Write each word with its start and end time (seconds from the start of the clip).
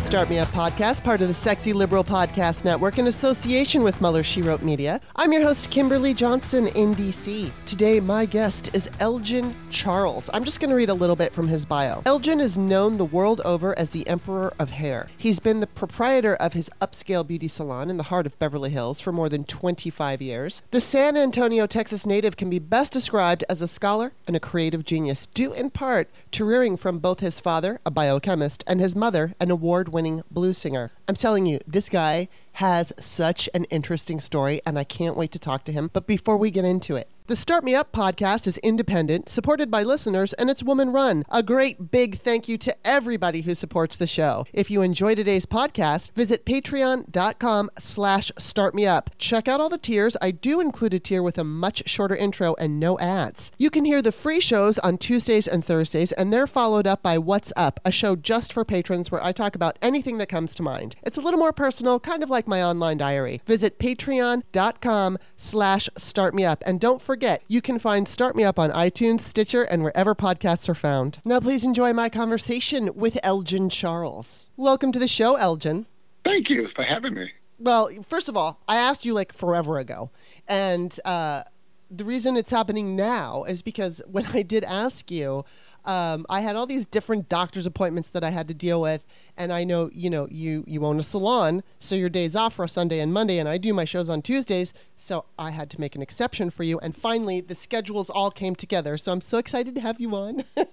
the 0.00 0.06
Start 0.06 0.30
Me 0.30 0.38
Up 0.38 0.48
podcast, 0.48 1.04
part 1.04 1.20
of 1.20 1.28
the 1.28 1.34
Sexy 1.34 1.72
Liberal 1.72 2.04
Podcast 2.04 2.64
Network 2.64 2.98
in 2.98 3.06
association 3.06 3.82
with 3.82 4.00
Mueller 4.00 4.22
She 4.22 4.40
Wrote 4.40 4.62
Media. 4.62 5.00
I'm 5.16 5.32
your 5.32 5.42
host, 5.42 5.70
Kimberly 5.70 6.14
Johnson 6.14 6.68
in 6.68 6.94
DC. 6.94 7.50
Today, 7.66 8.00
my 8.00 8.24
guest 8.24 8.70
is 8.72 8.88
Elgin 8.98 9.54
Charles. 9.68 10.30
I'm 10.32 10.44
just 10.44 10.58
going 10.58 10.70
to 10.70 10.76
read 10.76 10.88
a 10.88 10.94
little 10.94 11.16
bit 11.16 11.32
from 11.32 11.48
his 11.48 11.64
bio. 11.66 12.02
Elgin 12.06 12.40
is 12.40 12.56
known 12.56 12.96
the 12.96 13.04
world 13.04 13.40
over 13.44 13.78
as 13.78 13.90
the 13.90 14.06
Emperor 14.08 14.54
of 14.58 14.70
Hair. 14.70 15.08
He's 15.18 15.38
been 15.38 15.60
the 15.60 15.66
proprietor 15.66 16.34
of 16.36 16.54
his 16.54 16.70
upscale 16.80 17.26
beauty 17.26 17.48
salon 17.48 17.90
in 17.90 17.96
the 17.96 18.04
heart 18.04 18.26
of 18.26 18.38
Beverly 18.38 18.70
Hills 18.70 19.00
for 19.00 19.12
more 19.12 19.28
than 19.28 19.44
25 19.44 20.22
years. 20.22 20.62
The 20.70 20.80
San 20.80 21.16
Antonio, 21.16 21.66
Texas 21.66 22.06
native 22.06 22.36
can 22.36 22.48
be 22.48 22.58
best 22.58 22.92
described 22.92 23.44
as 23.48 23.60
a 23.60 23.68
scholar 23.68 24.12
and 24.26 24.34
a 24.34 24.40
creative 24.40 24.84
genius, 24.84 25.26
due 25.26 25.52
in 25.52 25.68
part 25.70 26.08
to 26.32 26.44
rearing 26.44 26.76
from 26.76 27.00
both 27.00 27.20
his 27.20 27.38
father, 27.38 27.80
a 27.84 27.90
biochemist, 27.90 28.64
and 28.66 28.80
his 28.80 28.96
mother, 28.96 29.34
an 29.40 29.50
award 29.50 29.89
winning 29.90 30.22
blues 30.30 30.58
singer. 30.58 30.90
I'm 31.08 31.14
telling 31.14 31.46
you, 31.46 31.58
this 31.66 31.88
guy 31.88 32.28
has 32.54 32.92
such 33.00 33.48
an 33.54 33.64
interesting 33.64 34.20
story, 34.20 34.60
and 34.66 34.78
I 34.78 34.84
can't 34.84 35.16
wait 35.16 35.32
to 35.32 35.38
talk 35.38 35.64
to 35.64 35.72
him. 35.72 35.90
But 35.92 36.06
before 36.06 36.36
we 36.36 36.50
get 36.50 36.64
into 36.64 36.96
it, 36.96 37.08
the 37.30 37.36
Start 37.36 37.62
Me 37.62 37.76
Up 37.76 37.92
podcast 37.92 38.48
is 38.48 38.58
independent, 38.58 39.28
supported 39.28 39.70
by 39.70 39.84
listeners, 39.84 40.32
and 40.32 40.50
it's 40.50 40.64
woman 40.64 40.90
run. 40.90 41.22
A 41.30 41.44
great 41.44 41.92
big 41.92 42.18
thank 42.18 42.48
you 42.48 42.58
to 42.58 42.76
everybody 42.84 43.42
who 43.42 43.54
supports 43.54 43.94
the 43.94 44.08
show. 44.08 44.44
If 44.52 44.68
you 44.68 44.82
enjoy 44.82 45.14
today's 45.14 45.46
podcast, 45.46 46.10
visit 46.14 46.44
patreon.com 46.44 47.70
slash 47.78 48.32
startmeup. 48.32 49.10
Check 49.16 49.46
out 49.46 49.60
all 49.60 49.68
the 49.68 49.78
tiers. 49.78 50.16
I 50.20 50.32
do 50.32 50.58
include 50.58 50.92
a 50.92 50.98
tier 50.98 51.22
with 51.22 51.38
a 51.38 51.44
much 51.44 51.88
shorter 51.88 52.16
intro 52.16 52.56
and 52.58 52.80
no 52.80 52.98
ads. 52.98 53.52
You 53.58 53.70
can 53.70 53.84
hear 53.84 54.02
the 54.02 54.10
free 54.10 54.40
shows 54.40 54.78
on 54.78 54.98
Tuesdays 54.98 55.46
and 55.46 55.64
Thursdays, 55.64 56.10
and 56.10 56.32
they're 56.32 56.48
followed 56.48 56.88
up 56.88 57.00
by 57.00 57.16
What's 57.16 57.52
Up, 57.54 57.78
a 57.84 57.92
show 57.92 58.16
just 58.16 58.52
for 58.52 58.64
patrons 58.64 59.12
where 59.12 59.22
I 59.22 59.30
talk 59.30 59.54
about 59.54 59.78
anything 59.80 60.18
that 60.18 60.28
comes 60.28 60.52
to 60.56 60.64
mind. 60.64 60.96
It's 61.04 61.16
a 61.16 61.22
little 61.22 61.38
more 61.38 61.52
personal, 61.52 62.00
kind 62.00 62.24
of 62.24 62.30
like 62.30 62.48
my 62.48 62.60
online 62.60 62.98
diary. 62.98 63.40
Visit 63.46 63.78
patreon.com 63.78 65.16
slash 65.36 65.88
startmeup. 65.96 66.56
And 66.66 66.80
don't 66.80 67.00
forget, 67.00 67.19
you 67.48 67.60
can 67.60 67.78
find 67.78 68.08
Start 68.08 68.34
Me 68.34 68.44
Up 68.44 68.58
on 68.58 68.70
iTunes, 68.70 69.20
Stitcher, 69.20 69.62
and 69.62 69.82
wherever 69.82 70.14
podcasts 70.14 70.68
are 70.68 70.74
found. 70.74 71.18
Now, 71.24 71.38
please 71.38 71.64
enjoy 71.64 71.92
my 71.92 72.08
conversation 72.08 72.94
with 72.94 73.18
Elgin 73.22 73.68
Charles. 73.68 74.48
Welcome 74.56 74.90
to 74.92 74.98
the 74.98 75.08
show, 75.08 75.36
Elgin. 75.36 75.86
Thank 76.24 76.48
you 76.48 76.68
for 76.68 76.82
having 76.82 77.14
me. 77.14 77.32
Well, 77.58 77.90
first 78.08 78.28
of 78.30 78.36
all, 78.36 78.60
I 78.66 78.76
asked 78.76 79.04
you 79.04 79.12
like 79.12 79.34
forever 79.34 79.78
ago. 79.78 80.10
And 80.48 80.98
uh, 81.04 81.42
the 81.90 82.04
reason 82.04 82.36
it's 82.36 82.50
happening 82.50 82.96
now 82.96 83.44
is 83.44 83.60
because 83.60 84.00
when 84.06 84.26
I 84.32 84.40
did 84.42 84.64
ask 84.64 85.10
you, 85.10 85.44
um, 85.90 86.24
I 86.30 86.42
had 86.42 86.54
all 86.54 86.66
these 86.66 86.86
different 86.86 87.28
doctor's 87.28 87.66
appointments 87.66 88.10
that 88.10 88.22
I 88.22 88.30
had 88.30 88.46
to 88.46 88.54
deal 88.54 88.80
with, 88.80 89.04
and 89.36 89.52
I 89.52 89.64
know 89.64 89.90
you 89.92 90.08
know 90.08 90.28
you 90.30 90.62
you 90.68 90.86
own 90.86 91.00
a 91.00 91.02
salon, 91.02 91.64
so 91.80 91.96
your 91.96 92.08
days 92.08 92.36
off 92.36 92.60
are 92.60 92.68
Sunday 92.68 93.00
and 93.00 93.12
Monday, 93.12 93.38
and 93.38 93.48
I 93.48 93.58
do 93.58 93.74
my 93.74 93.84
shows 93.84 94.08
on 94.08 94.22
Tuesdays, 94.22 94.72
so 94.96 95.24
I 95.36 95.50
had 95.50 95.68
to 95.70 95.80
make 95.80 95.96
an 95.96 96.02
exception 96.02 96.50
for 96.50 96.62
you. 96.62 96.78
And 96.78 96.96
finally, 96.96 97.40
the 97.40 97.56
schedules 97.56 98.08
all 98.08 98.30
came 98.30 98.54
together, 98.54 98.96
so 98.96 99.10
I'm 99.10 99.20
so 99.20 99.38
excited 99.38 99.74
to 99.74 99.80
have 99.80 100.00
you 100.00 100.14
on. 100.14 100.44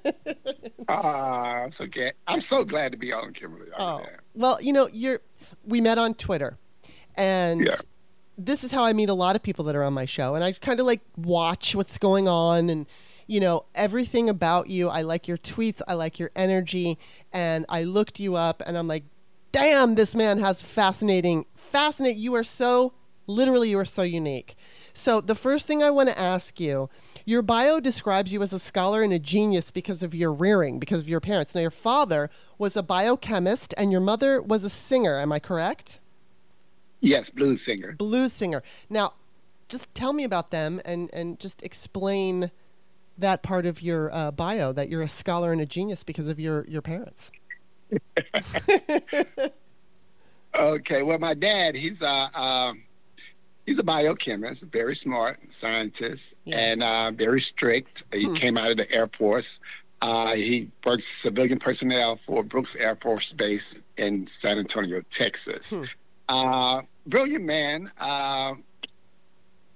Ah, 0.89 1.63
I'm 1.63 1.71
so 1.73 1.85
glad. 1.85 2.13
I'm 2.27 2.39
so 2.39 2.63
glad 2.63 2.93
to 2.93 2.97
be 2.97 3.11
on, 3.11 3.33
Kimberly. 3.33 3.67
Oh, 3.77 4.05
well, 4.33 4.57
you 4.61 4.71
know 4.71 4.87
you're. 4.93 5.19
We 5.65 5.81
met 5.81 5.97
on 5.97 6.13
Twitter, 6.13 6.57
and. 7.15 7.65
Yeah. 7.65 7.75
This 8.39 8.63
is 8.63 8.71
how 8.71 8.83
I 8.83 8.93
meet 8.93 9.09
a 9.09 9.15
lot 9.15 9.35
of 9.35 9.41
people 9.41 9.65
that 9.65 9.75
are 9.75 9.83
on 9.83 9.93
my 9.93 10.05
show, 10.05 10.35
and 10.35 10.43
I 10.43 10.51
kind 10.51 10.79
of 10.79 10.85
like 10.85 11.01
watch 11.17 11.73
what's 11.73 11.97
going 11.97 12.27
on 12.27 12.69
and 12.69 12.85
you 13.27 13.39
know, 13.39 13.65
everything 13.75 14.29
about 14.29 14.69
you. 14.69 14.89
I 14.89 15.01
like 15.01 15.27
your 15.27 15.37
tweets, 15.37 15.81
I 15.87 15.93
like 15.93 16.17
your 16.17 16.31
energy, 16.35 16.97
and 17.31 17.65
I 17.69 17.83
looked 17.83 18.19
you 18.19 18.35
up 18.35 18.63
and 18.65 18.77
I'm 18.77 18.87
like, 18.87 19.03
damn, 19.51 19.95
this 19.95 20.15
man 20.15 20.39
has 20.39 20.61
fascinating, 20.61 21.45
fascinating. 21.55 22.21
You 22.21 22.33
are 22.35 22.43
so, 22.43 22.93
literally, 23.27 23.69
you 23.69 23.79
are 23.79 23.85
so 23.85 24.01
unique. 24.01 24.55
So, 24.93 25.21
the 25.21 25.35
first 25.35 25.67
thing 25.67 25.83
I 25.83 25.91
want 25.91 26.09
to 26.09 26.17
ask 26.17 26.59
you 26.59 26.89
your 27.25 27.41
bio 27.41 27.81
describes 27.81 28.31
you 28.31 28.41
as 28.41 28.53
a 28.53 28.59
scholar 28.59 29.01
and 29.01 29.11
a 29.11 29.19
genius 29.19 29.69
because 29.69 30.01
of 30.01 30.15
your 30.15 30.31
rearing, 30.31 30.79
because 30.79 30.99
of 30.99 31.09
your 31.09 31.19
parents. 31.19 31.53
Now, 31.53 31.61
your 31.61 31.69
father 31.69 32.29
was 32.57 32.77
a 32.77 32.81
biochemist 32.81 33.73
and 33.77 33.91
your 33.91 33.99
mother 33.99 34.41
was 34.41 34.63
a 34.63 34.69
singer. 34.69 35.19
Am 35.19 35.33
I 35.33 35.39
correct? 35.39 35.99
Yes, 37.01 37.29
blues 37.29 37.61
singer. 37.61 37.95
Blues 37.97 38.31
singer. 38.31 38.63
Now, 38.89 39.13
just 39.67 39.93
tell 39.93 40.13
me 40.13 40.23
about 40.23 40.51
them 40.51 40.79
and, 40.85 41.09
and 41.13 41.37
just 41.39 41.61
explain 41.63 42.49
that 43.17 43.43
part 43.43 43.65
of 43.65 43.81
your 43.81 44.13
uh, 44.13 44.31
bio 44.31 44.71
that 44.73 44.89
you're 44.89 45.01
a 45.01 45.07
scholar 45.07 45.51
and 45.51 45.61
a 45.61 45.65
genius 45.65 46.03
because 46.03 46.29
of 46.29 46.39
your 46.39 46.65
your 46.67 46.81
parents. 46.81 47.31
okay, 50.59 51.03
well, 51.03 51.19
my 51.19 51.33
dad, 51.33 51.75
he's 51.75 52.01
a 52.01 52.29
um, 52.39 52.83
he's 53.65 53.79
a 53.79 53.83
biochemist, 53.83 54.63
very 54.63 54.95
smart 54.95 55.39
scientist, 55.49 56.33
Yeah. 56.45 56.57
and 56.59 56.83
uh, 56.83 57.11
very 57.11 57.41
strict. 57.41 58.03
He 58.13 58.25
Hmm. 58.25 58.33
came 58.33 58.57
out 58.57 58.71
of 58.71 58.77
the 58.77 58.91
Air 58.91 59.07
Force. 59.07 59.59
Uh, 60.01 60.35
he 60.35 60.69
works 60.85 61.05
civilian 61.05 61.57
personnel 61.59 62.17
for 62.17 62.43
Brooks 62.43 62.75
Air 62.75 62.95
Force 62.95 63.33
Base 63.33 63.81
in 63.97 64.27
San 64.27 64.59
Antonio, 64.59 65.01
Texas. 65.09 65.69
Hmm. 65.71 65.83
Uh, 66.29 66.81
brilliant 67.07 67.45
man, 67.45 67.91
uh, 67.99 68.53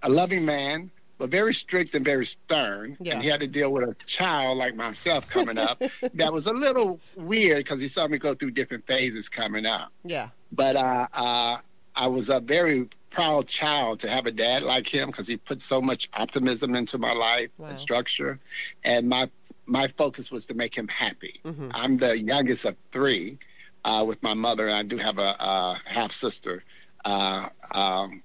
a 0.03 0.09
loving 0.09 0.45
man, 0.45 0.91
but 1.21 1.29
very 1.29 1.53
strict 1.53 1.93
and 1.93 2.03
very 2.03 2.25
stern. 2.25 2.97
Yeah. 2.99 3.13
And 3.13 3.21
he 3.23 3.29
had 3.29 3.41
to 3.41 3.47
deal 3.47 3.71
with 3.71 3.87
a 3.87 3.93
child 4.05 4.57
like 4.57 4.75
myself 4.75 5.29
coming 5.29 5.59
up 5.59 5.79
that 6.15 6.33
was 6.33 6.47
a 6.47 6.51
little 6.53 6.99
weird 7.15 7.57
because 7.57 7.79
he 7.79 7.87
saw 7.87 8.07
me 8.07 8.17
go 8.17 8.33
through 8.33 8.51
different 8.51 8.87
phases 8.87 9.29
coming 9.29 9.67
up. 9.67 9.91
Yeah. 10.03 10.29
But 10.51 10.75
uh, 10.77 11.07
uh, 11.13 11.57
I 11.95 12.07
was 12.07 12.29
a 12.29 12.39
very 12.39 12.89
proud 13.11 13.47
child 13.47 13.99
to 13.99 14.09
have 14.09 14.25
a 14.25 14.31
dad 14.31 14.63
like 14.63 14.87
him 14.91 15.09
because 15.11 15.27
he 15.27 15.37
put 15.37 15.61
so 15.61 15.79
much 15.79 16.09
optimism 16.13 16.73
into 16.73 16.97
my 16.97 17.13
life 17.13 17.51
Wow. 17.59 17.67
and 17.67 17.79
structure. 17.79 18.39
And 18.83 19.07
my 19.07 19.29
my 19.67 19.87
focus 19.89 20.31
was 20.31 20.47
to 20.47 20.55
make 20.55 20.73
him 20.75 20.87
happy. 20.87 21.39
hmm 21.45 21.69
I'm 21.75 21.97
the 21.97 22.17
youngest 22.17 22.65
of 22.65 22.75
three 22.91 23.37
uh, 23.85 24.03
with 24.07 24.21
my 24.23 24.33
mother. 24.33 24.65
and 24.67 24.75
I 24.75 24.81
do 24.81 24.97
have 24.97 25.19
a, 25.19 25.35
a 25.39 25.79
half 25.85 26.11
sister. 26.11 26.63
Uh, 27.05 27.49
um, 27.75 28.23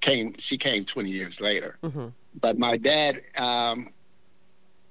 came 0.00 0.34
she 0.38 0.58
came 0.58 0.84
20 0.84 1.10
years 1.10 1.40
later 1.40 1.76
hmm 1.80 2.08
but 2.40 2.58
my 2.58 2.76
dad 2.76 3.22
um 3.36 3.88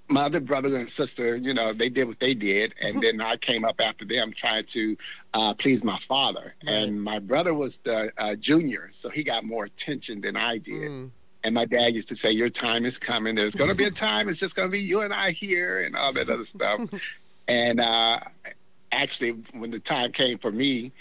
my 0.07 0.21
other 0.23 0.39
brother 0.39 0.75
and 0.77 0.89
sister 0.89 1.35
you 1.35 1.53
know 1.53 1.73
they 1.73 1.89
did 1.89 2.07
what 2.07 2.19
they 2.19 2.33
did 2.35 2.73
and 2.81 3.01
then 3.01 3.19
i 3.21 3.35
came 3.37 3.65
up 3.65 3.81
after 3.81 4.05
them 4.05 4.31
trying 4.31 4.63
to 4.63 4.95
uh, 5.33 5.53
please 5.53 5.83
my 5.83 5.97
father. 5.97 6.53
Right. 6.65 6.73
and 6.75 7.01
my 7.03 7.19
brother 7.19 7.53
was 7.53 7.77
the 7.79 8.11
uh, 8.17 8.35
junior 8.35 8.87
so 8.89 9.09
he 9.09 9.23
got 9.23 9.43
more 9.43 9.65
attention 9.65 10.21
than 10.21 10.35
i 10.35 10.57
did. 10.59 10.89
Mm. 10.91 11.09
and 11.43 11.55
my 11.55 11.65
dad 11.65 11.95
used 11.95 12.07
to 12.09 12.15
say 12.15 12.31
your 12.31 12.49
time 12.49 12.85
is 12.85 12.97
coming. 12.99 13.35
There's 13.35 13.55
going 13.55 13.69
to 13.69 13.75
be 13.75 13.83
a 13.85 13.91
time. 13.91 14.29
It's 14.29 14.39
just 14.39 14.55
going 14.55 14.67
to 14.67 14.71
be 14.71 14.79
you 14.79 15.01
and 15.01 15.13
i 15.13 15.31
here 15.31 15.81
and 15.81 15.95
all 15.95 16.13
that 16.13 16.29
other 16.29 16.45
stuff. 16.45 16.81
And 17.47 17.79
uh 17.79 18.19
actually 18.91 19.31
when 19.53 19.69
the 19.69 19.79
time 19.79 20.11
came 20.11 20.37
for 20.39 20.51
me 20.51 20.91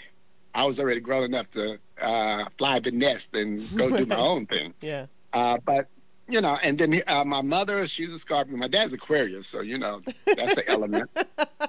i 0.53 0.63
was 0.65 0.79
already 0.79 0.99
grown 0.99 1.23
enough 1.23 1.49
to 1.51 1.79
uh, 2.01 2.45
fly 2.57 2.79
the 2.79 2.91
nest 2.91 3.35
and 3.35 3.67
go 3.77 3.89
do 3.97 4.05
my 4.05 4.15
own 4.31 4.45
thing. 4.45 4.73
Yeah. 4.81 5.05
uh, 5.33 5.57
but 5.65 5.87
you 6.27 6.41
know, 6.41 6.57
and 6.63 6.77
then 6.77 7.01
uh, 7.07 7.23
my 7.23 7.41
mother, 7.41 7.85
she's 7.87 8.13
a 8.13 8.19
Scorpio. 8.19 8.57
My 8.57 8.67
dad's 8.67 8.93
Aquarius, 8.93 9.47
so 9.47 9.61
you 9.61 9.77
know 9.77 10.01
that's 10.25 10.57
an 10.57 10.63
element. 10.67 11.09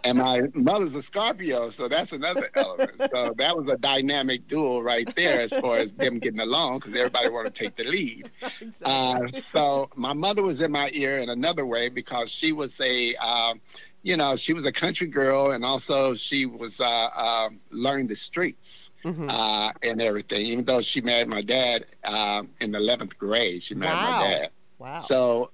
And 0.04 0.18
my 0.18 0.42
mother's 0.54 0.94
a 0.94 1.02
Scorpio, 1.02 1.68
so 1.68 1.88
that's 1.88 2.12
another 2.12 2.48
element. 2.54 2.92
So 3.10 3.34
that 3.38 3.56
was 3.56 3.68
a 3.68 3.76
dynamic 3.76 4.46
duel 4.46 4.80
right 4.80 5.12
there 5.16 5.40
as 5.40 5.56
far 5.56 5.76
as 5.78 5.92
them 5.92 6.20
getting 6.20 6.38
along, 6.38 6.78
because 6.78 6.94
everybody 6.94 7.28
wanted 7.28 7.54
to 7.54 7.64
take 7.64 7.74
the 7.74 7.84
lead. 7.84 8.30
exactly. 8.60 8.84
Uh, 8.84 9.40
so 9.52 9.90
my 9.96 10.12
mother 10.12 10.44
was 10.44 10.62
in 10.62 10.70
my 10.70 10.90
ear 10.92 11.18
in 11.18 11.30
another 11.30 11.66
way 11.66 11.88
because 11.88 12.30
she 12.30 12.52
was 12.52 12.80
a, 12.80 13.16
um, 13.16 13.60
you 14.04 14.16
know, 14.16 14.36
she 14.36 14.52
was 14.52 14.64
a 14.64 14.70
country 14.70 15.08
girl, 15.08 15.50
and 15.50 15.64
also 15.64 16.14
she 16.14 16.46
was 16.46 16.80
uh, 16.80 17.08
um 17.16 17.58
learning 17.70 18.06
the 18.06 18.16
streets 18.16 18.92
Mhm. 19.06 19.30
uh, 19.30 19.72
and 19.82 20.02
everything. 20.02 20.40
Even 20.46 20.64
though 20.64 20.82
she 20.82 21.00
married 21.00 21.28
my 21.28 21.42
dad 21.42 21.86
um, 22.04 22.50
in 22.60 22.72
the 22.72 22.78
eleventh 22.78 23.16
grade, 23.18 23.62
she 23.62 23.74
married 23.74 23.94
Wow. 23.98 24.10
my 24.20 24.28
dad. 24.30 24.50
wow. 24.78 24.98
So 24.98 25.50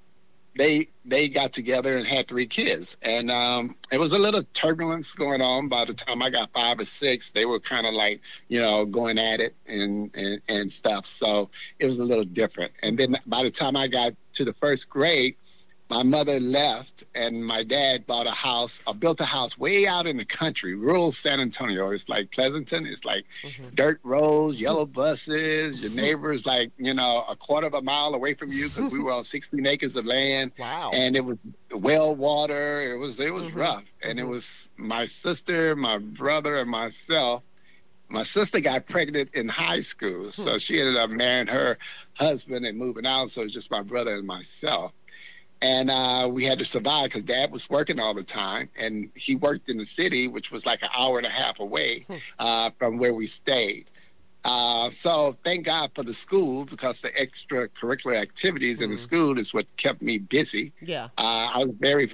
they 0.55 0.89
they 1.05 1.29
got 1.29 1.53
together 1.53 1.97
and 1.97 2.07
had 2.07 2.29
three 2.29 2.47
kids, 2.47 2.97
and 3.03 3.31
um, 3.31 3.75
it 3.91 3.99
was 3.99 4.13
a 4.13 4.19
little 4.19 4.43
turbulence 4.53 5.15
going 5.15 5.41
on. 5.43 5.69
By 5.69 5.85
the 5.87 5.95
time 5.95 6.23
I 6.23 6.31
got 6.31 6.51
five 6.53 6.79
or 6.79 6.85
six, 6.85 7.31
they 7.31 7.45
were 7.47 7.59
kind 7.61 7.87
of 7.87 7.95
like 7.95 8.21
you 8.49 8.61
know 8.61 8.85
going 8.87 9.19
at 9.19 9.41
it 9.41 9.55
and, 9.67 10.11
and 10.15 10.41
and 10.49 10.71
stuff. 10.73 11.07
So 11.07 11.51
it 11.79 11.87
was 11.87 11.99
a 11.99 12.05
little 12.05 12.25
different. 12.25 12.73
And 12.83 12.99
then 12.99 13.19
by 13.27 13.43
the 13.43 13.51
time 13.51 13.77
I 13.77 13.87
got 13.89 14.15
to 14.35 14.45
the 14.45 14.53
first 14.55 14.89
grade, 14.91 15.37
my 15.93 16.03
mother 16.03 16.41
left 16.41 17.05
and 17.15 17.45
my 17.45 17.63
dad 17.63 18.07
bought 18.07 18.27
a 18.27 18.31
house 18.31 18.81
or 18.87 18.95
built 18.95 19.21
a 19.21 19.27
house 19.27 19.59
way 19.59 19.87
out 19.87 20.07
in 20.07 20.17
the 20.17 20.25
country, 20.25 20.75
rural 20.75 21.13
San 21.13 21.39
Antonio. 21.39 21.91
It's 21.91 22.09
like 22.09 22.31
Pleasanton. 22.31 22.87
It's 22.87 23.05
like 23.05 23.27
Mhm. 23.43 23.75
dirt 23.75 24.01
roads, 24.03 24.59
yellow 24.59 24.87
buses. 24.87 25.77
Your 25.81 25.91
neighbors 25.91 26.47
like 26.47 26.71
you 26.79 26.95
know 26.95 27.27
a 27.29 27.37
quarter 27.37 27.67
of 27.67 27.75
a 27.75 27.83
mile 27.83 28.15
away 28.15 28.33
from 28.33 28.53
you 28.53 28.71
because 28.71 28.91
we 28.91 29.01
were 29.01 29.13
on 29.13 29.23
16 29.23 29.67
acres 29.67 29.95
of 29.97 30.07
land, 30.07 30.53
Wow. 30.59 30.93
and 30.95 31.15
it 31.15 31.27
was 31.27 31.37
well 31.71 32.17
water. 32.17 32.81
It 32.81 32.97
was 32.97 33.21
it 33.21 33.35
was 33.35 33.45
Mhm. 33.45 33.57
rough, 33.57 33.85
and 34.03 34.19
it 34.19 34.25
Mhm. 34.25 34.31
was 34.31 34.71
my 34.79 35.05
sister, 35.05 35.77
my 35.77 35.99
brother, 35.99 36.57
and 36.57 36.71
myself 36.71 37.43
my 38.09 38.23
sister 38.23 38.61
got 38.61 38.87
pregnant 38.87 39.31
in 39.33 39.49
high 39.49 39.81
school, 39.81 40.31
so 40.33 40.59
she 40.59 40.79
ended 40.79 40.97
up 40.99 41.09
marrying 41.09 41.47
her 41.47 41.79
husband 42.13 42.67
and 42.67 42.77
moving 42.77 43.07
out. 43.07 43.31
So 43.31 43.41
it 43.41 43.45
was 43.45 43.55
just 43.55 43.71
my 43.71 43.81
brother 43.81 44.17
and 44.17 44.27
myself. 44.27 44.93
And 45.63 45.91
uh, 45.91 46.29
we 46.31 46.45
had 46.45 46.59
to 46.59 46.65
survive 46.65 47.05
because 47.05 47.23
dad 47.23 47.53
was 47.53 47.71
working 47.71 48.01
all 48.01 48.15
the 48.15 48.25
time. 48.25 48.69
And 48.77 49.11
he 49.15 49.37
worked 49.37 49.69
in 49.69 49.79
the 49.79 49.87
city, 49.87 50.27
which 50.27 50.51
was 50.51 50.67
like 50.67 50.83
an 50.83 50.89
hour 50.95 51.19
and 51.19 51.27
a 51.27 51.31
half 51.31 51.61
away 51.61 52.05
uh, 52.41 52.71
from 52.79 52.99
where 52.99 53.15
we 53.15 53.27
stayed. 53.27 53.87
Uh, 54.45 54.91
so 54.91 55.37
thank 55.45 55.67
God 55.67 55.93
for 55.95 56.03
the 56.03 56.13
school 56.13 56.65
because 56.65 57.01
the 57.01 57.11
extracurricular 57.11 58.21
activities 58.21 58.81
in 58.81 58.91
the 58.91 58.97
school 58.97 59.39
is 59.39 59.55
what 59.55 59.65
kept 59.77 60.03
me 60.03 60.19
busy. 60.19 60.73
Yeah. 60.83 61.05
Uh, 61.17 61.53
I 61.55 61.59
was 61.59 61.69
a 61.69 61.73
very, 61.73 62.13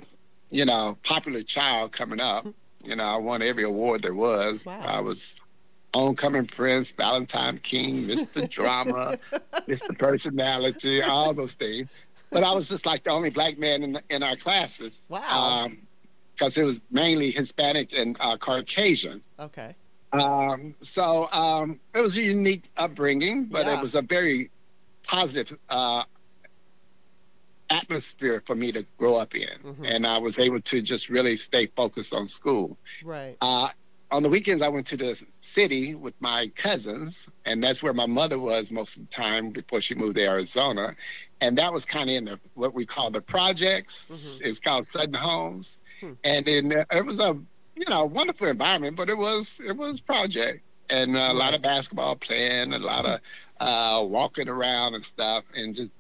you 0.51 0.67
know, 0.67 0.99
popular 1.03 1.43
child 1.43 1.93
coming 1.93 2.21
up. 2.21 2.47
You 2.85 2.97
know, 2.97 3.05
I 3.05 3.17
won 3.17 3.41
every 3.41 3.65
award 3.65 4.03
there 4.03 4.15
was. 4.15 4.65
Wow. 4.67 4.79
I 4.81 5.01
was 5.01 5.41
Homecoming 5.95 6.47
Prince, 6.47 6.93
Valentine 6.93 7.59
King, 7.59 8.05
Mr. 8.05 8.49
Drama, 8.51 9.19
Mr. 9.67 9.99
Personality, 9.99 11.03
all 11.03 11.33
those 11.33 11.55
things. 11.55 11.89
But 12.31 12.45
I 12.45 12.53
was 12.53 12.69
just 12.69 12.85
like 12.87 13.05
the 13.05 13.11
only 13.11 13.31
black 13.31 13.59
man 13.59 13.83
in, 13.83 14.01
in 14.11 14.23
our 14.23 14.37
classes. 14.37 15.07
Wow. 15.09 15.71
Because 16.35 16.57
it 16.59 16.65
was 16.65 16.79
mainly 16.91 17.31
Hispanic 17.31 17.93
and 17.93 18.17
uh, 18.21 18.37
Caucasian. 18.37 19.23
Okay. 19.41 19.75
Um, 20.13 20.75
so 20.81 21.29
um, 21.33 21.81
it 21.95 22.01
was 22.01 22.17
a 22.17 22.23
unique 22.23 22.65
upbringing, 22.77 23.45
but 23.47 23.67
Yeah. 23.67 23.79
it 23.79 23.83
was 23.83 23.95
a 23.95 24.03
very 24.03 24.51
positive 25.03 25.59
uh, 25.69 26.05
atmosphere 27.71 28.43
for 28.47 28.55
me 28.55 28.73
to 28.73 28.85
grow 28.97 29.17
up 29.17 29.35
in. 29.35 29.49
Mhm. 29.63 29.91
And 29.91 30.07
I 30.07 30.19
was 30.19 30.39
able 30.39 30.61
to 30.61 30.81
just 30.81 31.09
really 31.09 31.37
stay 31.37 31.67
focused 31.67 32.15
on 32.15 32.27
school. 32.27 32.79
Right. 33.05 33.37
Uh, 33.41 33.69
on 34.11 34.23
the 34.23 34.29
weekends, 34.31 34.63
I 34.63 34.69
went 34.69 34.87
to 34.87 34.97
the 34.97 35.23
city 35.41 35.95
with 35.95 36.15
my 36.21 36.49
cousins, 36.55 37.29
and 37.45 37.63
that's 37.63 37.83
where 37.83 37.93
my 37.93 38.07
mother 38.07 38.39
was 38.39 38.71
most 38.71 38.97
of 38.97 39.07
the 39.07 39.15
time 39.15 39.51
before 39.51 39.83
she 39.83 39.95
moved 39.95 40.17
to 40.17 40.25
Arizona. 40.27 40.95
And 41.41 41.57
that 41.59 41.73
was 41.73 41.85
kind 41.85 42.11
of 42.11 42.17
in 42.17 42.25
the, 42.25 42.41
what 42.55 42.75
we 42.75 42.85
call 42.85 43.11
the 43.11 43.21
projects. 43.21 44.07
Mhm. 44.11 44.47
It's 44.47 44.59
called 44.59 44.87
Sutton 44.87 45.15
Homes, 45.15 45.79
Hmm. 46.01 46.13
and 46.25 46.47
then 46.47 46.73
uh, 46.73 46.85
it 46.93 47.05
was 47.05 47.19
a 47.19 47.37
you 47.75 47.85
know 47.89 48.05
wonderful 48.07 48.47
environment, 48.49 48.97
but 48.97 49.09
it 49.11 49.19
was 49.19 49.61
it 49.67 49.77
was 49.77 50.01
project 50.01 50.63
and 50.91 51.17
a 51.17 51.33
lot 51.33 51.55
of 51.55 51.61
basketball 51.63 52.17
playing, 52.17 52.73
a 52.73 52.79
lot 52.79 53.05
of 53.05 53.21
uh, 53.61 54.05
walking 54.05 54.49
around 54.49 54.95
and 54.95 55.05
stuff, 55.05 55.45
and 55.55 55.75
just 55.75 55.93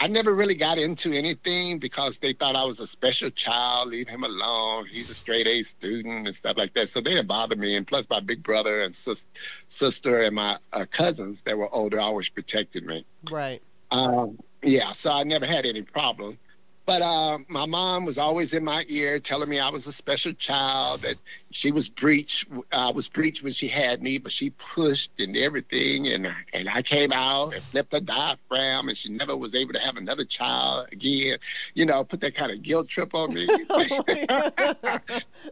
I 0.00 0.08
never 0.08 0.34
really 0.34 0.54
got 0.56 0.78
into 0.78 1.12
anything 1.12 1.78
because 1.78 2.18
they 2.18 2.32
thought 2.32 2.56
I 2.56 2.64
was 2.64 2.80
a 2.80 2.86
special 2.86 3.30
child. 3.30 3.88
Leave 3.90 4.08
him 4.08 4.24
alone. 4.24 4.86
He's 4.86 5.08
a 5.10 5.14
straight 5.14 5.46
A 5.46 5.62
student 5.62 6.26
and 6.26 6.34
stuff 6.34 6.56
like 6.56 6.74
that. 6.74 6.88
So 6.88 7.00
they 7.00 7.12
didn't 7.14 7.28
bother 7.28 7.54
me. 7.54 7.76
And 7.76 7.86
plus, 7.86 8.08
my 8.10 8.18
big 8.18 8.42
brother 8.42 8.80
and 8.82 8.96
sis- 8.96 9.26
sister 9.68 10.22
and 10.22 10.34
my 10.34 10.58
uh, 10.72 10.86
cousins 10.90 11.42
that 11.42 11.56
were 11.56 11.72
older 11.72 12.00
always 12.00 12.28
protected 12.28 12.84
me. 12.84 13.04
Right. 13.30 13.62
Um, 13.92 14.38
yeah, 14.62 14.90
so 14.92 15.12
I 15.12 15.22
never 15.22 15.46
had 15.46 15.66
any 15.66 15.82
problem. 15.82 16.38
But 16.84 17.00
uh, 17.00 17.38
my 17.48 17.64
mom 17.64 18.04
was 18.04 18.18
always 18.18 18.54
in 18.54 18.64
my 18.64 18.84
ear 18.88 19.20
telling 19.20 19.48
me 19.48 19.60
I 19.60 19.70
was 19.70 19.86
a 19.86 19.92
special 19.92 20.32
child, 20.32 21.02
that 21.02 21.16
she 21.50 21.70
was 21.70 21.88
breech. 21.88 22.44
I 22.72 22.90
was 22.90 23.08
breech 23.08 23.42
when 23.42 23.52
she 23.52 23.68
had 23.68 24.02
me, 24.02 24.18
but 24.18 24.32
she 24.32 24.50
pushed 24.50 25.20
and 25.20 25.36
everything. 25.36 26.08
And, 26.08 26.34
and 26.52 26.68
I 26.68 26.82
came 26.82 27.12
out 27.12 27.54
and 27.54 27.62
flipped 27.62 27.92
her 27.92 28.00
diaphragm, 28.00 28.88
and 28.88 28.96
she 28.96 29.10
never 29.10 29.36
was 29.36 29.54
able 29.54 29.74
to 29.74 29.78
have 29.78 29.96
another 29.96 30.24
child 30.24 30.88
again. 30.90 31.38
You 31.74 31.86
know, 31.86 32.02
put 32.02 32.20
that 32.22 32.34
kind 32.34 32.50
of 32.50 32.62
guilt 32.62 32.88
trip 32.88 33.14
on 33.14 33.32
me. 33.32 33.46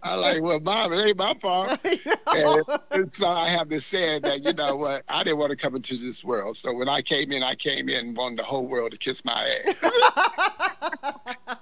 I 0.03 0.15
like, 0.17 0.43
well, 0.43 0.61
mom, 0.61 0.93
it 0.93 1.07
ain't 1.07 1.17
my 1.17 1.35
fault. 1.35 1.79
And, 2.33 2.63
and 2.93 3.15
so 3.15 3.27
I 3.27 3.49
have 3.49 3.69
this 3.69 3.85
saying 3.85 4.23
that, 4.23 4.45
you 4.45 4.53
know 4.53 4.77
what, 4.77 5.03
I 5.09 5.25
didn't 5.25 5.39
want 5.39 5.51
to 5.51 5.57
come 5.57 5.75
into 5.75 5.97
this 5.97 6.23
world. 6.23 6.57
So 6.57 6.73
when 6.73 6.89
I 6.89 7.03
came 7.03 7.33
in, 7.33 7.43
I 7.43 7.57
came 7.57 7.89
in 7.89 8.15
wanting 8.15 8.37
the 8.37 8.45
whole 8.45 8.69
world 8.69 8.93
to 8.93 8.99
kiss 8.99 9.25
my 9.25 9.61
ass. 9.67 10.70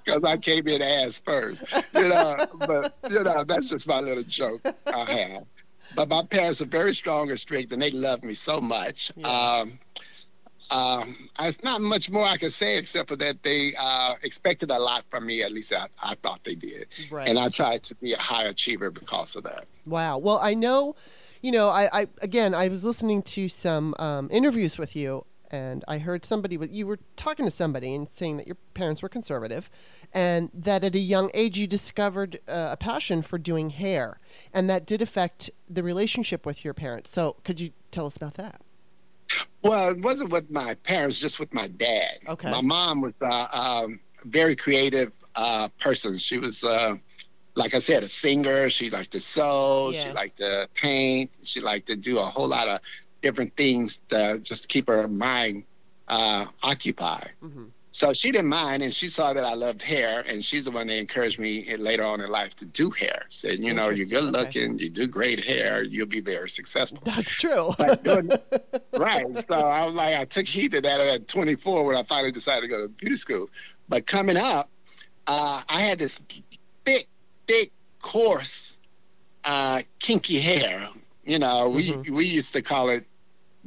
Because 0.05 0.25
I 0.25 0.37
came 0.37 0.67
in 0.69 0.83
ass 0.83 1.21
first. 1.21 1.65
You 1.95 2.09
know, 2.09 2.47
but, 2.67 2.97
you 3.11 3.23
know, 3.23 3.45
that's 3.45 3.69
just 3.69 3.87
my 3.87 4.01
little 4.01 4.25
joke 4.25 4.63
I 4.87 5.13
have. 5.13 5.45
But 5.95 6.09
my 6.09 6.23
parents 6.25 6.61
are 6.61 6.67
very 6.67 6.95
strong 6.95 7.31
and 7.31 7.41
strict, 7.41 7.73
and 7.73 7.81
they 7.81 7.91
love 7.91 8.23
me 8.23 8.35
so 8.35 8.61
much. 8.61 9.11
Yeah. 9.17 9.27
Um, 9.27 9.79
um, 10.71 11.31
there's 11.39 11.63
not 11.63 11.81
much 11.81 12.11
more 12.11 12.25
I 12.25 12.37
can 12.37 12.51
say 12.51 12.77
except 12.77 13.09
for 13.09 13.17
that 13.17 13.43
they 13.43 13.73
uh, 13.79 14.15
expected 14.23 14.71
a 14.71 14.79
lot 14.79 15.05
from 15.09 15.25
me. 15.27 15.43
At 15.43 15.53
least 15.53 15.73
I, 15.73 15.87
I 16.03 16.15
thought 16.17 16.45
they 16.45 16.55
did, 16.55 16.89
right. 17.11 17.27
and 17.27 17.39
I 17.39 17.49
tried 17.49 17.83
to 17.85 17.95
be 17.95 18.13
a 18.13 18.19
high 18.19 18.45
achiever 18.45 18.91
because 18.91 19.35
of 19.35 19.45
that. 19.45 19.65
Wow. 19.87 20.19
Well, 20.19 20.39
I 20.43 20.53
know, 20.53 20.95
you 21.41 21.53
know, 21.53 21.71
I, 21.71 21.89
I 22.01 22.09
again, 22.21 22.55
I 22.55 22.69
was 22.69 22.85
listening 22.85 23.23
to 23.23 23.49
some 23.49 23.95
um, 23.99 24.29
interviews 24.31 24.77
with 24.77 24.95
you, 24.95 25.25
and 25.51 25.85
I 25.89 25.99
heard 25.99 26.25
somebody 26.25 26.59
you 26.71 26.87
were 26.87 26.99
talking 27.17 27.45
to 27.45 27.51
somebody 27.51 27.95
and 27.95 28.09
saying 28.11 28.37
that 28.39 28.47
your 28.47 28.57
parents 28.75 29.03
were 29.03 29.09
conservative, 29.09 29.71
and 30.13 30.51
that 30.55 30.85
at 30.85 30.95
a 30.95 30.99
young 30.99 31.31
age 31.35 31.59
you 31.59 31.67
discovered 31.67 32.41
uh, 32.49 32.69
a 32.73 32.77
passion 32.77 33.23
for 33.23 33.39
doing 33.39 33.71
hair, 33.71 34.21
and 34.53 34.69
that 34.71 34.87
did 34.87 35.03
affect 35.03 35.51
the 35.69 35.83
relationship 35.83 36.47
with 36.47 36.65
your 36.65 36.75
parents. 36.75 37.11
So, 37.11 37.37
could 37.45 37.61
you 37.61 37.71
tell 37.91 38.07
us 38.07 38.17
about 38.17 38.35
that? 38.35 38.61
Well, 39.63 39.91
it 39.91 40.01
wasn't 40.01 40.31
with 40.31 40.51
my 40.51 40.75
parents, 40.75 41.19
just 41.19 41.39
with 41.39 41.53
my 41.53 41.69
dad. 41.69 42.19
Okay. 42.29 42.51
My 42.51 42.61
mom 42.61 43.01
was 43.01 43.15
uh, 43.21 43.47
um, 43.53 44.01
a 44.25 44.29
very 44.29 44.57
creative 44.57 45.13
uh, 45.35 45.69
person. 45.81 46.17
She 46.19 46.39
was, 46.39 46.65
uh, 46.65 46.95
like 47.55 47.75
I 47.75 47.79
said, 47.79 48.03
a 48.03 48.09
singer. 48.09 48.71
She 48.71 48.89
liked 48.89 49.13
to 49.13 49.21
sew. 49.21 49.91
Yeah. 49.93 50.05
She 50.05 50.13
liked 50.13 50.39
to 50.39 50.69
paint. 50.75 51.31
She 51.43 51.61
liked 51.61 51.89
to 51.89 51.97
do 51.97 52.19
a 52.19 52.25
whole 52.25 52.49
lot 52.49 52.69
of 52.69 52.81
different 53.23 53.57
things 53.57 54.01
to 54.09 54.39
just 54.39 54.69
keep 54.69 54.89
her 54.89 55.09
mind 55.09 55.65
uh, 56.09 56.47
occupied. 56.63 57.31
hmm 57.41 57.67
So 57.91 58.13
she 58.13 58.31
didn't 58.31 58.49
mind, 58.49 58.83
and 58.83 58.93
she 58.93 59.09
saw 59.09 59.33
that 59.33 59.45
I 59.45 59.55
loved 59.55 59.83
hair, 59.83 60.23
and 60.27 60.45
she's 60.45 60.67
the 60.67 60.71
one 60.71 60.87
that 60.87 60.99
encouraged 60.99 61.39
me 61.39 61.75
later 61.77 62.05
on 62.05 62.21
in 62.21 62.31
life 62.31 62.55
to 62.57 62.67
do 62.67 62.91
hair. 62.91 63.25
Said, 63.29 63.59
you 63.59 63.75
know, 63.75 63.89
you're 63.91 64.07
good 64.07 64.25
okay. 64.25 64.45
looking, 64.45 64.79
you 64.79 64.91
do 64.91 65.07
great 65.07 65.45
hair, 65.45 65.83
you'll 65.83 66.07
be 66.07 66.21
very 66.21 66.49
successful. 66.49 67.01
That's 67.05 67.31
true. 67.31 67.75
Doing, 68.05 68.31
right. 68.99 69.27
So 69.49 69.55
I 69.55 69.85
was 69.87 69.95
like, 69.95 70.15
I 70.15 70.25
took 70.25 70.47
heed 70.47 70.73
to 70.73 70.81
that 70.81 71.01
at 71.01 71.29
24 71.29 71.85
when 71.85 71.97
I 71.97 72.03
finally 72.05 72.33
decided 72.33 72.63
to 72.63 72.69
go 72.69 72.83
to 72.83 72.89
beauty 72.89 73.17
school. 73.17 73.49
But 73.89 74.07
coming 74.07 74.37
up, 74.37 74.71
uh, 75.27 75.63
I 75.69 75.81
had 75.81 75.99
this 75.99 76.21
thick, 76.85 77.07
thick, 77.47 77.73
coarse, 78.01 78.79
uh, 79.45 79.83
kinky 79.99 80.39
hair. 80.39 80.89
You 81.25 81.39
know, 81.39 81.69
we 81.69 81.95
we 82.11 82.25
used 82.25 82.55
to 82.55 82.63
call 82.63 82.89
it 82.89 83.05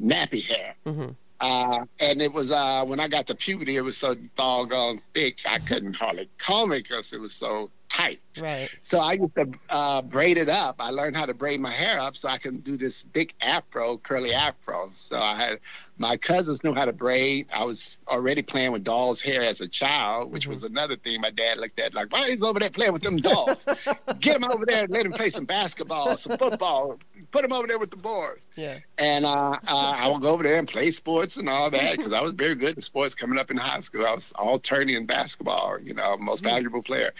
nappy 0.01 0.43
hair. 0.45 0.75
hmm 0.85 1.09
Uh, 1.41 1.85
and 1.99 2.21
it 2.21 2.31
was 2.31 2.51
uh, 2.51 2.85
when 2.85 2.99
I 2.99 3.07
got 3.07 3.25
to 3.27 3.35
puberty, 3.35 3.75
it 3.75 3.81
was 3.81 3.97
so 3.97 4.15
doggone 4.35 5.01
thick, 5.15 5.39
I 5.49 5.57
couldn't 5.57 5.95
hardly 5.95 6.29
comb 6.37 6.71
it 6.71 6.87
because 6.87 7.13
it 7.13 7.19
was 7.19 7.33
so 7.33 7.71
tight. 7.89 8.21
Right. 8.39 8.69
So 8.83 8.99
I 8.99 9.13
used 9.13 9.35
to 9.35 9.51
uh, 9.69 10.01
braid 10.03 10.37
it 10.37 10.49
up. 10.49 10.75
I 10.79 10.91
learned 10.91 11.17
how 11.17 11.25
to 11.25 11.33
braid 11.33 11.59
my 11.59 11.71
hair 11.71 11.99
up 11.99 12.15
so 12.15 12.29
I 12.29 12.37
can 12.37 12.57
do 12.59 12.77
this 12.77 13.03
big 13.03 13.33
afro, 13.41 13.97
curly 13.97 14.33
afro. 14.33 14.89
So 14.91 15.17
I 15.17 15.35
had 15.35 15.59
my 16.01 16.17
cousins 16.17 16.63
knew 16.63 16.73
how 16.73 16.83
to 16.85 16.91
braid. 16.91 17.47
I 17.53 17.63
was 17.63 17.99
already 18.07 18.41
playing 18.41 18.71
with 18.71 18.83
dolls' 18.83 19.21
hair 19.21 19.41
as 19.41 19.61
a 19.61 19.67
child, 19.67 20.31
which 20.33 20.45
Mhm. 20.47 20.49
was 20.49 20.63
another 20.63 20.95
thing 20.95 21.21
my 21.21 21.29
dad 21.29 21.59
looked 21.59 21.79
at 21.79 21.93
like, 21.93 22.11
why 22.11 22.25
is 22.25 22.35
he 22.35 22.41
over 22.41 22.59
there 22.59 22.71
playing 22.71 22.91
with 22.91 23.03
them 23.03 23.17
dolls? 23.17 23.65
Get 24.19 24.35
him 24.37 24.43
over 24.51 24.65
there 24.65 24.83
and 24.85 24.89
let 24.89 25.05
him 25.05 25.11
play 25.13 25.29
some 25.29 25.45
basketball, 25.45 26.17
some 26.17 26.37
football. 26.37 26.97
Put 27.31 27.45
him 27.45 27.53
over 27.53 27.67
there 27.67 27.77
with 27.79 27.91
the 27.91 27.97
boys. 27.97 28.39
Yeah. 28.55 28.79
And 28.97 29.25
uh, 29.25 29.51
uh, 29.67 29.93
I 29.97 30.09
would 30.09 30.21
go 30.21 30.29
over 30.29 30.43
there 30.43 30.57
and 30.57 30.67
play 30.67 30.91
sports 30.91 31.37
and 31.37 31.47
all 31.47 31.69
that 31.69 31.97
because 31.97 32.11
I 32.11 32.21
was 32.21 32.31
very 32.31 32.55
good 32.55 32.75
in 32.75 32.81
sports 32.81 33.13
coming 33.15 33.37
up 33.39 33.51
in 33.51 33.57
high 33.57 33.79
school. 33.81 34.05
I 34.05 34.13
was 34.15 34.33
all 34.33 34.57
tourney 34.59 34.95
in 34.95 35.05
basketball, 35.05 35.79
you 35.79 35.93
know, 35.93 36.17
most 36.17 36.43
valuable 36.43 36.81
player. 36.81 37.11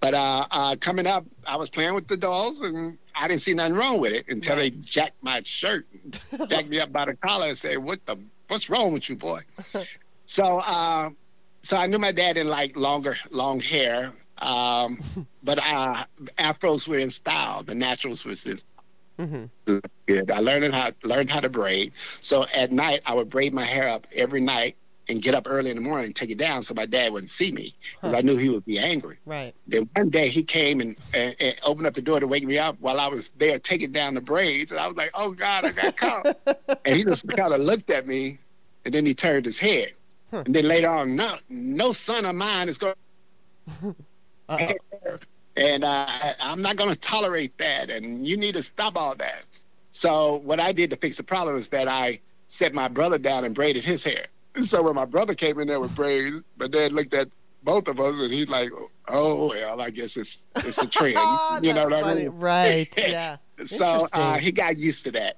But 0.00 0.14
uh, 0.14 0.46
uh, 0.50 0.76
coming 0.80 1.06
up, 1.06 1.24
I 1.46 1.54
was 1.56 1.70
playing 1.70 1.94
with 1.94 2.08
the 2.08 2.16
dolls 2.16 2.60
and 2.62 2.98
I 3.14 3.28
didn't 3.28 3.42
see 3.42 3.54
nothing 3.54 3.74
wrong 3.74 4.00
with 4.00 4.12
it 4.12 4.26
until 4.28 4.56
they 4.56 4.70
jacked 4.70 5.22
my 5.22 5.40
shirt, 5.44 5.86
jacked 6.48 6.68
me 6.68 6.80
up 6.80 6.92
by 6.92 7.06
the 7.06 7.14
collar 7.16 7.48
and 7.48 7.58
said, 7.58 7.78
"What 7.78 8.04
the? 8.06 8.18
What's 8.48 8.68
wrong 8.70 8.92
with 8.92 9.08
you, 9.08 9.16
boy?" 9.16 9.42
so, 10.26 10.58
uh, 10.58 11.10
so 11.62 11.76
I 11.76 11.86
knew 11.86 11.98
my 11.98 12.12
dad 12.12 12.34
didn't 12.34 12.50
like 12.50 12.76
longer, 12.76 13.16
long 13.30 13.60
hair. 13.60 14.12
Um, 14.38 15.00
but 15.42 15.58
uh, 15.58 16.04
afros 16.38 16.88
were 16.88 16.98
in 16.98 17.10
style. 17.10 17.62
The 17.62 17.74
naturals 17.74 18.24
was 18.24 18.46
in 18.46 18.58
hmm 19.18 19.44
good. 20.06 20.30
I 20.30 20.40
learned 20.40 20.74
how 20.74 20.90
learned 21.04 21.30
how 21.30 21.40
to 21.40 21.48
braid. 21.48 21.92
So 22.20 22.46
at 22.52 22.72
night, 22.72 23.02
I 23.06 23.14
would 23.14 23.30
braid 23.30 23.54
my 23.54 23.64
hair 23.64 23.88
up 23.88 24.06
every 24.12 24.40
night 24.40 24.76
and 25.08 25.20
get 25.20 25.34
up 25.34 25.46
early 25.48 25.70
in 25.70 25.76
the 25.76 25.82
morning 25.82 26.06
and 26.06 26.14
take 26.14 26.30
it 26.30 26.38
down 26.38 26.62
so 26.62 26.74
my 26.74 26.86
dad 26.86 27.12
wouldn't 27.12 27.30
see 27.30 27.50
me 27.50 27.74
because 28.00 28.12
Huh. 28.12 28.18
I 28.18 28.20
knew 28.22 28.36
he 28.36 28.48
would 28.48 28.64
be 28.64 28.78
angry. 28.78 29.18
Right. 29.26 29.54
Then 29.66 29.88
one 29.94 30.10
day 30.10 30.28
he 30.28 30.42
came 30.42 30.80
and, 30.80 30.96
and, 31.12 31.34
and 31.40 31.56
opened 31.64 31.86
up 31.86 31.94
the 31.94 32.02
door 32.02 32.20
to 32.20 32.26
wake 32.26 32.44
me 32.44 32.58
up 32.58 32.76
while 32.80 33.00
I 33.00 33.08
was 33.08 33.30
there 33.38 33.58
taking 33.58 33.90
down 33.92 34.14
the 34.14 34.20
braids, 34.20 34.70
and 34.70 34.80
I 34.80 34.86
was 34.86 34.96
like, 34.96 35.10
"Oh 35.14 35.32
God, 35.32 35.64
I 35.64 35.72
got 35.72 35.96
caught!" 36.04 36.36
and 36.84 36.96
he 36.96 37.04
just 37.04 37.26
kind 37.28 37.52
of 37.52 37.60
looked 37.60 37.90
at 37.90 38.06
me, 38.06 38.38
and 38.84 38.94
then 38.94 39.04
he 39.04 39.14
turned 39.14 39.44
his 39.44 39.58
head. 39.58 39.92
Huh. 40.30 40.42
And 40.46 40.54
then 40.54 40.66
later 40.68 40.88
on, 40.88 41.16
no, 41.16 41.36
no 41.48 41.92
son 41.92 42.24
of 42.24 42.34
mine 42.34 42.68
is 42.68 42.78
going. 42.78 42.94
And 45.54 45.84
uh, 45.84 46.06
I'm 46.40 46.62
not 46.62 46.76
going 46.76 46.90
to 46.90 46.98
tolerate 46.98 47.56
that, 47.58 47.90
and 47.90 48.26
you 48.26 48.38
need 48.38 48.54
to 48.54 48.62
stop 48.62 48.96
all 48.96 49.14
that. 49.16 49.42
So 49.90 50.36
what 50.36 50.58
I 50.58 50.72
did 50.72 50.88
to 50.90 50.96
fix 50.96 51.18
the 51.18 51.22
problem 51.22 51.56
is 51.56 51.68
that 51.68 51.88
I 51.88 52.20
set 52.48 52.72
my 52.72 52.88
brother 52.88 53.18
down 53.18 53.44
and 53.44 53.54
braided 53.54 53.84
his 53.84 54.02
hair. 54.02 54.26
So 54.60 54.82
when 54.82 54.94
my 54.94 55.04
brother 55.04 55.34
came 55.34 55.58
in 55.60 55.68
there 55.68 55.80
with 55.80 55.94
braids, 55.94 56.40
my 56.56 56.68
dad 56.68 56.92
looked 56.92 57.14
at 57.14 57.28
both 57.62 57.88
of 57.88 58.00
us 58.00 58.20
and 58.20 58.32
he's 58.32 58.48
like, 58.48 58.70
"Oh 59.08 59.48
well, 59.48 59.80
I 59.80 59.90
guess 59.90 60.16
it's 60.16 60.46
it's 60.56 60.78
a 60.78 60.86
trend." 60.88 61.16
you 61.64 61.72
know 61.72 61.84
what 61.84 62.02
funny. 62.02 62.22
I 62.22 62.24
mean? 62.24 62.38
Right. 62.38 62.88
Yeah. 62.96 63.36
so 63.64 64.08
uh, 64.12 64.38
he 64.38 64.52
got 64.52 64.76
used 64.76 65.04
to 65.04 65.12
that. 65.12 65.36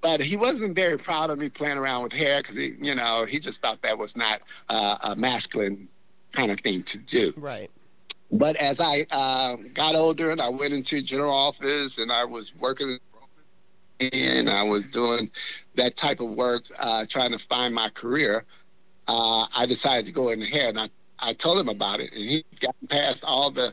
But 0.00 0.20
he 0.20 0.36
wasn't 0.36 0.76
very 0.76 0.98
proud 0.98 1.30
of 1.30 1.38
me 1.38 1.48
playing 1.48 1.78
around 1.78 2.02
with 2.02 2.12
hair 2.12 2.42
because 2.42 2.56
he, 2.56 2.74
you 2.78 2.94
know, 2.94 3.24
he 3.26 3.38
just 3.38 3.62
thought 3.62 3.80
that 3.82 3.96
was 3.96 4.16
not 4.16 4.42
uh, 4.68 4.98
a 5.02 5.16
masculine 5.16 5.88
kind 6.32 6.50
of 6.50 6.60
thing 6.60 6.82
to 6.82 6.98
do. 6.98 7.32
Right. 7.38 7.70
But 8.30 8.56
as 8.56 8.80
I 8.80 9.06
uh, 9.10 9.56
got 9.72 9.94
older 9.94 10.30
and 10.30 10.42
I 10.42 10.50
went 10.50 10.74
into 10.74 11.00
general 11.00 11.32
office 11.32 11.98
and 11.98 12.12
I 12.12 12.24
was 12.24 12.54
working 12.56 12.98
and 14.00 14.50
I 14.50 14.62
was 14.62 14.84
doing 14.86 15.30
that 15.76 15.96
type 15.96 16.20
of 16.20 16.30
work, 16.30 16.64
uh, 16.78 17.06
trying 17.06 17.32
to 17.32 17.38
find 17.38 17.74
my 17.74 17.88
career, 17.90 18.44
uh, 19.06 19.46
I 19.54 19.66
decided 19.66 20.06
to 20.06 20.12
go 20.12 20.30
into 20.30 20.46
hair. 20.46 20.68
And 20.68 20.78
I, 20.78 20.88
I 21.18 21.32
told 21.32 21.58
him 21.58 21.68
about 21.68 22.00
it. 22.00 22.12
And 22.12 22.22
he 22.22 22.44
got 22.60 22.74
past 22.88 23.24
all 23.24 23.50
the 23.50 23.72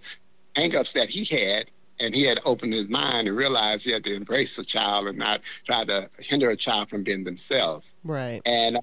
hangups 0.56 0.94
that 0.94 1.10
he 1.10 1.24
had. 1.26 1.72
And 2.00 2.16
he 2.16 2.24
had 2.24 2.40
opened 2.46 2.74
his 2.74 2.90
mind 2.90 3.28
and 3.28 3.38
realized 3.38 3.86
he 3.86 3.92
had 3.92 4.04
to 4.06 4.16
embrace 4.16 4.58
a 4.58 4.66
child 4.66 5.08
and 5.08 5.20
not 5.20 5.42
try 5.66 5.86
to 5.86 6.10
hinder 6.18 6.50
a 6.50 6.56
child 6.56 6.90
from 6.90 7.04
being 7.04 7.24
themselves. 7.24 7.94
Right. 8.04 8.42
And 8.44 8.80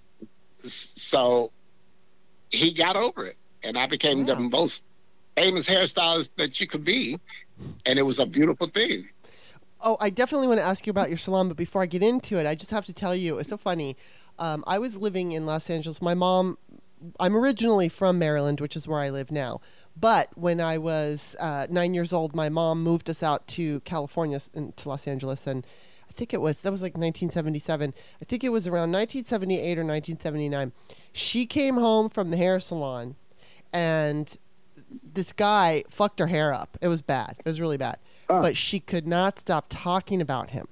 so 0.62 1.50
he 2.50 2.72
got 2.72 2.94
over 2.94 3.26
it. 3.26 3.36
And 3.64 3.76
I 3.76 3.86
became 3.86 4.24
the 4.24 4.36
most 4.36 4.84
famous 5.36 5.68
hairstylist 5.68 6.30
that 6.36 6.60
you 6.60 6.68
could 6.68 6.84
be. 6.84 7.18
And 7.86 7.98
it 7.98 8.02
was 8.02 8.20
a 8.20 8.26
beautiful 8.26 8.68
thing. 8.68 9.08
Oh, 9.80 9.96
I 10.00 10.10
definitely 10.10 10.48
want 10.48 10.58
to 10.58 10.66
ask 10.66 10.86
you 10.86 10.90
about 10.90 11.08
your 11.08 11.18
salon, 11.18 11.48
but 11.48 11.56
before 11.56 11.82
I 11.82 11.86
get 11.86 12.02
into 12.02 12.36
it, 12.36 12.46
I 12.46 12.54
just 12.54 12.70
have 12.72 12.84
to 12.86 12.92
tell 12.92 13.14
you, 13.14 13.38
it's 13.38 13.48
so 13.48 13.56
funny. 13.56 13.96
Um, 14.38 14.64
I 14.66 14.78
was 14.78 14.96
living 14.96 15.32
in 15.32 15.46
Los 15.46 15.70
Angeles. 15.70 16.02
My 16.02 16.14
mom, 16.14 16.58
I'm 17.20 17.36
originally 17.36 17.88
from 17.88 18.18
Maryland, 18.18 18.60
which 18.60 18.74
is 18.74 18.88
where 18.88 19.00
I 19.00 19.10
live 19.10 19.30
now. 19.30 19.60
But 19.96 20.36
when 20.36 20.60
I 20.60 20.78
was 20.78 21.36
uh, 21.40 21.66
nine 21.70 21.94
years 21.94 22.12
old, 22.12 22.34
my 22.34 22.48
mom 22.48 22.82
moved 22.82 23.08
us 23.08 23.22
out 23.22 23.46
to 23.48 23.80
California, 23.80 24.40
to 24.40 24.88
Los 24.88 25.06
Angeles, 25.06 25.46
and 25.46 25.66
I 26.08 26.12
think 26.12 26.32
it 26.32 26.40
was 26.40 26.60
that 26.62 26.72
was 26.72 26.82
like 26.82 26.94
1977. 26.94 27.94
I 28.20 28.24
think 28.24 28.44
it 28.44 28.50
was 28.50 28.66
around 28.66 28.92
1978 28.92 29.60
or 29.78 29.84
1979. 29.84 30.72
She 31.12 31.46
came 31.46 31.76
home 31.76 32.08
from 32.08 32.30
the 32.30 32.36
hair 32.36 32.60
salon, 32.60 33.16
and 33.72 34.36
this 35.02 35.32
guy 35.32 35.84
fucked 35.88 36.20
her 36.20 36.28
hair 36.28 36.52
up. 36.52 36.78
It 36.80 36.88
was 36.88 37.02
bad. 37.02 37.36
It 37.38 37.44
was 37.44 37.60
really 37.60 37.76
bad. 37.76 37.98
But 38.28 38.56
she 38.56 38.80
could 38.80 39.06
not 39.06 39.38
stop 39.38 39.66
talking 39.68 40.20
about 40.20 40.50
him. 40.50 40.68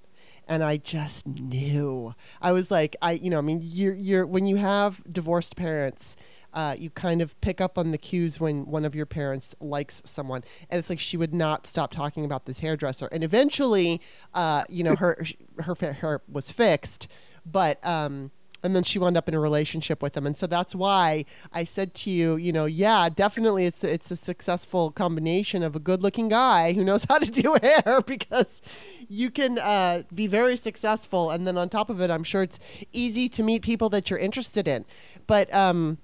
And 0.49 0.63
I 0.63 0.77
just 0.77 1.27
knew. 1.27 2.15
I 2.41 2.53
was 2.53 2.71
like, 2.71 2.95
I, 3.03 3.13
you 3.13 3.31
know, 3.31 3.39
I 3.39 3.43
mean, 3.43 3.61
you're, 3.63 3.95
you're, 3.95 4.27
when 4.27 4.47
you 4.47 4.57
have 4.57 5.03
divorced 5.11 5.57
parents, 5.57 6.15
uh, 6.53 6.77
you 6.79 6.89
kind 6.89 7.21
of 7.21 7.39
pick 7.41 7.61
up 7.61 7.77
on 7.77 7.91
the 7.91 7.99
cues 7.99 8.39
when 8.39 8.65
one 8.67 8.85
of 8.85 8.95
your 8.95 9.07
parents 9.07 9.55
likes 9.61 10.03
someone. 10.05 10.45
And 10.71 10.79
it's 10.79 10.89
like 10.89 11.01
she 11.01 11.17
would 11.17 11.35
not 11.35 11.67
stop 11.67 11.91
talking 11.91 12.25
about 12.25 12.47
this 12.47 12.61
hairdresser. 12.61 13.07
And 13.07 13.25
eventually, 13.25 14.01
uh, 14.35 14.63
you 14.69 14.85
know, 14.85 14.95
her, 14.95 15.23
her, 15.59 15.75
her 15.81 15.93
hair 15.93 16.23
was 16.31 16.51
fixed. 16.51 17.09
But, 17.45 17.85
um, 17.85 18.31
and 18.63 18.75
then 18.75 18.83
she 18.83 18.99
wound 18.99 19.17
up 19.17 19.29
in 19.29 19.35
a 19.35 19.41
relationship 19.41 20.03
with 20.03 20.17
him 20.17 20.27
and 20.27 20.37
so 20.37 20.47
that's 20.47 20.75
why 20.75 21.25
i 21.53 21.63
said 21.65 21.95
to 21.95 22.11
you 22.11 22.37
you 22.37 22.53
know 22.53 22.65
yeah 22.65 23.09
definitely 23.09 23.65
it's 23.65 23.85
it's 23.85 24.11
a 24.11 24.17
successful 24.17 24.91
combination 24.91 25.63
of 25.63 25.77
a 25.77 25.79
good 25.79 26.03
looking 26.03 26.29
guy 26.29 26.73
who 26.73 26.85
knows 26.85 27.05
how 27.09 27.19
to 27.19 27.31
do 27.31 27.57
hair 27.63 28.01
because 28.07 28.63
you 29.09 29.31
can 29.31 29.59
uh, 29.59 30.03
be 30.15 30.27
very 30.27 30.57
successful 30.57 31.31
and 31.31 31.47
then 31.47 31.57
on 31.57 31.69
top 31.69 31.91
of 31.91 32.01
it 32.01 32.11
i'm 32.11 32.25
sure 32.25 32.43
it's 32.43 32.59
easy 32.93 33.29
to 33.29 33.43
meet 33.43 33.63
people 33.63 33.89
that 33.89 34.11
you're 34.11 34.19
interested 34.19 34.67
in 34.67 34.85
but 35.27 35.53
um 35.55 35.99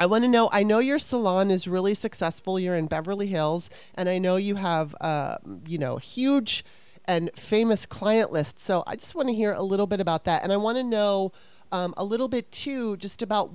I 0.00 0.06
want 0.06 0.22
to 0.22 0.28
know. 0.28 0.48
I 0.52 0.62
know 0.62 0.78
your 0.78 1.00
salon 1.00 1.50
is 1.50 1.66
really 1.66 1.94
successful. 1.94 2.60
You're 2.60 2.76
in 2.76 2.86
Beverly 2.86 3.26
Hills, 3.26 3.68
and 3.96 4.08
I 4.08 4.18
know 4.18 4.36
you 4.36 4.54
have, 4.54 4.94
uh, 5.00 5.38
you 5.66 5.76
know, 5.76 5.96
huge 5.96 6.64
and 7.04 7.30
famous 7.34 7.84
client 7.84 8.30
list. 8.30 8.60
So 8.60 8.84
I 8.86 8.94
just 8.94 9.16
want 9.16 9.28
to 9.28 9.34
hear 9.34 9.52
a 9.52 9.62
little 9.62 9.88
bit 9.88 9.98
about 9.98 10.24
that, 10.24 10.44
and 10.44 10.52
I 10.52 10.56
want 10.56 10.78
to 10.78 10.84
know 10.84 11.32
um, 11.72 11.94
a 11.96 12.04
little 12.04 12.28
bit 12.28 12.50
too, 12.52 12.96
just 12.96 13.22
about. 13.22 13.52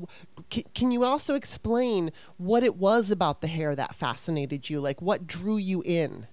Can, 0.49 0.63
can 0.73 0.91
you 0.91 1.03
also 1.03 1.35
explain 1.35 2.11
what 2.37 2.63
it 2.63 2.75
was 2.75 3.11
about 3.11 3.41
the 3.41 3.47
hair 3.47 3.75
that 3.75 3.95
fascinated 3.95 4.69
you? 4.69 4.79
Like, 4.79 5.01
what 5.01 5.27
drew 5.27 5.57
you 5.57 5.81
in? 5.85 6.27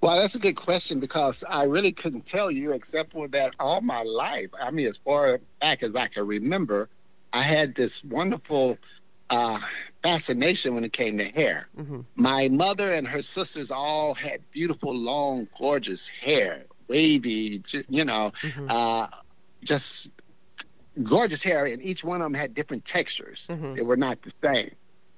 Well, 0.00 0.16
that's 0.20 0.36
a 0.36 0.38
good 0.38 0.54
question 0.54 1.00
because 1.00 1.42
I 1.48 1.64
really 1.64 1.90
couldn't 1.90 2.24
tell 2.24 2.50
you 2.50 2.72
except 2.72 3.12
for 3.12 3.26
that 3.28 3.54
all 3.58 3.80
my 3.80 4.02
life. 4.02 4.48
I 4.60 4.70
mean, 4.70 4.86
as 4.86 4.98
far 4.98 5.40
back 5.60 5.82
as 5.82 5.94
I 5.96 6.06
can 6.06 6.24
remember, 6.26 6.88
I 7.32 7.42
had 7.42 7.74
this 7.74 8.04
wonderful 8.04 8.78
uh, 9.30 9.60
fascination 10.02 10.74
when 10.74 10.84
it 10.84 10.92
came 10.92 11.18
to 11.18 11.28
hair. 11.28 11.68
Mhm. 11.76 12.04
My 12.14 12.48
mother 12.48 12.92
and 12.92 13.06
her 13.08 13.22
sisters 13.22 13.70
all 13.70 14.14
had 14.14 14.40
beautiful, 14.52 14.94
long, 14.94 15.48
gorgeous 15.58 16.08
hair, 16.08 16.64
wavy, 16.86 17.60
you 17.88 18.04
know, 18.04 18.32
Mhm. 18.42 18.70
uh, 18.70 19.08
just 19.64 20.10
gorgeous 21.02 21.42
hair, 21.42 21.66
and 21.66 21.82
each 21.82 22.04
one 22.04 22.20
of 22.20 22.24
them 22.26 22.34
had 22.34 22.54
different 22.54 22.84
textures. 22.84 23.46
Mhm. 23.50 23.76
They 23.76 23.82
were 23.82 23.96
not 23.96 24.22
the 24.22 24.32
same. 24.42 24.70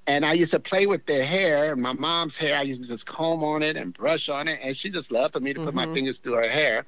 And 0.07 0.25
I 0.25 0.33
used 0.33 0.51
to 0.51 0.59
play 0.59 0.87
with 0.87 1.05
their 1.05 1.23
hair. 1.25 1.75
My 1.75 1.93
mom's 1.93 2.37
hair, 2.37 2.57
I 2.57 2.63
used 2.63 2.81
to 2.81 2.87
just 2.87 3.05
comb 3.05 3.43
on 3.43 3.61
it 3.63 3.77
and 3.77 3.93
brush 3.93 4.29
on 4.29 4.47
it, 4.47 4.59
and 4.63 4.75
she 4.75 4.89
just 4.89 5.11
loved 5.11 5.33
for 5.33 5.39
me 5.39 5.53
to 5.53 5.59
put 5.59 5.73
my 5.73 5.85
Mhm. 5.85 5.93
fingers 5.93 6.19
through 6.19 6.33
her 6.35 6.49
hair. 6.49 6.85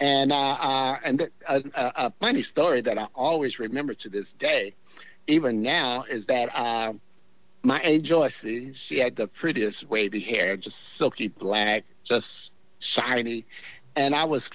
And 0.00 0.32
uh, 0.32 0.36
uh, 0.60 0.98
and 1.04 1.18
th- 1.18 1.30
a, 1.48 1.56
a, 1.74 1.92
a 2.06 2.12
funny 2.20 2.42
story 2.42 2.80
that 2.82 2.98
I 2.98 3.08
always 3.14 3.58
remember 3.58 3.94
to 3.94 4.08
this 4.08 4.32
day, 4.32 4.74
even 5.26 5.62
now, 5.62 6.02
is 6.10 6.26
that 6.26 6.50
uh, 6.54 6.92
my 7.62 7.78
Aunt 7.80 8.02
Joycey, 8.04 8.74
she 8.74 8.98
had 8.98 9.16
the 9.16 9.28
prettiest 9.28 9.88
wavy 9.88 10.20
hair, 10.20 10.56
just 10.56 10.78
silky 10.96 11.28
black, 11.28 11.84
just 12.04 12.54
shiny, 12.80 13.46
and 13.96 14.14
I 14.14 14.24
was 14.24 14.50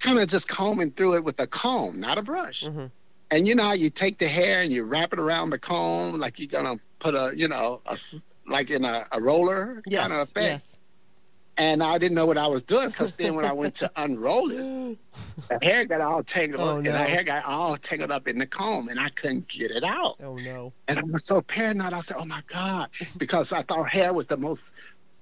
kind 0.00 0.18
of 0.18 0.28
just 0.28 0.48
combing 0.48 0.90
through 0.90 1.14
it 1.16 1.24
with 1.24 1.38
a 1.40 1.46
comb, 1.46 2.00
not 2.00 2.18
a 2.18 2.22
brush. 2.22 2.64
Mhm. 2.64 2.90
And 3.30 3.46
you 3.46 3.54
know 3.54 3.62
how 3.64 3.74
you 3.74 3.90
take 3.90 4.18
the 4.18 4.26
hair 4.28 4.62
and 4.62 4.72
you 4.72 4.82
wrap 4.84 5.12
it 5.12 5.20
around 5.20 5.50
the 5.50 5.58
comb 5.58 6.18
like 6.18 6.38
you're 6.40 6.48
gonna 6.48 6.80
put 6.98 7.14
a, 7.14 7.32
you 7.36 7.46
know, 7.48 7.80
a, 7.86 7.96
like 8.48 8.70
in 8.70 8.84
a, 8.84 9.06
a 9.12 9.20
roller 9.20 9.82
Yes. 9.86 10.00
kind 10.02 10.12
of 10.12 10.18
effect. 10.28 10.36
yes. 10.64 10.76
And 11.56 11.82
I 11.82 11.98
didn't 11.98 12.14
know 12.14 12.24
what 12.24 12.38
I 12.38 12.46
was 12.46 12.62
doing 12.62 12.88
because 12.88 13.12
then 13.12 13.34
when 13.36 13.44
I 13.44 13.52
went 13.52 13.74
to 13.76 13.90
unroll 13.96 14.50
it, 14.50 14.98
the 15.50 15.58
hair 15.62 15.84
got 15.84 16.00
all 16.00 16.22
tangled 16.22 16.62
Oh, 16.62 16.76
and 16.76 16.84
no. 16.84 16.92
the 16.92 16.98
hair 16.98 17.22
got 17.22 17.44
all 17.44 17.76
tangled 17.76 18.10
up 18.10 18.26
in 18.26 18.38
the 18.38 18.46
comb 18.46 18.88
and 18.88 18.98
I 18.98 19.10
couldn't 19.10 19.46
get 19.46 19.70
it 19.70 19.84
out. 19.84 20.16
Oh 20.24 20.36
no. 20.36 20.72
And 20.88 20.98
I 20.98 21.02
was 21.02 21.24
so 21.24 21.42
paranoid. 21.42 21.92
I 21.92 22.00
said, 22.00 22.16
"Oh 22.18 22.24
my 22.24 22.40
God," 22.46 22.88
because 23.18 23.52
I 23.52 23.62
thought 23.62 23.90
hair 23.90 24.14
was 24.14 24.26
the 24.26 24.38
most 24.38 24.72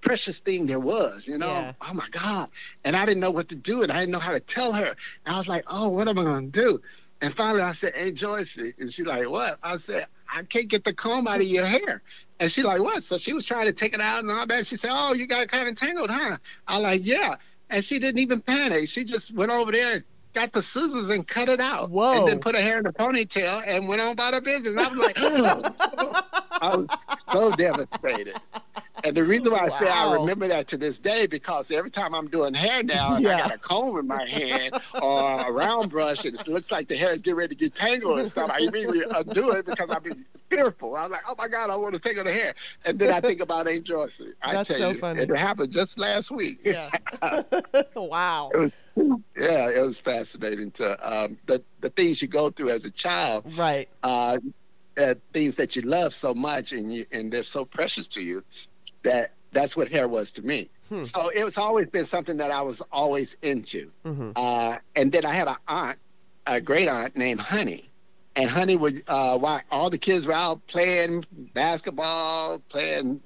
precious 0.00 0.40
thing 0.40 0.66
there 0.66 0.80
was. 0.80 1.26
You 1.28 1.38
know, 1.38 1.46
Yeah. 1.48 1.72
oh 1.88 1.94
my 1.94 2.06
God. 2.10 2.48
And 2.84 2.96
I 2.96 3.04
didn't 3.06 3.20
know 3.20 3.30
what 3.30 3.48
to 3.48 3.56
do, 3.56 3.82
and 3.82 3.90
I 3.92 4.00
didn't 4.00 4.12
know 4.12 4.18
how 4.18 4.32
to 4.32 4.40
tell 4.40 4.72
her. 4.72 4.94
And 5.26 5.34
I 5.34 5.38
was 5.38 5.48
like, 5.48 5.64
"Oh, 5.66 5.88
what 5.88 6.08
am 6.08 6.18
I 6.18 6.24
gonna 6.24 6.46
do?" 6.48 6.80
And 7.20 7.34
finally, 7.34 7.62
I 7.62 7.72
said, 7.72 7.94
"Hey, 7.96 8.12
Joyce," 8.12 8.56
and 8.56 8.92
she 8.92 9.02
like, 9.04 9.28
"What?" 9.28 9.58
I 9.62 9.76
said, 9.76 10.06
"I 10.32 10.42
can't 10.44 10.68
get 10.68 10.84
the 10.84 10.92
comb 10.94 11.26
out 11.26 11.40
of 11.40 11.46
your 11.46 11.66
hair." 11.66 12.02
And 12.40 12.50
she 12.50 12.62
like, 12.62 12.80
"What?" 12.80 13.02
So 13.02 13.18
she 13.18 13.32
was 13.32 13.44
trying 13.44 13.66
to 13.66 13.72
take 13.72 13.92
it 13.94 14.00
out 14.00 14.20
and 14.20 14.30
all 14.30 14.46
that. 14.46 14.66
She 14.66 14.76
said, 14.76 14.90
"Oh, 14.92 15.14
you 15.14 15.26
got 15.26 15.42
it 15.42 15.50
kind 15.50 15.68
of 15.68 15.74
tangled, 15.74 16.10
huh?" 16.10 16.36
I 16.68 16.78
like, 16.78 17.00
"Yeah." 17.04 17.34
And 17.70 17.84
she 17.84 17.98
didn't 17.98 18.20
even 18.20 18.40
panic. 18.40 18.88
She 18.88 19.04
just 19.04 19.34
went 19.34 19.50
over 19.50 19.72
there. 19.72 19.94
and 19.96 20.04
Got 20.34 20.52
the 20.52 20.62
scissors 20.62 21.08
and 21.10 21.26
cut 21.26 21.48
it 21.48 21.58
out, 21.58 21.90
Whoa. 21.90 22.18
and 22.18 22.28
then 22.28 22.38
put 22.38 22.54
her 22.54 22.60
hair 22.60 22.78
in 22.78 22.86
a 22.86 22.92
ponytail 22.92 23.62
and 23.66 23.88
went 23.88 24.00
on 24.02 24.12
about 24.12 24.34
her 24.34 24.40
business. 24.42 24.74
I 24.78 24.88
was 24.88 24.98
like, 24.98 25.16
I 26.60 26.76
was 26.76 26.88
so 27.32 27.50
devastated. 27.52 28.34
And 29.04 29.16
the 29.16 29.22
reason 29.22 29.52
why 29.52 29.60
I 29.60 29.68
say 29.68 29.88
I 29.88 30.12
remember 30.12 30.48
that 30.48 30.66
to 30.68 30.76
this 30.76 30.98
day 30.98 31.26
because 31.28 31.70
every 31.70 31.90
time 31.90 32.14
I'm 32.14 32.28
doing 32.28 32.52
hair 32.52 32.82
now 32.82 33.14
and 33.14 33.24
Yeah. 33.24 33.36
I 33.36 33.38
got 33.40 33.54
a 33.54 33.58
comb 33.58 33.96
in 33.98 34.06
my 34.08 34.28
hand 34.28 34.74
or 35.00 35.40
a 35.48 35.52
round 35.52 35.90
brush 35.90 36.24
and 36.24 36.34
it 36.38 36.48
looks 36.48 36.72
like 36.72 36.88
the 36.88 36.96
hair 36.96 37.12
is 37.12 37.22
getting 37.22 37.38
ready 37.38 37.54
to 37.54 37.58
get 37.64 37.74
tangled 37.74 38.18
and 38.18 38.28
stuff, 38.28 38.50
I 38.52 38.58
immediately 38.58 39.04
undo 39.08 39.52
it 39.52 39.66
because 39.66 39.88
I've 39.90 40.02
been 40.02 40.24
fearful. 40.50 40.96
I'm 40.96 41.12
like, 41.12 41.22
oh 41.28 41.36
my 41.38 41.46
God, 41.46 41.70
I 41.70 41.76
want 41.76 41.94
to 41.94 42.00
take 42.00 42.18
out 42.18 42.24
the 42.24 42.32
hair. 42.32 42.54
And 42.84 42.98
then 42.98 43.12
I 43.14 43.20
think 43.20 43.40
about 43.40 43.68
Aunt 43.68 43.84
Joyce. 43.84 44.20
I 44.42 44.52
That's 44.52 44.68
tell 44.68 44.78
so 44.78 44.90
you, 44.90 44.98
funny. 44.98 45.22
It 45.22 45.30
happened 45.30 45.70
just 45.70 45.96
last 45.98 46.32
week. 46.32 46.58
Yeah. 46.64 46.90
wow. 47.94 48.50
It 48.52 48.58
was, 48.58 48.76
yeah, 49.36 49.68
it 49.70 49.80
was 49.80 49.98
fascinating 50.00 50.72
to 50.72 51.08
um, 51.08 51.38
the 51.46 51.62
the 51.80 51.90
things 51.90 52.20
you 52.20 52.26
go 52.26 52.50
through 52.50 52.70
as 52.70 52.84
a 52.84 52.90
child 52.90 53.44
Right. 53.56 53.88
uh, 54.02 54.38
uh, 54.98 55.14
things 55.32 55.56
that 55.56 55.76
you 55.76 55.82
love 55.82 56.12
so 56.12 56.34
much 56.34 56.72
and 56.72 56.92
you 56.92 57.06
and 57.12 57.32
they're 57.32 57.42
so 57.42 57.64
precious 57.64 58.08
to 58.08 58.22
you 58.22 58.42
that 59.02 59.32
that's 59.52 59.76
what 59.76 59.88
hair 59.88 60.08
was 60.08 60.32
to 60.32 60.42
me. 60.42 60.68
Hmm. 60.88 61.02
So 61.02 61.28
it 61.28 61.44
was 61.44 61.58
always 61.58 61.88
been 61.88 62.04
something 62.04 62.38
that 62.38 62.50
I 62.50 62.62
was 62.62 62.82
always 62.92 63.36
into. 63.42 63.90
hmm 64.04 64.30
Uh, 64.36 64.78
and 64.96 65.12
then 65.12 65.24
I 65.24 65.34
had 65.34 65.48
an 65.48 65.56
aunt, 65.66 65.98
a 66.46 66.60
great 66.60 66.88
aunt 66.88 67.16
named 67.16 67.40
Honey. 67.40 67.84
And 68.36 68.48
Honey 68.48 68.76
would, 68.76 69.02
uh, 69.08 69.36
while 69.38 69.60
all 69.70 69.90
the 69.90 69.98
kids 69.98 70.24
were 70.26 70.32
out 70.32 70.64
playing 70.68 71.24
basketball, 71.54 72.60
playing 72.68 73.20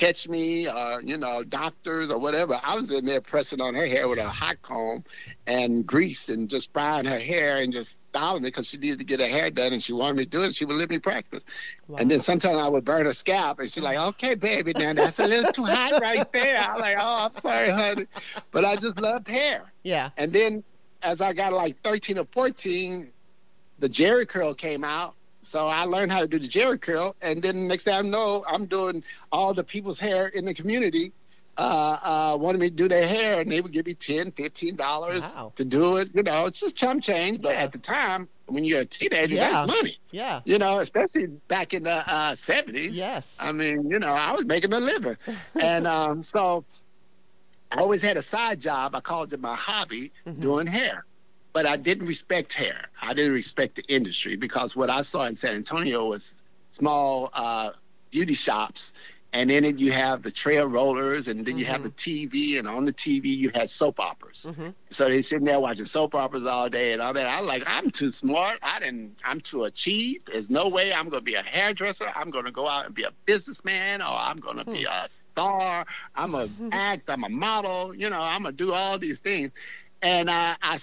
catch 0.00 0.26
me, 0.26 0.66
uh, 0.66 0.98
you 1.00 1.18
know, 1.18 1.44
doctors 1.44 2.10
or 2.10 2.16
whatever. 2.16 2.58
I 2.62 2.74
was 2.74 2.90
in 2.90 3.04
there 3.04 3.20
pressing 3.20 3.60
on 3.60 3.74
her 3.74 3.86
hair 3.86 4.08
with 4.08 4.18
a 4.18 4.26
hot 4.26 4.62
comb 4.62 5.04
and 5.46 5.86
grease 5.86 6.30
and 6.30 6.48
just 6.48 6.72
frying 6.72 7.04
her 7.04 7.18
hair 7.18 7.58
and 7.58 7.70
just 7.70 7.98
styling 8.08 8.42
it 8.42 8.46
because 8.46 8.66
she 8.66 8.78
needed 8.78 8.98
to 9.00 9.04
get 9.04 9.20
her 9.20 9.28
hair 9.28 9.50
done 9.50 9.74
and 9.74 9.82
she 9.82 9.92
wanted 9.92 10.16
me 10.16 10.24
to 10.24 10.30
do 10.30 10.42
it. 10.42 10.54
She 10.54 10.64
would 10.64 10.76
let 10.76 10.88
me 10.88 10.98
practice. 10.98 11.44
Wow. 11.86 11.98
And 11.98 12.10
then 12.10 12.20
sometimes 12.20 12.56
I 12.56 12.66
would 12.66 12.82
burn 12.82 13.04
her 13.04 13.12
scalp 13.12 13.58
and 13.58 13.70
she's 13.70 13.82
like, 13.82 13.98
okay, 13.98 14.34
baby, 14.34 14.72
now 14.72 14.94
that's 14.94 15.18
a 15.18 15.26
little 15.26 15.52
too 15.52 15.64
hot 15.64 16.00
right 16.00 16.32
there. 16.32 16.56
I'm 16.58 16.80
like, 16.80 16.96
oh, 16.98 17.26
I'm 17.26 17.32
sorry, 17.34 17.68
honey. 17.68 18.06
But 18.52 18.64
I 18.64 18.76
just 18.76 18.98
loved 18.98 19.28
hair. 19.28 19.70
Yeah. 19.82 20.08
And 20.16 20.32
then 20.32 20.64
as 21.02 21.20
I 21.20 21.34
got 21.34 21.52
like 21.52 21.78
13 21.82 22.16
or 22.16 22.26
14, 22.32 23.10
the 23.80 23.88
Jheri 23.88 24.26
curl 24.26 24.54
came 24.54 24.82
out 24.82 25.14
so 25.50 25.66
I 25.66 25.82
learned 25.82 26.12
how 26.12 26.20
to 26.20 26.28
do 26.28 26.38
the 26.38 26.46
Jheri 26.46 26.80
curl, 26.80 27.16
and 27.22 27.42
then 27.42 27.66
next 27.66 27.82
thing 27.82 27.94
I 27.94 28.02
know, 28.02 28.44
I'm 28.46 28.66
doing 28.66 29.02
all 29.32 29.52
the 29.52 29.64
people's 29.64 29.98
hair 29.98 30.28
in 30.28 30.44
the 30.44 30.54
community. 30.54 31.12
Uh, 31.58 31.98
uh, 32.04 32.36
wanted 32.38 32.60
me 32.60 32.70
to 32.70 32.74
do 32.74 32.86
their 32.86 33.04
hair, 33.04 33.40
and 33.40 33.50
they 33.50 33.60
would 33.60 33.72
give 33.72 33.84
me 33.84 33.94
10 33.94 34.30
15 34.30 34.76
dollars 34.76 35.34
wow. 35.34 35.52
to 35.56 35.64
do 35.64 35.96
it. 35.96 36.10
You 36.14 36.22
know, 36.22 36.46
it's 36.46 36.60
just 36.60 36.76
chum 36.76 37.00
change, 37.00 37.42
but 37.42 37.54
yeah. 37.54 37.62
at 37.62 37.72
the 37.72 37.78
time, 37.78 38.28
when 38.46 38.62
you're 38.62 38.82
a 38.82 38.84
teenager, 38.84 39.34
yeah. 39.34 39.50
that's 39.50 39.66
money. 39.66 39.98
Yeah. 40.12 40.40
You 40.44 40.58
know, 40.58 40.78
especially 40.78 41.26
back 41.48 41.74
in 41.74 41.82
the 41.82 42.08
uh, 42.08 42.34
70s. 42.34 42.90
Yes. 42.92 43.36
I 43.40 43.50
mean, 43.50 43.90
you 43.90 43.98
know, 43.98 44.12
I 44.12 44.30
was 44.30 44.44
making 44.44 44.72
a 44.72 44.78
living, 44.78 45.16
and 45.60 45.84
um, 45.88 46.22
so 46.22 46.64
I 47.72 47.80
always 47.80 48.02
had 48.02 48.16
a 48.16 48.22
side 48.22 48.60
job. 48.60 48.94
I 48.94 49.00
called 49.00 49.32
it 49.32 49.40
my 49.40 49.56
hobby, 49.56 50.12
mm-hmm. 50.24 50.40
doing 50.40 50.68
hair 50.68 51.04
but 51.52 51.66
I 51.66 51.76
didn't 51.76 52.06
respect 52.06 52.52
hair. 52.52 52.86
I 53.00 53.14
didn't 53.14 53.32
respect 53.32 53.76
the 53.76 53.84
industry 53.92 54.36
because 54.36 54.76
what 54.76 54.90
I 54.90 55.02
saw 55.02 55.26
in 55.26 55.34
San 55.34 55.54
Antonio 55.54 56.08
was 56.08 56.36
small 56.70 57.30
uh, 57.32 57.70
beauty 58.10 58.34
shops. 58.34 58.92
And 59.32 59.48
then 59.48 59.64
it, 59.64 59.78
you 59.78 59.92
have 59.92 60.22
the 60.22 60.30
trail 60.32 60.66
rollers, 60.66 61.28
and 61.28 61.38
then 61.38 61.54
mm-hmm. 61.54 61.58
you 61.58 61.64
have 61.66 61.84
the 61.84 61.90
mm-hmm. 61.90 62.36
TV, 62.36 62.58
and 62.58 62.66
on 62.66 62.84
the 62.84 62.92
TV 62.92 63.26
you 63.26 63.52
had 63.54 63.70
soap 63.70 64.00
operas. 64.00 64.46
Mm-hmm. 64.48 64.70
So 64.90 65.08
they 65.08 65.22
sitting 65.22 65.44
there 65.44 65.60
watching 65.60 65.84
soap 65.84 66.16
operas 66.16 66.46
all 66.46 66.68
day 66.68 66.92
and 66.92 67.00
all 67.00 67.12
that. 67.12 67.28
I'm 67.28 67.46
like, 67.46 67.62
I'm 67.64 67.92
too 67.92 68.10
smart. 68.10 68.58
I 68.60 68.80
didn't. 68.80 69.16
I'm 69.24 69.40
too 69.40 69.64
achieved. 69.64 70.30
There's 70.32 70.50
no 70.50 70.68
way 70.68 70.92
I'm 70.92 71.08
going 71.10 71.20
to 71.20 71.24
be 71.24 71.34
a 71.34 71.42
hairdresser. 71.42 72.06
I'm 72.16 72.30
going 72.30 72.46
to 72.46 72.50
go 72.50 72.66
out 72.66 72.86
and 72.86 72.94
be 72.94 73.04
a 73.04 73.12
businessman, 73.24 74.02
or 74.02 74.08
I'm 74.08 74.40
going 74.40 74.56
to 74.56 74.64
mm-hmm. 74.64 74.72
be 74.72 74.82
hmm. 74.82 75.04
a 75.04 75.08
star. 75.08 75.86
I'm 76.16 76.34
a 76.34 76.48
act. 76.72 77.08
I'm 77.08 77.22
a 77.22 77.28
model. 77.28 77.94
You 77.94 78.10
know, 78.10 78.18
I'm 78.18 78.42
gonna 78.42 78.56
do 78.56 78.72
all 78.72 78.98
these 78.98 79.20
things. 79.20 79.52
And 80.02 80.30
uh, 80.30 80.56
I 80.62 80.78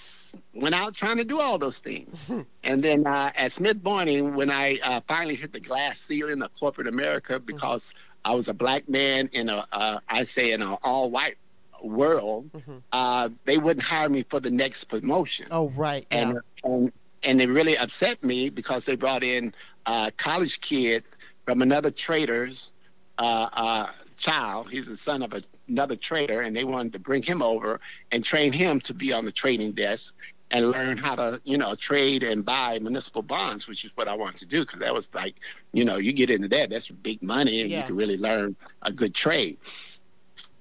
went 0.54 0.76
out 0.76 0.94
trying 0.94 1.18
to 1.18 1.24
do 1.24 1.40
all 1.40 1.58
those 1.58 1.80
things. 1.80 2.24
and 2.64 2.84
then 2.84 3.08
uh, 3.08 3.32
at 3.36 3.52
Smith 3.52 3.84
Barney, 3.84 4.22
when 4.22 4.52
I 4.52 4.80
uh, 4.84 5.02
finally 5.08 5.36
hit 5.36 5.54
the 5.54 5.60
glass 5.60 6.00
ceiling 6.00 6.42
of 6.42 6.54
corporate 6.60 6.88
America, 6.88 7.34
mm-hmm. 7.34 7.46
because 7.46 7.90
mm-hmm. 7.90 8.32
I 8.32 8.36
was 8.36 8.48
a 8.48 8.54
black 8.54 8.88
man 8.88 9.30
in 9.34 9.50
a, 9.50 9.66
uh, 9.72 10.00
I 10.10 10.24
say, 10.24 10.52
in 10.52 10.62
an 10.62 10.78
all 10.84 11.10
white 11.10 11.38
world, 11.84 12.52
mm-hmm. 12.52 12.78
Uh, 12.92 13.30
they 13.46 13.58
wouldn't 13.58 13.84
hire 13.84 14.10
me 14.10 14.24
for 14.24 14.40
the 14.40 14.52
next 14.52 14.86
promotion. 14.86 15.48
Oh, 15.52 15.70
right. 15.70 16.06
And, 16.12 16.34
yeah. 16.34 16.40
and, 16.64 16.92
and 17.24 17.42
it 17.42 17.48
really 17.48 17.78
upset 17.78 18.24
me 18.24 18.50
because 18.50 18.86
they 18.86 18.96
brought 18.96 19.24
in 19.24 19.54
a 19.86 20.12
college 20.18 20.62
kid 20.62 21.04
from 21.46 21.62
another 21.62 21.92
trader's 21.92 22.74
uh, 23.18 23.50
uh, 23.54 23.88
child. 24.18 24.70
He's 24.72 24.88
the 24.88 24.98
son 24.98 25.22
of 25.24 25.34
a, 25.34 25.44
another 25.68 25.96
trader, 25.96 26.42
and 26.42 26.56
they 26.56 26.64
wanted 26.64 26.94
to 26.94 27.00
bring 27.00 27.22
him 27.22 27.42
over 27.42 27.80
and 28.12 28.24
train 28.24 28.52
him 28.52 28.80
to 28.82 28.94
be 28.94 29.14
on 29.14 29.26
the 29.26 29.32
trading 29.32 29.72
desk 29.72 30.16
and 30.52 30.72
learn 30.72 30.98
how 30.98 31.16
to, 31.16 31.42
you 31.44 31.58
know, 31.58 31.76
trade 31.76 32.24
and 32.24 32.46
buy 32.46 32.80
municipal 32.80 33.22
bonds, 33.22 33.68
which 33.68 33.84
is 33.84 33.92
what 33.96 34.08
I 34.08 34.14
wanted 34.14 34.38
to 34.38 34.46
do 34.46 34.62
because 34.62 34.80
that 34.80 34.94
was 34.94 35.10
like, 35.14 35.36
you 35.74 35.84
know, 35.84 35.98
you 35.98 36.14
get 36.14 36.30
into 36.30 36.48
that, 36.50 36.70
that's 36.70 36.88
big 36.88 37.22
money, 37.22 37.62
and 37.62 37.70
yeah. 37.70 37.82
you 37.82 37.88
can 37.88 37.96
really 37.96 38.18
learn 38.18 38.56
a 38.82 38.92
good 38.92 39.14
trade. 39.14 39.58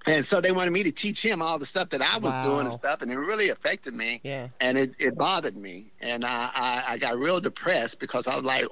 And 0.06 0.24
so 0.24 0.40
they 0.40 0.52
wanted 0.52 0.70
me 0.70 0.84
to 0.84 0.92
teach 0.92 1.24
him 1.24 1.42
all 1.42 1.58
the 1.58 1.66
stuff 1.66 1.90
that 1.90 2.00
I 2.00 2.18
was 2.18 2.32
wow. 2.32 2.44
doing 2.44 2.66
and 2.66 2.72
stuff, 2.72 3.02
and 3.02 3.10
it 3.10 3.18
really 3.18 3.50
affected 3.50 3.94
me. 3.94 4.20
Yeah. 4.22 4.48
And 4.60 4.78
it, 4.78 4.94
it 4.98 5.16
bothered 5.16 5.56
me, 5.56 5.92
and 6.00 6.24
I, 6.24 6.50
I, 6.54 6.84
I 6.88 6.98
got 6.98 7.18
real 7.18 7.40
depressed 7.40 7.98
because 7.98 8.26
I 8.26 8.34
was 8.34 8.44
like, 8.44 8.66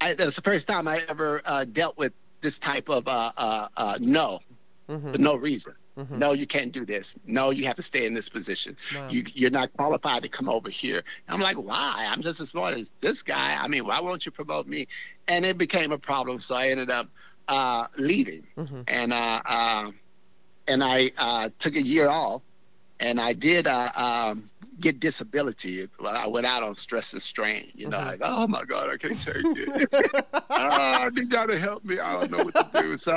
I, 0.00 0.14
that 0.14 0.24
was 0.24 0.36
the 0.36 0.42
first 0.42 0.68
time 0.68 0.86
I 0.86 1.02
ever 1.08 1.42
uh, 1.44 1.64
dealt 1.64 1.96
with 1.96 2.12
this 2.40 2.58
type 2.58 2.88
of 2.88 3.08
uh, 3.08 3.32
uh, 3.36 3.68
uh, 3.76 3.98
no 4.00 4.40
mm-hmm. 4.88 5.12
for 5.12 5.18
no 5.18 5.36
reason. 5.36 5.74
Mm-hmm. 5.98 6.18
No, 6.18 6.32
you 6.32 6.46
can't 6.46 6.72
do 6.72 6.84
this. 6.84 7.14
No, 7.26 7.50
you 7.50 7.64
have 7.64 7.76
to 7.76 7.82
stay 7.82 8.06
in 8.06 8.12
this 8.12 8.28
position. 8.28 8.76
Wow. 8.94 9.08
You, 9.08 9.24
you're 9.32 9.50
not 9.50 9.72
qualified 9.72 10.22
to 10.24 10.28
come 10.28 10.48
over 10.48 10.68
here. 10.68 11.02
I'm 11.28 11.40
like, 11.40 11.56
why? 11.56 12.06
I'm 12.10 12.20
just 12.20 12.40
as 12.40 12.50
smart 12.50 12.74
as 12.74 12.92
this 13.00 13.22
guy. 13.22 13.56
I 13.58 13.66
mean, 13.66 13.86
why 13.86 14.00
won't 14.00 14.26
you 14.26 14.32
promote 14.32 14.66
me? 14.66 14.88
And 15.26 15.46
it 15.46 15.56
became 15.56 15.92
a 15.92 15.98
problem. 15.98 16.38
So 16.38 16.54
I 16.54 16.68
ended 16.68 16.90
up 16.90 17.08
uh, 17.48 17.86
leaving, 17.96 18.46
mm-hmm. 18.56 18.82
and 18.88 19.12
uh, 19.12 19.40
uh, 19.46 19.90
and 20.68 20.82
I 20.82 21.12
uh, 21.16 21.48
took 21.58 21.76
a 21.76 21.82
year 21.82 22.08
off, 22.08 22.42
and 23.00 23.20
I 23.20 23.32
did 23.32 23.66
uh, 23.66 23.88
um, 23.96 24.50
get 24.80 25.00
disability. 25.00 25.88
I 26.04 26.26
went 26.26 26.46
out 26.46 26.62
on 26.62 26.74
stress 26.74 27.12
and 27.12 27.22
strain. 27.22 27.70
You 27.74 27.88
know, 27.88 27.98
mm-hmm. 27.98 28.08
like, 28.08 28.20
oh 28.22 28.46
my 28.48 28.64
God, 28.64 28.90
I 28.90 28.96
can't 28.96 29.20
take 29.22 29.36
it. 29.36 30.34
uh, 30.50 31.10
you 31.14 31.24
gotta 31.26 31.58
help 31.58 31.84
me. 31.84 31.98
I 31.98 32.20
don't 32.20 32.30
know 32.30 32.44
what 32.44 32.72
to 32.72 32.82
do. 32.82 32.96
So 32.96 33.14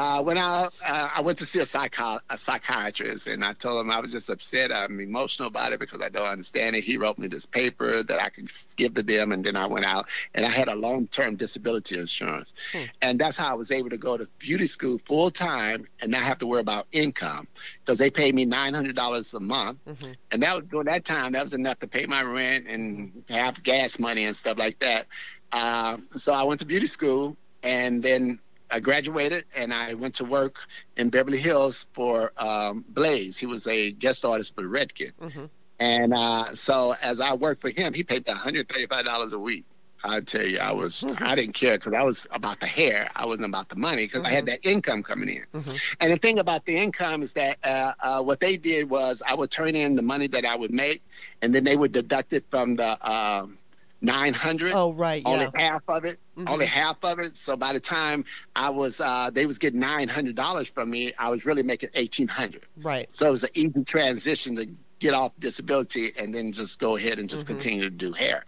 uh, 0.00 0.22
when 0.22 0.38
I 0.38 0.68
uh, 0.86 1.10
I 1.14 1.20
went 1.20 1.36
to 1.40 1.44
see 1.44 1.60
a, 1.60 1.66
psycho- 1.66 2.20
a 2.30 2.38
psychiatrist 2.38 3.26
and 3.26 3.44
I 3.44 3.52
told 3.52 3.84
him 3.84 3.90
I 3.90 4.00
was 4.00 4.10
just 4.10 4.30
upset. 4.30 4.72
I'm 4.72 4.98
emotional 4.98 5.48
about 5.48 5.74
it 5.74 5.78
because 5.78 6.00
I 6.00 6.08
don't 6.08 6.26
understand 6.26 6.74
it. 6.74 6.84
He 6.84 6.96
wrote 6.96 7.18
me 7.18 7.26
this 7.28 7.44
paper 7.44 8.02
that 8.04 8.18
I 8.18 8.30
could 8.30 8.50
give 8.76 8.94
to 8.94 9.02
them, 9.02 9.30
and 9.30 9.44
then 9.44 9.56
I 9.56 9.66
went 9.66 9.84
out 9.84 10.08
and 10.34 10.46
I 10.46 10.48
had 10.48 10.68
a 10.68 10.74
long-term 10.74 11.36
disability 11.36 11.98
insurance, 11.98 12.54
hmm. 12.72 12.84
and 13.02 13.20
that's 13.20 13.36
how 13.36 13.50
I 13.50 13.54
was 13.54 13.70
able 13.70 13.90
to 13.90 13.98
go 13.98 14.16
to 14.16 14.26
beauty 14.38 14.64
school 14.64 14.98
full 15.04 15.30
time 15.30 15.86
and 16.00 16.10
not 16.10 16.22
have 16.22 16.38
to 16.38 16.46
worry 16.46 16.62
about 16.62 16.86
income 16.92 17.46
because 17.84 17.98
they 17.98 18.10
paid 18.10 18.34
me 18.34 18.46
nine 18.46 18.72
hundred 18.72 18.96
dollars 18.96 19.34
a 19.34 19.40
month, 19.40 19.84
mm-hmm. 19.86 20.12
and 20.32 20.42
that 20.42 20.54
was 20.54 20.64
during 20.70 20.86
that 20.86 21.04
time 21.04 21.32
that 21.32 21.42
was 21.42 21.52
enough 21.52 21.78
to 21.80 21.86
pay 21.86 22.06
my 22.06 22.22
rent 22.22 22.66
and 22.66 23.22
have 23.28 23.62
gas 23.62 23.98
money 23.98 24.24
and 24.24 24.34
stuff 24.34 24.56
like 24.56 24.78
that. 24.78 25.04
Uh, 25.52 25.98
so 26.16 26.32
I 26.32 26.42
went 26.44 26.60
to 26.60 26.66
beauty 26.66 26.86
school 26.86 27.36
and 27.62 28.02
then 28.02 28.38
I 28.70 28.80
graduated 28.80 29.44
and 29.54 29.72
I 29.72 29.94
went 29.94 30.14
to 30.16 30.24
work 30.24 30.66
in 30.96 31.10
Beverly 31.10 31.38
Hills 31.38 31.86
for 31.92 32.32
um, 32.36 32.84
Blaze. 32.88 33.38
He 33.38 33.46
was 33.46 33.66
a 33.66 33.92
guest 33.92 34.24
artist 34.24 34.54
for 34.54 34.62
Redken. 34.62 35.12
Mm-hmm. 35.20 35.44
And 35.80 36.12
uh, 36.12 36.54
so 36.54 36.94
as 37.00 37.20
I 37.20 37.34
worked 37.34 37.62
for 37.62 37.70
him, 37.70 37.94
he 37.94 38.02
paid 38.02 38.26
me 38.26 38.32
$135 38.34 39.32
a 39.32 39.38
week. 39.38 39.64
I 40.02 40.20
tell 40.20 40.46
you, 40.46 40.58
I 40.58 40.72
was 40.72 41.02
mm-hmm. 41.02 41.22
I 41.22 41.34
didn't 41.34 41.52
care 41.52 41.76
because 41.76 41.92
I 41.92 42.02
was 42.02 42.26
about 42.30 42.60
the 42.60 42.66
hair. 42.66 43.10
I 43.14 43.26
wasn't 43.26 43.46
about 43.46 43.68
the 43.68 43.76
money 43.76 44.06
because 44.06 44.20
mm-hmm. 44.20 44.26
I 44.26 44.30
had 44.30 44.44
mm-hmm. 44.46 44.62
that 44.62 44.70
income 44.70 45.02
coming 45.02 45.28
in. 45.28 45.44
Mm-hmm. 45.60 45.76
And 46.00 46.12
the 46.12 46.16
thing 46.16 46.38
about 46.38 46.64
the 46.64 46.76
income 46.76 47.22
is 47.22 47.34
that 47.34 47.58
uh, 47.62 47.92
uh, 48.00 48.22
what 48.22 48.40
they 48.40 48.56
did 48.56 48.88
was 48.88 49.22
I 49.26 49.34
would 49.34 49.50
turn 49.50 49.76
in 49.76 49.96
the 49.96 50.02
money 50.02 50.26
that 50.28 50.44
I 50.44 50.56
would 50.56 50.72
make, 50.72 51.02
and 51.42 51.54
then 51.54 51.64
they 51.64 51.76
would 51.76 51.92
deduct 51.92 52.32
it 52.32 52.44
from 52.50 52.76
the 52.76 52.96
um, 53.10 53.58
900 54.02 54.72
oh 54.74 54.92
right 54.92 55.22
only 55.26 55.46
yeah. 55.54 55.72
half 55.72 55.82
of 55.88 56.04
it 56.04 56.18
mm-hmm. 56.36 56.48
only 56.48 56.66
half 56.66 56.96
of 57.02 57.18
it 57.18 57.36
so 57.36 57.56
by 57.56 57.72
the 57.72 57.80
time 57.80 58.24
i 58.56 58.70
was 58.70 59.00
uh 59.00 59.30
they 59.32 59.46
was 59.46 59.58
getting 59.58 59.80
900 59.80 60.34
dollars 60.34 60.68
from 60.68 60.90
me 60.90 61.12
i 61.18 61.28
was 61.28 61.44
really 61.44 61.62
making 61.62 61.90
1800 61.94 62.64
right 62.82 63.12
so 63.12 63.28
it 63.28 63.30
was 63.30 63.44
an 63.44 63.50
easy 63.54 63.84
transition 63.84 64.56
to 64.56 64.66
get 65.00 65.14
off 65.14 65.32
disability 65.38 66.12
and 66.18 66.34
then 66.34 66.52
just 66.52 66.78
go 66.78 66.96
ahead 66.96 67.18
and 67.18 67.28
just 67.28 67.44
mm-hmm. 67.44 67.54
continue 67.54 67.82
to 67.82 67.90
do 67.90 68.12
hair 68.12 68.44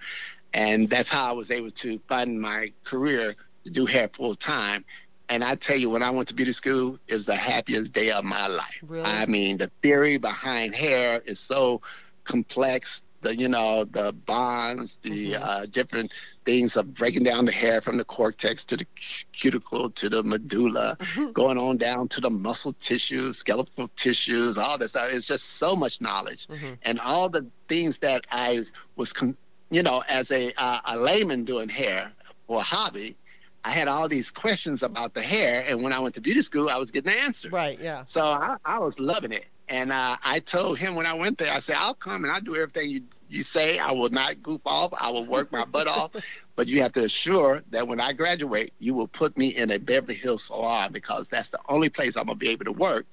and 0.55 0.89
that's 0.89 1.11
how 1.11 1.29
i 1.29 1.33
was 1.33 1.51
able 1.51 1.71
to 1.71 1.99
fund 2.09 2.41
my 2.41 2.73
career 2.85 3.35
to 3.65 3.71
do 3.71 3.85
hair 3.85 4.09
full 4.09 4.35
time 4.35 4.85
and 5.29 5.43
I 5.43 5.55
tell 5.55 5.79
you, 5.79 5.89
when 5.89 6.03
I 6.03 6.11
went 6.11 6.29
to 6.29 6.35
beauty 6.35 6.53
school, 6.53 6.99
it 7.09 7.15
was 7.15 7.25
the 7.25 7.37
happiest 7.37 7.95
day 7.95 8.11
of 8.11 8.23
my 8.23 8.49
life. 8.49 8.79
Really? 8.83 9.07
I 9.07 9.25
mean, 9.25 9.57
the 9.57 9.71
theory 9.83 10.19
behind 10.19 10.75
hair 10.75 11.23
is 11.25 11.41
so 11.41 11.81
complex 12.25 13.03
the 13.23 13.37
you 13.37 13.49
know 13.49 13.85
the 13.85 14.13
bonds, 14.13 14.99
the 15.03 15.33
mm-hmm. 15.33 15.43
uh, 15.43 15.67
different 15.67 16.13
things 16.45 16.77
of 16.77 16.93
breaking 16.93 17.23
down 17.23 17.45
the 17.45 17.53
hair 17.53 17.81
from 17.81 17.97
the 17.97 18.05
cortex 18.05 18.65
to 18.65 18.77
the 18.77 18.85
cuticle 19.33 19.91
to 19.91 20.09
the 20.09 20.23
medulla, 20.23 20.97
mm-hmm. 21.01 21.31
going 21.33 21.57
on 21.57 21.77
down 21.79 22.09
to 22.09 22.21
the 22.21 22.31
muscle 22.31 22.75
tissues, 22.75 23.39
skeletal 23.39 23.89
tissues, 23.97 24.59
all 24.59 24.77
this 24.77 24.91
stuff. 24.91 25.09
It's 25.11 25.27
just 25.27 25.57
so 25.57 25.75
much 25.75 26.01
knowledge, 26.01 26.47
mm-hmm. 26.49 26.75
and 26.83 27.01
all 27.01 27.29
the 27.29 27.47
things 27.69 27.99
that 27.99 28.27
I 28.31 28.65
was, 28.97 29.13
con- 29.13 29.37
you 29.71 29.83
know, 29.83 30.03
as 30.09 30.31
a 30.31 30.53
uh, 30.57 30.81
a 30.85 30.99
layman 30.99 31.45
doing 31.45 31.69
hair 31.69 32.13
for 32.47 32.61
a 32.61 32.65
hobby. 32.65 33.17
I 33.65 33.71
had 33.71 33.87
all 33.87 34.09
these 34.09 34.33
questions 34.33 34.83
about 34.83 35.15
the 35.15 35.23
hair, 35.23 35.65
and 35.69 35.85
when 35.85 35.93
I 35.93 36.01
went 36.01 36.17
to 36.17 36.21
beauty 36.21 36.43
school, 36.43 36.69
I 36.69 36.79
was 36.79 36.91
getting 36.91 37.13
the 37.13 37.19
answers. 37.21 37.53
Right. 37.53 37.79
Yeah. 37.79 38.03
So 38.05 38.21
I, 38.21 38.57
I 38.65 38.81
was 38.81 38.99
loving 38.99 39.31
it. 39.31 39.47
And 39.69 39.93
uh, 39.93 40.17
I 40.23 40.41
told 40.41 40.79
him 40.79 40.95
when 40.95 41.07
I 41.07 41.15
went 41.15 41.39
there, 41.39 41.53
I 41.53 41.61
said, 41.61 41.77
I'll 41.79 41.95
come 41.95 42.25
and 42.25 42.33
I'll 42.33 42.41
do 42.41 42.57
everything 42.57 42.91
you, 42.91 43.03
you 43.29 43.43
say. 43.43 43.79
I 43.79 43.93
will 43.93 44.11
not 44.11 44.43
goof 44.43 44.61
off. 44.67 44.93
I 44.99 45.11
will 45.11 45.25
work 45.25 45.51
my 45.53 45.65
butt 45.65 45.87
off. 45.87 46.11
But 46.55 46.69
you 46.69 46.83
have 46.83 46.93
to 46.93 47.05
assure 47.05 47.63
that 47.71 47.89
when 47.89 47.99
I 47.99 48.13
graduate, 48.13 48.75
you 48.79 48.93
will 48.93 49.09
put 49.09 49.39
me 49.39 49.49
in 49.49 49.71
a 49.71 49.79
Beverly 49.79 50.15
Hills 50.15 50.45
salon 50.45 50.93
because 50.93 51.27
that's 51.27 51.49
the 51.49 51.59
only 51.67 51.89
place 51.89 52.15
I'm 52.15 52.27
going 52.27 52.39
to 52.39 52.45
be 52.45 52.51
able 52.51 52.67
to 52.67 52.73
work 52.73 53.07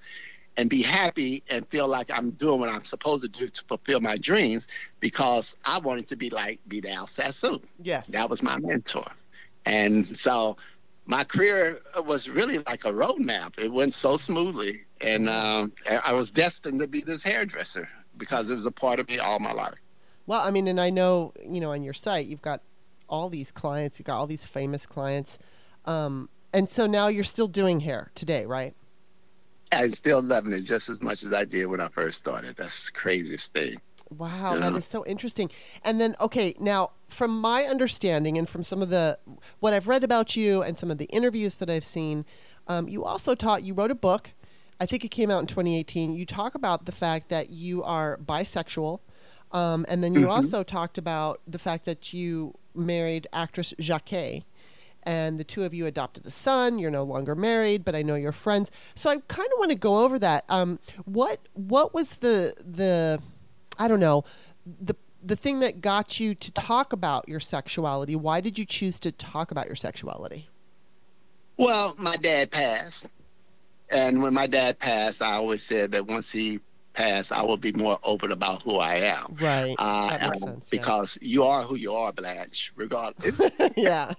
and 0.57 0.69
be 0.69 0.81
happy 0.81 1.41
and 1.49 1.65
feel 1.69 1.87
like 1.87 2.11
I'm 2.11 2.31
doing 2.31 2.59
what 2.59 2.67
I'm 2.67 2.83
supposed 2.83 3.23
to 3.23 3.29
do 3.29 3.47
to 3.47 3.63
fulfill 3.63 4.01
my 4.01 4.17
dreams 4.17 4.67
because 4.99 5.55
I 5.63 5.79
wanted 5.79 6.05
to 6.07 6.17
be 6.17 6.29
like 6.29 6.59
Vidal 6.67 7.07
Sassoon. 7.07 7.61
Yes. 7.81 8.09
That 8.09 8.29
was 8.29 8.43
my 8.43 8.57
mentor. 8.59 9.09
And 9.65 10.17
so 10.17 10.57
my 11.05 11.23
career 11.23 11.79
was 12.05 12.27
really 12.27 12.59
like 12.59 12.83
a 12.83 12.91
roadmap. 12.91 13.57
It 13.57 13.71
went 13.71 13.93
so 13.93 14.17
smoothly, 14.17 14.81
and 15.01 15.29
um, 15.29 15.73
I 16.03 16.13
was 16.13 16.31
destined 16.31 16.79
to 16.79 16.87
be 16.87 17.01
this 17.01 17.23
hairdresser 17.23 17.87
because 18.17 18.49
it 18.49 18.55
was 18.55 18.65
a 18.65 18.71
part 18.71 18.99
of 18.99 19.07
me 19.07 19.19
all 19.19 19.39
my 19.39 19.53
life. 19.53 19.75
Well, 20.25 20.41
I 20.41 20.51
mean, 20.51 20.67
and 20.67 20.79
I 20.79 20.89
know 20.89 21.33
you 21.43 21.59
know 21.59 21.71
on 21.71 21.83
your 21.83 21.93
site 21.93 22.27
you've 22.27 22.41
got 22.41 22.61
all 23.07 23.29
these 23.29 23.51
clients, 23.51 23.99
you've 23.99 24.05
got 24.05 24.17
all 24.17 24.27
these 24.27 24.45
famous 24.45 24.85
clients, 24.85 25.39
um, 25.85 26.29
and 26.53 26.69
so 26.69 26.85
now 26.85 27.07
you're 27.07 27.23
still 27.23 27.47
doing 27.47 27.81
hair 27.81 28.11
today, 28.15 28.45
right? 28.45 28.75
I'm 29.71 29.93
still 29.93 30.21
loving 30.21 30.51
it 30.53 30.61
just 30.61 30.89
as 30.89 31.01
much 31.01 31.23
as 31.23 31.33
I 31.33 31.45
did 31.45 31.67
when 31.67 31.79
I 31.79 31.89
first 31.89 32.17
started. 32.17 32.55
That's 32.57 32.87
the 32.87 32.91
craziest 32.91 33.53
thing. 33.53 33.79
Wow, 34.17 34.57
that 34.57 34.73
is 34.73 34.85
so 34.85 35.05
interesting. 35.05 35.51
And 35.83 36.01
then, 36.01 36.15
okay, 36.19 36.55
now 36.59 36.91
from 37.07 37.39
my 37.39 37.65
understanding 37.65 38.39
and 38.39 38.49
from 38.49 38.63
some 38.63 38.81
of 38.81 38.89
the 38.89 39.19
what 39.59 39.73
I've 39.73 39.87
read 39.87 40.03
about 40.03 40.35
you 40.35 40.63
and 40.63 40.77
some 40.77 40.89
of 40.89 40.97
the 40.97 41.05
interviews 41.05 41.55
that 41.55 41.69
I've 41.69 41.85
seen, 41.85 42.25
um, 42.67 42.89
you 42.89 43.05
also 43.05 43.35
taught. 43.35 43.63
You 43.63 43.75
wrote 43.75 43.91
a 43.91 43.95
book. 43.95 44.31
I 44.79 44.85
think 44.85 45.03
it 45.03 45.09
came 45.09 45.29
out 45.29 45.39
in 45.39 45.47
2018. 45.47 46.15
You 46.15 46.25
talk 46.25 46.55
about 46.55 46.85
the 46.85 46.91
fact 46.91 47.29
that 47.29 47.49
you 47.49 47.83
are 47.83 48.17
bisexual, 48.17 48.99
um, 49.51 49.85
and 49.89 50.03
then 50.03 50.13
you 50.13 50.21
mm-hmm. 50.21 50.29
also 50.29 50.63
talked 50.63 50.97
about 50.97 51.41
the 51.47 51.59
fact 51.59 51.85
that 51.85 52.13
you 52.13 52.57
married 52.73 53.27
actress 53.33 53.73
Jackée 53.79 54.43
and 55.03 55.39
the 55.39 55.43
two 55.43 55.63
of 55.63 55.73
you 55.73 55.85
adopted 55.85 56.25
a 56.25 56.31
son. 56.31 56.77
You're 56.79 56.91
no 56.91 57.03
longer 57.03 57.35
married, 57.35 57.85
but 57.85 57.95
I 57.95 58.01
know 58.01 58.15
you're 58.15 58.31
friends. 58.31 58.69
So 58.95 59.09
I 59.09 59.17
kind 59.27 59.47
of 59.53 59.59
want 59.59 59.71
to 59.71 59.77
go 59.77 59.99
over 60.03 60.19
that. 60.19 60.45
Um, 60.49 60.79
what 61.05 61.39
what 61.53 61.93
was 61.93 62.17
the 62.17 62.53
the 62.59 63.21
I 63.77 63.87
don't 63.87 63.99
know, 63.99 64.23
the 64.65 64.95
the 65.23 65.35
thing 65.35 65.59
that 65.59 65.81
got 65.81 66.19
you 66.19 66.35
to 66.35 66.51
talk 66.51 66.93
about 66.93 67.27
your 67.27 67.39
sexuality. 67.39 68.15
Why 68.15 68.41
did 68.41 68.57
you 68.57 68.65
choose 68.65 68.99
to 69.01 69.11
talk 69.11 69.51
about 69.51 69.67
your 69.67 69.75
sexuality? 69.75 70.49
Well, 71.57 71.95
my 71.97 72.15
dad 72.15 72.51
passed. 72.51 73.07
And 73.91 74.21
when 74.21 74.33
my 74.33 74.47
dad 74.47 74.79
passed, 74.79 75.21
I 75.21 75.35
always 75.35 75.63
said 75.63 75.91
that 75.93 76.07
once 76.07 76.31
he 76.31 76.59
past, 76.99 77.31
I 77.31 77.43
will 77.43 77.57
be 77.57 77.71
more 77.71 77.97
open 78.03 78.31
about 78.33 78.61
who 78.63 78.75
I 78.75 78.95
am. 78.95 79.37
Right. 79.39 79.73
Uh, 79.79 80.17
makes 80.21 80.41
sense, 80.41 80.69
because 80.69 81.17
yeah. 81.21 81.27
you 81.27 81.43
are 81.45 81.63
who 81.63 81.75
you 81.75 81.93
are, 81.93 82.11
Blanche, 82.11 82.73
regardless. 82.75 83.39
yeah. 83.77 84.11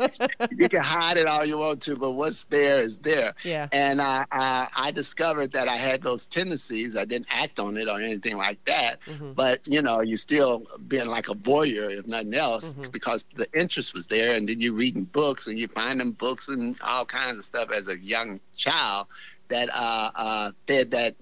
you 0.50 0.68
can 0.70 0.80
hide 0.80 1.18
it 1.18 1.26
all 1.26 1.44
you 1.44 1.58
want 1.58 1.82
to, 1.82 1.96
but 1.96 2.12
what's 2.12 2.44
there 2.44 2.80
is 2.80 2.96
there. 2.98 3.34
Yeah. 3.44 3.68
And 3.70 4.00
I, 4.00 4.24
I, 4.32 4.68
I 4.74 4.90
discovered 4.92 5.52
that 5.52 5.68
I 5.68 5.76
had 5.76 6.02
those 6.02 6.24
tendencies. 6.24 6.96
I 6.96 7.04
didn't 7.04 7.28
act 7.30 7.60
on 7.60 7.76
it 7.76 7.86
or 7.86 8.00
anything 8.00 8.38
like 8.38 8.64
that. 8.64 9.00
Mm-hmm. 9.06 9.32
But, 9.34 9.68
you 9.68 9.82
know, 9.82 10.00
you're 10.00 10.16
still 10.16 10.66
being 10.88 11.08
like 11.08 11.28
a 11.28 11.34
voyeur, 11.34 11.98
if 11.98 12.06
nothing 12.06 12.32
else, 12.32 12.70
mm-hmm. 12.70 12.90
because 12.90 13.26
the 13.36 13.46
interest 13.52 13.92
was 13.92 14.06
there. 14.06 14.36
And 14.36 14.48
then 14.48 14.58
you're 14.58 14.72
reading 14.72 15.04
books 15.04 15.48
and 15.48 15.58
you 15.58 15.68
find 15.68 16.00
them 16.00 16.12
books 16.12 16.48
and 16.48 16.80
all 16.82 17.04
kinds 17.04 17.36
of 17.36 17.44
stuff 17.44 17.70
as 17.70 17.88
a 17.88 17.98
young 17.98 18.40
child 18.56 19.08
that 19.48 19.68
uh, 19.74 20.10
uh, 20.14 20.50
fed 20.66 20.90
that 20.92 21.14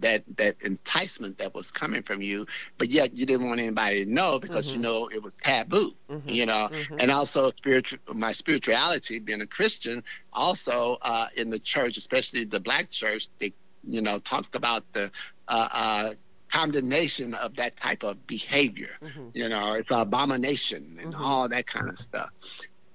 that 0.00 0.22
that 0.36 0.56
enticement 0.62 1.38
that 1.38 1.54
was 1.54 1.70
coming 1.70 2.02
from 2.02 2.22
you, 2.22 2.46
but 2.76 2.88
yet 2.88 3.16
you 3.16 3.26
didn't 3.26 3.46
want 3.48 3.60
anybody 3.60 4.04
to 4.04 4.10
know 4.10 4.38
because 4.38 4.68
mm-hmm. 4.68 4.76
you 4.76 4.82
know 4.82 5.08
it 5.08 5.22
was 5.22 5.36
taboo, 5.36 5.92
mm-hmm. 6.10 6.28
you 6.28 6.46
know. 6.46 6.68
Mm-hmm. 6.70 6.96
And 7.00 7.10
also 7.10 7.50
spiritual, 7.50 7.98
my 8.14 8.32
spirituality, 8.32 9.18
being 9.18 9.40
a 9.40 9.46
Christian, 9.46 10.02
also 10.32 10.98
uh, 11.02 11.26
in 11.36 11.50
the 11.50 11.58
church, 11.58 11.96
especially 11.96 12.44
the 12.44 12.60
black 12.60 12.88
church, 12.90 13.28
they 13.38 13.52
you 13.84 14.02
know 14.02 14.18
talked 14.18 14.54
about 14.54 14.84
the 14.92 15.10
uh, 15.48 15.68
uh, 15.72 16.10
condemnation 16.48 17.34
of 17.34 17.56
that 17.56 17.76
type 17.76 18.02
of 18.02 18.26
behavior. 18.26 18.90
Mm-hmm. 19.02 19.28
You 19.34 19.48
know, 19.48 19.74
it's 19.74 19.90
an 19.90 20.00
abomination 20.00 20.98
and 21.00 21.12
mm-hmm. 21.12 21.22
all 21.22 21.48
that 21.48 21.66
kind 21.66 21.88
of 21.88 21.98
stuff. 21.98 22.30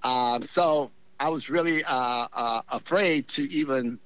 Um, 0.03 0.43
so 0.43 0.91
I 1.19 1.29
was 1.29 1.49
really 1.49 1.83
uh, 1.83 2.27
uh, 2.33 2.61
afraid 2.69 3.27
to 3.29 3.43
even 3.43 3.99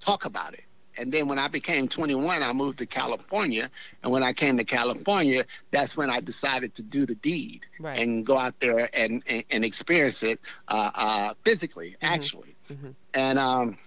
talk 0.00 0.24
about 0.24 0.54
it. 0.54 0.64
And 0.98 1.12
then 1.12 1.28
when 1.28 1.38
I 1.38 1.48
became 1.48 1.88
21, 1.88 2.42
I 2.42 2.52
moved 2.52 2.78
to 2.78 2.86
California. 2.86 3.68
And 4.02 4.12
when 4.12 4.22
I 4.22 4.32
came 4.32 4.56
to 4.56 4.64
California, 4.64 5.44
that's 5.70 5.96
when 5.96 6.10
I 6.10 6.20
decided 6.20 6.74
to 6.74 6.82
do 6.82 7.06
the 7.06 7.14
deed 7.16 7.66
right. 7.78 7.98
and 7.98 8.24
go 8.24 8.36
out 8.38 8.54
there 8.60 8.88
and, 8.94 9.22
and, 9.26 9.44
and 9.50 9.64
experience 9.64 10.22
it 10.22 10.40
uh, 10.68 10.90
uh, 10.94 11.34
physically, 11.44 11.90
mm-hmm. 11.90 12.14
actually. 12.14 12.56
Mm-hmm. 12.70 12.90
And 13.14 13.38
um, 13.38 13.78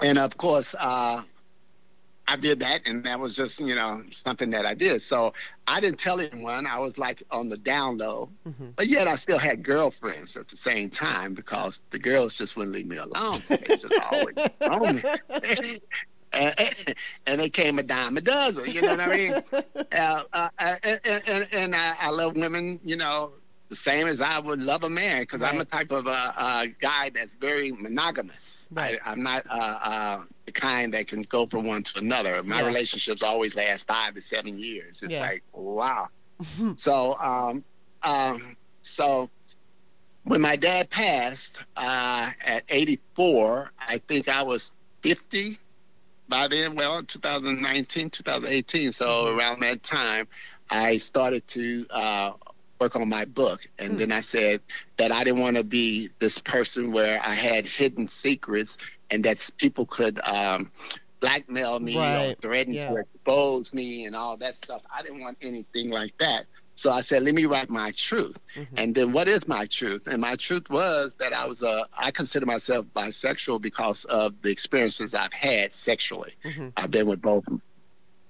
and 0.00 0.18
of 0.18 0.36
course, 0.36 0.74
uh, 0.78 1.22
I 2.28 2.36
did 2.36 2.58
that, 2.60 2.82
and 2.86 3.02
that 3.04 3.18
was 3.18 3.34
just 3.34 3.58
you 3.58 3.74
know 3.74 4.02
something 4.10 4.50
that 4.50 4.66
I 4.66 4.74
did. 4.74 5.00
So 5.00 5.32
I 5.66 5.80
didn't 5.80 5.98
tell 5.98 6.20
anyone. 6.20 6.66
I 6.66 6.78
was 6.78 6.98
like 6.98 7.22
on 7.30 7.48
the 7.48 7.56
down 7.56 7.98
low, 7.98 8.28
mm-hmm. 8.46 8.68
but 8.76 8.86
yet 8.86 9.08
I 9.08 9.14
still 9.14 9.38
had 9.38 9.62
girlfriends 9.62 10.36
at 10.36 10.46
the 10.48 10.56
same 10.56 10.90
time 10.90 11.34
because 11.34 11.80
the 11.90 11.98
girls 11.98 12.36
just 12.36 12.56
wouldn't 12.56 12.74
leave 12.74 12.86
me 12.86 12.98
alone. 12.98 13.42
They 13.48 13.76
just 13.76 13.94
always 14.10 14.36
on 14.60 14.96
me. 14.96 15.80
and, 16.32 16.94
and 17.26 17.40
it 17.40 17.52
came 17.52 17.78
a 17.78 17.82
dime 17.82 18.16
a 18.16 18.20
dozen. 18.20 18.66
You 18.66 18.82
know 18.82 18.88
what 18.88 19.00
I 19.00 19.16
mean? 19.16 19.34
uh, 19.92 20.22
uh, 20.32 20.48
and 20.58 21.00
and, 21.04 21.48
and 21.52 21.76
I, 21.76 21.94
I, 22.00 22.10
love 22.10 22.36
women, 22.36 22.80
you 22.84 22.96
know, 22.96 23.32
the 23.68 23.76
same 23.76 24.06
as 24.06 24.20
I 24.20 24.38
would 24.38 24.60
love 24.60 24.84
a 24.84 24.90
man 24.90 25.22
because 25.22 25.42
right. 25.42 25.52
I'm 25.52 25.60
a 25.60 25.64
type 25.64 25.90
of 25.90 26.06
a, 26.06 26.34
uh, 26.36 26.64
guy 26.80 27.10
that's 27.10 27.34
very 27.34 27.72
monogamous. 27.72 28.68
Right. 28.70 28.98
I, 29.04 29.12
am 29.12 29.22
not 29.22 29.44
uh, 29.48 29.78
uh, 29.82 30.20
the 30.46 30.52
kind 30.52 30.94
that 30.94 31.06
can 31.06 31.22
go 31.22 31.46
from 31.46 31.66
one 31.66 31.82
to 31.82 31.98
another. 31.98 32.42
My 32.42 32.60
yeah. 32.60 32.66
relationships 32.66 33.22
always 33.22 33.54
last 33.54 33.86
five 33.86 34.14
to 34.14 34.20
seven 34.20 34.58
years. 34.58 35.02
It's 35.02 35.14
yeah. 35.14 35.20
like 35.20 35.42
wow. 35.52 36.08
so 36.76 37.18
um, 37.18 37.64
um, 38.02 38.56
so 38.82 39.28
when 40.24 40.40
my 40.40 40.56
dad 40.56 40.90
passed 40.90 41.58
uh, 41.76 42.30
at 42.44 42.62
84, 42.68 43.72
I 43.78 43.98
think 44.08 44.28
I 44.28 44.42
was 44.42 44.72
50 45.02 45.58
by 46.28 46.48
then, 46.48 46.74
well, 46.74 47.02
2019, 47.02 48.10
2018. 48.10 48.92
So 48.92 49.06
mm-hmm. 49.06 49.38
around 49.38 49.60
that 49.60 49.82
time, 49.82 50.28
I 50.70 50.96
started 50.98 51.46
to 51.48 51.86
uh, 51.90 52.32
work 52.80 52.96
on 52.96 53.08
my 53.08 53.24
book. 53.24 53.66
And 53.78 53.90
mm-hmm. 53.90 53.98
then 53.98 54.12
I 54.12 54.20
said 54.20 54.60
that 54.96 55.12
I 55.12 55.24
didn't 55.24 55.40
want 55.40 55.56
to 55.56 55.64
be 55.64 56.10
this 56.18 56.38
person 56.38 56.92
where 56.92 57.20
I 57.22 57.34
had 57.34 57.66
hidden 57.66 58.08
secrets 58.08 58.78
and 59.10 59.24
that 59.24 59.50
people 59.58 59.86
could 59.86 60.20
um, 60.24 60.70
blackmail 61.20 61.80
me 61.80 61.98
right. 61.98 62.32
or 62.32 62.34
threaten 62.40 62.74
yeah. 62.74 62.90
to 62.90 62.96
expose 62.96 63.72
me 63.72 64.04
and 64.04 64.14
all 64.14 64.36
that 64.36 64.54
stuff. 64.54 64.82
I 64.94 65.02
didn't 65.02 65.20
want 65.20 65.38
anything 65.42 65.90
like 65.90 66.16
that. 66.18 66.46
So 66.78 66.92
I 66.92 67.00
said, 67.00 67.24
let 67.24 67.34
me 67.34 67.44
write 67.44 67.68
my 67.68 67.90
truth. 67.90 68.38
Mm-hmm. 68.54 68.74
And 68.76 68.94
then 68.94 69.10
what 69.10 69.26
is 69.26 69.48
my 69.48 69.66
truth? 69.66 70.06
And 70.06 70.20
my 70.20 70.36
truth 70.36 70.70
was 70.70 71.16
that 71.16 71.32
I 71.32 71.44
was 71.44 71.60
a, 71.60 71.88
I 71.98 72.12
consider 72.12 72.46
myself 72.46 72.86
bisexual 72.94 73.60
because 73.60 74.04
of 74.04 74.40
the 74.42 74.50
experiences 74.50 75.12
I've 75.12 75.32
had 75.32 75.72
sexually. 75.72 76.34
Mm-hmm. 76.44 76.68
I've 76.76 76.92
been 76.92 77.08
with 77.08 77.20
both 77.20 77.42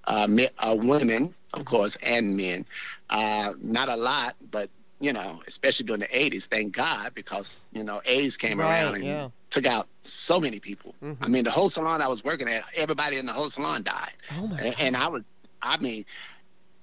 uh, 0.05 0.27
men, 0.27 0.49
uh, 0.61 0.75
women, 0.81 1.35
of 1.53 1.61
mm-hmm. 1.61 1.63
course, 1.65 1.99
and 2.03 2.39
men. 2.39 2.65
Uh, 3.11 3.53
not 3.61 3.91
a 3.91 3.97
lot, 3.97 4.35
but 4.51 4.71
you 4.99 5.13
know, 5.13 5.43
especially 5.47 5.85
during 5.85 6.01
the 6.01 6.09
80s, 6.09 6.47
thank 6.47 6.73
God, 6.73 7.13
because, 7.15 7.61
you 7.73 7.85
know, 7.85 8.01
AIDS 8.07 8.39
came 8.39 8.61
right, 8.61 8.81
around 8.81 8.95
and 8.95 9.05
yeah. 9.05 9.29
took 9.51 9.67
out 9.67 9.89
so 10.01 10.41
many 10.41 10.59
people. 10.59 10.95
Mm-hmm. 11.05 11.23
I 11.23 11.29
mean, 11.29 11.45
the 11.45 11.51
whole 11.51 11.69
salon 11.69 12.01
I 12.01 12.09
was 12.09 12.25
working 12.25 12.49
at, 12.49 12.65
everybody 12.75 13.19
in 13.19 13.27
the 13.27 13.33
whole 13.33 13.51
salon 13.51 13.83
died. 13.83 14.15
Oh 14.39 14.47
my 14.47 14.59
and, 14.59 14.75
and 14.79 14.97
I 14.97 15.09
was, 15.09 15.27
I 15.61 15.77
mean, 15.77 16.07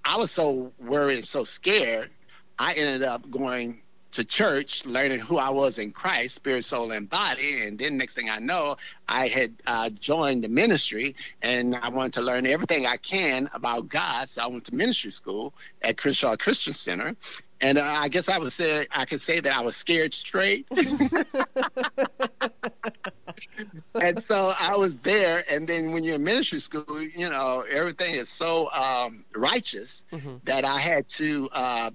I 0.05 0.17
was 0.17 0.31
so 0.31 0.71
worried, 0.79 1.25
so 1.25 1.43
scared, 1.43 2.11
I 2.59 2.73
ended 2.73 3.03
up 3.03 3.29
going 3.31 3.81
to 4.15 4.23
church, 4.23 4.85
learning 4.85 5.19
who 5.19 5.37
I 5.37 5.49
was 5.49 5.77
in 5.77 5.91
Christ, 5.91 6.35
spirit, 6.35 6.63
soul, 6.63 6.91
and 6.91 7.09
body. 7.09 7.63
And 7.63 7.77
then 7.77 7.97
next 7.97 8.13
thing 8.13 8.29
I 8.29 8.39
know, 8.39 8.77
I 9.09 9.27
had 9.27 9.53
uh, 9.67 9.89
joined 9.89 10.45
the 10.45 10.49
ministry 10.49 11.15
and 11.41 11.75
I 11.75 11.89
wanted 11.89 12.13
to 12.13 12.21
learn 12.21 12.45
everything 12.45 12.85
I 12.87 12.95
can 12.97 13.49
about 13.53 13.89
God. 13.89 14.29
So 14.29 14.41
I 14.41 14.47
went 14.47 14.63
to 14.65 14.75
ministry 14.75 15.11
school 15.11 15.53
at 15.81 15.97
Crenshaw 15.97 16.37
Christian 16.37 16.71
Center. 16.73 17.15
And 17.61 17.77
uh, 17.77 17.83
I 17.83 18.07
guess 18.07 18.29
I 18.29 18.37
would 18.37 18.53
say 18.53 18.87
I 18.91 19.05
could 19.05 19.21
say 19.21 19.39
that 19.41 19.53
I 19.53 19.61
was 19.61 19.75
scared 19.75 20.13
straight. 20.13 20.65
and 23.95 24.23
so 24.23 24.53
I 24.57 24.77
was 24.77 24.97
there. 24.97 25.43
And 25.49 25.67
then 25.67 25.91
when 25.91 26.05
you're 26.05 26.15
in 26.15 26.23
ministry 26.23 26.59
school, 26.59 27.01
you 27.01 27.29
know, 27.29 27.65
everything 27.69 28.15
is 28.15 28.29
so 28.29 28.71
um, 28.71 29.25
righteous 29.35 30.05
mm-hmm. 30.11 30.35
that 30.45 30.63
I 30.63 30.79
had 30.79 31.07
to 31.09 31.49
uh, 31.51 31.91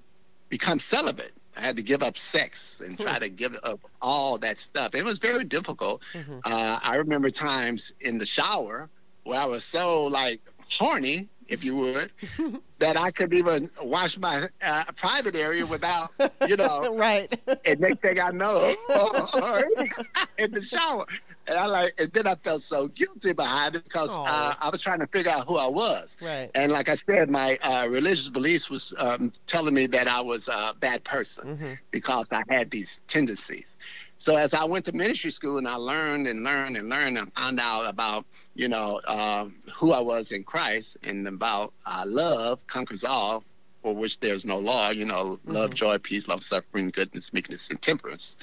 become 0.49 0.77
celibate. 0.79 1.31
I 1.55 1.61
had 1.61 1.75
to 1.75 1.83
give 1.83 2.01
up 2.01 2.17
sex 2.17 2.81
and 2.81 2.97
try 2.99 3.19
to 3.19 3.29
give 3.29 3.55
up 3.63 3.79
all 4.01 4.37
that 4.39 4.59
stuff. 4.59 4.95
It 4.95 5.03
was 5.03 5.19
very 5.19 5.43
difficult. 5.43 6.01
Mm-hmm. 6.13 6.39
Uh, 6.43 6.79
I 6.81 6.95
remember 6.95 7.29
times 7.29 7.93
in 7.99 8.17
the 8.17 8.25
shower 8.25 8.89
where 9.23 9.39
I 9.39 9.45
was 9.45 9.63
so 9.63 10.05
like 10.05 10.41
horny 10.69 11.27
if 11.51 11.65
you 11.65 11.75
would, 11.75 12.11
that 12.79 12.97
I 12.97 13.11
couldn't 13.11 13.37
even 13.37 13.69
wash 13.83 14.17
my 14.17 14.47
uh, 14.63 14.85
private 14.95 15.35
area 15.35 15.65
without, 15.65 16.11
you 16.47 16.55
know. 16.55 16.95
right. 16.97 17.31
And 17.65 17.79
next 17.81 18.01
thing 18.01 18.19
I 18.19 18.31
know, 18.31 18.73
in 20.37 20.51
the 20.51 20.61
shower. 20.61 21.05
And 21.47 21.57
I 21.57 21.65
like, 21.65 21.93
and 21.97 22.11
then 22.13 22.27
I 22.27 22.35
felt 22.35 22.61
so 22.61 22.87
guilty 22.89 23.33
behind 23.33 23.75
it 23.75 23.83
because 23.83 24.11
uh, 24.11 24.53
I 24.59 24.69
was 24.69 24.81
trying 24.81 24.99
to 24.99 25.07
figure 25.07 25.31
out 25.31 25.47
who 25.47 25.57
I 25.57 25.67
was. 25.67 26.17
Right. 26.21 26.49
And 26.55 26.71
like 26.71 26.87
I 26.87 26.95
said, 26.95 27.29
my 27.29 27.57
uh, 27.61 27.87
religious 27.89 28.29
beliefs 28.29 28.69
was 28.69 28.93
um, 28.97 29.31
telling 29.47 29.73
me 29.73 29.87
that 29.87 30.07
I 30.07 30.21
was 30.21 30.47
a 30.47 30.73
bad 30.79 31.03
person 31.03 31.57
mm-hmm. 31.57 31.73
because 31.89 32.31
I 32.31 32.43
had 32.49 32.69
these 32.69 32.99
tendencies. 33.07 33.73
So 34.17 34.35
as 34.35 34.53
I 34.53 34.65
went 34.65 34.85
to 34.85 34.91
ministry 34.91 35.31
school 35.31 35.57
and 35.57 35.67
I 35.67 35.75
learned 35.75 36.27
and 36.27 36.43
learned 36.43 36.77
and 36.77 36.89
learned 36.89 37.17
and 37.17 37.33
found 37.33 37.59
out 37.59 37.89
about, 37.89 38.23
you 38.53 38.67
know, 38.67 39.01
uh, 39.07 39.47
who 39.73 39.93
I 39.93 39.99
was 39.99 40.31
in 40.31 40.43
Christ 40.43 40.97
and 41.03 41.27
about 41.27 41.73
uh, 41.87 42.03
love 42.05 42.65
conquers 42.67 43.03
all, 43.03 43.43
for 43.81 43.95
which 43.95 44.19
there's 44.19 44.45
no 44.45 44.59
law, 44.59 44.91
you 44.91 45.05
know, 45.05 45.23
mm-hmm. 45.23 45.51
love, 45.51 45.73
joy, 45.73 45.97
peace, 45.97 46.27
love, 46.27 46.43
suffering, 46.43 46.91
goodness, 46.91 47.33
meekness, 47.33 47.69
and 47.71 47.81
temperance, 47.81 48.37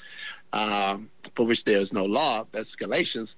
um, 0.53 1.11
for 1.35 1.47
which 1.47 1.65
there's 1.65 1.93
no 1.93 2.05
law. 2.05 2.45
That's 2.53 2.77
Galatians. 2.77 3.37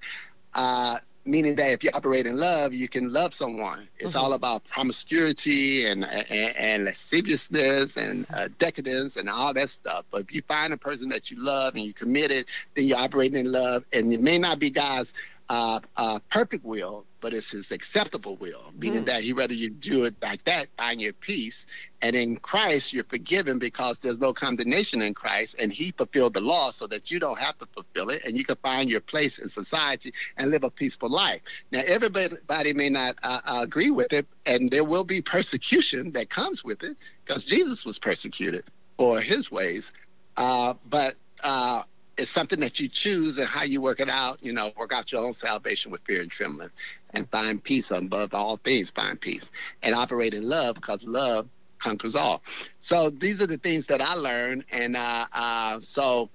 Uh, 0.53 0.97
meaning 1.25 1.55
that 1.55 1.71
if 1.71 1.83
you 1.83 1.91
operate 1.93 2.25
in 2.25 2.37
love, 2.37 2.73
you 2.73 2.87
can 2.87 3.11
love 3.11 3.33
someone. 3.33 3.87
It's 3.99 4.13
mm-hmm. 4.13 4.25
all 4.25 4.33
about 4.33 4.63
promiscuity 4.65 5.85
and 5.85 6.03
and, 6.03 6.55
and 6.55 6.85
lasciviousness 6.85 7.97
and 7.97 8.25
uh, 8.33 8.49
decadence 8.57 9.17
and 9.17 9.29
all 9.29 9.53
that 9.53 9.69
stuff. 9.69 10.05
But 10.11 10.21
if 10.21 10.33
you 10.33 10.41
find 10.47 10.73
a 10.73 10.77
person 10.77 11.09
that 11.09 11.29
you 11.29 11.37
love 11.39 11.75
and 11.75 11.83
you 11.83 11.93
committed, 11.93 12.47
then 12.75 12.85
you're 12.85 12.97
operating 12.97 13.45
in 13.45 13.51
love. 13.51 13.85
And 13.93 14.11
it 14.13 14.21
may 14.21 14.37
not 14.37 14.59
be 14.59 14.69
God's 14.69 15.13
uh, 15.51 15.81
uh, 15.97 16.17
perfect 16.29 16.63
will, 16.63 17.05
but 17.19 17.33
it's 17.33 17.51
his 17.51 17.73
acceptable 17.73 18.37
will, 18.37 18.71
meaning 18.77 19.03
mm. 19.03 19.07
that 19.07 19.21
he 19.21 19.33
rather 19.33 19.53
you 19.53 19.69
do 19.69 20.05
it 20.05 20.15
like 20.21 20.41
that, 20.45 20.69
find 20.77 21.01
your 21.01 21.11
peace. 21.11 21.65
And 22.01 22.15
in 22.15 22.37
Christ, 22.37 22.93
you're 22.93 23.03
forgiven 23.03 23.59
because 23.59 23.97
there's 23.97 24.17
no 24.17 24.31
condemnation 24.31 25.01
in 25.01 25.13
Christ, 25.13 25.57
and 25.59 25.69
he 25.73 25.91
fulfilled 25.91 26.35
the 26.35 26.39
law 26.39 26.69
so 26.69 26.87
that 26.87 27.11
you 27.11 27.19
don't 27.19 27.37
have 27.37 27.59
to 27.59 27.65
fulfill 27.73 28.11
it, 28.11 28.23
and 28.23 28.37
you 28.37 28.45
can 28.45 28.55
find 28.63 28.89
your 28.89 29.01
place 29.01 29.39
in 29.39 29.49
society 29.49 30.13
and 30.37 30.51
live 30.51 30.63
a 30.63 30.71
peaceful 30.71 31.09
life. 31.09 31.41
Now, 31.73 31.81
everybody 31.85 32.73
may 32.73 32.87
not 32.87 33.17
uh, 33.21 33.41
uh 33.43 33.59
agree 33.63 33.89
with 33.89 34.13
it, 34.13 34.25
and 34.45 34.71
there 34.71 34.85
will 34.85 35.03
be 35.03 35.21
persecution 35.21 36.11
that 36.11 36.29
comes 36.29 36.63
with 36.63 36.81
it, 36.81 36.95
because 37.25 37.45
Jesus 37.45 37.85
was 37.85 37.99
persecuted 37.99 38.63
for 38.95 39.19
his 39.19 39.51
ways. 39.51 39.91
Uh, 40.37 40.75
but 40.89 41.15
uh, 41.43 41.83
it's 42.17 42.29
something 42.29 42.59
that 42.59 42.79
you 42.79 42.87
choose 42.87 43.37
and 43.39 43.47
how 43.47 43.63
you 43.63 43.81
work 43.81 43.99
it 43.99 44.09
out. 44.09 44.43
You 44.43 44.53
know, 44.53 44.71
work 44.77 44.93
out 44.93 45.11
your 45.11 45.23
own 45.23 45.33
salvation 45.33 45.91
with 45.91 46.01
fear 46.01 46.21
and 46.21 46.29
trembling, 46.29 46.69
and 47.13 47.29
find 47.31 47.63
peace 47.63 47.91
above 47.91 48.33
all 48.33 48.57
things. 48.57 48.91
Find 48.91 49.19
peace 49.19 49.51
and 49.81 49.95
operate 49.95 50.33
in 50.33 50.47
love 50.47 50.75
because 50.75 51.07
love 51.07 51.47
conquers 51.79 52.15
all. 52.15 52.43
So 52.79 53.09
these 53.09 53.41
are 53.41 53.47
the 53.47 53.57
things 53.57 53.87
that 53.87 54.01
I 54.01 54.13
learned, 54.13 54.65
and 54.71 54.95
uh, 54.95 55.25
uh, 55.33 55.79
so 55.79 56.29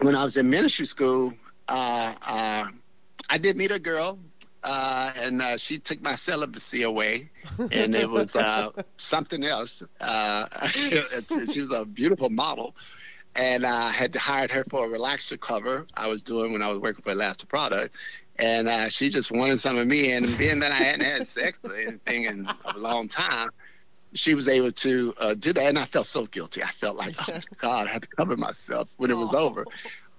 when 0.00 0.14
I 0.14 0.24
was 0.24 0.36
in 0.36 0.48
ministry 0.50 0.86
school, 0.86 1.32
uh, 1.68 2.14
uh 2.26 2.64
I 3.30 3.38
did 3.38 3.56
meet 3.56 3.70
a 3.70 3.78
girl. 3.78 4.18
Uh, 4.66 5.12
and 5.16 5.42
uh, 5.42 5.58
she 5.58 5.76
took 5.76 6.00
my 6.00 6.14
celibacy 6.14 6.84
away, 6.84 7.28
and 7.70 7.94
it 7.94 8.08
was 8.08 8.34
something 8.96 9.44
else. 9.44 9.82
she 11.52 11.60
was 11.60 11.70
a 11.70 11.84
beautiful 11.84 12.30
model, 12.30 12.74
and 13.36 13.66
I 13.66 13.90
had 13.90 14.14
hired 14.14 14.50
her 14.52 14.64
for 14.70 14.86
a 14.86 14.88
relaxer 14.88 15.38
cover 15.38 15.86
I 15.94 16.06
was 16.06 16.22
doing 16.22 16.52
when 16.52 16.62
I 16.62 16.68
was 16.68 16.78
working 16.78 17.02
for 17.02 17.10
Elastic 17.10 17.48
Product. 17.48 17.94
And 18.36 18.68
uh, 18.68 18.88
she 18.88 19.10
just 19.10 19.30
wanted 19.30 19.60
some 19.60 19.76
of 19.76 19.86
me. 19.86 20.12
And 20.12 20.36
being 20.38 20.60
that 20.60 20.72
I 20.72 20.76
hadn't 20.76 21.04
had 21.04 21.26
sex 21.26 21.58
or 21.64 21.74
anything 21.76 22.24
in 22.24 22.48
a 22.64 22.78
long 22.78 23.08
time, 23.08 23.50
she 24.12 24.34
was 24.34 24.48
able 24.48 24.72
to 24.72 25.14
uh, 25.18 25.34
do 25.34 25.52
that. 25.52 25.68
And 25.68 25.78
I 25.78 25.84
felt 25.84 26.06
so 26.06 26.26
guilty. 26.26 26.62
I 26.62 26.68
felt 26.68 26.96
like, 26.96 27.14
oh, 27.28 27.40
God, 27.58 27.86
I 27.88 27.92
had 27.92 28.02
to 28.02 28.08
cover 28.08 28.36
myself 28.36 28.92
when 28.96 29.10
it 29.10 29.16
was 29.16 29.34
over. 29.34 29.64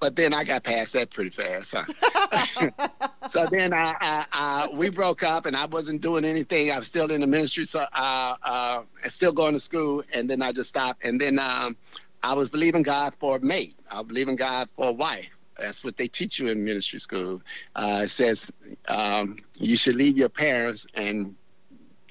But 0.02 0.16
then 0.16 0.34
I 0.34 0.44
got 0.44 0.64
past 0.64 0.94
that 0.94 1.10
pretty 1.10 1.30
fast. 1.30 1.74
Huh? 1.74 2.90
so 3.30 3.48
then 3.50 3.74
I, 3.74 3.94
I, 4.02 4.26
I, 4.32 4.68
we 4.74 4.90
broke 4.90 5.24
up, 5.24 5.46
and 5.46 5.56
I 5.56 5.66
wasn't 5.66 6.02
doing 6.02 6.26
anything. 6.26 6.70
I 6.72 6.78
was 6.78 6.88
still 6.88 7.10
in 7.12 7.22
the 7.22 7.28
ministry, 7.28 7.64
so 7.64 7.86
uh, 7.94 8.36
uh, 8.44 8.84
still 9.08 9.32
going 9.32 9.54
to 9.54 9.60
school. 9.60 10.04
And 10.14 10.30
then 10.30 10.42
I 10.42 10.52
just 10.52 10.70
stopped. 10.70 11.04
And 11.06 11.20
then 11.20 11.40
um, 11.40 11.78
I 12.26 12.34
was 12.34 12.50
believing 12.50 12.82
God 12.82 13.14
for 13.20 13.38
a 13.38 13.40
mate. 13.40 13.76
I 13.90 14.00
was 14.00 14.08
believing 14.08 14.36
God 14.36 14.68
for 14.76 14.90
a 14.90 14.92
wife. 14.92 15.30
That's 15.60 15.84
what 15.84 15.96
they 15.96 16.08
teach 16.08 16.40
you 16.40 16.48
in 16.48 16.66
ministry 16.66 16.98
school. 16.98 17.44
Uh, 17.76 18.02
it 18.06 18.10
says 18.10 18.52
um, 18.88 19.38
you 19.60 19.78
should 19.78 19.94
leave 19.96 20.18
your 20.18 20.28
parents 20.30 20.88
and, 20.96 21.36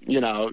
you 0.07 0.21
know, 0.21 0.53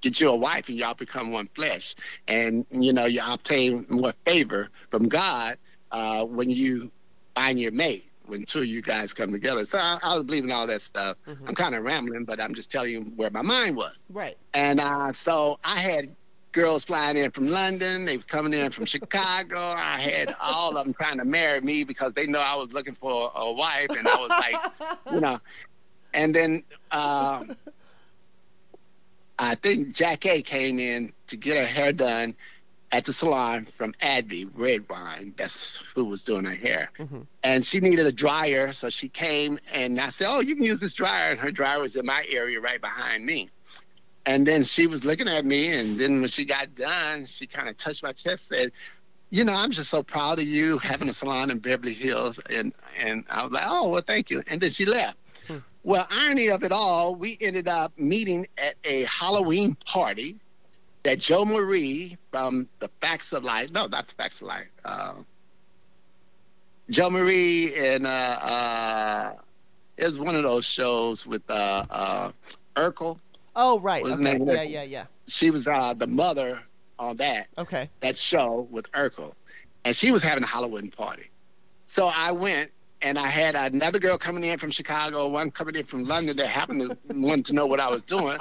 get 0.00 0.18
you 0.18 0.30
a 0.30 0.36
wife 0.36 0.70
and 0.70 0.78
y'all 0.78 0.94
become 0.94 1.30
one 1.30 1.46
flesh. 1.54 1.94
And, 2.26 2.64
you 2.70 2.94
know, 2.94 3.04
you 3.04 3.20
obtain 3.22 3.84
more 3.90 4.14
favor 4.24 4.70
from 4.90 5.08
God 5.08 5.58
uh, 5.90 6.24
when 6.24 6.48
you 6.48 6.90
find 7.34 7.60
your 7.60 7.72
mate, 7.72 8.06
when 8.24 8.46
two 8.46 8.60
of 8.60 8.66
you 8.66 8.80
guys 8.80 9.12
come 9.12 9.30
together. 9.30 9.66
So 9.66 9.76
I, 9.76 9.98
I 10.02 10.14
was 10.14 10.24
believing 10.24 10.52
all 10.52 10.66
that 10.68 10.80
stuff. 10.80 11.18
Mm-hmm. 11.28 11.48
I'm 11.48 11.54
kind 11.54 11.74
of 11.74 11.84
rambling, 11.84 12.24
but 12.24 12.40
I'm 12.40 12.54
just 12.54 12.70
telling 12.70 12.90
you 12.90 13.00
where 13.14 13.28
my 13.30 13.42
mind 13.42 13.76
was. 13.76 14.02
Right. 14.08 14.38
And 14.54 14.80
uh, 14.80 15.12
so 15.12 15.60
I 15.64 15.76
had 15.76 16.16
girls 16.52 16.84
flying 16.84 17.16
in 17.16 17.30
from 17.30 17.48
London. 17.48 18.04
They 18.04 18.18
were 18.18 18.22
coming 18.22 18.54
in 18.54 18.70
from 18.70 18.84
Chicago. 18.84 19.58
I 19.58 20.00
had 20.00 20.34
all 20.40 20.76
of 20.76 20.84
them 20.84 20.94
trying 20.94 21.18
to 21.18 21.24
marry 21.24 21.60
me 21.60 21.84
because 21.84 22.12
they 22.12 22.26
know 22.26 22.40
I 22.40 22.56
was 22.56 22.72
looking 22.72 22.94
for 22.94 23.30
a 23.34 23.52
wife, 23.52 23.88
and 23.90 24.06
I 24.06 24.16
was 24.16 24.28
like, 24.28 24.96
you 25.12 25.20
know. 25.20 25.40
And 26.14 26.34
then 26.34 26.62
uh, 26.90 27.44
I 29.38 29.54
think 29.56 29.94
Jackée 29.94 30.44
came 30.44 30.78
in 30.78 31.12
to 31.28 31.36
get 31.36 31.56
her 31.56 31.66
hair 31.66 31.92
done 31.92 32.34
at 32.92 33.06
the 33.06 33.12
salon 33.12 33.66
from 33.76 33.94
Adby 34.02 34.48
Red 34.54 34.86
Wine. 34.88 35.32
That's 35.36 35.78
who 35.94 36.04
was 36.04 36.22
doing 36.22 36.44
her 36.44 36.54
hair. 36.54 36.90
Mm-hmm. 36.98 37.22
And 37.42 37.64
she 37.64 37.80
needed 37.80 38.06
a 38.06 38.12
dryer, 38.12 38.72
so 38.72 38.90
she 38.90 39.08
came 39.08 39.58
and 39.72 39.98
I 39.98 40.10
said, 40.10 40.28
"Oh, 40.28 40.40
you 40.40 40.54
can 40.54 40.64
use 40.64 40.80
this 40.80 40.94
dryer." 40.94 41.30
And 41.30 41.40
her 41.40 41.50
dryer 41.50 41.80
was 41.80 41.96
in 41.96 42.04
my 42.04 42.24
area, 42.30 42.60
right 42.60 42.80
behind 42.80 43.24
me. 43.24 43.48
And 44.24 44.46
then 44.46 44.62
she 44.62 44.86
was 44.86 45.04
looking 45.04 45.28
at 45.28 45.44
me, 45.44 45.72
and 45.72 45.98
then 45.98 46.20
when 46.20 46.28
she 46.28 46.44
got 46.44 46.74
done, 46.74 47.26
she 47.26 47.46
kind 47.46 47.68
of 47.68 47.76
touched 47.76 48.02
my 48.02 48.12
chest, 48.12 48.48
said, 48.48 48.72
"You 49.30 49.44
know, 49.44 49.54
I'm 49.54 49.72
just 49.72 49.90
so 49.90 50.02
proud 50.02 50.38
of 50.38 50.44
you 50.44 50.78
having 50.78 51.08
a 51.08 51.12
salon 51.12 51.50
in 51.50 51.58
Beverly 51.58 51.92
Hills." 51.94 52.38
And 52.50 52.72
and 52.98 53.24
I 53.30 53.42
was 53.42 53.52
like, 53.52 53.64
"Oh, 53.66 53.88
well, 53.88 54.02
thank 54.06 54.30
you." 54.30 54.42
And 54.46 54.60
then 54.60 54.70
she 54.70 54.84
left. 54.84 55.16
Hmm. 55.48 55.58
Well, 55.82 56.06
irony 56.10 56.50
of 56.50 56.62
it 56.62 56.70
all, 56.70 57.16
we 57.16 57.36
ended 57.40 57.66
up 57.66 57.92
meeting 57.98 58.46
at 58.58 58.74
a 58.84 59.02
Halloween 59.04 59.74
party 59.86 60.36
that 61.02 61.18
Jo 61.18 61.44
Marie 61.44 62.16
from 62.30 62.68
the 62.78 62.88
Facts 63.00 63.32
of 63.32 63.42
Life, 63.42 63.70
no, 63.72 63.86
not 63.86 64.06
the 64.06 64.14
Facts 64.14 64.40
of 64.40 64.46
Life, 64.46 64.68
uh, 64.84 65.14
Jo 66.90 67.10
Marie 67.10 67.72
and 67.76 68.06
uh, 68.06 68.36
uh, 68.42 69.32
it 69.96 70.04
was 70.04 70.18
one 70.18 70.34
of 70.36 70.42
those 70.42 70.64
shows 70.64 71.26
with 71.26 71.42
uh, 71.48 71.84
uh, 71.90 72.32
Urkel 72.76 73.18
Oh, 73.54 73.80
right. 73.80 74.04
Okay. 74.04 74.40
Yeah, 74.42 74.62
yeah, 74.62 74.82
yeah. 74.82 75.04
She 75.26 75.50
was 75.50 75.68
uh, 75.68 75.94
the 75.94 76.06
mother 76.06 76.60
on 76.98 77.16
that. 77.18 77.48
Okay. 77.58 77.90
That 78.00 78.16
show 78.16 78.66
with 78.70 78.90
Urkel, 78.92 79.32
and 79.84 79.94
she 79.94 80.12
was 80.12 80.22
having 80.22 80.44
a 80.44 80.46
Halloween 80.46 80.90
party. 80.90 81.30
So 81.86 82.06
I 82.06 82.32
went, 82.32 82.70
and 83.02 83.18
I 83.18 83.26
had 83.26 83.54
another 83.54 83.98
girl 83.98 84.16
coming 84.16 84.44
in 84.44 84.58
from 84.58 84.70
Chicago, 84.70 85.28
one 85.28 85.50
coming 85.50 85.74
in 85.74 85.84
from 85.84 86.04
London 86.04 86.36
that 86.38 86.48
happened 86.48 86.80
to 86.80 86.96
want 87.16 87.46
to 87.46 87.54
know 87.54 87.66
what 87.66 87.80
I 87.80 87.90
was 87.90 88.02
doing, 88.02 88.38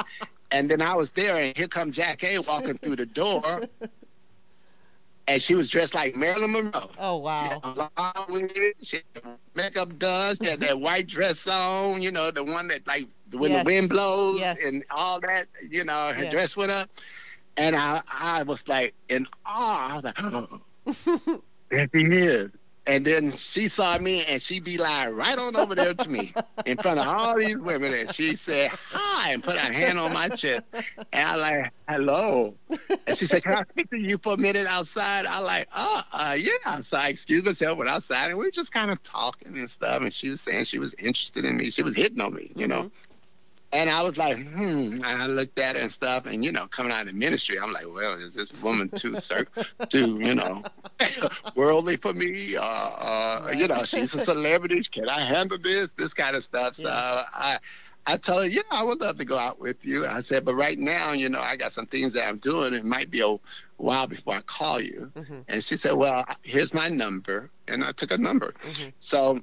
and 0.52 0.70
then 0.70 0.82
I 0.82 0.96
was 0.96 1.12
there, 1.12 1.38
and 1.38 1.58
here 1.58 1.68
come 1.68 1.92
Jackée 1.92 2.46
walking 2.48 2.78
through 2.78 2.98
the 2.98 3.06
door. 3.06 3.62
And 5.28 5.42
she 5.42 5.54
was 5.56 5.70
dressed 5.70 5.94
like 5.94 6.16
Marilyn 6.16 6.52
Monroe. 6.52 6.90
Oh 6.98 7.18
wow! 7.18 7.62
She 8.82 8.98
had 9.14 9.38
makeup 9.56 9.98
done. 10.00 10.36
She 10.42 10.50
had 10.50 10.60
that 10.62 10.80
white 10.80 11.08
dress 11.08 11.48
on. 11.48 12.02
You 12.02 12.12
know, 12.12 12.32
the 12.32 12.44
one 12.44 12.68
that 12.70 12.86
like 12.88 13.08
when 13.34 13.52
yes. 13.52 13.64
the 13.64 13.66
wind 13.66 13.90
blows 13.90 14.40
yes. 14.40 14.58
and 14.66 14.84
all 14.92 15.20
that, 15.22 15.48
you 15.70 15.84
know, 15.84 16.12
her 16.14 16.24
yes. 16.24 16.32
dress 16.32 16.58
went 16.58 16.72
up. 16.72 16.90
And 17.58 17.76
I, 17.76 18.02
I 18.08 18.44
was 18.44 18.68
like 18.68 18.94
in 19.10 19.28
awe. 19.46 19.92
I 19.92 19.96
was 19.96 20.04
like, 20.04 20.18
oh, 20.20 21.42
there 21.70 21.90
she 21.94 22.06
is. 22.06 22.52
And 22.88 23.06
then 23.06 23.32
she 23.32 23.68
saw 23.68 24.00
me 24.00 24.26
and 24.26 24.42
she 24.42 24.60
be 24.60 24.78
like 24.78 25.12
right 25.12 25.38
on 25.38 25.56
over 25.56 25.76
there 25.76 25.94
to 25.94 26.10
me 26.10 26.34
in 26.66 26.78
front 26.78 27.00
of 27.00 27.06
all 27.06 27.38
these 27.38 27.56
women. 27.56 27.94
And 27.94 28.12
she 28.12 28.36
said, 28.36 28.72
hi, 28.72 29.34
and 29.34 29.44
put 29.44 29.56
her 29.56 29.72
hand 29.72 30.00
on 30.00 30.12
my 30.14 30.30
chest. 30.30 30.64
And 31.14 31.28
I 31.28 31.36
like, 31.36 31.72
hello. 31.88 32.56
And 33.06 33.16
she 33.16 33.28
said, 33.28 33.44
can 33.44 33.54
I 33.54 33.64
speak 33.66 33.92
to 33.92 33.98
you 33.98 34.18
for 34.18 34.34
a 34.34 34.38
minute 34.38 34.66
outside? 34.66 35.28
I 35.28 35.40
like, 35.40 35.68
oh, 35.76 36.02
uh, 36.12 36.36
yeah. 36.40 36.80
So 36.80 36.98
I 36.98 37.10
excused 37.10 37.46
myself, 37.46 37.78
went 37.78 37.90
outside 37.90 38.30
and 38.30 38.38
we 38.40 38.46
were 38.46 38.52
just 38.52 38.74
kind 38.74 38.90
of 38.90 39.02
talking 39.04 39.56
and 39.56 39.70
stuff. 39.70 40.02
And 40.02 40.12
she 40.12 40.30
was 40.30 40.42
saying 40.42 40.64
she 40.64 40.80
was 40.80 40.96
interested 40.96 41.46
in 41.46 41.58
me. 41.58 41.70
She 41.70 41.84
was 41.84 41.96
hitting 41.96 42.20
on 42.20 42.34
me, 42.34 42.52
you 42.56 42.68
know. 42.68 42.90
And 43.74 43.90
I 43.90 44.04
was 44.04 44.18
like, 44.18 44.38
hmm. 44.38 45.00
I 45.04 45.28
looked 45.28 45.58
at 45.58 45.76
her 45.76 45.82
and 45.82 45.92
stuff, 45.92 46.26
and 46.26 46.44
you 46.44 46.52
know, 46.52 46.68
coming 46.68 46.92
out 46.92 47.08
of 47.08 47.16
ministry, 47.16 47.58
I'm 47.58 47.72
like, 47.72 47.86
well, 47.86 48.16
is 48.16 48.34
this 48.34 48.54
woman 48.62 48.90
too, 48.90 49.16
cir- 49.16 49.48
too, 49.88 50.20
you 50.20 50.36
know, 50.36 50.64
worldly 51.56 51.96
for 51.96 52.14
me? 52.14 52.58
Uh, 52.58 52.62
uh, 52.62 53.54
you 53.56 53.68
know, 53.68 53.84
she's 53.84 54.14
a 54.14 54.20
celebrity. 54.20 54.82
Can 54.84 55.08
I 55.08 55.22
handle 55.22 55.58
this? 55.58 55.92
This 55.92 56.14
kind 56.14 56.36
of 56.36 56.44
stuff. 56.44 56.76
So 56.76 56.90
I, 56.90 57.60
I 58.06 58.18
tell 58.18 58.40
her, 58.40 58.48
yeah, 58.48 58.62
I 58.72 58.84
would 58.84 59.00
love 59.00 59.18
to 59.20 59.26
go 59.26 59.38
out 59.38 59.60
with 59.60 59.78
you. 59.86 60.06
I 60.06 60.22
said, 60.22 60.44
but 60.44 60.56
right 60.56 60.78
now, 60.78 61.14
you 61.14 61.30
know, 61.30 61.40
I 61.40 61.56
got 61.56 61.72
some 61.72 61.86
things 61.86 62.14
that 62.14 62.28
I'm 62.28 62.38
doing. 62.38 62.74
It 62.74 62.84
might 62.84 63.10
be 63.10 63.22
a 63.22 63.38
while 63.78 64.08
before 64.08 64.36
I 64.36 64.42
call 64.42 64.82
you. 64.82 65.12
Mm-hmm. 65.16 65.40
And 65.48 65.64
she 65.64 65.78
said, 65.78 65.94
well, 65.94 66.26
here's 66.42 66.74
my 66.74 66.90
number, 66.90 67.50
and 67.68 67.84
I 67.84 67.92
took 67.92 68.12
a 68.12 68.18
number. 68.18 68.54
Mm-hmm. 68.64 68.90
So 69.00 69.42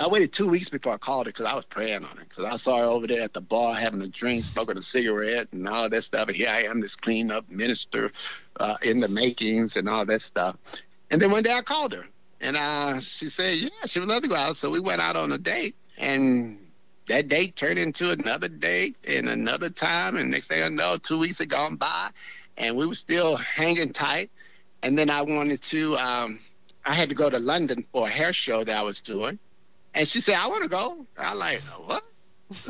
I 0.00 0.08
waited 0.08 0.32
two 0.32 0.48
weeks 0.48 0.70
before 0.70 0.94
I 0.94 0.96
called 0.96 1.26
her 1.26 1.32
because 1.32 1.44
I 1.44 1.54
was 1.54 1.66
praying 1.66 2.04
on 2.04 2.18
it. 2.18 2.28
Because 2.28 2.46
I 2.46 2.56
saw 2.56 2.78
her 2.78 2.84
over 2.84 3.06
there 3.06 3.20
at 3.20 3.34
the 3.34 3.40
bar 3.42 3.74
having 3.74 4.00
a 4.00 4.08
drink, 4.08 4.44
smoking 4.44 4.78
a 4.78 4.82
cigarette, 4.82 5.48
and 5.52 5.68
all 5.68 5.90
that 5.90 6.02
stuff. 6.02 6.28
And 6.28 6.36
here 6.36 6.48
I 6.48 6.62
am, 6.62 6.80
this 6.80 6.96
clean 6.96 7.30
up 7.30 7.50
minister 7.50 8.10
uh, 8.58 8.76
in 8.82 9.00
the 9.00 9.08
makings 9.08 9.76
and 9.76 9.88
all 9.88 10.06
that 10.06 10.22
stuff. 10.22 10.56
And 11.10 11.20
then 11.20 11.30
one 11.30 11.42
day 11.42 11.52
I 11.52 11.60
called 11.60 11.92
her. 11.92 12.06
And 12.40 12.56
uh, 12.56 12.98
she 13.00 13.28
said, 13.28 13.58
yeah, 13.58 13.68
she 13.84 14.00
would 14.00 14.08
love 14.08 14.22
to 14.22 14.28
go 14.28 14.36
out. 14.36 14.56
So 14.56 14.70
we 14.70 14.80
went 14.80 15.02
out 15.02 15.16
on 15.16 15.32
a 15.32 15.38
date, 15.38 15.76
and 15.98 16.58
that 17.06 17.28
date 17.28 17.54
turned 17.54 17.78
into 17.78 18.10
another 18.10 18.48
date 18.48 18.96
and 19.06 19.28
another 19.28 19.68
time. 19.68 20.16
And 20.16 20.30
next 20.30 20.46
thing 20.46 20.62
I 20.62 20.68
know, 20.68 20.96
two 20.96 21.18
weeks 21.18 21.40
had 21.40 21.50
gone 21.50 21.76
by, 21.76 22.08
and 22.56 22.74
we 22.74 22.86
were 22.86 22.94
still 22.94 23.36
hanging 23.36 23.92
tight. 23.92 24.30
And 24.82 24.96
then 24.96 25.10
I 25.10 25.20
wanted 25.20 25.60
to, 25.60 25.96
um, 25.96 26.38
I 26.86 26.94
had 26.94 27.10
to 27.10 27.14
go 27.14 27.28
to 27.28 27.38
London 27.38 27.84
for 27.92 28.06
a 28.06 28.10
hair 28.10 28.32
show 28.32 28.64
that 28.64 28.74
I 28.74 28.80
was 28.80 29.02
doing. 29.02 29.38
And 29.94 30.06
she 30.06 30.20
said, 30.20 30.36
I 30.36 30.48
want 30.48 30.62
to 30.62 30.68
go. 30.68 31.06
I'm 31.18 31.38
like, 31.38 31.60
what? 31.84 32.02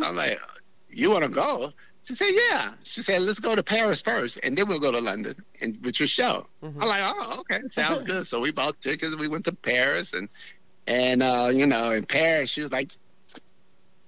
I'm 0.02 0.16
like, 0.16 0.40
you 0.88 1.10
want 1.10 1.24
to 1.24 1.28
go? 1.28 1.72
She 2.02 2.14
said, 2.14 2.30
yeah. 2.30 2.72
She 2.82 3.02
said, 3.02 3.22
let's 3.22 3.40
go 3.40 3.54
to 3.54 3.62
Paris 3.62 4.00
first, 4.00 4.40
and 4.42 4.56
then 4.56 4.68
we'll 4.68 4.80
go 4.80 4.90
to 4.90 5.00
London 5.00 5.34
and 5.60 5.78
with 5.84 6.00
your 6.00 6.06
show. 6.06 6.46
Mm-hmm. 6.62 6.82
I'm 6.82 6.88
like, 6.88 7.02
oh, 7.04 7.40
okay, 7.40 7.60
sounds 7.68 8.02
good. 8.02 8.26
So 8.26 8.40
we 8.40 8.52
bought 8.52 8.80
tickets. 8.80 9.14
We 9.16 9.28
went 9.28 9.44
to 9.44 9.52
Paris, 9.52 10.14
and 10.14 10.28
and 10.86 11.22
uh, 11.22 11.50
you 11.52 11.66
know, 11.66 11.90
in 11.90 12.04
Paris, 12.04 12.50
she 12.50 12.62
was 12.62 12.72
like, 12.72 12.92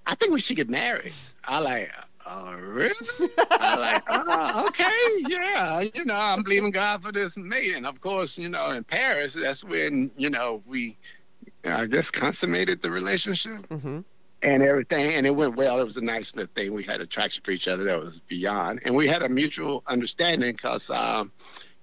I 0.06 0.14
think 0.14 0.32
we 0.32 0.40
should 0.40 0.56
get 0.56 0.70
married. 0.70 1.12
I 1.44 1.60
like, 1.60 1.92
oh, 2.26 2.54
really? 2.54 2.94
I 3.50 3.76
like, 3.76 4.02
oh, 4.08 4.66
okay, 4.68 5.24
yeah. 5.28 5.80
You 5.94 6.04
know, 6.04 6.16
I'm 6.16 6.42
believing 6.42 6.70
God 6.70 7.02
for 7.02 7.12
this 7.12 7.36
meeting. 7.36 7.84
Of 7.84 8.00
course, 8.00 8.38
you 8.38 8.48
know, 8.48 8.70
in 8.70 8.84
Paris, 8.84 9.34
that's 9.34 9.62
when 9.62 10.10
you 10.16 10.30
know 10.30 10.62
we, 10.66 10.96
I 11.64 11.86
guess, 11.86 12.10
consummated 12.10 12.82
the 12.82 12.90
relationship. 12.90 13.68
Mm-hmm 13.68 14.00
and 14.42 14.62
everything, 14.62 15.14
and 15.14 15.26
it 15.26 15.34
went 15.34 15.56
well. 15.56 15.80
It 15.80 15.84
was 15.84 15.96
a 15.96 16.04
nice 16.04 16.32
thing. 16.32 16.72
We 16.72 16.82
had 16.82 17.00
attraction 17.00 17.42
for 17.44 17.52
each 17.52 17.68
other 17.68 17.84
that 17.84 18.00
was 18.00 18.18
beyond, 18.20 18.80
and 18.84 18.94
we 18.94 19.06
had 19.06 19.22
a 19.22 19.28
mutual 19.28 19.82
understanding 19.86 20.52
because, 20.52 20.90
um, 20.90 21.32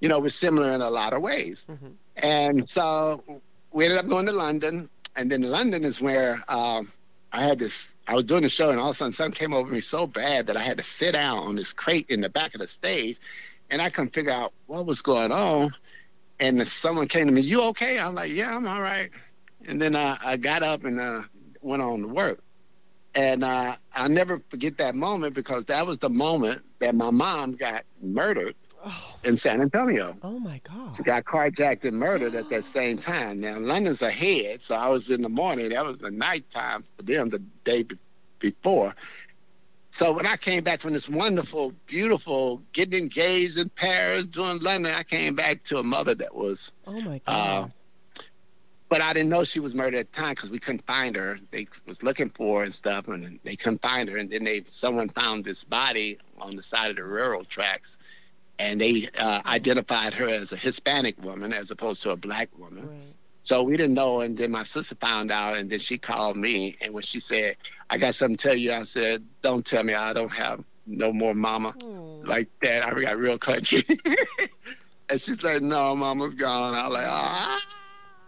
you 0.01 0.09
know, 0.09 0.19
we're 0.19 0.29
similar 0.29 0.69
in 0.69 0.81
a 0.81 0.89
lot 0.89 1.13
of 1.13 1.21
ways. 1.21 1.65
Mm-hmm. 1.69 1.87
And 2.17 2.69
so 2.69 3.23
we 3.71 3.85
ended 3.85 3.99
up 3.99 4.07
going 4.07 4.25
to 4.25 4.33
London, 4.33 4.89
and 5.15 5.31
then 5.31 5.41
London 5.43 5.85
is 5.85 6.01
where 6.01 6.43
um, 6.47 6.91
I 7.31 7.43
had 7.43 7.59
this. 7.59 7.89
I 8.07 8.15
was 8.15 8.25
doing 8.25 8.41
the 8.41 8.49
show, 8.49 8.71
and 8.71 8.79
all 8.79 8.89
of 8.89 8.95
a 8.95 8.97
sudden, 8.97 9.13
something 9.13 9.37
came 9.37 9.53
over 9.53 9.71
me 9.71 9.79
so 9.79 10.07
bad 10.07 10.47
that 10.47 10.57
I 10.57 10.61
had 10.61 10.77
to 10.77 10.83
sit 10.83 11.13
down 11.13 11.37
on 11.39 11.55
this 11.55 11.73
crate 11.73 12.07
in 12.09 12.21
the 12.21 12.29
back 12.29 12.55
of 12.55 12.61
the 12.61 12.67
stage, 12.67 13.19
and 13.69 13.81
I 13.81 13.89
couldn't 13.89 14.13
figure 14.13 14.31
out 14.31 14.51
what 14.67 14.85
was 14.85 15.01
going 15.01 15.31
on. 15.31 15.71
And 16.41 16.65
someone 16.67 17.07
came 17.07 17.27
to 17.27 17.31
me, 17.31 17.41
"You 17.41 17.61
okay?" 17.65 17.99
I'm 17.99 18.15
like, 18.15 18.31
"Yeah, 18.31 18.55
I'm 18.55 18.67
all 18.67 18.81
right." 18.81 19.11
And 19.69 19.79
then 19.79 19.95
uh, 19.95 20.17
I 20.25 20.35
got 20.35 20.63
up 20.63 20.83
and 20.83 20.99
uh, 20.99 21.21
went 21.61 21.83
on 21.83 22.01
to 22.01 22.07
work. 22.07 22.41
And 23.13 23.43
uh, 23.43 23.75
I'll 23.93 24.09
never 24.09 24.41
forget 24.49 24.77
that 24.79 24.95
moment 24.95 25.35
because 25.35 25.65
that 25.65 25.85
was 25.85 25.99
the 25.99 26.09
moment 26.09 26.63
that 26.79 26.95
my 26.95 27.11
mom 27.11 27.53
got 27.53 27.83
murdered 28.01 28.55
oh. 28.83 29.15
in 29.23 29.37
San 29.37 29.61
Antonio. 29.61 30.17
Oh 30.23 30.39
my 30.39 30.59
God. 30.63 30.95
She 30.95 31.03
got 31.03 31.25
carjacked 31.25 31.85
and 31.85 31.97
murdered 31.97 32.33
at 32.33 32.49
that 32.49 32.65
same 32.65 32.97
time. 32.97 33.41
Now, 33.41 33.59
London's 33.59 34.01
ahead, 34.01 34.63
so 34.63 34.73
I 34.73 34.89
was 34.89 35.11
in 35.11 35.21
the 35.21 35.29
morning. 35.29 35.69
That 35.69 35.85
was 35.85 35.99
the 35.99 36.11
nighttime 36.11 36.83
for 36.97 37.03
them 37.03 37.29
the 37.29 37.39
day 37.63 37.83
be- 37.83 37.97
before. 38.39 38.95
So 39.91 40.13
when 40.13 40.25
I 40.25 40.37
came 40.37 40.63
back 40.63 40.79
from 40.79 40.93
this 40.93 41.09
wonderful, 41.09 41.73
beautiful, 41.85 42.61
getting 42.73 43.03
engaged 43.03 43.57
in 43.57 43.69
Paris, 43.69 44.27
doing 44.27 44.59
London, 44.61 44.93
I 44.95 45.03
came 45.03 45.35
back 45.35 45.63
to 45.65 45.77
a 45.77 45.83
mother 45.83 46.15
that 46.15 46.33
was. 46.33 46.71
Oh 46.87 47.01
my 47.01 47.19
God. 47.25 47.63
Uh, 47.63 47.67
but 48.89 49.01
I 49.01 49.13
didn't 49.13 49.29
know 49.29 49.43
she 49.43 49.59
was 49.59 49.75
murdered 49.75 49.99
at 49.99 50.11
the 50.11 50.19
time 50.19 50.33
because 50.33 50.49
we 50.49 50.57
couldn't 50.57 50.85
find 50.85 51.15
her. 51.15 51.37
They 51.51 51.67
was 51.85 52.01
looking 52.01 52.29
for 52.29 52.59
her 52.59 52.63
and 52.65 52.73
stuff, 52.73 53.07
and 53.07 53.39
they 53.43 53.55
couldn't 53.55 53.83
find 53.83 54.09
her. 54.09 54.17
And 54.17 54.29
then 54.31 54.43
they 54.43 54.63
someone 54.65 55.09
found 55.09 55.45
this 55.45 55.63
body 55.63 56.17
on 56.39 56.55
the 56.55 56.63
side 56.63 56.89
of 56.89 56.95
the 56.97 57.03
railroad 57.03 57.47
tracks, 57.47 57.99
and 58.57 58.81
they 58.81 59.07
uh, 59.17 59.41
identified 59.45 60.15
her 60.15 60.27
as 60.27 60.51
a 60.51 60.57
Hispanic 60.57 61.23
woman 61.23 61.53
as 61.53 61.69
opposed 61.69 62.01
to 62.03 62.09
a 62.09 62.15
black 62.15 62.49
woman. 62.57 62.89
Right. 62.89 63.17
So 63.43 63.63
we 63.63 63.77
didn't 63.77 63.93
know. 63.93 64.21
And 64.21 64.35
then 64.35 64.51
my 64.51 64.63
sister 64.63 64.95
found 64.95 65.31
out, 65.31 65.57
and 65.57 65.69
then 65.69 65.79
she 65.79 65.99
called 65.99 66.35
me. 66.35 66.75
And 66.81 66.91
when 66.91 67.03
she 67.03 67.19
said, 67.19 67.57
"I 67.91 67.99
got 67.99 68.15
something 68.15 68.37
to 68.37 68.47
tell 68.49 68.57
you," 68.57 68.73
I 68.73 68.83
said, 68.83 69.23
"Don't 69.43 69.63
tell 69.63 69.83
me. 69.83 69.93
I 69.93 70.13
don't 70.13 70.33
have 70.33 70.63
no 70.87 71.13
more 71.13 71.35
mama 71.35 71.75
mm. 71.79 72.27
like 72.27 72.49
that. 72.63 72.83
I 72.83 72.99
got 72.99 73.17
real 73.17 73.37
country." 73.37 73.85
and 75.09 75.21
she's 75.21 75.43
like, 75.43 75.61
"No, 75.61 75.95
mama's 75.95 76.33
gone." 76.33 76.73
I 76.73 76.87
was 76.87 76.93
like, 76.95 77.07
"Ah." 77.07 77.61
Oh, 77.61 77.78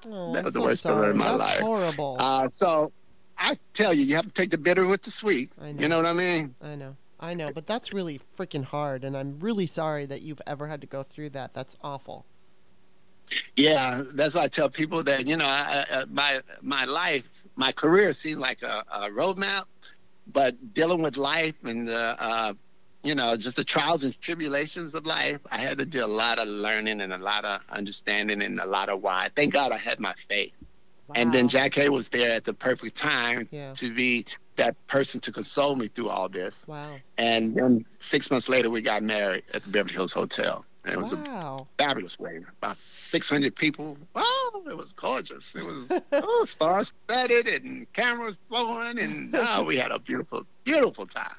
that 0.04 0.44
was 0.44 0.54
the 0.54 0.62
worst 0.62 0.82
story 0.82 1.10
of 1.10 1.16
my 1.16 1.26
That's 1.26 1.40
life. 1.40 1.60
Horrible. 1.60 2.18
Uh, 2.20 2.50
so 2.54 2.92
I 3.38 3.58
tell 3.74 3.94
you, 3.94 4.04
you 4.04 4.16
have 4.16 4.26
to 4.26 4.32
take 4.32 4.52
the 4.52 4.58
bitter 4.58 4.86
with 4.86 5.02
the 5.02 5.12
sweet. 5.12 5.52
I 5.60 5.72
know. 5.72 5.82
You 5.82 5.90
know 5.90 5.98
what 5.98 6.06
I 6.06 6.14
mean? 6.14 6.56
I 6.62 6.76
know. 6.76 6.96
I 7.20 7.36
know, 7.36 7.52
but 7.54 7.68
that's 7.68 7.94
really 7.94 8.20
freaking 8.38 8.64
hard, 8.64 9.04
and 9.04 9.16
I'm 9.16 9.40
really 9.40 9.68
sorry 9.68 10.08
that 10.08 10.24
you've 10.24 10.42
ever 10.48 10.66
had 10.68 10.82
to 10.82 10.88
go 10.88 11.04
through 11.04 11.30
that. 11.32 11.54
That's 11.54 11.78
awful. 11.84 12.26
Yeah, 13.56 14.04
that's 14.14 14.34
why 14.34 14.44
I 14.44 14.48
tell 14.48 14.70
people 14.70 15.04
that 15.04 15.28
you 15.28 15.38
know, 15.38 15.46
I, 15.46 15.86
I, 15.90 16.04
my 16.10 16.40
my 16.62 16.86
life, 16.86 17.30
my 17.56 17.72
career 17.72 18.12
seemed 18.12 18.40
like 18.40 18.64
a, 18.64 18.84
a 18.92 19.10
roadmap, 19.10 19.66
but 20.34 20.74
dealing 20.74 21.02
with 21.04 21.16
life 21.16 21.64
and 21.64 21.88
the 21.88 22.16
uh, 22.20 22.54
you 23.04 23.16
know, 23.16 23.36
just 23.36 23.56
the 23.56 23.64
trials 23.64 24.04
and 24.04 24.20
tribulations 24.22 24.94
of 24.94 25.06
life, 25.06 25.40
I 25.52 25.58
had 25.58 25.78
to 25.80 25.86
do 25.86 26.06
a 26.06 26.08
lot 26.08 26.40
of 26.40 26.48
learning 26.48 27.02
and 27.02 27.14
a 27.14 27.18
lot 27.18 27.46
of 27.46 27.62
understanding 27.70 28.42
and 28.44 28.60
a 28.60 28.66
lot 28.66 28.90
of 28.90 29.02
why. 29.02 29.30
Thank 29.36 29.54
God 29.54 29.72
I 29.72 29.78
had 29.78 30.00
my 30.00 30.14
faith. 30.14 30.54
Wow. 31.08 31.16
And 31.16 31.34
then 31.34 31.50
Jackée 31.50 31.90
was 31.90 32.10
there 32.10 32.32
at 32.32 32.46
the 32.46 32.54
perfect 32.54 32.96
time 32.96 33.48
yeah. 33.52 33.74
to 33.74 33.94
be 33.94 34.26
that 34.56 34.76
person 34.88 35.20
to 35.22 35.32
console 35.32 35.76
me 35.76 35.88
through 35.88 36.10
all 36.10 36.30
this. 36.30 36.66
Wow. 36.68 36.96
And 37.18 37.56
then 37.56 37.86
six 37.98 38.30
months 38.30 38.48
later, 38.48 38.70
we 38.70 38.82
got 38.82 39.02
married 39.02 39.44
at 39.54 39.64
the 39.64 39.70
Beverly 39.70 39.96
Hills 39.96 40.14
Hotel. 40.14 40.64
And 40.84 40.94
it 40.94 41.00
was 41.00 41.16
wow. 41.16 41.68
a 41.80 41.84
fabulous 41.84 42.20
wedding. 42.20 42.46
About 42.60 42.78
600 42.78 43.56
people. 43.56 43.98
Oh, 44.16 44.64
it 44.68 44.78
was 44.78 44.94
gorgeous. 44.94 45.56
It 45.56 45.64
was 45.64 45.92
oh, 46.12 46.46
star 46.46 46.84
studded 46.84 47.48
and 47.48 47.92
cameras 47.94 48.38
flowing. 48.48 49.00
And 49.00 49.36
oh, 49.36 49.64
we 49.64 49.78
had 49.78 49.92
a 49.92 50.00
beautiful, 50.00 50.46
beautiful 50.64 51.08
time 51.08 51.36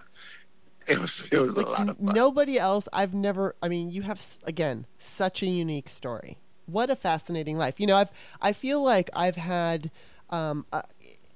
it 0.88 0.98
was 0.98 1.28
it 1.32 1.38
was 1.40 1.56
like, 1.56 1.66
a 1.66 1.70
lot 1.70 1.88
of 1.88 1.96
fun. 1.98 2.14
Nobody 2.14 2.58
else. 2.58 2.88
I've 2.92 3.14
never. 3.14 3.54
I 3.62 3.68
mean, 3.68 3.90
you 3.90 4.02
have 4.02 4.38
again 4.44 4.86
such 4.98 5.42
a 5.42 5.46
unique 5.46 5.88
story. 5.88 6.38
What 6.66 6.90
a 6.90 6.96
fascinating 6.96 7.56
life. 7.58 7.80
You 7.80 7.86
know, 7.86 7.96
I've 7.96 8.10
I 8.40 8.52
feel 8.52 8.82
like 8.82 9.10
I've 9.14 9.36
had. 9.36 9.90
Um, 10.30 10.64
uh, 10.72 10.82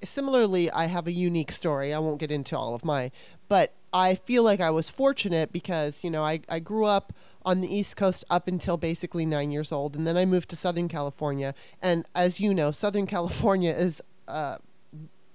similarly, 0.03 0.71
I 0.71 0.85
have 0.85 1.07
a 1.07 1.11
unique 1.11 1.51
story. 1.51 1.93
I 1.93 1.99
won't 1.99 2.19
get 2.19 2.31
into 2.31 2.57
all 2.57 2.73
of 2.73 2.83
my, 2.83 3.11
but 3.47 3.73
I 3.93 4.15
feel 4.15 4.43
like 4.43 4.59
I 4.59 4.69
was 4.69 4.89
fortunate 4.89 5.51
because 5.51 6.03
you 6.03 6.09
know 6.09 6.23
I 6.23 6.41
I 6.49 6.59
grew 6.59 6.85
up 6.85 7.13
on 7.45 7.61
the 7.61 7.73
East 7.73 7.95
Coast 7.95 8.25
up 8.29 8.47
until 8.47 8.77
basically 8.77 9.25
nine 9.25 9.51
years 9.51 9.71
old, 9.71 9.95
and 9.95 10.05
then 10.05 10.17
I 10.17 10.25
moved 10.25 10.49
to 10.49 10.55
Southern 10.55 10.87
California. 10.87 11.53
And 11.81 12.05
as 12.13 12.39
you 12.39 12.53
know, 12.53 12.71
Southern 12.71 13.07
California 13.15 13.71
is 13.71 14.01
uh, 14.27 14.57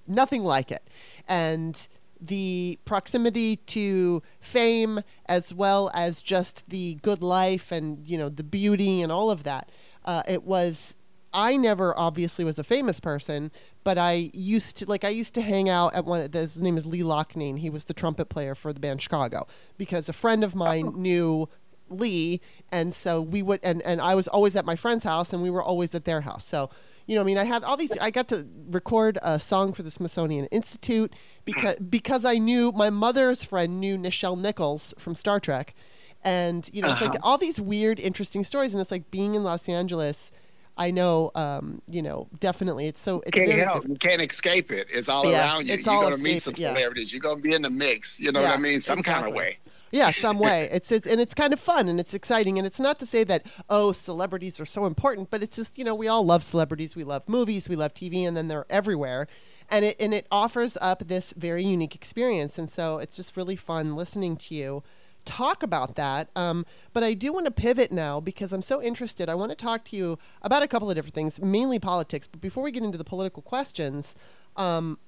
nothing 0.06 0.44
like 0.44 0.70
it, 0.70 0.86
and 1.26 1.86
the 2.24 2.78
proximity 2.84 3.56
to 3.56 4.22
fame 4.40 5.00
as 5.26 5.52
well 5.52 5.90
as 5.94 6.22
just 6.22 6.68
the 6.68 6.94
good 7.02 7.22
life 7.22 7.72
and 7.72 8.06
you 8.06 8.16
know 8.16 8.28
the 8.28 8.44
beauty 8.44 9.02
and 9.02 9.10
all 9.10 9.30
of 9.30 9.44
that. 9.44 9.70
Uh, 10.04 10.22
it 10.26 10.42
was 10.42 10.94
i 11.34 11.56
never 11.56 11.98
obviously 11.98 12.44
was 12.44 12.58
a 12.58 12.64
famous 12.64 13.00
person 13.00 13.50
but 13.84 13.96
i 13.96 14.30
used 14.34 14.76
to 14.76 14.84
like 14.84 15.02
i 15.02 15.08
used 15.08 15.32
to 15.32 15.40
hang 15.40 15.66
out 15.66 15.94
at 15.94 16.04
one 16.04 16.28
his 16.30 16.60
name 16.60 16.76
is 16.76 16.84
lee 16.84 17.00
loughnane 17.00 17.58
he 17.58 17.70
was 17.70 17.86
the 17.86 17.94
trumpet 17.94 18.28
player 18.28 18.54
for 18.54 18.70
the 18.72 18.80
band 18.80 19.00
chicago 19.00 19.46
because 19.78 20.10
a 20.10 20.12
friend 20.12 20.44
of 20.44 20.54
mine 20.54 20.88
oh. 20.88 20.90
knew 20.90 21.48
lee 21.88 22.40
and 22.70 22.94
so 22.94 23.20
we 23.20 23.42
would 23.42 23.60
and, 23.62 23.80
and 23.82 24.00
i 24.00 24.14
was 24.14 24.28
always 24.28 24.54
at 24.56 24.66
my 24.66 24.76
friend's 24.76 25.04
house 25.04 25.32
and 25.32 25.42
we 25.42 25.50
were 25.50 25.62
always 25.62 25.94
at 25.94 26.04
their 26.04 26.22
house. 26.22 26.44
So 26.44 26.70
you 27.06 27.14
know, 27.14 27.20
I 27.20 27.24
mean, 27.24 27.38
I 27.38 27.44
had 27.44 27.64
all 27.64 27.76
these. 27.76 27.96
I 27.98 28.10
got 28.10 28.28
to 28.28 28.46
record 28.68 29.18
a 29.22 29.40
song 29.40 29.72
for 29.72 29.82
the 29.82 29.90
Smithsonian 29.90 30.46
Institute 30.46 31.12
because 31.44 31.76
because 31.76 32.24
I 32.24 32.38
knew 32.38 32.72
my 32.72 32.90
mother's 32.90 33.44
friend 33.44 33.80
knew 33.80 33.96
Nichelle 33.96 34.38
Nichols 34.38 34.94
from 34.98 35.14
Star 35.14 35.40
Trek, 35.40 35.74
and 36.22 36.68
you 36.72 36.82
know, 36.82 36.88
uh-huh. 36.88 36.94
it's 36.94 37.02
like 37.02 37.18
uh-huh. 37.20 37.30
all 37.30 37.38
these 37.38 37.60
weird, 37.60 37.98
interesting 37.98 38.44
stories. 38.44 38.72
And 38.72 38.80
it's 38.80 38.90
like 38.90 39.10
being 39.10 39.34
in 39.34 39.44
Los 39.44 39.68
Angeles. 39.68 40.30
I 40.74 40.90
know, 40.90 41.30
um, 41.34 41.82
you 41.86 42.00
know, 42.00 42.28
definitely. 42.40 42.86
It's 42.86 43.00
so. 43.00 43.22
It's 43.26 43.36
can't 43.36 43.52
help. 43.52 43.86
You 43.86 43.96
can't 43.96 44.22
escape 44.22 44.70
it. 44.70 44.86
It's 44.90 45.06
all 45.06 45.30
yeah, 45.30 45.44
around 45.44 45.68
you. 45.68 45.74
You're 45.74 45.82
going 45.82 46.16
to 46.16 46.22
meet 46.22 46.42
some 46.42 46.54
celebrities. 46.54 47.12
Yeah. 47.12 47.16
You're 47.16 47.20
going 47.20 47.36
to 47.36 47.42
be 47.42 47.54
in 47.54 47.60
the 47.60 47.70
mix. 47.70 48.18
You 48.18 48.32
know 48.32 48.40
yeah, 48.40 48.50
what 48.50 48.58
I 48.58 48.62
mean? 48.62 48.80
Some 48.80 49.00
exactly. 49.00 49.22
kind 49.22 49.34
of 49.34 49.38
way 49.38 49.58
yeah, 49.92 50.10
some 50.10 50.38
way. 50.38 50.68
It's, 50.72 50.90
it's 50.90 51.06
and 51.06 51.20
it's 51.20 51.34
kind 51.34 51.52
of 51.52 51.60
fun 51.60 51.88
and 51.88 52.00
it's 52.00 52.14
exciting. 52.14 52.58
And 52.58 52.66
it's 52.66 52.80
not 52.80 52.98
to 53.00 53.06
say 53.06 53.24
that 53.24 53.46
oh, 53.68 53.92
celebrities 53.92 54.58
are 54.58 54.64
so 54.64 54.86
important, 54.86 55.30
but 55.30 55.42
it's 55.42 55.54
just 55.54 55.78
you 55.78 55.84
know 55.84 55.94
we 55.94 56.08
all 56.08 56.24
love 56.24 56.42
celebrities. 56.42 56.96
We 56.96 57.04
love 57.04 57.28
movies. 57.28 57.68
We 57.68 57.76
love 57.76 57.94
TV, 57.94 58.26
and 58.26 58.36
then 58.36 58.48
they're 58.48 58.66
everywhere. 58.70 59.28
And 59.68 59.84
it 59.84 59.96
and 60.00 60.12
it 60.14 60.26
offers 60.32 60.78
up 60.80 61.06
this 61.06 61.32
very 61.36 61.62
unique 61.62 61.94
experience. 61.94 62.58
And 62.58 62.70
so 62.70 62.98
it's 62.98 63.16
just 63.16 63.36
really 63.36 63.56
fun 63.56 63.94
listening 63.94 64.36
to 64.38 64.54
you 64.54 64.82
talk 65.24 65.62
about 65.62 65.94
that. 65.94 66.28
Um, 66.34 66.66
but 66.92 67.04
I 67.04 67.14
do 67.14 67.32
want 67.32 67.44
to 67.44 67.52
pivot 67.52 67.92
now 67.92 68.18
because 68.18 68.52
I'm 68.52 68.62
so 68.62 68.82
interested. 68.82 69.28
I 69.28 69.36
want 69.36 69.50
to 69.50 69.56
talk 69.56 69.84
to 69.86 69.96
you 69.96 70.18
about 70.42 70.64
a 70.64 70.68
couple 70.68 70.90
of 70.90 70.96
different 70.96 71.14
things, 71.14 71.40
mainly 71.40 71.78
politics. 71.78 72.26
But 72.26 72.40
before 72.40 72.64
we 72.64 72.72
get 72.72 72.82
into 72.82 72.98
the 72.98 73.04
political 73.04 73.40
questions, 73.40 74.16
um, 74.56 74.98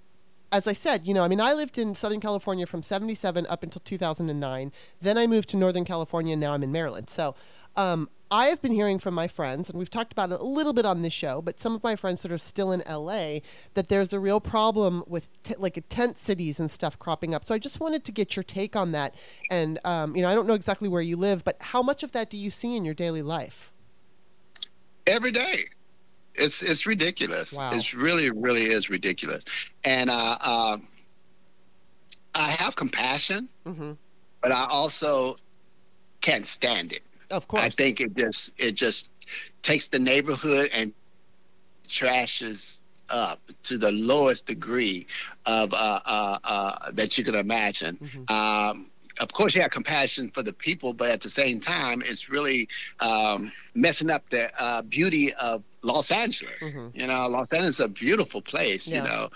as 0.53 0.66
I 0.66 0.72
said, 0.72 1.07
you 1.07 1.14
know, 1.14 1.24
I 1.24 1.28
mean, 1.28 1.40
I 1.40 1.53
lived 1.53 1.78
in 1.78 1.95
Southern 1.95 2.20
California 2.20 2.66
from 2.66 2.82
77 2.82 3.47
up 3.49 3.62
until 3.62 3.80
2009. 3.84 4.72
Then 5.01 5.18
I 5.18 5.26
moved 5.26 5.49
to 5.51 5.57
Northern 5.57 5.84
California, 5.84 6.32
and 6.32 6.40
now 6.40 6.55
I'm 6.55 6.62
in 6.62 6.72
Maryland. 6.72 7.11
So 7.11 7.34
Um, 7.76 8.09
I 8.30 8.47
have 8.47 8.62
been 8.62 8.72
hearing 8.72 8.99
from 8.99 9.14
my 9.14 9.28
friends, 9.28 9.68
and 9.68 9.78
we've 9.78 9.90
talked 9.90 10.12
about 10.12 10.32
it 10.32 10.40
a 10.40 10.45
little 10.45 10.72
bit 10.72 10.84
on 10.84 11.03
this 11.03 11.12
show, 11.12 11.42
but 11.42 11.61
some 11.61 11.74
of 11.74 11.82
my 11.82 11.95
friends 11.97 12.22
that 12.22 12.32
are 12.32 12.38
still 12.38 12.72
in 12.72 12.82
LA, 12.88 13.40
that 13.74 13.88
there's 13.88 14.12
a 14.12 14.18
real 14.20 14.40
problem 14.40 15.05
with 15.07 15.28
t- 15.42 15.55
like 15.59 15.82
tent 15.88 16.18
cities 16.18 16.59
and 16.59 16.70
stuff 16.70 16.99
cropping 16.99 17.34
up. 17.34 17.45
So 17.45 17.55
I 17.55 17.59
just 17.59 17.80
wanted 17.80 18.05
to 18.05 18.12
get 18.12 18.34
your 18.36 18.42
take 18.42 18.76
on 18.76 18.92
that. 18.92 19.14
And, 19.51 19.78
um, 19.84 20.16
you 20.16 20.22
know, 20.22 20.28
I 20.28 20.34
don't 20.34 20.47
know 20.47 20.55
exactly 20.55 20.88
where 20.88 21.03
you 21.03 21.16
live, 21.16 21.45
but 21.45 21.57
how 21.61 21.82
much 21.82 22.03
of 22.03 22.12
that 22.12 22.30
do 22.30 22.36
you 22.36 22.51
see 22.51 22.76
in 22.76 22.84
your 22.84 22.95
daily 22.95 23.22
life? 23.22 23.72
Every 25.07 25.30
day. 25.30 25.64
It's 26.35 26.62
it's 26.62 26.87
ridiculous. 26.87 27.53
Wow. 27.53 27.70
It's 27.74 27.95
really 27.95 28.30
really 28.30 28.62
is 28.62 28.91
ridiculous, 28.91 29.45
and 29.85 30.11
uh, 30.11 30.37
uh, 30.41 30.78
I 32.35 32.49
have 32.51 32.76
compassion, 32.76 33.49
Mm-hmm. 33.66 33.93
but 34.43 34.53
I 34.53 34.66
also 34.66 35.37
can't 36.20 36.47
stand 36.47 36.93
it. 36.93 37.03
Of 37.30 37.47
course. 37.49 37.62
I 37.62 37.68
think 37.70 38.01
it 38.01 38.14
just 38.16 38.53
it 38.59 38.72
just 38.72 39.11
takes 39.62 39.89
the 39.89 39.99
neighborhood 39.99 40.70
and 40.72 40.93
trashes 41.89 42.78
up 43.11 43.41
to 43.64 43.76
the 43.78 43.93
lowest 43.93 44.47
degree 44.47 45.07
of 45.47 45.72
uh, 45.72 46.01
uh, 46.05 46.39
uh, 46.45 46.91
that 46.93 47.16
you 47.18 47.24
can 47.24 47.35
imagine. 47.35 47.99
Mhm. 48.03 48.30
Um, 48.30 48.91
of 49.20 49.32
course, 49.32 49.54
you 49.54 49.62
have 49.62 49.70
compassion 49.70 50.30
for 50.30 50.42
the 50.42 50.52
people, 50.52 50.92
but 50.92 51.10
at 51.10 51.20
the 51.20 51.28
same 51.28 51.60
time, 51.60 52.02
it's 52.04 52.28
really 52.28 52.68
um, 53.00 53.52
messing 53.74 54.10
up 54.10 54.28
the 54.30 54.50
uh, 54.60 54.82
beauty 54.82 55.32
of 55.34 55.62
Los 55.82 56.10
Angeles. 56.10 56.62
Mhm. 56.62 56.90
You 56.94 57.06
know, 57.06 57.28
Los 57.28 57.52
Angeles 57.52 57.76
is 57.76 57.84
a 57.84 57.88
beautiful 57.88 58.42
place. 58.42 58.88
Yeah. 58.88 58.96
You 58.96 59.02
know, 59.08 59.30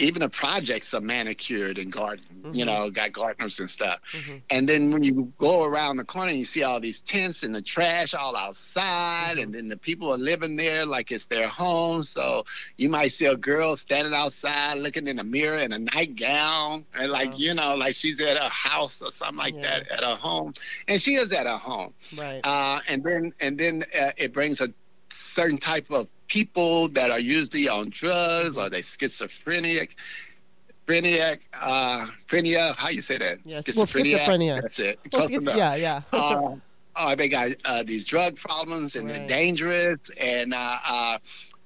even 0.00 0.20
the 0.22 0.28
projects 0.28 0.92
are 0.94 1.00
manicured 1.00 1.78
and 1.78 1.92
gardened. 1.92 2.26
You 2.52 2.64
Mhm. 2.64 2.66
know, 2.66 2.90
got 2.90 3.12
gardeners 3.12 3.60
and 3.60 3.70
stuff. 3.70 4.00
Mhm. 4.12 4.40
And 4.50 4.68
then 4.68 4.90
when 4.90 5.02
you 5.02 5.30
go 5.38 5.64
around 5.64 5.98
the 5.98 6.04
corner, 6.04 6.32
you 6.32 6.44
see 6.46 6.62
all 6.62 6.80
these 6.80 7.00
tents 7.02 7.42
and 7.42 7.54
the 7.54 7.60
trash 7.60 8.14
all 8.14 8.34
outside, 8.34 9.36
Mhm. 9.36 9.42
and 9.42 9.54
then 9.54 9.68
the 9.68 9.76
people 9.76 10.10
are 10.12 10.16
living 10.18 10.56
there 10.56 10.86
like 10.86 11.12
it's 11.12 11.26
their 11.26 11.48
home. 11.48 12.02
So 12.02 12.44
you 12.78 12.88
might 12.88 13.12
see 13.12 13.26
a 13.26 13.36
girl 13.36 13.76
standing 13.76 14.14
outside 14.14 14.78
looking 14.78 15.06
in 15.06 15.18
a 15.18 15.24
mirror 15.24 15.58
in 15.58 15.72
a 15.72 15.78
nightgown, 15.78 16.84
and 16.94 17.12
like 17.12 17.30
Wow. 17.32 17.36
you 17.36 17.54
know, 17.54 17.74
like 17.76 17.94
she's 17.94 18.20
at 18.20 18.36
a 18.38 18.48
house 18.48 19.02
or 19.02 19.12
something 19.12 19.36
like 19.36 19.54
Yeah. 19.54 19.80
that 19.80 19.88
at 19.88 20.02
a 20.02 20.16
home, 20.16 20.54
and 20.88 21.00
she 21.00 21.14
is 21.16 21.32
at 21.32 21.46
a 21.46 21.58
home. 21.58 21.92
Right. 22.16 22.40
Uh, 22.44 22.80
and 22.88 23.04
then 23.04 23.32
and 23.40 23.58
then 23.58 23.84
uh, 23.98 24.12
it 24.16 24.32
brings 24.32 24.60
a 24.62 24.72
certain 25.12 25.58
type 25.58 25.90
of 25.90 26.08
people 26.28 26.88
that 26.90 27.10
are 27.10 27.20
usually 27.20 27.68
on 27.68 27.90
drugs 27.90 28.56
or 28.56 28.70
they 28.70 28.82
schizophrenic. 28.82 29.96
Schizophrenic, 30.88 31.40
uh, 31.60 32.06
schizophrenia, 32.28 32.74
how 32.76 32.88
you 32.88 33.00
say 33.02 33.18
that? 33.18 33.38
Yes, 33.44 33.76
well, 33.76 33.86
schizophrenia. 33.86 34.60
That's 34.60 34.78
it. 34.80 34.98
Well, 35.12 35.26
enough. 35.28 35.56
yeah, 35.56 35.74
yeah. 35.76 36.02
uh, 36.12 36.56
oh, 36.96 37.14
they 37.16 37.28
got 37.28 37.50
uh, 37.64 37.82
these 37.84 38.04
drug 38.04 38.36
problems 38.36 38.96
and 38.96 39.06
Right. 39.08 39.18
they're 39.18 39.28
dangerous, 39.28 40.00
and 40.18 40.52
uh, 40.52 40.78
uh, 40.86 41.18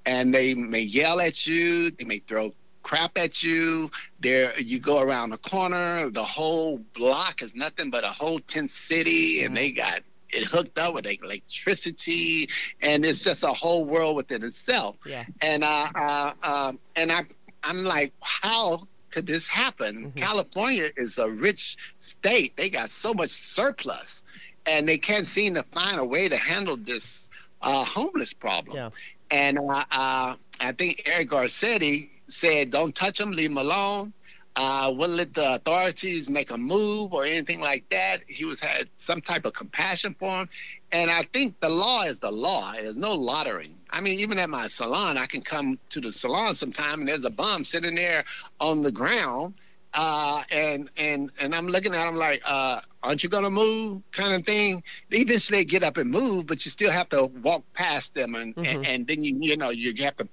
and 0.07 0.35
they 0.35 0.55
may 0.55 0.81
yell 0.81 1.21
at 1.21 1.47
you, 1.47 1.91
they 1.93 2.05
may 2.05 2.19
throw 2.19 2.53
crap 2.83 3.17
at 3.17 3.43
you. 3.43 3.91
There, 4.21 4.53
you 4.61 4.79
go 4.79 5.01
around 5.01 5.31
the 5.31 5.39
corner, 5.39 6.11
the 6.11 6.25
whole 6.25 6.79
block 6.95 7.41
is 7.43 7.55
nothing 7.55 7.89
but 7.89 8.05
a 8.05 8.09
whole 8.09 8.41
tent 8.41 8.71
city, 8.71 9.43
and 9.45 9.57
they 9.57 9.71
got 9.71 10.01
it 10.35 10.45
hooked 10.45 10.79
up 10.79 10.95
with 10.95 11.07
electricity, 11.07 12.49
and 12.81 13.05
it's 13.05 13.23
just 13.25 13.43
a 13.45 13.53
whole 13.53 13.85
world 13.85 14.17
within 14.17 14.43
itself. 14.45 14.97
yeah. 15.07 15.25
And 15.41 15.65
uh, 15.65 15.89
uh, 15.95 16.33
um, 16.43 16.79
and 16.97 17.11
I, 17.13 17.23
I'm 17.63 17.85
like, 17.85 18.13
how 18.21 18.87
could 19.11 19.27
this 19.27 19.47
happen? 19.49 20.13
Mhm. 20.13 20.17
California 20.17 20.91
is 20.97 21.19
a 21.19 21.31
rich 21.31 21.77
state; 22.01 22.57
they 22.57 22.69
got 22.69 22.91
so 22.91 23.15
much 23.15 23.31
surplus, 23.31 24.23
and 24.67 24.89
they 24.89 24.99
can't 24.99 25.27
seem 25.27 25.55
to 25.55 25.63
find 25.63 25.99
a 25.99 26.05
way 26.05 26.29
to 26.29 26.37
handle 26.37 26.77
this 26.77 27.29
uh, 27.63 27.85
homeless 27.85 28.33
problem. 28.35 28.77
Yeah. 28.77 28.91
And 29.31 29.59
uh, 29.59 29.85
uh, 29.91 30.37
I 30.61 30.73
think 30.73 31.03
Eric 31.07 31.31
Garcetti 31.31 32.11
said, 32.29 32.71
"Don't 32.71 32.95
touch 32.95 33.19
them, 33.19 33.33
leave 33.33 33.51
them 33.51 33.59
alone." 33.59 34.13
Uh, 34.57 34.93
wouldn't 34.97 35.17
let 35.19 35.35
the 35.35 35.55
authorities 35.55 36.31
make 36.31 36.51
a 36.53 36.57
move 36.57 37.13
or 37.13 37.25
anything 37.25 37.61
like 37.61 37.89
that. 37.89 38.19
He 38.29 38.45
was 38.45 38.61
had 38.61 38.89
some 38.99 39.21
type 39.21 39.45
of 39.47 39.53
compassion 39.53 40.15
for 40.17 40.43
him, 40.43 40.49
and 40.93 41.11
I 41.11 41.23
think 41.25 41.59
the 41.59 41.69
law 41.69 42.03
is 42.03 42.21
the 42.21 42.31
law. 42.31 42.73
There's 42.75 42.97
no 42.97 43.15
lottering. 43.15 43.77
I 43.91 44.01
mean, 44.01 44.19
even 44.21 44.39
at 44.39 44.49
my 44.49 44.69
salon, 44.69 45.17
I 45.19 45.27
can 45.27 45.41
come 45.43 45.79
to 45.91 46.01
the 46.01 46.13
salon 46.13 46.55
sometime, 46.55 47.01
and 47.01 47.09
there's 47.09 47.25
a 47.25 47.31
bum 47.31 47.65
sitting 47.65 47.97
there 47.97 48.25
on 48.61 48.83
the 48.83 48.93
ground, 48.93 49.55
uh, 49.93 50.43
and 50.53 50.89
and 50.97 51.31
and 51.41 51.53
I'm 51.53 51.67
looking 51.67 51.93
at 51.93 52.07
him 52.07 52.15
like, 52.15 52.41
uh, 52.45 52.81
"Aren't 53.03 53.25
you 53.25 53.29
gonna 53.29 53.51
move?" 53.51 54.03
kind 54.13 54.35
of 54.35 54.47
thing. 54.47 54.85
They 55.11 55.19
eventually 55.19 55.65
get 55.65 55.83
up 55.83 55.97
and 55.97 56.09
move, 56.11 56.47
but 56.47 56.65
you 56.65 56.71
still 56.71 56.93
have 56.93 57.09
to 57.09 57.27
walk 57.43 57.65
past 57.75 58.15
them, 58.15 58.37
and 58.37 58.55
Mhm. 58.55 58.67
and, 58.67 58.87
and 58.87 59.07
then 59.09 59.25
you 59.25 59.37
you 59.41 59.57
know 59.57 59.71
you 59.71 59.93
have 60.05 60.17
to 60.19 60.29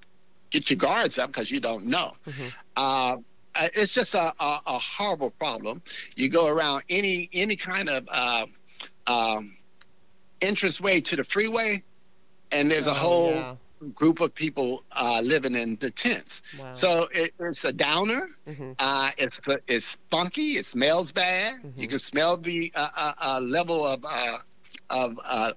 get 0.51 0.69
your 0.69 0.77
guards 0.77 1.17
up 1.17 1.31
because 1.31 1.49
you 1.49 1.59
don't 1.59 1.85
know. 1.87 2.13
Mhm. 2.27 2.53
Uh, 2.75 3.17
uh, 3.55 3.67
it's 3.75 3.93
just 3.93 4.13
a, 4.13 4.33
a, 4.39 4.59
a 4.65 4.79
horrible 4.79 5.31
problem. 5.31 5.81
You 6.15 6.29
go 6.29 6.47
around 6.47 6.83
any 6.89 7.29
any 7.33 7.55
kind 7.55 7.89
of 7.89 8.07
uh, 8.09 8.45
um, 9.07 9.57
entrance 10.41 10.79
way 10.79 11.01
to 11.01 11.15
the 11.15 11.23
freeway, 11.23 11.83
and 12.51 12.71
there's 12.71 12.87
a 12.87 12.91
Oh, 12.91 12.93
whole 12.93 13.33
yeah. 13.33 13.55
group 13.93 14.19
of 14.19 14.33
people 14.33 14.83
uh, 14.91 15.21
living 15.23 15.55
in 15.55 15.75
the 15.77 15.89
tents. 15.91 16.41
Wow. 16.57 16.71
So 16.73 17.07
it, 17.13 17.31
it's 17.39 17.63
a 17.63 17.73
downer. 17.73 18.27
Mhm. 18.47 18.75
Uh, 18.79 19.11
it's 19.17 19.39
it's 19.67 19.97
funky. 20.09 20.57
It 20.57 20.65
smells 20.65 21.11
bad. 21.11 21.55
Mhm. 21.63 21.77
You 21.77 21.87
can 21.87 21.99
smell 21.99 22.37
the 22.37 22.71
uh, 22.75 22.87
uh, 22.95 23.13
uh, 23.21 23.39
level 23.41 23.85
of 23.87 24.03
uh, 24.07 24.37
of 24.89 25.17
uh, 25.23 25.51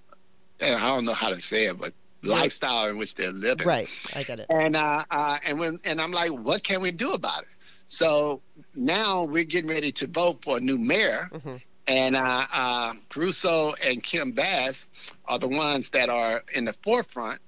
I 0.61 0.69
don't 0.71 1.05
know 1.05 1.15
how 1.15 1.31
to 1.31 1.41
say 1.41 1.67
it, 1.67 1.79
but 1.79 1.93
lifestyle 2.23 2.87
in 2.89 2.97
which 2.99 3.15
they're 3.15 3.33
living. 3.33 3.67
Right. 3.67 3.91
I 4.15 4.23
get 4.23 4.41
it. 4.41 4.51
And 4.51 4.77
uh, 4.77 5.05
uh, 5.11 5.39
and 5.45 5.59
when 5.59 5.81
and 5.85 6.01
I'm 6.01 6.13
like, 6.13 6.31
what 6.31 6.63
can 6.63 6.81
we 6.81 6.91
do 6.91 7.13
about 7.13 7.43
it? 7.43 7.49
So 7.95 8.41
now 8.75 9.23
we're 9.25 9.45
getting 9.45 9.71
ready 9.71 9.93
to 9.93 10.07
vote 10.09 10.43
for 10.43 10.57
a 10.57 10.61
new 10.61 10.79
mayor, 10.79 11.29
Mhm. 11.33 11.63
and 11.87 12.17
uh, 12.17 12.47
uh, 12.53 12.95
Caruso 13.09 13.75
and 13.75 14.03
Kim 14.03 14.33
Bass 14.33 14.87
are 15.27 15.39
the 15.39 15.47
ones 15.49 15.91
that 15.91 16.09
are 16.09 16.43
in 16.55 16.65
the 16.65 16.73
forefront. 16.83 17.41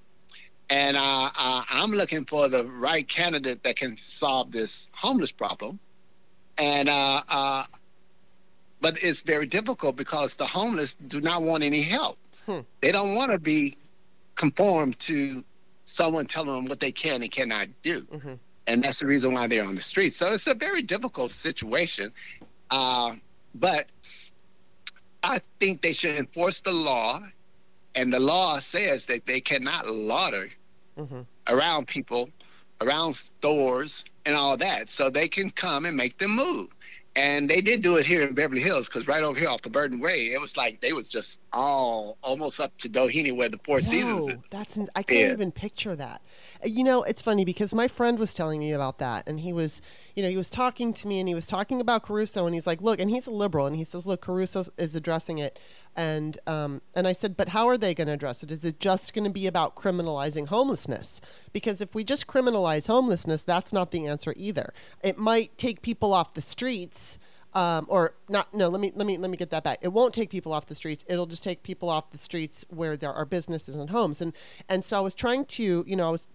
And 0.71 0.97
uh, 0.97 1.31
uh, 1.37 1.63
I'm 1.69 1.91
looking 1.91 2.25
for 2.27 2.49
the 2.49 2.67
right 2.67 3.07
candidate 3.09 3.63
that 3.65 3.77
can 3.77 3.97
solve 3.97 4.53
this 4.53 4.89
homeless 4.93 5.33
problem. 5.33 5.79
And 6.59 6.89
uh, 6.89 7.23
uh, 7.29 7.65
but 8.81 9.03
it's 9.03 9.23
very 9.23 9.47
difficult 9.47 9.97
because 9.97 10.35
the 10.35 10.47
homeless 10.47 10.95
do 10.95 11.21
not 11.21 11.43
want 11.43 11.65
any 11.65 11.83
help. 11.83 12.19
Hmm. 12.47 12.61
They 12.81 12.93
don't 12.93 13.15
want 13.17 13.33
to 13.33 13.39
be 13.39 13.77
conformed 14.37 14.99
to 15.01 15.43
someone 15.87 16.27
telling 16.27 16.55
them 16.55 16.67
what 16.67 16.79
they 16.81 16.93
can 16.93 17.23
and 17.23 17.31
cannot 17.33 17.69
do. 17.83 18.03
Mhm. 18.03 18.39
And 18.67 18.83
that's 18.83 18.99
the 18.99 19.07
reason 19.07 19.33
why 19.33 19.47
they're 19.47 19.65
on 19.65 19.75
the 19.75 19.81
street. 19.81 20.11
So 20.13 20.33
it's 20.33 20.47
a 20.47 20.55
very 20.55 20.83
difficult 20.83 21.31
situation. 21.31 22.13
Uh, 22.71 23.15
but 23.55 23.87
I 25.23 25.41
think 25.61 25.83
they 25.83 25.93
should 25.93 26.17
enforce 26.17 26.61
the 26.61 26.73
law. 26.73 27.23
And 27.95 28.13
the 28.13 28.21
law 28.21 28.59
says 28.59 29.07
that 29.07 29.25
they 29.27 29.41
cannot 29.41 29.89
lauder 29.89 30.51
Mhm. 30.99 31.27
around 31.47 31.87
people, 31.89 32.29
around 32.81 33.15
stores, 33.15 34.05
and 34.27 34.35
all 34.35 34.57
that. 34.57 34.89
So 34.91 35.09
they 35.09 35.29
can 35.29 35.51
come 35.51 35.87
and 35.87 35.97
make 35.97 36.19
them 36.19 36.33
move. 36.33 36.69
And 37.15 37.49
they 37.49 37.63
did 37.63 37.81
do 37.83 37.97
it 37.97 38.05
here 38.05 38.27
in 38.27 38.35
Beverly 38.35 38.61
Hills 38.61 38.89
because 38.89 39.07
right 39.07 39.23
over 39.23 39.39
here 39.39 39.49
off 39.49 39.63
the 39.63 39.71
Burton 39.71 40.01
Way, 40.01 40.33
it 40.35 40.41
was 40.41 40.59
like 40.59 40.83
they 40.83 40.93
was 40.93 41.09
just 41.09 41.41
all 41.55 42.19
almost 42.21 42.61
up 42.61 42.77
to 42.79 42.91
Doheny 42.91 43.35
where 43.35 43.49
the 43.49 43.59
Four 43.65 43.81
Seasons 43.81 44.27
Whoa, 44.27 44.29
is. 44.29 44.39
that's 44.51 44.79
I 44.95 45.03
can't 45.03 45.21
Yeah. 45.21 45.33
even 45.33 45.51
picture 45.51 45.97
that. 45.97 46.21
You 46.65 46.85
know, 46.85 47.03
it's 47.03 47.21
funny 47.21 47.45
because 47.45 47.75
my 47.75 47.89
friend 47.89 48.19
was 48.19 48.33
telling 48.33 48.61
me 48.61 48.73
about 48.73 48.99
that, 48.99 49.29
and 49.29 49.41
he 49.41 49.53
was, 49.53 49.83
you 50.15 50.23
know, 50.23 50.29
he 50.29 50.37
was 50.37 50.51
talking 50.51 50.93
to 50.95 51.09
me, 51.09 51.19
and 51.21 51.29
he 51.29 51.35
was 51.35 51.47
talking 51.47 51.81
about 51.81 52.03
Caruso, 52.03 52.47
and 52.47 52.55
he's 52.55 52.67
like, 52.67 52.81
"Look," 52.81 53.01
and 53.01 53.11
he's 53.11 53.27
a 53.27 53.31
liberal, 53.31 53.67
and 53.67 53.77
he 53.77 53.85
says, 53.85 54.07
"Look, 54.07 54.23
Caruso 54.23 54.65
is 54.79 54.95
addressing 54.95 55.39
it," 55.39 55.59
and 55.95 56.39
um, 56.47 56.83
and 56.95 57.07
I 57.07 57.13
said, 57.13 57.37
"But 57.37 57.51
how 57.51 57.67
are 57.67 57.77
they 57.77 57.95
going 57.95 58.09
to 58.09 58.15
address 58.15 58.43
it? 58.43 58.51
Is 58.51 58.65
it 58.65 58.81
just 58.81 59.13
going 59.13 59.25
to 59.25 59.31
be 59.31 59.47
about 59.47 59.77
criminalizing 59.77 60.49
homelessness? 60.49 61.21
Because 61.53 61.81
if 61.81 61.95
we 61.95 62.05
just 62.05 62.27
criminalize 62.27 62.87
homelessness, 62.87 63.43
that's 63.43 63.73
not 63.73 63.91
the 63.91 64.07
answer 64.07 64.35
either. 64.37 64.73
It 65.03 65.19
might 65.19 65.57
take 65.59 65.83
people 65.83 66.13
off 66.13 66.35
the 66.35 66.43
streets." 66.43 67.19
Um, 67.57 67.87
or 67.89 68.15
not 68.29 68.53
no 68.53 68.69
let 68.69 68.81
me 68.81 68.93
let 68.95 69.07
me 69.07 69.17
let 69.17 69.31
me 69.31 69.37
get 69.37 69.51
that 69.51 69.65
back. 69.65 69.79
It 69.81 69.89
won't 69.89 70.13
take 70.13 70.29
people 70.29 70.53
off 70.53 70.67
the 70.67 70.75
streets. 70.75 71.05
It'll 71.09 71.27
just 71.27 71.43
take 71.43 71.63
people 71.63 71.89
off 71.89 72.11
the 72.11 72.19
streets 72.19 72.67
where 72.69 72.99
there 72.99 73.13
are 73.13 73.25
businesses 73.25 73.75
and 73.75 73.89
homes. 73.89 74.21
And 74.21 74.35
and 74.69 74.85
so 74.85 74.99
i 74.99 75.01
was 75.01 75.15
trying 75.15 75.47
to 75.47 75.83
you 75.87 75.97
know 75.97 76.09
i 76.09 76.11
was 76.11 76.27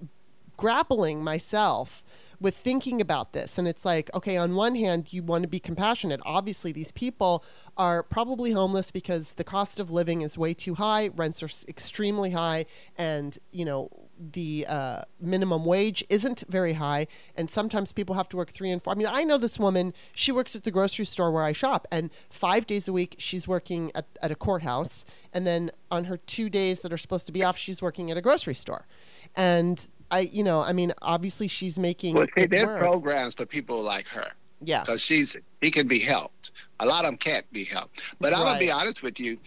grappling 0.57 1.23
myself 1.23 2.03
with 2.41 2.57
thinking 2.57 2.99
about 2.99 3.33
this. 3.33 3.57
And 3.59 3.67
it's 3.67 3.85
like, 3.85 4.09
okay, 4.15 4.35
on 4.35 4.55
one 4.55 4.75
hand, 4.75 5.13
you 5.13 5.21
want 5.21 5.43
to 5.43 5.47
be 5.47 5.59
compassionate. 5.59 6.19
Obviously, 6.25 6.71
these 6.71 6.91
people 6.91 7.45
are 7.77 8.01
probably 8.01 8.51
homeless 8.51 8.89
because 8.89 9.33
the 9.33 9.43
cost 9.43 9.79
of 9.79 9.91
living 9.91 10.21
is 10.21 10.37
way 10.37 10.53
too 10.55 10.73
high, 10.73 11.09
rents 11.15 11.43
are 11.43 11.49
extremely 11.69 12.31
high, 12.31 12.65
and, 12.97 13.37
you 13.51 13.63
know, 13.63 13.89
the 14.33 14.65
uh, 14.67 15.01
minimum 15.19 15.65
wage 15.65 16.03
isn't 16.09 16.43
very 16.47 16.73
high, 16.73 17.07
and 17.35 17.49
sometimes 17.49 17.91
people 17.91 18.15
have 18.15 18.29
to 18.29 18.37
work 18.37 18.51
three 18.51 18.71
and 18.71 18.81
four. 18.81 18.93
I 18.93 18.95
mean, 18.95 19.07
I 19.07 19.23
know 19.23 19.37
this 19.37 19.57
woman. 19.57 19.93
She 20.13 20.31
works 20.31 20.55
at 20.55 20.63
the 20.63 20.71
grocery 20.71 21.05
store 21.05 21.31
where 21.31 21.43
I 21.43 21.53
shop, 21.53 21.87
and 21.91 22.09
five 22.29 22.67
days 22.67 22.87
a 22.87 22.93
week 22.93 23.15
she's 23.19 23.47
working 23.47 23.91
at, 23.95 24.05
at 24.21 24.31
a 24.31 24.35
courthouse, 24.35 25.05
and 25.33 25.45
then 25.45 25.71
on 25.89 26.05
her 26.05 26.17
two 26.17 26.49
days 26.49 26.81
that 26.81 26.91
are 26.91 26.97
supposed 26.97 27.25
to 27.27 27.31
be 27.31 27.43
off, 27.43 27.57
she's 27.57 27.81
working 27.81 28.11
at 28.11 28.17
a 28.17 28.21
grocery 28.21 28.55
store. 28.55 28.87
And 29.35 29.87
I, 30.11 30.19
you 30.21 30.43
know, 30.43 30.61
I 30.61 30.73
mean, 30.73 30.93
obviously 31.01 31.47
she's 31.47 31.79
making. 31.79 32.15
Well, 32.15 32.27
see, 32.37 32.45
there's 32.45 32.67
programs 32.79 33.35
for 33.35 33.45
people 33.45 33.81
like 33.81 34.07
her. 34.07 34.31
Yeah. 34.63 34.81
Because 34.81 35.01
she's 35.01 35.37
he 35.61 35.71
can 35.71 35.87
be 35.87 35.99
helped. 35.99 36.51
A 36.79 36.85
lot 36.85 37.05
of 37.05 37.11
them 37.11 37.17
can't 37.17 37.51
be 37.51 37.63
helped. 37.63 38.01
But 38.19 38.31
right. 38.31 38.39
I'm 38.39 38.45
gonna 38.45 38.59
be 38.59 38.71
honest 38.71 39.01
with 39.01 39.19
you. 39.19 39.37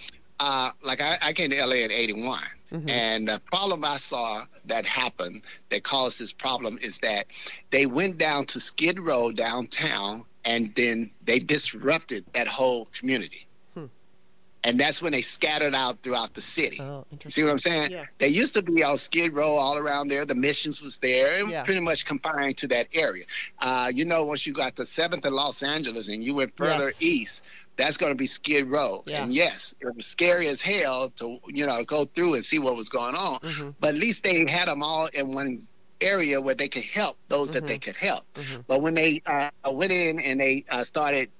Uh, 0.41 0.71
like 0.83 1.01
I, 1.01 1.19
I 1.23 1.33
came 1.33 1.51
to 1.51 1.65
LA 1.65 1.77
in 1.77 1.93
'81. 1.93 2.43
Mm-hmm. 2.73 2.89
And 2.89 3.29
the 3.29 3.41
problem 3.47 3.85
I 3.85 3.99
saw 3.99 4.45
that 4.65 4.85
happened 4.85 5.43
that 5.69 5.85
caused 5.85 6.19
this 6.19 6.33
problem 6.33 6.79
is 6.83 6.99
that 6.99 7.27
they 7.71 7.87
went 7.87 8.19
down 8.19 8.47
to 8.47 8.59
Skid 8.59 8.99
Row 8.99 9.31
downtown 9.31 10.25
and 10.45 10.75
then 10.75 11.11
they 11.25 11.39
disrupted 11.39 12.25
that 12.35 12.49
whole 12.49 12.87
community. 12.87 13.47
And 14.65 14.81
that's 14.81 15.03
when 15.03 15.13
they 15.13 15.21
scattered 15.21 15.75
out 15.75 16.03
throughout 16.03 16.33
the 16.33 16.41
city. 16.41 16.79
Oh, 16.81 17.05
See 17.29 17.43
what 17.43 17.53
I'm 17.53 17.59
saying? 17.59 17.91
Yeah. 17.91 18.07
They 18.19 18.29
used 18.29 18.55
to 18.55 18.63
be 18.63 18.83
on 18.83 18.97
Skid 18.97 19.35
Row 19.35 19.57
all 19.57 19.77
around 19.77 20.09
there. 20.09 20.25
The 20.25 20.35
missions 20.35 20.81
was 20.81 20.99
there 20.99 21.41
and 21.41 21.51
yeah. 21.51 21.65
pretty 21.65 21.81
much 21.81 22.07
confined 22.07 22.57
to 22.59 22.69
that 22.69 22.89
area. 22.95 23.27
Uh, 23.59 23.93
you 23.95 24.07
know, 24.07 24.25
once 24.25 24.47
you 24.47 24.55
got 24.55 24.75
the 24.75 24.85
7th 24.85 25.27
in 25.27 25.35
Los 25.35 25.63
Angeles 25.63 26.09
and 26.09 26.25
you 26.25 26.35
went 26.35 26.57
further 26.57 26.87
yes. 26.87 27.03
east, 27.03 27.45
that's 27.77 27.97
going 27.97 28.11
to 28.11 28.17
be 28.17 28.27
Skid 28.27 28.67
Row. 28.71 29.03
Yeah. 29.07 29.23
And 29.23 29.35
yes, 29.35 29.75
it 29.81 29.95
was 29.95 30.07
scary 30.07 30.49
as 30.49 30.63
hell 30.63 31.11
to 31.17 31.39
you 31.47 31.67
know 31.67 31.85
go 31.85 32.05
through 32.05 32.35
and 32.35 32.45
see 32.45 32.59
what 32.59 32.77
was 32.77 32.89
going 32.89 33.15
on. 33.15 33.41
Mm-hmm. 33.41 33.71
But 33.81 33.95
at 33.95 34.01
least 34.01 34.23
they 34.23 34.47
had 34.49 34.69
them 34.69 34.83
all 34.83 35.09
in 35.13 35.35
one 35.35 35.67
area 36.01 36.41
where 36.41 36.55
they 36.55 36.69
could 36.69 36.85
help 36.85 37.17
those 37.29 37.49
mm-hmm. 37.49 37.55
that 37.55 37.67
they 37.67 37.79
could 37.79 37.97
help. 37.97 38.25
Mm-hmm. 38.35 38.61
But 38.67 38.83
when 38.83 38.95
they 38.95 39.23
uh, 39.27 39.51
went 39.73 39.93
in 39.93 40.21
and 40.21 40.41
they 40.41 40.65
uh, 40.71 40.85
started 40.85 41.31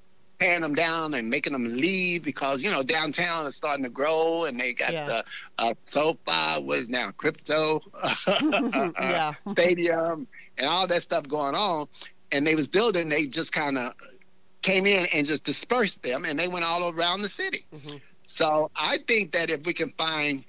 tearing 0.45 0.61
them 0.61 0.75
down 0.75 1.15
and 1.15 1.29
making 1.29 1.53
them 1.53 1.77
leave 1.77 2.23
because 2.23 2.63
you 2.63 2.71
know 2.71 2.83
downtown 2.83 3.47
is 3.47 3.55
starting 3.55 3.85
to 3.85 3.91
grow 3.91 4.45
and 4.45 4.59
they 4.59 4.73
got 4.73 4.93
yeah. 4.93 5.05
the 5.05 5.25
uh, 5.59 5.75
SoFi 5.85 6.63
was 6.63 6.89
now 6.89 7.11
crypto 7.17 7.81
stadium 9.49 10.27
and 10.59 10.69
all 10.69 10.87
that 10.87 11.03
stuff 11.03 11.27
going 11.29 11.55
on 11.55 11.89
and 12.33 12.47
they 12.47 12.55
was 12.55 12.67
building 12.67 13.09
they 13.09 13.27
just 13.27 13.53
kind 13.53 13.79
of 13.79 13.95
came 14.65 14.87
in 14.87 15.07
and 15.13 15.27
just 15.27 15.45
dispersed 15.45 16.03
them, 16.03 16.25
and 16.25 16.39
they 16.39 16.49
went 16.49 16.65
all 16.65 16.91
around 16.91 17.23
the 17.23 17.29
city. 17.29 17.67
Mm-hmm. 17.73 17.99
So 18.27 18.71
I 18.75 18.99
think 19.07 19.33
that 19.33 19.51
if 19.51 19.65
we 19.65 19.75
can 19.75 19.91
find 19.91 20.43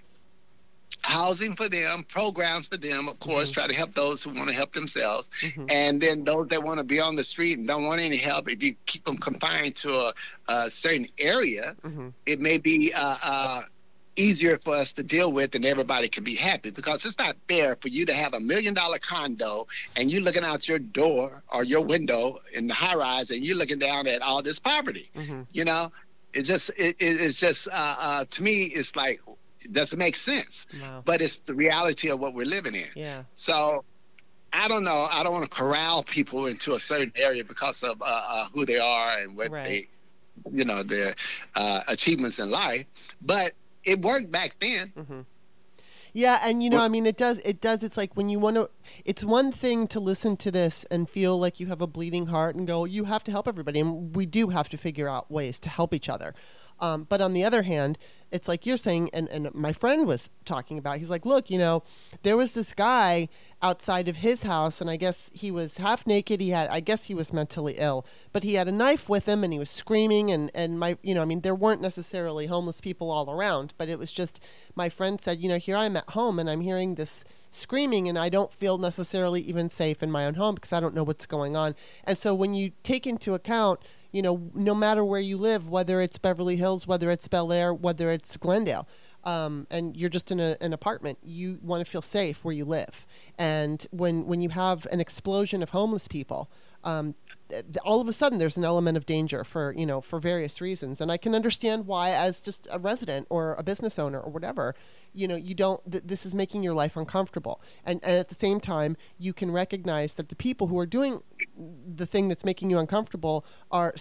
housing 1.02 1.56
for 1.56 1.70
them, 1.70 2.04
programs 2.08 2.68
for 2.68 2.78
them, 2.78 3.08
of 3.08 3.20
course, 3.20 3.52
mm-hmm. 3.52 3.62
try 3.62 3.68
to 3.68 3.74
help 3.74 3.94
those 3.94 4.24
who 4.24 4.32
want 4.32 4.50
to 4.50 4.56
help 4.56 4.74
themselves, 4.74 5.30
mm-hmm. 5.42 5.66
and 5.70 6.02
then 6.02 6.24
those 6.24 6.48
that 6.50 6.64
want 6.64 6.80
to 6.80 6.84
be 6.84 7.00
on 7.00 7.16
the 7.16 7.24
street 7.24 7.58
and 7.58 7.68
don't 7.68 7.86
want 7.86 8.02
any 8.02 8.18
help. 8.18 8.50
If 8.50 8.64
you 8.64 8.76
keep 8.86 9.06
them 9.06 9.18
confined 9.18 9.76
to 9.78 9.90
a, 9.90 10.14
a 10.48 10.72
certain 10.72 11.08
area, 11.18 11.74
mm-hmm. 11.84 12.10
it 12.26 12.40
may 12.40 12.58
be 12.58 12.92
uh, 12.94 13.18
uh, 13.24 13.62
easier 14.16 14.58
for 14.58 14.76
us 14.76 14.94
to 14.94 15.04
deal 15.04 15.32
with 15.32 15.56
and 15.56 15.66
everybody 15.66 16.08
can 16.08 16.24
be 16.24 16.36
happy 16.36 16.70
because 16.70 17.06
it's 17.06 17.18
not 17.18 17.36
fair 17.48 17.76
for 17.82 17.90
you 17.90 18.06
to 18.06 18.14
have 18.14 18.34
a 18.34 18.40
million 18.40 18.74
dollar 18.74 18.98
condo 19.00 19.68
and 19.96 20.12
you're 20.12 20.22
looking 20.22 20.44
out 20.44 20.68
your 20.68 20.80
door 20.80 21.44
or 21.52 21.64
your 21.64 21.82
window 21.82 22.40
in 22.54 22.68
the 22.68 22.74
high 22.74 22.96
rise 22.96 23.32
and 23.32 23.46
you're 23.46 23.58
looking 23.58 23.80
down 23.80 24.08
at 24.08 24.22
all 24.22 24.42
this 24.42 24.60
poverty 24.60 25.10
mm-hmm. 25.16 25.42
you 25.52 25.66
know 25.66 25.92
it 26.34 26.44
just 26.44 26.70
it, 26.78 26.96
it's 27.00 27.40
just 27.40 27.68
uh, 27.68 27.96
uh, 28.00 28.26
to 28.26 28.44
me 28.44 28.64
it's 28.64 28.96
like 28.96 29.20
it 29.66 29.74
doesn't 29.74 30.00
make 30.00 30.16
sense 30.16 30.66
wow. 30.82 31.02
but 31.06 31.22
it's 31.22 31.38
the 31.40 31.54
reality 31.54 32.10
of 32.10 32.20
what 32.20 32.34
we're 32.34 32.46
living 32.46 32.76
in 32.76 32.88
yeah 32.96 33.24
so 33.34 33.84
I 34.56 34.68
don't 34.68 34.84
know. 34.84 35.08
I 35.12 35.22
don't 35.24 35.34
want 35.34 35.44
to 35.44 35.50
corral 35.50 36.04
people 36.04 36.46
into 36.46 36.76
a 36.76 36.80
certain 36.80 37.12
area 37.16 37.44
because 37.44 37.84
of 37.84 38.02
uh, 38.02 38.06
uh 38.06 38.48
who 38.54 38.66
they 38.66 38.80
are 38.80 39.20
and 39.20 39.36
what 39.36 39.52
right. 39.52 39.66
they, 39.66 39.88
you 40.52 40.64
know, 40.64 40.82
their 40.82 41.16
uh, 41.56 41.82
achievements 41.88 42.40
in 42.40 42.50
life. 42.50 42.86
But 43.22 43.52
it 43.84 44.02
worked 44.02 44.32
back 44.32 44.56
then. 44.60 44.94
Mm-hmm. 44.98 45.22
Yeah, 46.14 46.40
and 46.44 46.64
you 46.64 46.70
know, 46.70 46.80
I 46.80 46.88
mean, 46.88 47.06
it 47.06 47.18
does. 47.18 47.40
It 47.44 47.60
does. 47.60 47.84
It's 47.84 47.98
like 47.98 48.16
when 48.16 48.30
you 48.30 48.40
want 48.40 48.56
to. 48.56 48.70
It's 49.04 49.22
one 49.22 49.52
thing 49.52 49.86
to 49.90 50.00
listen 50.00 50.38
to 50.38 50.52
this 50.52 50.86
and 50.90 51.10
feel 51.10 51.38
like 51.38 51.60
you 51.60 51.68
have 51.68 51.82
a 51.82 51.88
bleeding 51.88 52.28
heart 52.28 52.56
and 52.56 52.66
go, 52.66 52.86
you 52.86 53.04
have 53.04 53.26
to 53.26 53.32
help 53.32 53.50
everybody, 53.50 53.82
and 53.82 54.16
we 54.16 54.26
do 54.26 54.48
have 54.48 54.70
to 54.70 54.78
figure 54.78 55.10
out 55.10 55.30
ways 55.30 55.60
to 55.60 55.70
help 55.70 55.94
each 55.94 56.08
other. 56.08 56.34
Um, 56.80 57.06
but 57.10 57.20
on 57.20 57.34
the 57.34 57.44
other 57.44 57.64
hand, 57.64 57.98
it's 58.36 58.50
like 58.50 58.66
you're 58.66 58.76
saying, 58.76 59.10
and, 59.14 59.30
and 59.30 59.54
my 59.56 59.72
friend 59.72 60.06
was 60.06 60.30
talking 60.44 60.78
about, 60.78 60.98
he's 60.98 61.10
like, 61.10 61.26
look, 61.26 61.50
you 61.50 61.58
know, 61.58 61.84
there 62.24 62.36
was 62.36 62.54
this 62.54 62.74
guy 62.74 63.30
outside 63.62 64.10
of 64.10 64.18
his 64.18 64.44
house, 64.44 64.82
and 64.82 64.90
I 64.90 64.98
guess 64.98 65.32
he 65.34 65.52
was 65.52 65.78
half 65.78 66.06
naked. 66.06 66.42
He 66.42 66.50
had, 66.50 66.70
I 66.70 66.82
guess 66.82 67.06
he 67.06 67.16
was 67.16 67.32
mentally 67.32 67.76
ill, 67.78 68.06
but 68.34 68.44
he 68.44 68.56
had 68.56 68.68
a 68.68 68.74
knife 68.74 69.08
with 69.08 69.26
him 69.26 69.44
and 69.46 69.54
he 69.54 69.58
was 69.58 69.70
screaming. 69.70 70.32
And, 70.32 70.52
and 70.54 70.78
my, 70.78 70.98
you 71.02 71.16
know, 71.16 71.22
I 71.22 71.26
mean, 71.26 71.42
there 71.42 71.56
weren't 71.56 71.82
necessarily 71.82 72.48
homeless 72.48 72.82
people 72.82 73.10
all 73.10 73.32
around, 73.32 73.74
but 73.78 73.88
it 73.88 73.98
was 73.98 74.12
just, 74.12 74.42
my 74.76 74.90
friend 74.90 75.20
said, 75.22 75.40
you 75.40 75.48
know, 75.48 75.58
here 75.58 75.78
I'm 75.78 75.96
at 75.96 76.10
home 76.10 76.38
and 76.38 76.50
I'm 76.50 76.62
hearing 76.62 76.96
this 76.96 77.24
screaming 77.52 78.10
and 78.10 78.20
I 78.20 78.28
don't 78.28 78.52
feel 78.52 78.78
necessarily 78.78 79.42
even 79.44 79.70
safe 79.70 80.04
in 80.04 80.12
my 80.12 80.26
own 80.26 80.34
home 80.34 80.56
because 80.56 80.74
I 80.74 80.82
don't 80.82 80.94
know 80.94 81.06
what's 81.06 81.26
going 81.26 81.56
on. 81.56 81.74
And 82.04 82.18
so 82.18 82.36
when 82.36 82.54
you 82.54 82.74
take 82.84 83.08
into 83.08 83.34
account, 83.34 83.80
you 84.16 84.22
know, 84.22 84.50
no 84.54 84.74
matter 84.74 85.04
where 85.04 85.20
you 85.20 85.36
live, 85.36 85.68
whether 85.68 86.00
it's 86.00 86.18
Beverly 86.18 86.56
Hills, 86.56 86.88
whether 86.88 87.12
it's 87.12 87.28
Bel 87.28 87.52
Air, 87.52 87.74
whether 87.74 88.10
it's 88.10 88.38
Glendale, 88.38 88.88
um, 89.26 89.68
and 89.70 89.98
you're 89.98 90.10
just 90.10 90.32
in 90.32 90.40
a, 90.40 90.56
an 90.62 90.72
apartment, 90.72 91.18
you 91.22 91.60
want 91.62 91.86
to 91.86 91.92
feel 91.92 92.02
safe 92.02 92.46
where 92.46 92.54
you 92.54 92.64
live. 92.64 93.06
And 93.38 93.86
when 93.92 94.26
when 94.26 94.40
you 94.40 94.50
have 94.50 94.86
an 94.86 95.02
explosion 95.02 95.62
of 95.62 95.72
homeless 95.72 96.08
people, 96.08 96.50
um, 96.86 97.16
all 97.84 98.00
of 98.00 98.08
a 98.08 98.14
sudden 98.14 98.40
there's 98.40 98.58
an 98.58 98.64
element 98.64 98.96
of 98.96 99.06
danger 99.06 99.44
for 99.44 99.74
you 99.76 99.86
know 99.86 100.02
for 100.02 100.20
various 100.20 100.62
reasons 100.62 101.00
and 101.00 101.12
i 101.12 101.18
can 101.18 101.36
understand 101.36 101.86
why 101.86 102.10
as 102.10 102.42
just 102.42 102.68
a 102.72 102.80
resident 102.80 103.28
or 103.30 103.54
a 103.54 103.64
business 103.64 104.00
owner 104.00 104.20
or 104.20 104.32
whatever 104.32 104.74
you 105.16 105.28
know 105.28 105.36
you 105.36 105.56
don't 105.56 105.80
th- 105.90 106.04
this 106.06 106.26
is 106.26 106.36
making 106.36 106.62
your 106.62 106.74
life 106.74 106.96
uncomfortable. 106.98 107.62
And, 107.86 108.04
and 108.04 108.14
at 108.14 108.30
the 108.30 108.36
same 108.36 108.60
time 108.60 108.98
you 109.18 109.34
can 109.34 109.52
recognize 109.52 110.16
that 110.16 110.30
the 110.30 110.36
people 110.36 110.68
who 110.68 110.78
are 110.78 110.86
doing 110.86 111.22
the 111.58 112.06
thing 112.06 112.28
that's 112.28 112.46
making 112.46 112.70
you 112.70 112.78
uncomfortable 112.78 113.46
are 113.72 113.96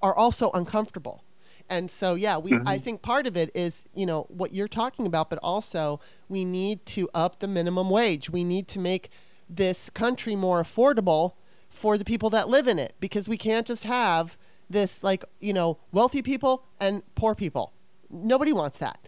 are 0.00 0.14
also 0.14 0.50
uncomfortable. 0.52 1.24
And 1.68 1.90
so 1.90 2.14
yeah 2.14 2.36
we 2.38 2.52
mm-hmm. 2.52 2.68
i 2.68 2.78
think 2.78 3.02
part 3.02 3.26
of 3.26 3.36
it 3.36 3.50
is 3.54 3.84
you 3.94 4.06
know 4.06 4.26
what 4.28 4.54
you're 4.54 4.68
talking 4.68 5.06
about 5.06 5.30
but 5.30 5.38
also 5.42 5.98
we 6.28 6.44
need 6.44 6.84
to 6.86 7.08
up 7.14 7.40
the 7.40 7.48
minimum 7.48 7.90
wage. 7.90 8.30
We 8.30 8.44
need 8.44 8.68
to 8.68 8.78
make 8.78 9.10
this 9.48 9.90
country 9.90 10.36
more 10.36 10.62
affordable 10.62 11.32
for 11.68 11.98
the 11.98 12.04
people 12.04 12.30
that 12.30 12.48
live 12.48 12.68
in 12.68 12.78
it 12.78 12.94
because 13.00 13.28
we 13.28 13.36
can't 13.36 13.66
just 13.66 13.84
have 13.84 14.38
this 14.70 15.02
like 15.02 15.24
you 15.40 15.52
know 15.52 15.78
wealthy 15.92 16.22
people 16.22 16.64
and 16.80 17.02
poor 17.14 17.34
people. 17.34 17.72
Nobody 18.10 18.52
wants 18.52 18.78
that 18.78 19.03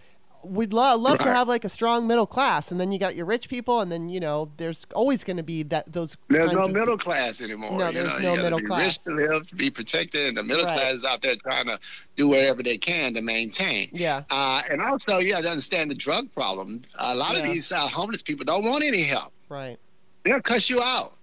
we'd 0.47 0.73
lo- 0.73 0.97
love 0.97 1.19
right. 1.19 1.27
to 1.27 1.35
have 1.35 1.49
like 1.49 1.65
a 1.65 1.69
strong 1.69 2.07
middle 2.07 2.27
class 2.27 2.71
and 2.71 2.81
then 2.81 2.93
you 2.93 2.99
got 2.99 3.17
your 3.17 3.27
rich 3.27 3.49
people 3.49 3.81
and 3.81 3.91
then 3.91 4.09
you 4.09 4.21
know 4.21 4.51
there's 4.57 4.87
always 4.95 5.25
going 5.25 5.37
to 5.37 5.43
be 5.43 5.63
that 5.63 5.91
those 5.93 6.17
there's 6.29 6.53
no 6.53 6.69
middle 6.69 6.99
class 6.99 7.41
anymore 7.41 7.73
no 7.73 7.93
there's 7.93 8.19
know? 8.21 8.35
no 8.35 8.43
middle 8.43 8.59
be 8.59 8.67
class 8.67 8.85
rich 8.85 8.99
to 9.05 9.15
live 9.15 9.47
to 9.49 9.55
be 9.55 9.71
protected 9.71 10.29
and 10.29 10.37
the 10.37 10.43
middle 10.43 10.65
right. 10.65 10.79
class 10.79 10.95
is 10.95 11.05
out 11.05 11.23
there 11.23 11.37
trying 11.37 11.67
to 11.67 11.79
do 12.17 12.29
whatever 12.29 12.63
they 12.63 12.79
can 12.79 13.15
to 13.15 13.23
maintain 13.23 13.89
yeah 13.93 14.23
uh, 14.31 14.63
and 14.71 14.81
also 14.81 15.19
you 15.19 15.35
have 15.35 15.45
to 15.45 15.51
understand 15.51 15.91
the 15.91 15.95
drug 15.95 16.31
problem 16.33 16.81
a 16.99 17.15
lot 17.15 17.35
yeah. 17.35 17.41
of 17.41 17.47
these 17.47 17.71
uh, 17.73 17.87
homeless 17.89 18.23
people 18.23 18.45
don't 18.45 18.65
want 18.65 18.83
any 18.83 19.03
help 19.03 19.33
right 19.49 19.79
they'll 20.25 20.41
cuss 20.41 20.71
you 20.71 20.81
out 20.83 21.17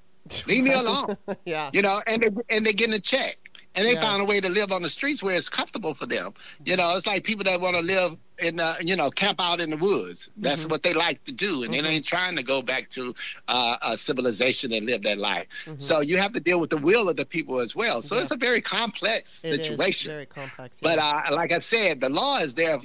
Leave 0.48 0.64
me 0.64 0.74
alone. 0.74 1.18
yeah. 1.46 1.70
You 1.74 1.82
know, 1.82 2.02
and 2.08 2.22
they 2.22 2.56
and 2.56 2.66
they're 2.66 2.74
getting 2.74 2.96
a 2.96 3.00
check. 3.00 3.38
And 3.76 3.84
they 3.84 3.94
yeah. 3.94 4.02
found 4.02 4.22
a 4.22 4.26
way 4.26 4.40
to 4.40 4.50
live 4.50 4.72
on 4.72 4.84
the 4.84 4.90
streets 4.90 5.24
where 5.24 5.36
it's 5.36 5.50
comfortable 5.50 5.96
for 5.96 6.06
them. 6.06 6.34
You 6.64 6.78
know, 6.78 6.96
it's 6.96 7.08
like 7.08 7.24
people 7.24 7.44
that 7.46 7.60
want 7.60 7.76
to 7.76 7.82
live 7.82 8.18
in 8.40 8.58
the, 8.58 8.76
you 8.82 8.96
know, 8.96 9.10
camp 9.10 9.40
out 9.42 9.60
in 9.60 9.70
the 9.70 9.78
woods. 9.78 10.30
That's 10.38 10.62
mm-hmm. 10.62 10.72
what 10.72 10.84
they 10.84 10.94
like 10.94 11.24
to 11.26 11.32
do, 11.32 11.64
and 11.64 11.74
mm-hmm. 11.74 11.86
they 11.86 11.92
ain't 11.92 12.06
trying 12.06 12.36
to 12.36 12.44
go 12.44 12.62
back 12.62 12.90
to 12.92 13.14
uh, 13.48 13.78
a 13.82 13.98
civilization 13.98 14.74
and 14.74 14.86
live 14.86 15.04
that 15.04 15.18
life. 15.18 15.48
Mm-hmm. 15.66 15.78
So 15.78 16.02
you 16.02 16.18
have 16.18 16.34
to 16.34 16.40
deal 16.40 16.60
with 16.60 16.70
the 16.70 16.78
will 16.78 17.10
of 17.10 17.16
the 17.16 17.26
people 17.26 17.60
as 17.60 17.76
well. 17.76 18.02
So 18.02 18.16
yeah. 18.16 18.22
it's 18.24 18.32
a 18.32 18.38
very 18.38 18.62
complex 18.62 19.32
situation. 19.34 20.12
very 20.12 20.26
complex. 20.26 20.80
Yeah. 20.82 20.96
But 20.96 21.00
uh, 21.00 21.36
like 21.36 21.52
I 21.52 21.60
said, 21.60 22.02
the 22.02 22.10
law 22.10 22.40
is 22.40 22.54
there 22.54 22.80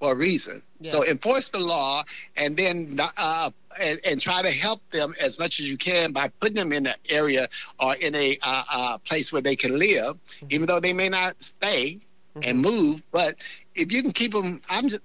for 0.00 0.12
a 0.12 0.14
reason. 0.14 0.62
Yeah. 0.80 0.92
So 0.92 1.04
enforce 1.04 1.50
the 1.50 1.58
law 1.58 2.04
and 2.36 2.56
then 2.56 3.00
uh, 3.16 3.50
and, 3.80 4.00
and, 4.04 4.20
try 4.20 4.42
to 4.42 4.50
help 4.50 4.80
them 4.90 5.14
as 5.20 5.38
much 5.38 5.60
as 5.60 5.70
you 5.70 5.76
can 5.76 6.12
by 6.12 6.28
putting 6.40 6.56
them 6.56 6.72
in 6.72 6.86
an 6.86 6.94
area 7.08 7.48
or 7.80 7.94
in 7.96 8.14
a 8.14 8.38
uh, 8.42 8.64
uh, 8.72 8.98
place 8.98 9.32
where 9.32 9.42
they 9.42 9.56
can 9.56 9.78
live, 9.78 10.16
mm-hmm. 10.16 10.46
even 10.50 10.66
though 10.66 10.80
they 10.80 10.92
may 10.92 11.08
not 11.08 11.40
stay 11.42 11.98
mm-hmm. 12.34 12.40
and 12.48 12.60
move. 12.60 13.02
But 13.10 13.36
if 13.78 13.92
you 13.92 14.02
can 14.02 14.12
keep 14.12 14.32
them, 14.32 14.60
I'm 14.68 14.88
just, 14.88 15.02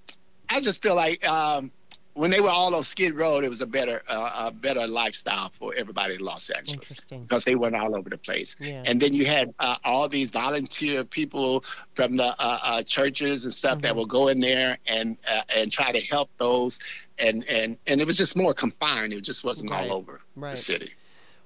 I 0.50 0.60
just 0.62 0.82
feel 0.82 0.96
like 0.96 1.28
um, 1.28 1.72
when 2.16 2.30
they 2.32 2.40
were 2.42 2.50
all 2.50 2.76
on 2.76 2.84
Skid 2.84 3.16
Row, 3.16 3.40
it 3.40 3.50
was 3.50 3.62
a 3.62 3.68
better 3.68 4.02
uh, 4.08 4.48
a 4.48 4.52
better 4.52 4.86
lifestyle 4.88 5.50
for 5.54 5.74
everybody 5.76 6.16
in 6.16 6.22
Los 6.22 6.50
Angeles 6.50 6.94
because 7.10 7.44
they 7.46 7.56
went 7.56 7.76
all 7.76 7.96
over 7.96 8.10
the 8.10 8.18
place. 8.18 8.56
Yeah. 8.60 8.84
And 8.86 9.02
then 9.02 9.14
you 9.14 9.26
had 9.26 9.54
uh, 9.60 9.78
all 9.84 10.08
these 10.10 10.30
volunteer 10.32 11.04
people 11.04 11.64
from 11.94 12.18
the 12.18 12.26
uh, 12.40 12.60
uh, 12.64 12.84
churches 12.84 13.46
and 13.46 13.54
stuff 13.54 13.82
that 13.82 13.94
Mhm. 13.94 13.96
will 13.96 14.06
go 14.06 14.28
in 14.28 14.40
there 14.40 14.78
and 14.88 15.18
uh, 15.28 15.42
and 15.56 15.72
try 15.72 15.92
to 15.92 16.02
help 16.02 16.30
those. 16.38 16.80
And, 17.20 17.48
and 17.48 17.78
and 17.88 18.02
it 18.02 18.08
was 18.08 18.18
just 18.18 18.36
more 18.36 18.54
confined. 18.54 19.14
It 19.14 19.22
just 19.22 19.44
wasn't 19.44 19.72
Right. 19.72 19.90
all 19.90 19.98
over 19.98 20.22
Right. 20.36 20.52
the 20.52 20.58
city, 20.58 20.92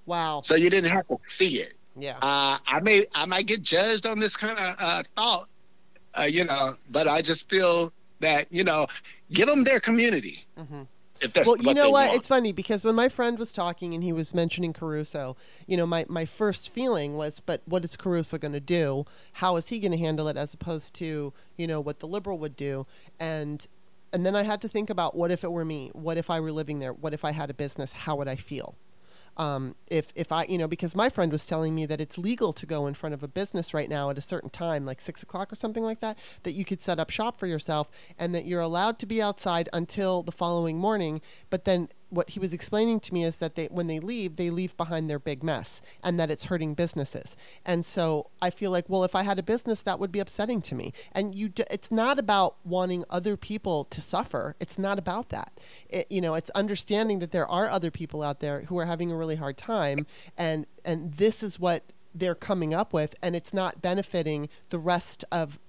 Wow. 0.05 0.41
so 0.41 0.55
you 0.55 0.69
didn't 0.69 0.91
have 0.91 1.07
to 1.09 1.17
see 1.27 1.59
it. 1.59 1.73
Yeah. 1.99 2.17
Uh, 2.21 2.57
I 2.67 2.79
may 2.81 3.05
I 3.15 3.25
might 3.25 3.47
get 3.47 3.61
judged 3.63 4.05
on 4.05 4.19
this 4.19 4.35
kind 4.37 4.57
of 4.57 4.75
uh, 4.79 5.03
thought, 5.15 5.47
uh, 6.19 6.23
you 6.23 6.43
know, 6.43 6.75
but 6.89 7.07
I 7.07 7.21
just 7.21 7.49
feel 7.49 7.91
that 8.19 8.47
you 8.51 8.63
know, 8.63 8.87
give 9.31 9.47
them 9.47 9.63
their 9.63 9.79
community 9.79 10.45
hmm 10.57 10.83
if 11.21 11.33
that's 11.33 11.47
Well, 11.47 11.57
you 11.57 11.73
know 11.73 11.89
what? 11.89 12.07
want. 12.09 12.15
It's 12.15 12.27
funny 12.27 12.51
because 12.51 12.83
when 12.85 12.95
my 12.95 13.09
friend 13.09 13.39
was 13.39 13.51
talking 13.51 13.93
and 13.93 14.03
he 14.03 14.13
was 14.13 14.33
mentioning 14.33 14.73
Caruso, 14.73 15.35
you 15.65 15.77
know, 15.77 15.85
my, 15.85 16.05
my 16.07 16.25
first 16.25 16.69
feeling 16.69 17.15
was, 17.15 17.39
but 17.39 17.61
what 17.65 17.83
is 17.83 17.95
Caruso 17.97 18.37
going 18.37 18.53
to 18.53 18.59
do? 18.59 19.05
How 19.33 19.55
is 19.57 19.67
he 19.69 19.79
going 19.79 19.91
to 19.91 19.97
handle 19.97 20.27
it 20.27 20.37
as 20.37 20.53
opposed 20.53 20.93
to, 20.95 21.33
you 21.57 21.67
know, 21.67 21.79
what 21.79 21.99
the 21.99 22.07
liberal 22.07 22.37
would 22.39 22.55
do? 22.55 22.85
And 23.19 23.65
and 24.13 24.25
then 24.25 24.35
I 24.35 24.43
had 24.43 24.61
to 24.61 24.69
think 24.69 24.89
about 24.89 25.15
what 25.15 25.31
if 25.31 25.43
it 25.43 25.51
were 25.51 25.65
me? 25.65 25.91
What 25.93 26.17
if 26.17 26.29
I 26.29 26.39
were 26.39 26.51
living 26.51 26.79
there? 26.79 26.93
What 26.93 27.13
if 27.13 27.25
I 27.25 27.31
had 27.31 27.49
a 27.49 27.53
business? 27.53 27.91
How 27.91 28.15
would 28.15 28.27
I 28.27 28.35
feel? 28.37 28.75
Um, 29.37 29.75
if 29.87 30.11
if 30.15 30.31
I 30.31 30.45
you 30.45 30.57
know 30.57 30.67
because 30.67 30.95
my 30.95 31.09
friend 31.09 31.31
was 31.31 31.45
telling 31.45 31.73
me 31.73 31.85
that 31.85 32.01
it's 32.01 32.17
legal 32.17 32.51
to 32.53 32.65
go 32.65 32.87
in 32.87 32.93
front 32.93 33.13
of 33.13 33.23
a 33.23 33.27
business 33.27 33.73
right 33.73 33.89
now 33.89 34.09
at 34.09 34.17
a 34.17 34.21
certain 34.21 34.49
time 34.49 34.85
like 34.85 34.99
six 34.99 35.23
o'clock 35.23 35.53
or 35.53 35.55
something 35.55 35.83
like 35.83 35.99
that 36.01 36.17
that 36.43 36.53
you 36.53 36.65
could 36.65 36.81
set 36.81 36.99
up 36.99 37.09
shop 37.09 37.39
for 37.39 37.47
yourself 37.47 37.89
and 38.17 38.33
that 38.33 38.45
you're 38.45 38.61
allowed 38.61 38.99
to 38.99 39.05
be 39.05 39.21
outside 39.21 39.69
until 39.71 40.23
the 40.23 40.31
following 40.31 40.77
morning 40.77 41.21
but 41.49 41.65
then 41.65 41.87
what 42.09 42.31
he 42.31 42.39
was 42.39 42.53
explaining 42.53 42.99
to 43.01 43.13
me 43.13 43.23
is 43.23 43.37
that 43.37 43.55
they 43.55 43.65
when 43.65 43.87
they 43.87 43.99
leave 43.99 44.37
they 44.37 44.49
leave 44.49 44.75
behind 44.77 45.09
their 45.09 45.19
big 45.19 45.43
mess 45.43 45.81
and 46.03 46.19
that 46.19 46.31
it's 46.31 46.45
hurting 46.45 46.73
businesses. 46.73 47.35
And 47.65 47.85
so 47.85 48.29
i 48.41 48.49
feel 48.49 48.71
like 48.71 48.85
well 48.87 49.03
if 49.03 49.15
i 49.15 49.23
had 49.23 49.39
a 49.39 49.43
business 49.43 49.81
that 49.81 49.99
would 49.99 50.11
be 50.11 50.19
upsetting 50.19 50.61
to 50.61 50.75
me. 50.75 50.93
And 51.11 51.35
you 51.35 51.49
d- 51.49 51.63
it's 51.69 51.91
not 51.91 52.17
about 52.19 52.55
wanting 52.63 53.03
other 53.09 53.35
people 53.35 53.85
to 53.85 54.01
suffer. 54.01 54.55
It's 54.59 54.79
not 54.79 54.97
about 54.97 55.29
that. 55.29 55.59
It, 55.89 56.07
you 56.09 56.21
know 56.21 56.35
it's 56.35 56.49
understanding 56.51 57.19
that 57.19 57.31
there 57.31 57.47
are 57.47 57.69
other 57.69 57.91
people 57.91 58.23
out 58.23 58.39
there 58.39 58.61
who 58.61 58.77
are 58.77 58.85
having 58.85 59.11
a 59.11 59.15
really 59.15 59.35
hard 59.35 59.57
time 59.57 60.05
and 60.37 60.65
and 60.85 61.13
this 61.13 61.43
is 61.43 61.59
what 61.59 61.91
they're 62.15 62.35
coming 62.35 62.73
up 62.73 62.93
with 62.93 63.15
and 63.21 63.35
it's 63.35 63.53
not 63.53 63.81
benefiting 63.81 64.49
the 64.69 64.79
rest 64.79 65.23
of 65.31 65.59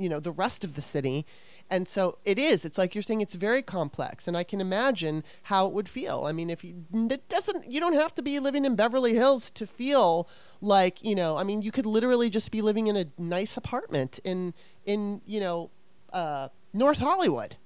you 0.00 0.08
know 0.08 0.20
the 0.20 0.32
rest 0.32 0.64
of 0.64 0.74
the 0.74 0.82
city 0.82 1.26
and 1.70 1.88
so 1.88 2.18
it 2.24 2.38
is. 2.38 2.64
It's 2.64 2.76
like 2.76 2.94
you're 2.94 3.02
saying 3.02 3.20
it's 3.20 3.36
very 3.36 3.62
complex 3.62 4.26
and 4.26 4.36
i 4.36 4.42
can 4.44 4.60
imagine 4.60 5.22
how 5.44 5.66
it 5.66 5.72
would 5.72 5.88
feel. 5.88 6.24
I 6.26 6.32
mean 6.32 6.50
if 6.50 6.64
you 6.64 6.84
it 6.92 7.28
doesn't 7.28 7.70
you 7.70 7.80
don't 7.80 7.94
have 7.94 8.14
to 8.14 8.22
be 8.22 8.38
living 8.40 8.64
in 8.64 8.74
beverly 8.74 9.14
hills 9.14 9.50
to 9.50 9.66
feel 9.66 10.28
like 10.60 11.02
you 11.02 11.14
know 11.14 11.36
i 11.38 11.42
mean 11.42 11.62
you 11.62 11.72
could 11.72 11.86
literally 11.86 12.28
just 12.28 12.50
be 12.50 12.60
living 12.60 12.88
in 12.88 12.96
a 12.96 13.06
nice 13.16 13.56
apartment 13.56 14.20
in 14.24 14.52
in 14.84 15.22
you 15.24 15.40
know 15.40 15.70
uh, 16.12 16.48
north 16.72 16.98
hollywood. 16.98 17.56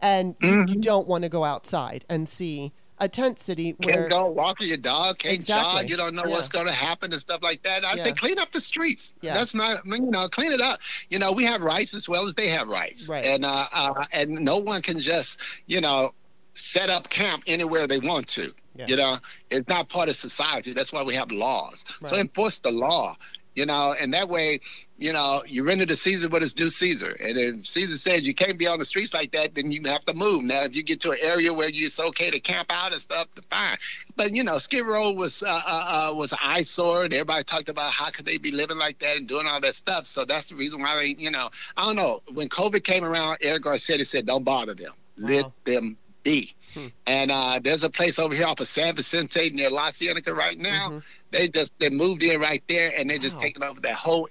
And 0.00 0.34
you, 0.42 0.66
you 0.66 0.80
don't 0.80 1.06
want 1.06 1.22
to 1.22 1.30
go 1.30 1.44
outside 1.44 2.04
and 2.10 2.28
see 2.28 2.72
a 2.98 3.08
tent 3.08 3.40
city 3.40 3.74
where 3.82 3.94
Can't 3.94 4.10
go 4.10 4.28
walking 4.28 4.68
your 4.68 4.76
dog, 4.76 5.18
can't 5.18 5.34
Exactly. 5.34 5.82
jog. 5.82 5.90
You 5.90 5.96
don't 5.96 6.14
know 6.14 6.22
Yeah. 6.24 6.30
what's 6.32 6.48
going 6.48 6.66
to 6.66 6.72
happen 6.72 7.12
and 7.12 7.20
stuff 7.20 7.42
like 7.42 7.62
that. 7.64 7.84
I 7.84 7.94
Yeah. 7.94 8.04
say 8.04 8.12
clean 8.12 8.38
up 8.38 8.52
the 8.52 8.60
streets. 8.60 9.12
Yeah. 9.20 9.34
That's 9.34 9.54
not, 9.54 9.78
I 9.78 9.88
mean, 9.88 10.04
you 10.04 10.10
know, 10.10 10.28
clean 10.28 10.52
it 10.52 10.60
up. 10.60 10.80
You 11.10 11.18
know, 11.18 11.32
we 11.32 11.44
have 11.44 11.60
rights 11.60 11.92
as 11.94 12.08
well 12.08 12.26
as 12.26 12.34
they 12.34 12.48
have 12.48 12.68
rights, 12.68 13.08
Right. 13.08 13.24
and 13.24 13.44
uh, 13.44 13.66
uh, 13.72 14.04
and 14.12 14.30
no 14.40 14.58
one 14.58 14.80
can 14.82 14.98
just, 14.98 15.38
you 15.66 15.80
know, 15.80 16.14
set 16.54 16.88
up 16.88 17.08
camp 17.10 17.42
anywhere 17.48 17.86
they 17.88 17.98
want 17.98 18.28
to. 18.28 18.54
Yeah. 18.76 18.86
You 18.88 18.96
know, 18.96 19.16
it's 19.50 19.68
not 19.68 19.88
part 19.88 20.08
of 20.08 20.16
society. 20.16 20.72
That's 20.72 20.92
why 20.92 21.02
we 21.02 21.14
have 21.14 21.30
laws. 21.32 21.84
Right. 22.02 22.10
So 22.10 22.16
enforce 22.16 22.60
the 22.60 22.70
law. 22.72 23.16
You 23.56 23.66
know, 23.66 23.94
and 24.00 24.12
that 24.14 24.28
way, 24.28 24.58
you 24.96 25.12
know, 25.12 25.42
you 25.46 25.64
render 25.64 25.84
to 25.86 25.96
Caesar 25.96 26.28
what 26.28 26.42
is 26.42 26.54
due 26.54 26.70
Caesar. 26.70 27.16
And 27.20 27.36
if 27.36 27.66
Caesar 27.66 27.98
says 27.98 28.26
you 28.26 28.34
can't 28.34 28.56
be 28.56 28.66
on 28.66 28.78
the 28.78 28.84
streets 28.84 29.12
like 29.12 29.32
that, 29.32 29.54
then 29.54 29.72
you 29.72 29.82
have 29.86 30.04
to 30.04 30.14
move. 30.14 30.44
Now, 30.44 30.62
if 30.62 30.76
you 30.76 30.82
get 30.82 31.00
to 31.00 31.10
an 31.10 31.18
area 31.20 31.52
where 31.52 31.68
it's 31.72 31.98
okay 31.98 32.30
to 32.30 32.38
camp 32.38 32.70
out 32.70 32.92
and 32.92 33.00
stuff, 33.00 33.26
fine. 33.50 33.76
But 34.16 34.34
you 34.34 34.44
know, 34.44 34.58
Skid 34.58 34.86
Row 34.86 35.10
was 35.12 35.42
uh, 35.42 35.46
uh, 35.48 36.10
uh, 36.10 36.14
was 36.14 36.32
an 36.32 36.38
eyesore, 36.42 37.04
and 37.04 37.12
everybody 37.12 37.42
talked 37.42 37.68
about 37.68 37.92
how 37.92 38.10
could 38.10 38.24
they 38.24 38.38
be 38.38 38.52
living 38.52 38.78
like 38.78 39.00
that 39.00 39.16
and 39.16 39.26
doing 39.26 39.46
all 39.46 39.60
that 39.60 39.74
stuff. 39.74 40.06
So 40.06 40.24
that's 40.24 40.50
the 40.50 40.56
reason 40.56 40.80
why 40.80 40.96
they, 40.96 41.16
you 41.18 41.30
know, 41.30 41.48
I 41.76 41.86
don't 41.86 41.96
know. 41.96 42.22
When 42.32 42.48
COVID 42.48 42.84
came 42.84 43.04
around, 43.04 43.38
Eric 43.40 43.64
Garcetti 43.64 44.06
said, 44.06 44.26
"Don't 44.26 44.44
bother 44.44 44.74
them. 44.74 44.92
Let 45.16 45.50
them 45.64 45.96
be." 46.22 46.54
Hmm. 46.74 46.86
And 47.06 47.30
uh, 47.30 47.60
there's 47.62 47.84
a 47.84 47.90
place 47.90 48.18
over 48.18 48.34
here 48.34 48.46
off 48.46 48.60
of 48.60 48.66
San 48.66 48.94
Vicente 48.96 49.50
near 49.50 49.70
La 49.70 49.90
Cienega 49.92 50.34
right 50.34 50.58
now. 50.58 50.90
Mhm. 50.90 51.02
They 51.30 51.48
just 51.48 51.76
they 51.78 51.88
moved 51.88 52.22
in 52.22 52.40
right 52.40 52.62
there, 52.68 52.92
and 52.96 53.08
they're 53.08 53.18
just 53.18 53.40
taking 53.40 53.62
over 53.62 53.80
that 53.80 53.94
whole 53.94 54.28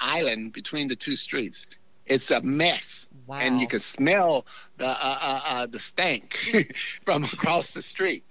island 0.00 0.52
between 0.52 0.88
the 0.88 0.96
two 0.96 1.16
streets. 1.16 1.66
It's 2.06 2.30
a 2.30 2.40
mess, 2.40 3.08
wow 3.26 3.38
and 3.40 3.60
you 3.60 3.66
can 3.66 3.80
smell 3.80 4.46
the 4.76 4.86
uh, 4.86 4.96
uh, 5.20 5.40
uh, 5.44 5.66
the 5.66 5.80
stank 5.80 6.36
from 7.04 7.24
across 7.24 7.74
the 7.74 7.82
street. 7.82 8.24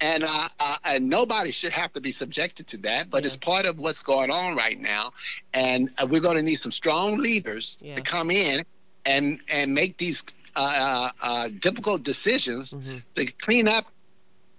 And 0.00 0.24
uh, 0.24 0.48
uh, 0.58 0.76
and 0.84 1.08
nobody 1.08 1.50
should 1.50 1.72
have 1.72 1.92
to 1.92 2.00
be 2.00 2.10
subjected 2.10 2.66
to 2.68 2.76
that, 2.78 3.10
but 3.10 3.24
it's 3.24 3.36
part 3.36 3.66
of 3.66 3.78
what's 3.78 4.02
going 4.02 4.30
on 4.30 4.56
right 4.56 4.80
now. 4.80 5.12
And 5.52 5.90
uh, 5.98 6.06
we're 6.10 6.20
going 6.22 6.36
to 6.36 6.42
need 6.42 6.56
some 6.56 6.72
strong 6.72 7.18
leaders 7.18 7.78
Yeah. 7.82 7.96
to 7.96 8.02
come 8.02 8.30
in 8.30 8.64
and 9.04 9.40
and 9.48 9.74
make 9.74 9.98
these 9.98 10.24
uh, 10.56 10.60
uh, 10.60 11.08
uh, 11.22 11.48
difficult 11.60 12.02
decisions 12.02 12.72
Mhm. 12.72 13.02
to 13.14 13.26
clean 13.26 13.68
up 13.68 13.84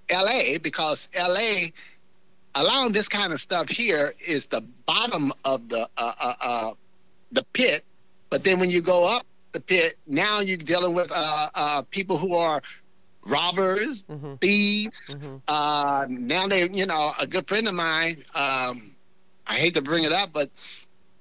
LA 0.10 0.58
because 0.60 1.10
LA 1.14 1.72
allowing 2.56 2.91
this 2.91 3.08
kind 3.08 3.34
of 3.34 3.39
stuff 3.39 3.70
here 3.70 4.14
is 4.26 4.45
the 4.47 4.62
bottom 4.86 5.34
of 5.45 5.70
the 5.70 5.89
uh, 5.97 6.14
uh, 6.20 6.34
uh, 6.41 6.74
the 7.32 7.43
pit. 7.54 7.86
But 8.30 8.43
then 8.43 8.60
when 8.60 8.70
you 8.70 8.82
go 8.82 9.04
up 9.06 9.26
the 9.52 9.60
pit, 9.60 9.97
now 10.08 10.39
you're 10.39 10.58
dealing 10.58 10.93
with 10.93 11.12
uh, 11.12 11.49
uh, 11.54 11.82
people 11.91 12.18
who 12.18 12.36
are 12.36 12.62
robbers, 13.26 14.04
Mhm. 14.04 14.39
thieves. 14.41 14.97
Mhm. 15.08 15.41
Uh, 15.47 16.06
now 16.10 16.47
they, 16.47 16.70
you 16.70 16.86
know, 16.86 17.14
a 17.20 17.28
good 17.28 17.47
friend 17.47 17.68
of 17.68 17.74
mine. 17.74 18.24
Um, 18.34 18.95
I 19.45 19.56
hate 19.56 19.74
to 19.76 19.82
bring 19.82 20.04
it 20.04 20.12
up, 20.12 20.32
but 20.34 20.49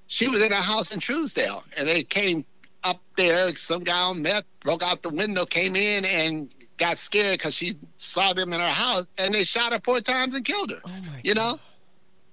she 0.07 0.29
was 0.29 0.43
in 0.43 0.53
a 0.53 0.63
house 0.63 0.93
in 0.93 1.01
Trousdale, 1.01 1.63
and 1.77 1.89
they 1.89 2.03
came 2.05 2.45
up 2.85 3.01
there. 3.17 3.55
Some 3.55 3.85
guy 3.85 4.01
on 4.01 4.23
meth 4.23 4.45
broke 4.63 4.83
out 4.83 5.03
the 5.03 5.11
window, 5.11 5.45
came 5.45 5.77
in, 5.77 6.05
and 6.05 6.55
got 6.81 6.99
scared 6.99 7.39
because 7.39 7.55
she 7.55 7.77
saw 7.97 8.33
them 8.33 8.53
in 8.53 8.59
her 8.61 8.69
house, 8.71 9.07
and 9.19 9.33
they 9.35 9.45
shot 9.45 9.73
her 9.73 9.81
four 9.85 10.01
times 10.01 10.35
and 10.35 10.45
killed 10.45 10.71
her 10.71 10.81
oh 10.85 10.91
you 11.23 11.35
know, 11.35 11.53
God. 11.53 11.61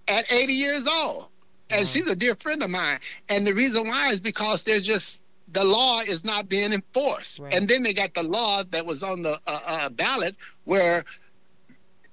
at 0.07 0.31
80 0.31 0.53
years 0.53 0.87
old. 0.87 1.27
And 1.69 1.81
Wow. 1.81 1.85
she's 1.85 2.09
a 2.09 2.15
dear 2.15 2.33
friend 2.35 2.63
of 2.63 2.69
mine. 2.69 2.99
And 3.27 3.45
the 3.45 3.53
reason 3.53 3.87
why 3.87 4.09
is 4.09 4.21
because 4.21 4.63
they're 4.63 4.79
just, 4.79 5.21
the 5.51 5.65
law 5.65 5.99
is 5.99 6.23
not 6.23 6.47
being 6.47 6.71
enforced. 6.71 7.39
Right. 7.39 7.53
And 7.53 7.67
then 7.67 7.83
they 7.83 7.93
got 7.93 8.13
the 8.13 8.23
law 8.23 8.63
that 8.71 8.85
was 8.85 9.03
on 9.03 9.21
the 9.21 9.33
uh, 9.45 9.59
uh, 9.67 9.89
ballot 9.89 10.35
where 10.63 11.03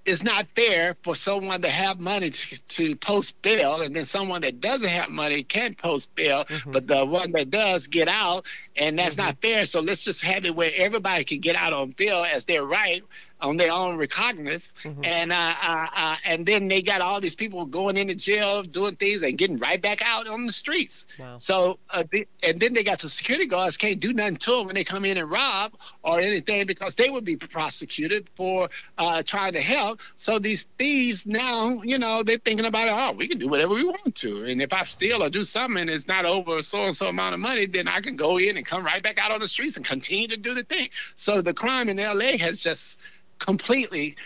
it's 0.06 0.22
not 0.22 0.46
fair 0.54 0.94
for 1.02 1.14
someone 1.14 1.62
to 1.62 1.68
have 1.70 1.98
money 1.98 2.30
to, 2.30 2.62
to 2.68 2.96
post 2.96 3.40
bail 3.42 3.80
and 3.80 3.96
then 3.96 4.04
someone 4.04 4.42
that 4.42 4.60
doesn't 4.60 4.88
have 4.88 5.08
money 5.08 5.42
can't 5.42 5.78
post 5.78 6.14
bail 6.14 6.44
Mhm. 6.44 6.72
but 6.72 6.86
the 6.86 7.04
one 7.06 7.32
that 7.32 7.50
does 7.50 7.86
get 7.86 8.08
out 8.08 8.44
and 8.76 8.98
that's 8.98 9.16
Mm-hmm. 9.16 9.26
not 9.26 9.40
fair 9.40 9.64
so 9.64 9.80
let's 9.80 10.04
just 10.04 10.22
have 10.22 10.44
it 10.44 10.54
where 10.54 10.70
everybody 10.74 11.24
can 11.24 11.38
get 11.40 11.56
out 11.56 11.72
on 11.72 11.90
bail 11.96 12.24
as 12.34 12.44
their 12.44 12.64
right 12.64 13.02
on 13.44 13.56
their 13.56 13.70
own 13.72 13.96
recognizance 13.96 14.72
Mhm. 14.84 15.06
and 15.06 15.32
uh, 15.32 15.54
uh, 15.62 15.86
uh, 15.94 16.16
and 16.24 16.46
then 16.46 16.68
they 16.68 16.82
got 16.82 17.00
all 17.00 17.20
these 17.20 17.34
people 17.36 17.64
going 17.66 17.96
into 17.96 18.14
jail 18.14 18.62
doing 18.62 18.96
things 18.96 19.22
and 19.22 19.36
getting 19.38 19.58
right 19.58 19.80
back 19.80 20.00
out 20.04 20.26
on 20.26 20.46
the 20.46 20.52
streets 20.52 21.04
wow 21.18 21.36
so 21.38 21.78
uh, 21.90 22.02
the, 22.10 22.26
and 22.42 22.58
then 22.60 22.72
they 22.72 22.82
got 22.82 22.98
the 23.00 23.08
security 23.08 23.46
guards 23.46 23.76
can't 23.76 24.00
do 24.00 24.12
nothing 24.12 24.36
to 24.36 24.50
them 24.56 24.66
when 24.66 24.74
they 24.74 24.84
come 24.84 25.04
in 25.04 25.16
and 25.18 25.30
rob 25.30 25.72
or 26.02 26.20
anything 26.20 26.66
because 26.66 26.94
they 26.96 27.10
would 27.10 27.24
be 27.24 27.36
prosecuted 27.36 28.28
for 28.36 28.68
uh, 28.98 29.22
trying 29.22 29.52
to 29.52 29.60
help. 29.60 30.00
So 30.16 30.38
these 30.38 30.66
thieves 30.78 31.26
now, 31.26 31.82
you 31.82 31.98
know, 31.98 32.22
they're 32.22 32.38
thinking 32.38 32.66
about 32.66 32.88
it. 32.88 32.94
Oh, 32.94 33.12
we 33.12 33.26
can 33.28 33.38
do 33.38 33.48
whatever 33.48 33.74
we 33.74 33.84
want 33.84 34.14
to, 34.16 34.44
and 34.44 34.60
if 34.62 34.72
I 34.72 34.82
steal 34.84 35.22
or 35.22 35.30
do 35.30 35.44
something 35.44 35.80
and 35.82 35.90
it's 35.90 36.08
not 36.08 36.24
over 36.24 36.62
so 36.62 36.84
and 36.84 36.96
so 36.96 37.06
amount 37.08 37.34
of 37.34 37.40
money, 37.40 37.66
then 37.66 37.88
I 37.88 38.00
can 38.00 38.16
go 38.16 38.38
in 38.38 38.56
and 38.56 38.64
come 38.66 38.84
right 38.84 39.02
back 39.02 39.18
out 39.18 39.30
on 39.32 39.40
the 39.40 39.48
streets 39.48 39.76
and 39.76 39.84
continue 39.84 40.28
to 40.28 40.36
do 40.36 40.54
the 40.54 40.62
thing. 40.62 40.88
So 41.16 41.42
the 41.42 41.54
crime 41.54 41.88
in 41.88 41.98
L.A. 41.98 42.36
has 42.38 42.60
just 42.60 42.98
completely 43.38 44.16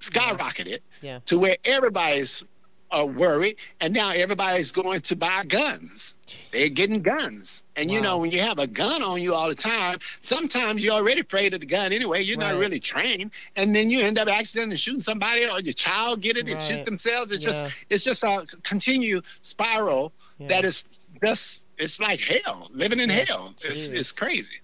skyrocketed 0.00 0.80
Yeah. 1.02 1.20
to 1.26 1.38
where 1.38 1.56
everybody's 1.64 2.44
are 2.92 3.04
worried, 3.04 3.56
and 3.80 3.92
now 3.92 4.10
everybody's 4.10 4.70
going 4.70 5.00
to 5.00 5.16
buy 5.16 5.42
guns. 5.44 6.14
They're 6.52 6.68
getting 6.68 7.02
guns. 7.02 7.64
And 7.74 7.90
you 7.90 8.00
know, 8.00 8.18
when 8.18 8.30
you 8.30 8.40
have 8.40 8.60
a 8.60 8.66
gun 8.68 9.02
on 9.02 9.20
you 9.20 9.34
all 9.34 9.48
the 9.48 9.56
time, 9.56 9.98
sometimes 10.20 10.84
you're 10.84 10.94
already 10.94 11.22
afraid 11.22 11.52
of 11.52 11.58
the 11.60 11.66
gun 11.66 11.92
anyway. 11.92 12.22
You're 12.22 12.38
not 12.38 12.54
really 12.54 12.78
trained. 12.78 13.32
And 13.56 13.74
then 13.74 13.90
you 13.90 14.02
end 14.02 14.18
up 14.18 14.28
accidentally 14.28 14.76
shooting 14.76 15.00
somebody 15.00 15.44
or 15.46 15.60
your 15.60 15.72
child 15.74 16.20
get 16.20 16.36
it 16.36 16.48
and 16.48 16.60
shoot 16.60 16.84
themselves. 16.84 17.32
It's 17.32 17.42
just 17.42 17.64
it's 17.90 18.04
just 18.04 18.22
a 18.22 18.46
continued 18.62 19.24
spiral 19.40 20.12
Yeah. 20.38 20.46
that 20.48 20.64
is 20.64 20.84
just 21.24 21.64
it's 21.78 21.98
like 21.98 22.20
hell. 22.20 22.70
Living 22.72 23.00
in 23.00 23.10
Yeah. 23.10 23.24
hell. 23.24 23.54
It's 23.62 23.88
it's 23.88 24.12
crazy. 24.12 24.60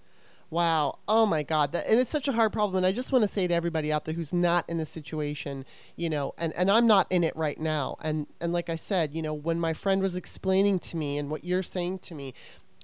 Wow. 0.53 0.99
Oh 1.07 1.25
my 1.25 1.41
God. 1.41 1.71
That, 1.71 1.87
and 1.87 1.99
it's 1.99 2.11
such 2.11 2.27
a 2.27 2.31
hard 2.31 2.53
problem. 2.53 2.77
And 2.77 2.85
I 2.85 2.91
just 2.91 3.11
want 3.11 3.23
to 3.23 3.27
say 3.27 3.47
to 3.47 3.53
everybody 3.55 3.91
out 3.91 4.05
there 4.05 4.13
who's 4.13 4.31
not 4.31 4.65
in 4.69 4.77
this 4.77 4.91
situation, 4.91 5.65
you 5.95 6.11
know, 6.11 6.35
and, 6.37 6.53
and 6.53 6.69
I'm 6.69 6.85
not 6.85 7.07
in 7.09 7.23
it 7.23 7.35
right 7.35 7.59
now. 7.59 7.95
And 8.03 8.27
and 8.39 8.53
like 8.53 8.69
I 8.69 8.75
said, 8.75 9.15
you 9.15 9.23
know, 9.23 9.33
when 9.33 9.59
my 9.59 9.73
friend 9.73 9.99
was 9.99 10.15
explaining 10.15 10.77
to 10.79 10.95
me 10.95 11.17
and 11.17 11.31
what 11.31 11.43
you're 11.43 11.63
saying 11.63 11.99
to 11.99 12.13
me, 12.13 12.35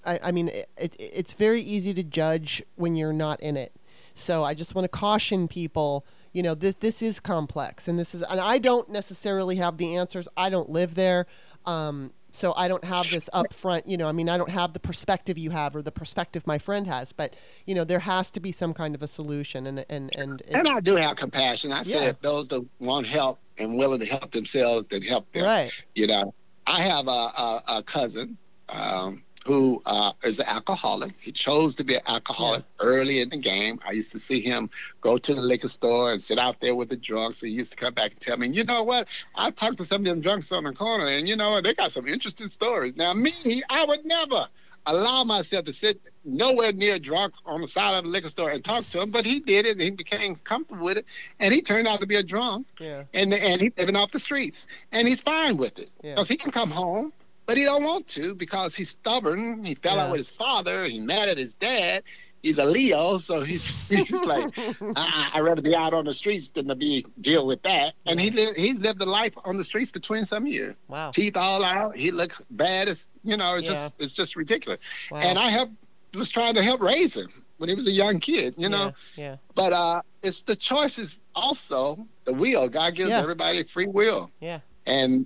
I, 0.03 0.19
I 0.23 0.31
mean, 0.31 0.47
it, 0.47 0.67
it, 0.77 0.95
it's 0.97 1.33
very 1.33 1.61
easy 1.61 1.93
to 1.93 2.01
judge 2.01 2.63
when 2.75 2.95
you're 2.95 3.13
not 3.13 3.39
in 3.39 3.55
it. 3.55 3.71
So 4.15 4.43
I 4.43 4.55
just 4.55 4.73
want 4.73 4.85
to 4.85 4.89
caution 4.89 5.47
people. 5.47 6.07
You 6.33 6.41
know, 6.41 6.55
this 6.55 6.73
this 6.75 7.03
is 7.03 7.19
complex, 7.19 7.87
and 7.87 7.99
this 7.99 8.15
is, 8.15 8.23
and 8.23 8.39
I 8.39 8.57
don't 8.57 8.89
necessarily 8.89 9.57
have 9.57 9.77
the 9.77 9.95
answers. 9.95 10.27
I 10.35 10.49
don't 10.49 10.69
live 10.69 10.95
there. 10.95 11.27
Um, 11.67 12.13
so 12.31 12.53
I 12.55 12.67
don't 12.67 12.83
have 12.83 13.09
this 13.09 13.29
upfront, 13.33 13.83
you 13.85 13.97
know, 13.97 14.07
I 14.07 14.11
mean, 14.11 14.29
I 14.29 14.37
don't 14.37 14.49
have 14.49 14.73
the 14.73 14.79
perspective 14.79 15.37
you 15.37 15.49
have 15.51 15.75
or 15.75 15.81
the 15.81 15.91
perspective 15.91 16.45
my 16.45 16.57
friend 16.57 16.85
has, 16.87 17.11
but 17.11 17.35
you 17.65 17.73
know, 17.75 17.83
there 17.83 17.99
has 17.99 18.29
to 18.31 18.39
be 18.39 18.51
some 18.51 18.73
kind 18.73 18.95
of 18.95 19.01
a 19.01 19.07
solution, 19.07 19.67
and 19.67 19.85
and 19.89 20.15
and 20.15 20.41
and 20.49 20.67
I 20.67 20.79
do 20.79 20.95
have 20.95 21.15
compassion. 21.17 21.71
I 21.71 21.83
say 21.83 22.05
if 22.05 22.21
those 22.21 22.47
that 22.49 22.65
want 22.79 23.07
help 23.07 23.39
and 23.57 23.77
willing 23.77 23.99
to 23.99 24.05
help 24.05 24.31
themselves, 24.31 24.85
then 24.89 25.01
help 25.01 25.31
them. 25.31 25.43
Right. 25.43 25.71
You 25.95 26.07
know, 26.07 26.33
I 26.67 26.81
have 26.81 27.07
a 27.07 27.11
a, 27.11 27.63
a 27.67 27.83
cousin. 27.83 28.37
Um, 28.69 29.23
who 29.45 29.81
uh, 29.85 30.11
is 30.23 30.39
an 30.39 30.45
alcoholic. 30.47 31.13
He 31.19 31.31
chose 31.31 31.75
to 31.75 31.83
be 31.83 31.95
an 31.95 32.01
alcoholic 32.07 32.63
yeah. 32.79 32.85
early 32.85 33.21
in 33.21 33.29
the 33.29 33.37
game. 33.37 33.79
I 33.87 33.91
used 33.91 34.11
to 34.11 34.19
see 34.19 34.41
him 34.41 34.69
go 35.01 35.17
to 35.17 35.33
the 35.33 35.41
liquor 35.41 35.67
store 35.67 36.11
and 36.11 36.21
sit 36.21 36.37
out 36.37 36.59
there 36.59 36.75
with 36.75 36.89
the 36.89 36.97
drunks. 36.97 37.41
He 37.41 37.49
used 37.49 37.71
to 37.71 37.77
come 37.77 37.93
back 37.93 38.11
and 38.11 38.19
tell 38.19 38.37
me, 38.37 38.49
you 38.49 38.63
know 38.63 38.83
what? 38.83 39.07
I 39.35 39.51
talked 39.51 39.77
to 39.77 39.85
some 39.85 40.01
of 40.01 40.05
them 40.05 40.21
drunks 40.21 40.51
on 40.51 40.65
the 40.65 40.73
corner, 40.73 41.07
and 41.07 41.27
you 41.27 41.35
know 41.35 41.51
what? 41.51 41.63
They 41.63 41.73
got 41.73 41.91
some 41.91 42.07
interesting 42.07 42.47
stories. 42.47 42.95
Now, 42.95 43.13
me, 43.13 43.31
I 43.69 43.85
would 43.85 44.05
never 44.05 44.47
allow 44.85 45.23
myself 45.23 45.65
to 45.65 45.73
sit 45.73 46.01
nowhere 46.25 46.71
near 46.71 46.99
drunk 46.99 47.33
on 47.45 47.61
the 47.61 47.67
side 47.67 47.97
of 47.97 48.03
the 48.03 48.09
liquor 48.09 48.29
store 48.29 48.49
and 48.49 48.63
talk 48.63 48.87
to 48.89 49.01
him, 49.01 49.11
but 49.11 49.25
he 49.25 49.39
did 49.39 49.65
it 49.65 49.71
and 49.71 49.81
he 49.81 49.89
became 49.89 50.35
comfortable 50.35 50.85
with 50.85 50.97
it 50.97 51.05
and 51.39 51.53
he 51.53 51.61
turned 51.61 51.87
out 51.87 52.01
to 52.01 52.07
be 52.07 52.15
a 52.15 52.23
drunk. 52.23 52.67
Yeah. 52.79 53.03
And 53.13 53.33
and 53.33 53.61
he's 53.61 53.71
living 53.77 53.95
off 53.95 54.11
the 54.11 54.19
streets. 54.19 54.67
And 54.91 55.07
he's 55.07 55.21
fine 55.21 55.57
with 55.57 55.77
it. 55.79 55.89
Because 56.01 56.29
yeah. 56.29 56.33
he 56.33 56.37
can 56.37 56.51
come 56.51 56.71
home 56.71 57.13
but 57.49 57.57
he 57.57 57.63
don't 57.63 57.81
want 57.81 58.07
to 58.07 58.35
because 58.35 58.75
he's 58.75 58.89
stubborn. 58.89 59.63
He 59.63 59.73
fell 59.73 59.95
yeah. 59.95 60.03
out 60.03 60.11
with 60.11 60.19
his 60.19 60.29
father. 60.29 60.85
He's 60.85 61.01
mad 61.01 61.29
at 61.29 61.39
his 61.39 61.55
dad. 61.55 62.03
He's 62.43 62.59
a 62.59 62.63
Leo, 62.63 63.17
so 63.17 63.41
he's 63.41 63.65
he's 63.89 64.07
just 64.07 64.27
like, 64.27 64.55
I, 64.95 65.31
would 65.33 65.43
rather 65.43 65.61
be 65.63 65.75
out 65.75 65.95
on 65.95 66.05
the 66.05 66.13
streets 66.13 66.49
than 66.49 66.67
to 66.67 66.75
be 66.75 67.07
deal 67.19 67.47
with 67.47 67.63
that. 67.63 67.95
And 68.05 68.21
he 68.21 68.29
li- 68.29 68.53
he's 68.55 68.79
lived 68.81 69.01
a 69.01 69.05
life 69.05 69.33
on 69.45 69.57
the 69.57 69.63
streets 69.63 69.91
between 69.91 70.25
some 70.25 70.45
years. 70.45 70.75
Wow. 70.89 71.09
Teeth 71.09 71.35
all 71.35 71.63
out. 71.65 71.97
He 71.97 72.11
looked 72.11 72.39
bad. 72.51 72.87
As, 72.87 73.07
you 73.23 73.35
know, 73.35 73.55
it's 73.55 73.65
yeah. 73.65 73.73
just 73.73 73.95
it's 73.97 74.13
just 74.13 74.35
ridiculous. 74.35 74.77
Wow. 75.09 75.17
And 75.17 75.39
I 75.39 75.49
have 75.49 75.71
was 76.13 76.29
trying 76.29 76.53
to 76.53 76.61
help 76.61 76.81
raise 76.81 77.17
him 77.17 77.29
when 77.57 77.67
he 77.67 77.73
was 77.73 77.87
a 77.87 77.91
young 77.91 78.19
kid. 78.19 78.53
You 78.59 78.69
know. 78.69 78.93
Yeah. 79.15 79.23
yeah. 79.23 79.35
But 79.55 79.73
uh, 79.73 80.01
it's 80.21 80.43
the 80.43 80.55
choices 80.55 81.19
also 81.33 82.05
the 82.25 82.33
will. 82.33 82.69
God 82.69 82.93
gives 82.93 83.09
everybody 83.09 83.63
free 83.63 83.87
will. 83.87 84.29
Yeah. 84.39 84.59
And 84.85 85.25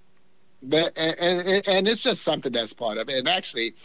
but 0.63 0.97
and, 0.97 1.19
and, 1.19 1.67
and 1.67 1.87
it's 1.87 2.01
just 2.01 2.23
something 2.23 2.51
that's 2.51 2.73
part 2.73 2.97
of 2.97 3.09
it. 3.09 3.17
And 3.17 3.27
actually, 3.27 3.75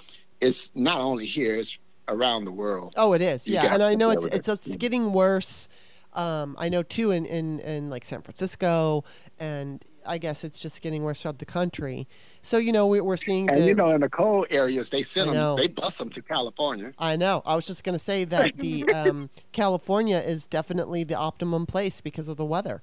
it's 0.41 0.71
not 0.75 1.01
only 1.01 1.25
here; 1.25 1.57
it's 1.57 1.79
around 2.09 2.45
the 2.45 2.53
world. 2.53 2.95
Oh, 2.97 3.13
it 3.13 3.23
is. 3.23 3.47
You 3.47 3.55
yeah, 3.55 3.75
and 3.75 3.83
I 3.83 3.95
know 3.95 4.11
it's 4.11 4.25
it's, 4.27 4.49
it's 4.49 4.77
getting 4.77 5.13
worse. 5.13 5.69
Um, 6.15 6.57
I 6.59 6.69
know 6.69 6.83
too 6.83 7.11
in, 7.11 7.27
in 7.27 7.61
in 7.61 7.91
like 7.91 8.05
San 8.05 8.23
Francisco, 8.23 9.05
and 9.39 9.85
I 10.07 10.19
guess 10.19 10.45
it's 10.45 10.59
just 10.59 10.81
getting 10.81 11.03
worse 11.03 11.21
throughout 11.21 11.39
the 11.39 11.47
country. 11.47 12.09
So 12.43 12.59
you 12.59 12.73
know 12.73 12.87
we, 12.87 13.01
are 13.01 13.17
seeing. 13.17 13.51
And 13.51 13.63
the, 13.63 13.67
you 13.67 13.75
know, 13.75 13.91
in 13.91 14.01
the 14.01 14.09
cold 14.09 14.47
areas, 14.51 14.91
they 14.91 15.03
send 15.03 15.33
them, 15.33 15.57
they 15.57 15.69
bus 15.69 15.99
them 15.99 16.11
to 16.11 16.23
California. 16.23 16.93
I 16.99 17.17
know. 17.17 17.43
I 17.45 17.55
was 17.55 17.67
just 17.67 17.85
going 17.85 17.99
to 17.99 18.05
say 18.05 18.25
that 18.25 18.57
the 18.57 18.89
um, 18.95 19.31
California 19.53 20.19
is 20.19 20.47
definitely 20.47 21.05
the 21.05 21.17
optimum 21.17 21.67
place 21.67 22.01
because 22.01 22.29
of 22.29 22.37
the 22.37 22.47
weather 22.47 22.83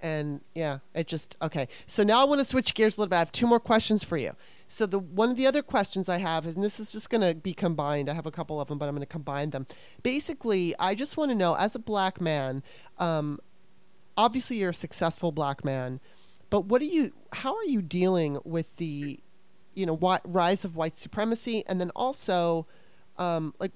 and 0.00 0.40
yeah, 0.54 0.78
it 0.94 1.06
just 1.06 1.36
okay. 1.40 1.68
So 1.86 2.02
now 2.02 2.20
I 2.20 2.24
want 2.24 2.40
to 2.40 2.44
switch 2.44 2.74
gears 2.74 2.96
a 2.96 3.00
little 3.00 3.10
bit. 3.10 3.16
I 3.16 3.20
have 3.20 3.32
two 3.32 3.46
more 3.46 3.60
questions 3.60 4.04
for 4.04 4.16
you. 4.16 4.32
So 4.68 4.86
the 4.86 4.98
one 4.98 5.30
of 5.30 5.36
the 5.36 5.46
other 5.46 5.62
questions 5.62 6.08
I 6.08 6.18
have 6.18 6.44
is, 6.46 6.56
and 6.56 6.64
this 6.64 6.80
is 6.80 6.90
just 6.90 7.08
going 7.08 7.20
to 7.20 7.34
be 7.34 7.52
combined. 7.52 8.08
I 8.08 8.14
have 8.14 8.26
a 8.26 8.30
couple 8.30 8.60
of 8.60 8.68
them, 8.68 8.78
but 8.78 8.88
I'm 8.88 8.94
going 8.94 9.00
to 9.00 9.06
combine 9.06 9.50
them. 9.50 9.66
Basically, 10.02 10.74
I 10.78 10.94
just 10.94 11.16
want 11.16 11.30
to 11.30 11.34
know, 11.34 11.54
as 11.54 11.74
a 11.74 11.78
black 11.78 12.20
man, 12.20 12.62
um, 12.98 13.38
obviously 14.16 14.58
you're 14.58 14.70
a 14.70 14.74
successful 14.74 15.30
black 15.30 15.64
man, 15.64 16.00
but 16.50 16.64
what 16.66 16.82
are 16.82 16.86
you? 16.86 17.12
How 17.32 17.54
are 17.54 17.64
you 17.64 17.80
dealing 17.80 18.38
with 18.44 18.76
the, 18.76 19.20
you 19.74 19.86
know, 19.86 20.18
rise 20.24 20.64
of 20.64 20.74
white 20.74 20.96
supremacy, 20.96 21.64
and 21.66 21.80
then 21.80 21.90
also, 21.94 22.66
um, 23.18 23.54
like, 23.60 23.72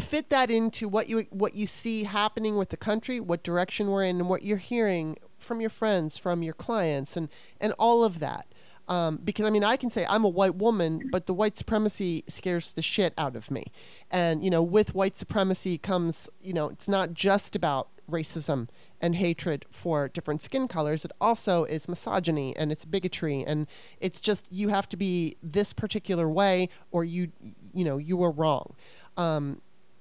fit 0.00 0.30
that 0.30 0.50
into 0.50 0.88
what 0.88 1.08
you 1.08 1.26
what 1.30 1.54
you 1.54 1.66
see 1.66 2.04
happening 2.04 2.56
with 2.56 2.70
the 2.70 2.76
country, 2.76 3.20
what 3.20 3.42
direction 3.42 3.90
we're 3.90 4.04
in, 4.04 4.18
and 4.20 4.28
what 4.28 4.42
you're 4.42 4.58
hearing 4.58 5.16
from 5.38 5.60
your 5.60 5.70
friends, 5.70 6.18
from 6.18 6.42
your 6.42 6.54
clients, 6.54 7.16
and 7.16 7.28
and 7.60 7.72
all 7.78 8.04
of 8.04 8.18
that. 8.20 8.46
Um, 8.88 9.20
because 9.22 9.46
I 9.46 9.50
mean, 9.50 9.62
I 9.62 9.76
can 9.76 9.88
say 9.88 10.04
I'm 10.08 10.24
a 10.24 10.28
white 10.28 10.56
woman, 10.56 11.08
but 11.12 11.26
the 11.26 11.32
white 11.32 11.56
supremacy 11.56 12.24
scares 12.26 12.72
the 12.72 12.82
shit 12.82 13.14
out 13.16 13.36
of 13.36 13.48
me. 13.50 13.66
And 14.10 14.42
you 14.42 14.50
know, 14.50 14.62
with 14.62 14.94
white 14.96 15.16
supremacy 15.16 15.78
comes, 15.78 16.28
you 16.42 16.52
know, 16.52 16.68
it's 16.70 16.88
not 16.88 17.14
just 17.14 17.54
about 17.54 17.88
racism 18.10 18.68
and 19.00 19.14
hatred 19.14 19.64
for 19.70 20.08
different 20.08 20.42
skin 20.42 20.66
colors. 20.66 21.04
It 21.04 21.12
also 21.20 21.64
is 21.64 21.88
misogyny 21.88 22.56
and 22.56 22.72
it's 22.72 22.84
bigotry, 22.84 23.44
and 23.44 23.68
it's 24.00 24.20
just 24.20 24.50
you 24.50 24.68
have 24.68 24.88
to 24.88 24.96
be 24.96 25.36
this 25.40 25.72
particular 25.72 26.28
way, 26.28 26.68
or 26.90 27.04
you, 27.04 27.30
you 27.72 27.84
know, 27.84 27.96
you 27.96 28.20
are 28.24 28.32
wrong. 28.32 28.74
Um, 29.16 29.60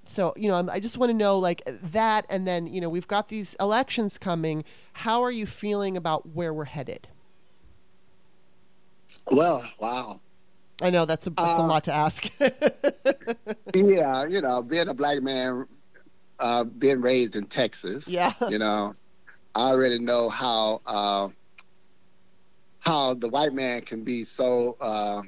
so 0.09 0.33
you 0.35 0.49
know 0.49 0.67
i 0.71 0.79
just 0.79 0.97
want 0.97 1.09
to 1.09 1.13
know 1.13 1.37
like 1.37 1.61
that 1.65 2.25
and 2.29 2.47
then 2.47 2.67
you 2.67 2.81
know 2.81 2.89
we've 2.89 3.07
got 3.07 3.29
these 3.29 3.55
elections 3.59 4.17
coming. 4.17 4.63
How 4.93 5.21
are 5.21 5.31
you 5.31 5.45
feeling 5.45 5.95
about 5.95 6.29
where 6.29 6.53
we're 6.53 6.65
headed? 6.65 7.07
Well 9.31 9.63
wow. 9.79 10.19
I 10.81 10.89
know 10.89 11.05
that's 11.05 11.27
a 11.27 11.31
that's 11.31 11.59
uh, 11.59 11.63
a 11.63 11.67
lot 11.67 11.83
to 11.85 11.93
ask. 11.93 12.29
yeah 13.75 14.25
you 14.25 14.41
know 14.41 14.61
being 14.61 14.87
a 14.87 14.93
black 14.93 15.21
man 15.21 15.67
uh, 16.39 16.63
being 16.63 17.01
raised 17.01 17.35
in 17.35 17.45
texas 17.45 18.05
yeah. 18.07 18.33
you 18.47 18.57
know 18.57 18.95
i 19.55 19.71
already 19.71 19.99
know 19.99 20.29
how 20.29 20.81
uh, 20.85 21.27
how 22.79 23.13
the 23.13 23.27
white 23.27 23.53
man 23.53 23.81
can 23.81 24.03
be 24.03 24.23
so 24.23 24.77
uh, 24.79 25.21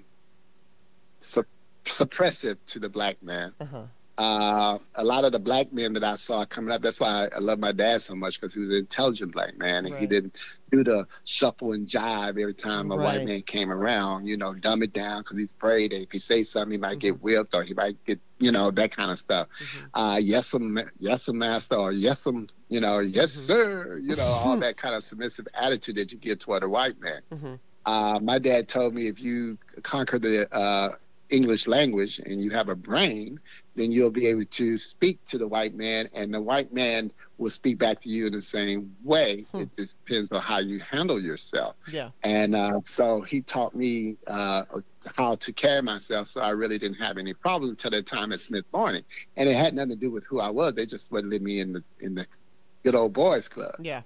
su- 1.20 1.44
suppressive 1.86 2.58
to 2.66 2.80
the 2.80 2.90
black 2.90 3.22
man. 3.22 3.54
Uh-huh 3.60 3.84
uh, 4.18 4.78
a 4.95 5.03
lot 5.03 5.26
of 5.26 5.32
the 5.32 5.39
black 5.39 5.72
men 5.72 5.93
that 5.93 6.03
I 6.03 6.16
saw 6.16 6.45
coming 6.45 6.72
up, 6.72 6.82
that's 6.82 6.99
why 6.99 7.07
I, 7.07 7.38
I 7.38 7.39
love 7.39 7.59
my 7.59 7.72
dad 7.72 8.01
so 8.01 8.14
much 8.16 8.39
because 8.39 8.53
he 8.53 8.59
was 8.59 8.70
an 8.70 8.78
intelligent 8.78 9.32
black 9.34 9.57
man 9.57 9.86
and 9.86 9.93
right. 9.93 10.01
he 10.01 10.07
didn't 10.07 10.39
do 10.72 10.84
the 10.84 11.07
shuffle 11.24 11.74
and 11.74 11.88
jive 11.88 12.39
every 12.39 12.53
time 12.53 12.91
a 12.91 12.97
right. 12.97 13.03
white 13.03 13.26
man 13.26 13.41
came 13.41 13.72
around, 13.72 14.28
you 14.28 14.38
know, 14.38 14.53
dumb 14.53 14.84
it 14.84 14.93
down 14.93 15.22
because 15.22 15.38
he's 15.38 15.51
afraid 15.51 15.91
that 15.91 16.01
if 16.01 16.12
he 16.12 16.20
say 16.20 16.43
something, 16.43 16.74
he 16.74 16.78
might 16.78 16.91
mm-hmm. 16.91 16.99
get 16.99 17.22
whipped 17.22 17.53
or 17.53 17.64
he 17.64 17.74
might 17.74 18.03
get, 18.05 18.20
you 18.39 18.51
know, 18.51 18.70
that 18.72 18.95
kind 18.95 19.12
of 19.12 19.18
stuff. 19.18 19.47
Mm-hmm. 19.49 19.99
Uh, 19.99 20.18
yes, 20.18 20.53
um, 20.53 20.80
yes, 20.99 21.28
um, 21.30 21.38
master, 21.38 21.76
or 21.76 21.91
yes, 21.91 22.28
you 22.70 22.82
know, 22.82 22.99
yes, 22.99 23.32
mm-hmm. 23.32 23.53
sir, 23.53 23.97
you 23.97 24.16
know, 24.16 24.24
all 24.24 24.57
that 24.59 24.78
kind 24.78 24.93
of 24.93 25.03
submissive 25.03 25.47
attitude 25.53 25.95
that 25.95 26.12
you 26.12 26.18
get 26.18 26.39
toward 26.39 26.64
a 26.64 26.70
white 26.70 26.99
man. 26.99 27.22
Mm-hmm. 27.32 27.53
Uh, 27.86 28.20
my 28.20 28.39
dad 28.39 28.68
told 28.68 28.93
me 28.93 29.07
if 29.07 29.22
you 29.22 29.57
conquer 29.82 30.20
the 30.20 30.53
uh, 30.53 30.89
English 31.32 31.68
language 31.68 32.20
and 32.20 32.43
you 32.43 32.51
have 32.51 32.70
a 32.70 32.76
brain, 32.76 33.39
then 33.76 33.91
you'll 33.91 34.11
be 34.11 34.28
able 34.28 34.43
to 34.43 34.78
speak 34.78 35.24
to 35.26 35.38
the 35.38 35.47
white 35.47 35.74
man, 35.74 36.09
and 36.13 36.34
the 36.34 36.41
white 36.41 36.74
man 36.74 37.11
will 37.38 37.49
speak 37.49 37.78
back 37.78 37.99
to 38.01 38.09
you 38.09 38.28
in 38.28 38.34
the 38.34 38.41
same 38.41 38.95
way. 39.03 39.45
Hmm. 39.51 39.61
It 39.61 39.76
depends 39.76 40.32
on 40.32 40.41
how 40.41 40.59
you 40.59 40.80
handle 40.80 41.22
yourself. 41.22 41.76
Yeah. 41.91 42.09
And 42.24 42.55
uh, 42.55 42.82
so 42.84 43.22
he 43.22 43.41
taught 43.41 43.76
me 43.76 44.17
uh, 44.28 44.63
how 45.15 45.36
to 45.36 45.53
carry 45.53 45.82
myself, 45.82 46.28
so 46.28 46.41
I 46.41 46.49
really 46.49 46.78
didn't 46.78 46.97
have 46.97 47.17
any 47.17 47.34
problems 47.34 47.72
until 47.72 47.91
that 47.91 48.05
time 48.05 48.32
at 48.32 48.41
Smith 48.41 48.69
Barney, 48.72 49.03
and 49.38 49.49
it 49.49 49.55
had 49.55 49.74
nothing 49.74 49.91
to 49.91 49.95
do 49.95 50.11
with 50.11 50.26
who 50.26 50.39
I 50.39 50.49
was. 50.49 50.76
They 50.76 50.86
just 50.86 51.11
wouldn't 51.11 51.32
let 51.32 51.41
me 51.41 51.59
in 51.59 51.74
the 51.74 51.84
in 51.99 52.15
the 52.15 52.28
good 52.84 52.95
old 52.95 53.13
boys 53.13 53.47
club. 53.47 53.76
Yeah. 53.80 54.01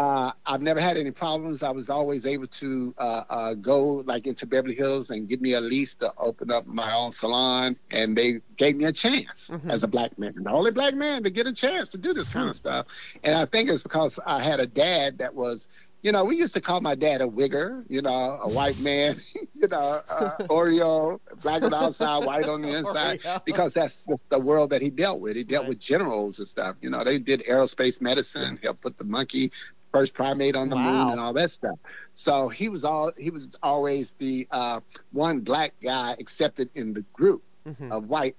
Uh, 0.00 0.32
I've 0.46 0.62
never 0.62 0.80
had 0.80 0.96
any 0.96 1.10
problems. 1.10 1.62
I 1.62 1.70
was 1.70 1.90
always 1.90 2.26
able 2.26 2.46
to 2.46 2.94
uh, 2.96 3.24
uh, 3.28 3.54
go 3.54 4.02
like 4.06 4.26
into 4.26 4.46
Beverly 4.46 4.74
Hills 4.74 5.10
and 5.10 5.28
give 5.28 5.42
me 5.42 5.52
a 5.52 5.60
lease 5.60 5.94
to 5.96 6.10
open 6.16 6.50
up 6.50 6.66
my 6.66 6.90
own 6.94 7.12
salon, 7.12 7.76
and 7.90 8.16
they 8.16 8.40
gave 8.56 8.76
me 8.76 8.86
a 8.86 8.92
chance 8.92 9.50
mm-hmm. 9.52 9.70
as 9.70 9.82
a 9.82 9.88
black 9.88 10.18
man, 10.18 10.32
the 10.42 10.50
only 10.50 10.70
black 10.70 10.94
man 10.94 11.22
to 11.24 11.30
get 11.30 11.46
a 11.46 11.52
chance 11.52 11.90
to 11.90 11.98
do 11.98 12.14
this 12.14 12.30
kind 12.30 12.48
of 12.48 12.56
stuff. 12.56 12.86
And 13.24 13.34
I 13.34 13.44
think 13.44 13.68
it's 13.68 13.82
because 13.82 14.18
I 14.24 14.42
had 14.42 14.58
a 14.58 14.66
dad 14.66 15.18
that 15.18 15.34
was 15.34 15.68
you 16.02 16.12
know, 16.12 16.24
we 16.24 16.34
used 16.34 16.54
to 16.54 16.62
call 16.62 16.80
my 16.80 16.94
dad 16.94 17.20
a 17.20 17.26
wigger, 17.26 17.84
you 17.90 18.00
know, 18.00 18.40
a 18.42 18.48
white 18.48 18.78
man, 18.80 19.16
you 19.54 19.68
know, 19.68 20.02
uh, 20.08 20.36
Oreo, 20.48 21.20
black 21.42 21.62
on 21.62 21.72
the 21.72 21.76
outside, 21.76 22.24
white 22.24 22.46
on 22.46 22.62
the 22.62 22.74
inside, 22.78 23.20
because 23.44 23.74
that's 23.74 24.06
just 24.06 24.28
the 24.30 24.38
world 24.38 24.70
that 24.70 24.80
he 24.80 24.88
dealt 24.88 25.20
with. 25.20 25.36
He 25.36 25.44
dealt 25.44 25.64
right. 25.64 25.68
with 25.68 25.78
generals 25.78 26.38
and 26.38 26.48
stuff. 26.48 26.76
You 26.80 26.88
know, 26.88 27.04
they 27.04 27.18
did 27.18 27.42
aerospace 27.46 28.00
medicine, 28.00 28.58
helped 28.62 28.80
put 28.80 28.96
the 28.96 29.04
monkey 29.04 29.52
first 29.92 30.14
primate 30.14 30.56
on 30.56 30.68
the 30.68 30.76
wow. 30.76 30.92
moon 30.92 31.12
and 31.12 31.20
all 31.20 31.32
that 31.32 31.50
stuff. 31.50 31.78
So 32.14 32.48
he 32.48 32.68
was 32.68 32.84
all 32.84 33.12
he 33.16 33.30
was 33.30 33.56
always 33.62 34.14
the 34.18 34.46
uh, 34.50 34.80
one 35.12 35.40
black 35.40 35.74
guy 35.82 36.16
accepted 36.18 36.70
in 36.74 36.92
the 36.92 37.02
group 37.12 37.42
mm-hmm. 37.66 37.90
of 37.90 38.08
white 38.08 38.36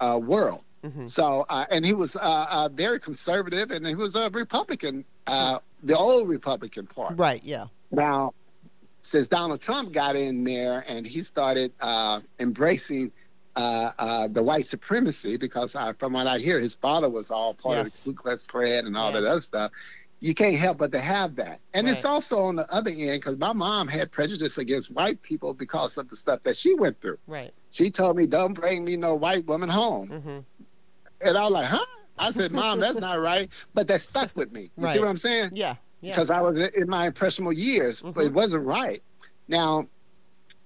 uh, 0.00 0.18
world. 0.22 0.62
Mm-hmm. 0.84 1.06
So, 1.06 1.46
uh, 1.48 1.64
and 1.70 1.84
he 1.84 1.94
was 1.94 2.14
uh, 2.14 2.20
uh, 2.20 2.68
very 2.68 3.00
conservative, 3.00 3.70
and 3.70 3.86
he 3.86 3.94
was 3.94 4.14
a 4.16 4.28
Republican, 4.30 5.04
uh, 5.26 5.60
the 5.82 5.96
old 5.96 6.28
Republican 6.28 6.86
Party. 6.86 7.14
Right. 7.14 7.42
Yeah. 7.42 7.66
Now, 7.90 8.34
since 9.00 9.26
Donald 9.26 9.62
Trump 9.62 9.92
got 9.92 10.14
in 10.14 10.44
there 10.44 10.84
and 10.86 11.06
he 11.06 11.20
started 11.20 11.72
uh, 11.80 12.20
embracing 12.38 13.12
uh, 13.56 14.28
the 14.28 14.42
white 14.42 14.66
supremacy, 14.66 15.36
because 15.38 15.74
from 15.98 16.12
what 16.12 16.26
I 16.26 16.38
hear, 16.38 16.60
his 16.60 16.74
father 16.74 17.08
was 17.08 17.30
all 17.30 17.54
part 17.54 17.78
yes. 17.78 18.00
of 18.00 18.04
the 18.04 18.10
Ku 18.10 18.22
Klux 18.22 18.46
Klan 18.46 18.86
and 18.86 18.96
all 18.96 19.12
yeah. 19.12 19.20
that 19.20 19.26
other 19.26 19.40
stuff. 19.40 19.72
You 20.24 20.32
can't 20.32 20.56
help 20.56 20.78
but 20.78 20.90
to 20.92 21.00
have 21.00 21.36
that, 21.36 21.60
and 21.74 21.86
right. 21.86 21.94
it's 21.94 22.06
also 22.06 22.44
on 22.44 22.56
the 22.56 22.66
other 22.72 22.90
end 22.90 23.20
because 23.20 23.36
my 23.36 23.52
mom 23.52 23.86
had 23.88 24.10
prejudice 24.10 24.56
against 24.56 24.90
white 24.90 25.20
people 25.20 25.52
because 25.52 25.98
of 25.98 26.08
the 26.08 26.16
stuff 26.16 26.42
that 26.44 26.56
she 26.56 26.74
went 26.74 26.98
through. 27.02 27.18
Right. 27.26 27.52
She 27.70 27.90
told 27.90 28.16
me, 28.16 28.26
"Don't 28.26 28.54
bring 28.54 28.86
me 28.86 28.96
no 28.96 29.16
white 29.16 29.44
woman 29.44 29.68
home." 29.68 30.08
Mm-hmm. 30.08 30.38
And 31.20 31.36
I 31.36 31.42
was 31.42 31.50
like, 31.50 31.66
huh? 31.66 31.84
I 32.18 32.30
said, 32.30 32.52
Mom, 32.52 32.80
that's 32.80 32.98
not 32.98 33.20
right. 33.20 33.50
But 33.74 33.86
that 33.88 34.00
stuck 34.00 34.34
with 34.34 34.50
me. 34.50 34.70
You 34.78 34.84
right. 34.84 34.94
see 34.94 35.00
what 35.00 35.08
I'm 35.08 35.18
saying? 35.18 35.50
Yeah. 35.52 35.76
Because 36.00 36.30
I 36.30 36.40
was 36.40 36.56
in 36.56 36.88
my 36.88 37.08
impressionable 37.08 37.52
years, 37.52 38.00
mm-hmm. 38.00 38.12
but 38.12 38.24
it 38.24 38.32
wasn't 38.32 38.64
right. 38.64 39.02
Now, 39.48 39.88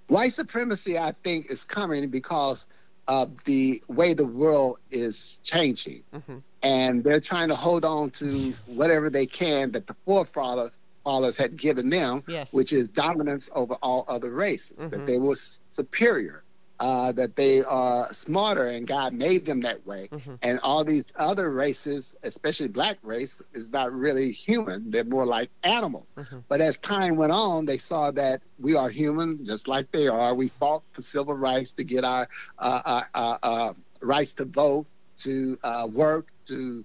white 0.06 0.32
supremacy, 0.34 0.98
I 0.98 1.10
think, 1.10 1.50
is 1.50 1.64
coming 1.64 2.08
because 2.10 2.66
of 3.08 3.42
the 3.44 3.82
way 3.88 4.12
the 4.14 4.26
world 4.26 4.78
is 4.90 5.40
changing. 5.42 6.04
Mm-hmm. 6.14 6.38
And 6.62 7.02
they're 7.02 7.20
trying 7.20 7.48
to 7.48 7.54
hold 7.54 7.84
on 7.84 8.10
to 8.10 8.54
whatever 8.66 9.10
they 9.10 9.26
can 9.26 9.72
that 9.72 9.86
the 9.86 9.96
forefathers 10.04 10.76
fathers 11.04 11.38
had 11.38 11.56
given 11.56 11.88
them, 11.88 12.22
yes. 12.28 12.52
which 12.52 12.70
is 12.70 12.90
dominance 12.90 13.48
over 13.54 13.74
all 13.82 14.04
other 14.08 14.30
races, 14.30 14.76
mm-hmm. 14.76 14.90
that 14.90 15.06
they 15.06 15.16
were 15.16 15.36
superior 15.70 16.42
uh, 16.80 17.12
that 17.12 17.34
they 17.34 17.64
are 17.64 18.12
smarter 18.12 18.66
and 18.68 18.86
God 18.86 19.12
made 19.12 19.44
them 19.44 19.60
that 19.62 19.84
way. 19.86 20.08
Mm-hmm. 20.12 20.34
And 20.42 20.60
all 20.60 20.84
these 20.84 21.06
other 21.16 21.50
races, 21.50 22.16
especially 22.22 22.68
black 22.68 22.98
race, 23.02 23.42
is 23.52 23.72
not 23.72 23.92
really 23.92 24.30
human. 24.30 24.90
They're 24.90 25.04
more 25.04 25.26
like 25.26 25.50
animals. 25.64 26.06
Mm-hmm. 26.16 26.38
But 26.48 26.60
as 26.60 26.78
time 26.78 27.16
went 27.16 27.32
on, 27.32 27.66
they 27.66 27.78
saw 27.78 28.10
that 28.12 28.42
we 28.60 28.76
are 28.76 28.88
human 28.88 29.44
just 29.44 29.66
like 29.66 29.90
they 29.90 30.06
are. 30.06 30.34
We 30.34 30.48
fought 30.48 30.82
for 30.92 31.02
civil 31.02 31.34
rights 31.34 31.72
to 31.72 31.84
get 31.84 32.04
our 32.04 32.28
uh, 32.58 32.82
uh, 32.84 33.02
uh, 33.14 33.38
uh 33.42 33.72
rights 34.00 34.32
to 34.34 34.44
vote, 34.44 34.86
to 35.18 35.58
uh, 35.64 35.88
work, 35.92 36.28
to 36.46 36.84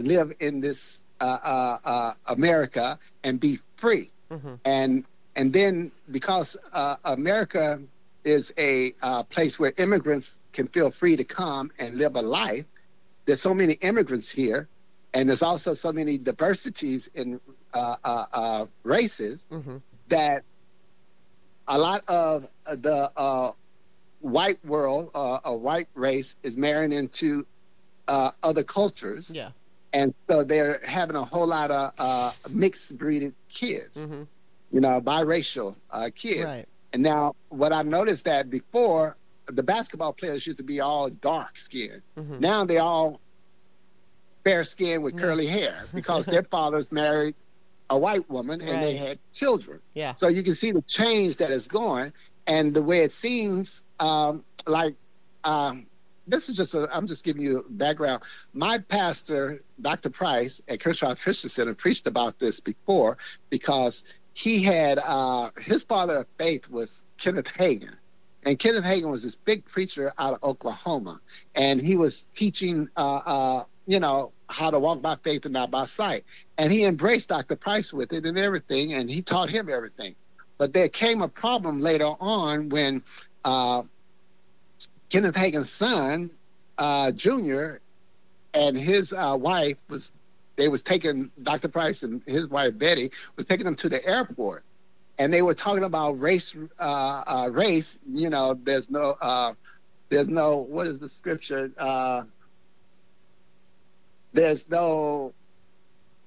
live 0.00 0.32
in 0.40 0.60
this 0.60 1.04
America 1.20 2.98
and 3.22 3.38
be 3.38 3.58
free. 3.76 4.10
Mm-hmm. 4.30 4.54
And 4.64 5.04
and 5.36 5.52
then 5.52 5.92
because 6.10 6.56
America 7.04 7.80
is 8.24 8.52
a 8.58 8.94
uh, 9.02 9.22
place 9.24 9.58
where 9.58 9.72
immigrants 9.78 10.40
can 10.52 10.66
feel 10.66 10.90
free 10.90 11.16
to 11.16 11.24
come 11.24 11.70
and 11.78 11.96
live 11.96 12.16
a 12.16 12.22
life. 12.22 12.64
There's 13.24 13.40
so 13.40 13.54
many 13.54 13.74
immigrants 13.74 14.30
here, 14.30 14.68
and 15.14 15.28
there's 15.28 15.42
also 15.42 15.74
so 15.74 15.92
many 15.92 16.18
diversities 16.18 17.10
in 17.14 17.40
uh, 17.72 17.96
uh, 18.02 18.24
uh 18.32 18.66
races 18.82 19.46
mm-hmm. 19.50 19.76
that 20.08 20.42
a 21.68 21.78
lot 21.78 22.02
of 22.08 22.48
the 22.66 23.10
uh, 23.16 23.52
white 24.20 24.64
world, 24.64 25.10
uh, 25.14 25.38
a 25.44 25.54
white 25.54 25.88
race, 25.94 26.36
is 26.42 26.56
marrying 26.56 26.92
into 26.92 27.46
other 28.08 28.64
cultures. 28.64 29.30
Yeah. 29.32 29.50
And 29.92 30.14
so 30.28 30.42
they're 30.44 30.80
having 30.84 31.16
a 31.16 31.24
whole 31.24 31.46
lot 31.46 31.70
of 31.70 32.34
mixed 32.50 32.98
breeded 32.98 33.34
kids, 33.48 33.96
mm-hmm. 33.96 34.22
you 34.72 34.80
know, 34.80 35.00
biracial 35.00 35.76
kids. 36.14 36.44
Right. 36.44 36.66
And 36.92 37.02
now, 37.02 37.36
what 37.48 37.72
I've 37.72 37.86
noticed 37.86 38.24
that 38.24 38.50
before, 38.50 39.16
the 39.46 39.62
basketball 39.62 40.12
players 40.12 40.46
used 40.46 40.58
to 40.58 40.64
be 40.64 40.80
all 40.80 41.10
dark 41.10 41.56
skinned. 41.56 42.02
Mm-hmm. 42.16 42.40
Now 42.40 42.64
they 42.64 42.78
all 42.78 43.20
fair 44.44 44.64
skinned 44.64 45.02
with 45.02 45.18
curly 45.18 45.46
hair 45.46 45.84
because 45.94 46.26
their 46.26 46.42
fathers 46.42 46.90
married 46.90 47.34
a 47.90 47.98
white 47.98 48.28
woman 48.30 48.60
and 48.60 48.70
right. 48.70 48.80
they 48.80 48.96
had 48.96 49.18
children. 49.32 49.80
Yeah. 49.94 50.14
So 50.14 50.28
you 50.28 50.42
can 50.42 50.54
see 50.54 50.70
the 50.70 50.82
change 50.82 51.38
that 51.38 51.50
is 51.50 51.66
going, 51.66 52.12
and 52.46 52.72
the 52.72 52.82
way 52.82 53.00
it 53.00 53.12
seems 53.12 53.82
um, 53.98 54.44
like. 54.66 54.94
Um, 55.44 55.86
this 56.26 56.48
is 56.48 56.56
just 56.56 56.74
a, 56.74 56.88
I'm 56.94 57.08
just 57.08 57.24
giving 57.24 57.42
you 57.42 57.64
background. 57.70 58.22
My 58.52 58.78
pastor, 58.78 59.62
Dr. 59.80 60.10
Price 60.10 60.62
at 60.68 60.78
Crenshaw 60.78 61.16
Christian 61.16 61.50
Center, 61.50 61.74
preached 61.74 62.06
about 62.06 62.38
this 62.38 62.60
before 62.60 63.18
because 63.48 64.04
he 64.40 64.62
had 64.62 64.98
uh, 64.98 65.50
his 65.60 65.84
father 65.84 66.18
of 66.18 66.26
faith 66.38 66.68
was 66.70 67.04
Kenneth 67.18 67.46
Hagin. 67.46 67.92
And 68.42 68.58
Kenneth 68.58 68.84
Hagin 68.84 69.10
was 69.10 69.22
this 69.22 69.34
big 69.34 69.66
preacher 69.66 70.14
out 70.18 70.32
of 70.32 70.42
Oklahoma. 70.42 71.20
And 71.54 71.78
he 71.78 71.96
was 71.96 72.22
teaching, 72.32 72.88
uh, 72.96 73.16
uh, 73.26 73.64
you 73.86 74.00
know, 74.00 74.32
how 74.48 74.70
to 74.70 74.78
walk 74.78 75.02
by 75.02 75.16
faith 75.16 75.44
and 75.44 75.52
not 75.52 75.70
by 75.70 75.84
sight. 75.84 76.24
And 76.56 76.72
he 76.72 76.86
embraced 76.86 77.28
Dr. 77.28 77.54
Price 77.54 77.92
with 77.92 78.14
it 78.14 78.24
and 78.24 78.38
everything. 78.38 78.94
And 78.94 79.10
he 79.10 79.20
taught 79.20 79.50
him 79.50 79.68
everything. 79.68 80.14
But 80.56 80.72
there 80.72 80.88
came 80.88 81.20
a 81.20 81.28
problem 81.28 81.80
later 81.80 82.10
on 82.18 82.70
when 82.70 83.02
uh, 83.44 83.82
Kenneth 85.10 85.34
Hagin's 85.34 85.68
son, 85.68 86.30
uh, 86.78 87.12
Junior, 87.12 87.82
and 88.54 88.74
his 88.74 89.12
uh, 89.12 89.36
wife 89.38 89.76
was 89.90 90.10
they 90.60 90.68
was 90.68 90.82
taking 90.82 91.30
Dr. 91.42 91.68
Price 91.68 92.02
and 92.02 92.22
his 92.26 92.46
wife 92.48 92.76
Betty 92.76 93.10
was 93.36 93.46
taking 93.46 93.64
them 93.64 93.76
to 93.76 93.88
the 93.88 94.04
airport, 94.06 94.62
and 95.18 95.32
they 95.32 95.40
were 95.40 95.54
talking 95.54 95.84
about 95.84 96.20
race. 96.20 96.54
Uh, 96.78 97.22
uh, 97.26 97.48
race, 97.50 97.98
you 98.06 98.28
know, 98.28 98.52
there's 98.52 98.90
no, 98.90 99.16
uh, 99.22 99.54
there's 100.10 100.28
no. 100.28 100.58
What 100.58 100.86
is 100.86 100.98
the 100.98 101.08
scripture? 101.08 101.72
Uh, 101.78 102.24
there's 104.34 104.68
no. 104.68 105.32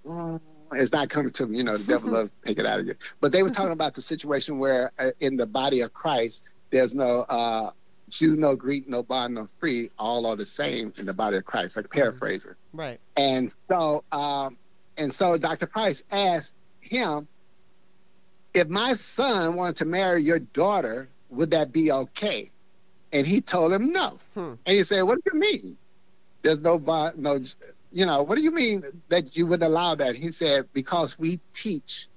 Uh, 0.09 0.39
it's 0.71 0.91
not 0.91 1.09
coming 1.09 1.31
to 1.33 1.45
me. 1.45 1.59
You 1.59 1.63
know, 1.63 1.77
the 1.77 1.83
devil 1.83 2.09
will 2.13 2.29
take 2.43 2.57
it 2.57 2.65
out 2.65 2.79
of 2.79 2.87
you. 2.87 2.95
But 3.21 3.31
they 3.31 3.43
were 3.43 3.51
talking 3.51 3.71
about 3.71 3.93
the 3.93 4.01
situation 4.01 4.57
where 4.57 4.91
uh, 4.97 5.11
in 5.19 5.37
the 5.37 5.45
body 5.45 5.81
of 5.81 5.93
Christ, 5.93 6.43
there's 6.71 6.95
no 6.95 7.21
uh, 7.29 7.69
Jew, 8.13 8.35
no 8.35 8.55
Greek, 8.55 8.87
no 8.87 9.03
bond, 9.03 9.35
no 9.35 9.47
free, 9.59 9.89
all 9.97 10.25
are 10.25 10.35
the 10.35 10.45
same 10.45 10.93
in 10.97 11.05
the 11.05 11.13
body 11.13 11.37
of 11.37 11.45
Christ, 11.45 11.75
like 11.75 11.85
a 11.85 11.89
paraphraser. 11.89 12.57
Right. 12.71 12.99
And 13.17 13.53
so, 13.67 14.03
um, 14.11 14.57
and 14.97 15.13
so 15.13 15.37
Dr. 15.37 15.65
Price 15.65 16.03
asked 16.11 16.53
him, 16.79 17.27
if 18.53 18.67
my 18.67 18.93
son 18.93 19.55
wanted 19.55 19.77
to 19.77 19.85
marry 19.85 20.21
your 20.21 20.39
daughter, 20.39 21.07
would 21.31 21.51
that 21.51 21.71
be 21.71 21.91
okay? 21.91 22.51
And 23.11 23.25
he 23.25 23.41
told 23.41 23.73
him 23.73 23.91
no. 23.91 24.19
Hmm. 24.35 24.53
And 24.65 24.77
he 24.77 24.83
said, 24.83 25.01
what 25.01 25.23
do 25.23 25.31
you 25.33 25.39
mean? 25.39 25.77
There's 26.43 26.59
no 26.59 26.77
bond, 26.77 27.17
no, 27.17 27.39
you 27.91 28.05
know, 28.05 28.21
what 28.23 28.35
do 28.35 28.41
you 28.41 28.51
mean 28.51 28.83
that 29.09 29.35
you 29.35 29.47
wouldn't 29.47 29.67
allow 29.69 29.95
that? 29.95 30.15
He 30.15 30.31
said, 30.31 30.67
because 30.73 31.17
we 31.17 31.39
teach 31.51 32.07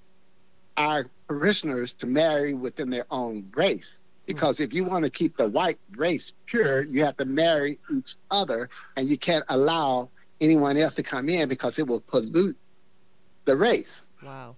our 0.77 1.07
parishioners 1.27 1.95
to 1.95 2.07
marry 2.07 2.55
within 2.55 2.91
their 2.91 3.07
own 3.11 3.51
race. 3.55 4.01
Mm-hmm. 4.27 4.35
Because 4.35 4.61
if 4.61 4.75
you 4.75 4.85
want 4.85 5.05
to 5.05 5.11
keep 5.11 5.37
the 5.37 5.49
white 5.49 5.79
race 5.97 6.33
pure, 6.47 6.83
you 6.83 7.05
have 7.05 7.17
to 7.19 7.25
marry 7.25 7.79
each 7.95 8.17
other, 8.31 8.69
and 8.97 9.09
you 9.09 9.17
can't 9.17 9.45
allow 9.49 10.09
anyone 10.41 10.77
else 10.77 10.95
to 10.97 11.03
come 11.03 11.29
in 11.29 11.49
because 11.49 11.79
it 11.79 11.87
will 11.87 12.01
pollute 12.01 12.57
the 13.45 13.57
race. 13.57 14.05
Wow. 14.23 14.57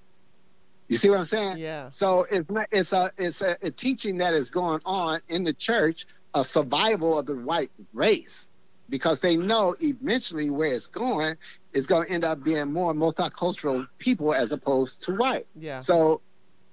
You 0.88 0.96
see 0.96 1.10
what 1.10 1.18
I'm 1.18 1.26
saying? 1.26 1.58
Yeah. 1.58 1.90
So 1.90 2.26
it's 2.30 2.48
not, 2.50 2.66
it's 2.72 2.92
a 2.94 3.12
it's 3.18 3.42
a, 3.42 3.56
a 3.62 3.70
teaching 3.70 4.18
that 4.18 4.32
is 4.32 4.48
going 4.48 4.80
on 4.86 5.20
in 5.28 5.44
the 5.44 5.52
church, 5.52 6.06
a 6.34 6.42
survival 6.42 7.18
of 7.18 7.26
the 7.26 7.36
white 7.36 7.70
race, 7.92 8.48
because 8.88 9.20
they 9.20 9.36
know 9.36 9.76
eventually 9.80 10.48
where 10.48 10.72
it's 10.72 10.86
going 10.86 11.36
is 11.74 11.86
going 11.86 12.06
to 12.06 12.12
end 12.12 12.24
up 12.24 12.42
being 12.42 12.72
more 12.72 12.94
multicultural 12.94 13.86
people 13.98 14.32
as 14.32 14.50
opposed 14.50 15.02
to 15.02 15.14
white. 15.14 15.46
Yeah. 15.54 15.80
So 15.80 16.22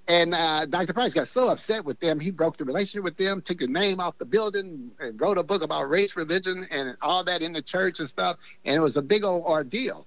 and 0.08 0.34
uh, 0.34 0.66
Dr. 0.66 0.92
Price 0.92 1.14
got 1.14 1.26
so 1.26 1.48
upset 1.48 1.84
with 1.84 1.98
them, 1.98 2.20
he 2.20 2.30
broke 2.30 2.56
the 2.56 2.64
relationship 2.64 3.02
with 3.02 3.16
them, 3.16 3.40
took 3.40 3.58
the 3.58 3.66
name 3.66 3.98
off 3.98 4.16
the 4.18 4.24
building, 4.24 4.92
and 5.00 5.20
wrote 5.20 5.36
a 5.36 5.42
book 5.42 5.62
about 5.62 5.88
race, 5.90 6.16
religion, 6.16 6.66
and 6.70 6.96
all 7.02 7.24
that 7.24 7.42
in 7.42 7.52
the 7.52 7.62
church 7.62 7.98
and 7.98 8.08
stuff. 8.08 8.36
And 8.64 8.76
it 8.76 8.80
was 8.80 8.96
a 8.96 9.02
big 9.02 9.24
old 9.24 9.44
ordeal. 9.44 10.06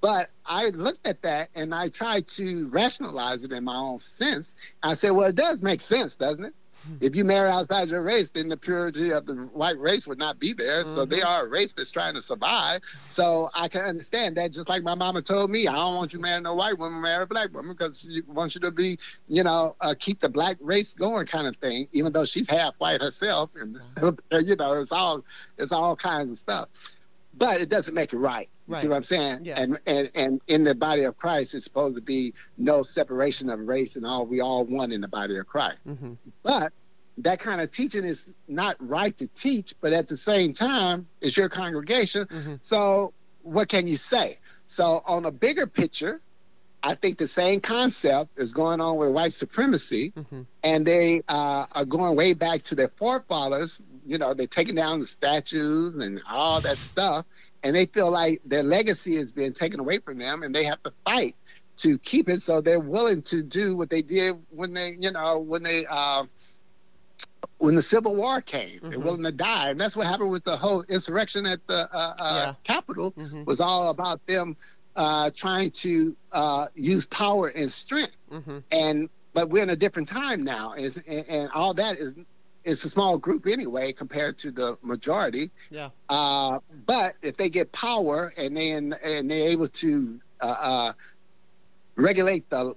But 0.00 0.30
I 0.44 0.68
looked 0.68 1.06
at 1.06 1.22
that 1.22 1.48
and 1.54 1.74
I 1.74 1.88
tried 1.88 2.26
to 2.28 2.68
rationalize 2.68 3.42
it 3.42 3.52
in 3.52 3.64
my 3.64 3.76
own 3.76 3.98
sense. 3.98 4.54
I 4.82 4.94
said, 4.94 5.12
well, 5.12 5.28
it 5.28 5.34
does 5.34 5.62
make 5.62 5.80
sense, 5.80 6.14
doesn't 6.14 6.44
it? 6.44 6.54
If 7.00 7.16
you 7.16 7.24
marry 7.24 7.48
outside 7.48 7.88
your 7.88 8.02
race, 8.02 8.28
then 8.28 8.48
the 8.48 8.56
purity 8.56 9.12
of 9.12 9.26
the 9.26 9.34
white 9.34 9.78
race 9.78 10.06
would 10.06 10.18
not 10.18 10.38
be 10.38 10.52
there. 10.52 10.82
Mm-hmm. 10.82 10.94
So 10.94 11.04
they 11.04 11.18
mm-hmm. 11.18 11.26
are 11.26 11.46
a 11.46 11.48
race 11.48 11.72
that's 11.72 11.90
trying 11.90 12.14
to 12.14 12.22
survive. 12.22 12.80
So 13.08 13.50
I 13.54 13.68
can 13.68 13.82
understand 13.82 14.36
that. 14.36 14.52
Just 14.52 14.68
like 14.68 14.82
my 14.82 14.94
mama 14.94 15.22
told 15.22 15.50
me, 15.50 15.66
I 15.66 15.74
don't 15.74 15.96
want 15.96 16.12
you 16.12 16.20
marrying 16.20 16.46
a 16.46 16.54
white 16.54 16.78
woman, 16.78 17.00
marry 17.00 17.24
a 17.24 17.26
black 17.26 17.52
woman 17.52 17.72
because 17.72 18.00
she 18.00 18.22
wants 18.26 18.54
you 18.54 18.60
to 18.62 18.70
be, 18.70 18.98
you 19.28 19.42
know, 19.42 19.76
uh, 19.80 19.94
keep 19.98 20.20
the 20.20 20.28
black 20.28 20.56
race 20.60 20.94
going, 20.94 21.26
kind 21.26 21.46
of 21.46 21.56
thing. 21.56 21.88
Even 21.92 22.12
though 22.12 22.24
she's 22.24 22.48
half 22.48 22.74
white 22.78 23.00
herself, 23.00 23.50
and 23.60 23.78
you 24.46 24.56
know, 24.56 24.72
it's 24.74 24.92
all 24.92 25.24
it's 25.58 25.72
all 25.72 25.96
kinds 25.96 26.30
of 26.30 26.38
stuff. 26.38 26.68
But 27.36 27.60
it 27.60 27.68
doesn't 27.68 27.94
make 27.94 28.12
it 28.12 28.18
right. 28.18 28.48
You 28.68 28.74
right. 28.74 28.82
see 28.82 28.88
what 28.88 28.96
I'm 28.96 29.02
saying? 29.02 29.40
Yeah. 29.44 29.60
And, 29.60 29.78
and 29.86 30.10
and 30.14 30.40
in 30.46 30.64
the 30.64 30.74
body 30.74 31.02
of 31.04 31.16
Christ, 31.16 31.54
it's 31.54 31.64
supposed 31.64 31.96
to 31.96 32.02
be 32.02 32.32
no 32.56 32.82
separation 32.82 33.50
of 33.50 33.60
race 33.60 33.96
and 33.96 34.06
all. 34.06 34.24
We 34.26 34.40
all 34.40 34.64
one 34.64 34.92
in 34.92 35.00
the 35.00 35.08
body 35.08 35.36
of 35.38 35.46
Christ. 35.46 35.78
Mm-hmm. 35.86 36.14
But 36.42 36.72
that 37.18 37.38
kind 37.40 37.60
of 37.60 37.70
teaching 37.70 38.04
is 38.04 38.26
not 38.48 38.76
right 38.78 39.16
to 39.18 39.26
teach, 39.28 39.74
but 39.80 39.92
at 39.92 40.08
the 40.08 40.16
same 40.16 40.52
time, 40.52 41.06
it's 41.20 41.36
your 41.36 41.48
congregation. 41.48 42.26
Mhm. 42.26 42.58
So 42.62 43.12
what 43.42 43.68
can 43.68 43.86
you 43.86 43.96
say? 43.96 44.38
So 44.66 45.02
on 45.06 45.24
a 45.26 45.30
bigger 45.30 45.66
picture, 45.66 46.20
I 46.82 46.94
think 46.94 47.18
the 47.18 47.28
same 47.28 47.60
concept 47.60 48.38
is 48.38 48.52
going 48.52 48.80
on 48.80 48.96
with 48.96 49.10
white 49.10 49.32
supremacy, 49.32 50.12
Mhm. 50.16 50.46
and 50.62 50.86
they 50.86 51.22
uh, 51.28 51.66
are 51.72 51.84
going 51.84 52.16
way 52.16 52.34
back 52.34 52.62
to 52.62 52.74
their 52.74 52.88
forefathers. 52.96 53.80
You 54.06 54.18
know, 54.18 54.34
they're 54.34 54.46
taking 54.46 54.74
down 54.74 55.00
the 55.00 55.06
statues 55.06 55.96
and 55.96 56.20
all 56.28 56.60
that 56.62 56.78
stuff, 56.78 57.26
and 57.62 57.74
they 57.74 57.86
feel 57.86 58.10
like 58.10 58.40
their 58.44 58.62
legacy 58.62 59.16
is 59.16 59.32
being 59.32 59.52
taken 59.52 59.80
away 59.80 59.98
from 59.98 60.18
them, 60.18 60.42
and 60.42 60.54
they 60.54 60.64
have 60.64 60.82
to 60.84 60.92
fight 61.04 61.36
to 61.78 61.98
keep 61.98 62.28
it. 62.28 62.40
So 62.42 62.60
they're 62.60 62.80
willing 62.80 63.22
to 63.22 63.42
do 63.42 63.76
what 63.76 63.90
they 63.90 64.02
did 64.02 64.36
when 64.50 64.74
they, 64.74 64.96
you 64.98 65.10
know, 65.10 65.38
when 65.38 65.62
they. 65.62 65.86
Uh, 65.88 66.24
when 67.58 67.74
the 67.74 67.82
Civil 67.82 68.16
War 68.16 68.40
came, 68.40 68.80
they're 68.82 68.98
Mhm. 68.98 69.04
willing 69.04 69.22
to 69.24 69.32
die, 69.32 69.70
and 69.70 69.80
that's 69.80 69.94
what 69.96 70.06
happened 70.06 70.30
with 70.30 70.44
the 70.44 70.56
whole 70.56 70.82
insurrection 70.88 71.46
at 71.46 71.66
the 71.66 71.88
uh, 71.92 72.14
uh, 72.18 72.34
Yeah. 72.34 72.54
Capitol 72.64 73.12
Mhm. 73.12 73.46
was 73.46 73.60
all 73.60 73.90
about 73.90 74.24
them 74.26 74.56
uh, 74.96 75.30
trying 75.34 75.70
to 75.70 76.16
uh, 76.32 76.66
use 76.74 77.04
power 77.06 77.48
and 77.48 77.70
strength. 77.70 78.16
Mhm. 78.30 78.62
And 78.70 79.08
but 79.32 79.50
we're 79.50 79.62
in 79.62 79.70
a 79.70 79.76
different 79.76 80.08
time 80.08 80.44
now, 80.44 80.72
and, 80.72 81.02
and 81.06 81.50
all 81.50 81.74
that 81.74 81.98
is 81.98 82.14
it's 82.64 82.84
a 82.84 82.88
small 82.88 83.18
group 83.18 83.46
anyway 83.46 83.92
compared 83.92 84.38
to 84.38 84.50
the 84.50 84.78
majority. 84.82 85.50
Yeah. 85.70 85.90
Uh, 86.08 86.58
but 86.86 87.14
if 87.22 87.36
they 87.36 87.48
get 87.48 87.72
power 87.72 88.32
and 88.36 88.56
then 88.56 88.94
and 89.04 89.30
they're 89.30 89.48
able 89.48 89.68
to 89.68 90.20
uh, 90.40 90.56
uh, 90.60 90.92
regulate 91.96 92.48
the 92.50 92.74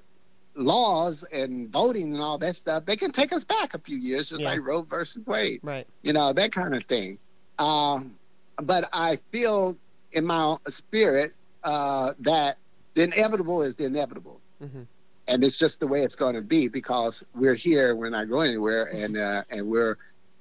laws 0.56 1.24
and 1.32 1.70
voting 1.70 2.14
and 2.14 2.22
all 2.22 2.38
that 2.40 2.56
stuff, 2.56 2.86
they 2.86 2.96
can 2.96 3.12
take 3.12 3.32
us 3.32 3.44
back 3.44 3.74
a 3.74 3.80
few 3.80 3.98
years, 3.98 4.30
just 4.30 4.42
Yeah. 4.42 4.50
like 4.52 4.62
Roe 4.66 4.82
versus 4.82 5.26
Wade 5.26 5.60
Right. 5.64 5.88
you 6.02 6.14
know, 6.14 6.34
that 6.34 6.52
kind 6.52 6.76
of 6.76 6.84
thing. 6.86 7.20
Um, 7.60 8.18
but 8.58 8.90
I 8.92 9.18
feel 9.32 9.78
in 10.12 10.26
my 10.26 10.58
spirit 10.68 11.34
uh, 11.64 12.14
that 12.20 12.58
the 12.94 13.04
inevitable 13.04 13.62
is 13.62 13.76
the 13.76 13.86
inevitable. 13.86 14.40
Mhm. 14.64 14.88
And 15.28 15.44
it's 15.44 15.58
just 15.58 15.80
the 15.80 15.88
way 15.88 16.04
it's 16.04 16.16
going 16.16 16.36
to 16.36 16.42
be 16.42 16.68
because 16.68 17.24
we're 17.36 17.54
here, 17.54 17.96
we're 17.96 18.10
not 18.10 18.30
going 18.30 18.48
anywhere, 18.50 18.86
and 18.86 19.18
uh, 19.18 19.44
and 19.50 19.68
we're, 19.68 19.98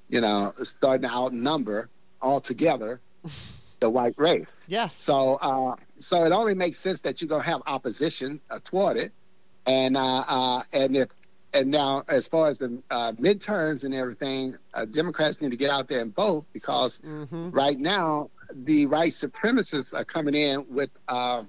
you 0.09 0.21
know, 0.21 0.53
starting 0.63 1.03
to 1.03 1.13
outnumber 1.15 1.89
altogether 2.23 3.01
the 3.81 3.91
white 3.91 4.15
race. 4.17 4.47
Yes. 4.69 4.95
So 4.95 5.35
uh, 5.37 5.75
so 5.99 6.23
it 6.25 6.33
only 6.33 6.55
makes 6.55 6.79
sense 6.79 7.01
that 7.01 7.21
you're 7.21 7.29
gonna 7.29 7.43
have 7.43 7.63
opposition 7.67 8.41
uh, 8.51 8.61
toward 8.63 8.97
it, 8.97 9.13
and 9.67 9.97
uh, 9.97 10.25
uh, 10.29 10.63
and 10.73 10.97
if 10.97 11.09
and 11.53 11.71
now 11.71 12.05
as 12.09 12.29
far 12.29 12.49
as 12.49 12.59
the 12.59 12.81
uh, 12.91 13.13
midterms 13.13 13.83
and 13.85 13.93
everything, 13.95 14.57
uh, 14.75 14.85
Democrats 14.85 15.41
need 15.41 15.51
to 15.51 15.57
get 15.57 15.71
out 15.71 15.89
there 15.89 16.01
and 16.01 16.15
vote 16.15 16.45
because 16.53 16.99
Mhm. 17.01 17.53
right 17.53 17.79
now 17.79 18.31
the 18.53 18.87
white 18.87 19.11
supremacists 19.11 19.93
are 19.99 20.05
coming 20.05 20.35
in 20.35 20.65
with 20.69 20.91
uh, 21.09 21.43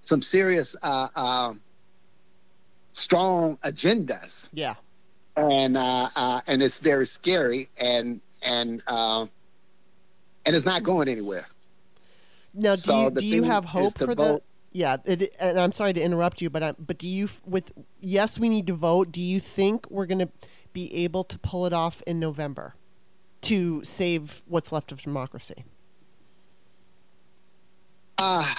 some 0.00 0.20
serious 0.22 0.74
uh, 0.82 1.08
uh, 1.14 1.54
strong 2.96 3.58
agendas 3.58 4.48
Yeah. 4.52 4.74
and 5.36 5.76
uh, 5.76 6.08
uh, 6.16 6.40
and 6.46 6.62
it's 6.62 6.78
very 6.78 7.06
scary 7.06 7.68
and 7.78 8.20
and 8.42 8.82
uh, 8.86 9.26
and 10.46 10.56
it's 10.56 10.66
not 10.66 10.82
going 10.82 11.08
anywhere. 11.08 11.46
Now, 12.54 12.74
do 12.74 12.80
So 12.80 13.02
you 13.04 13.10
do 13.10 13.26
you 13.26 13.42
have 13.42 13.64
hope 13.66 13.98
for 13.98 14.14
the? 14.14 14.40
Yeah, 14.72 14.98
it, 15.06 15.34
and 15.38 15.58
I'm 15.58 15.72
sorry 15.72 15.92
to 15.94 16.00
interrupt 16.00 16.42
you, 16.42 16.50
but 16.50 16.62
I, 16.62 16.72
but 16.72 16.98
do 16.98 17.08
you 17.08 17.28
with 17.44 17.72
yes, 18.00 18.38
we 18.38 18.48
need 18.48 18.66
to 18.66 18.74
vote. 18.74 19.12
Do 19.12 19.20
you 19.20 19.40
think 19.40 19.90
we're 19.90 20.06
going 20.06 20.18
to 20.18 20.28
be 20.72 20.92
able 20.94 21.24
to 21.24 21.38
pull 21.38 21.66
it 21.66 21.72
off 21.72 22.02
in 22.06 22.18
November 22.20 22.74
to 23.42 23.82
save 23.84 24.42
what's 24.46 24.72
left 24.72 24.92
of 24.92 25.00
democracy? 25.02 25.64
Uh, 28.18 28.54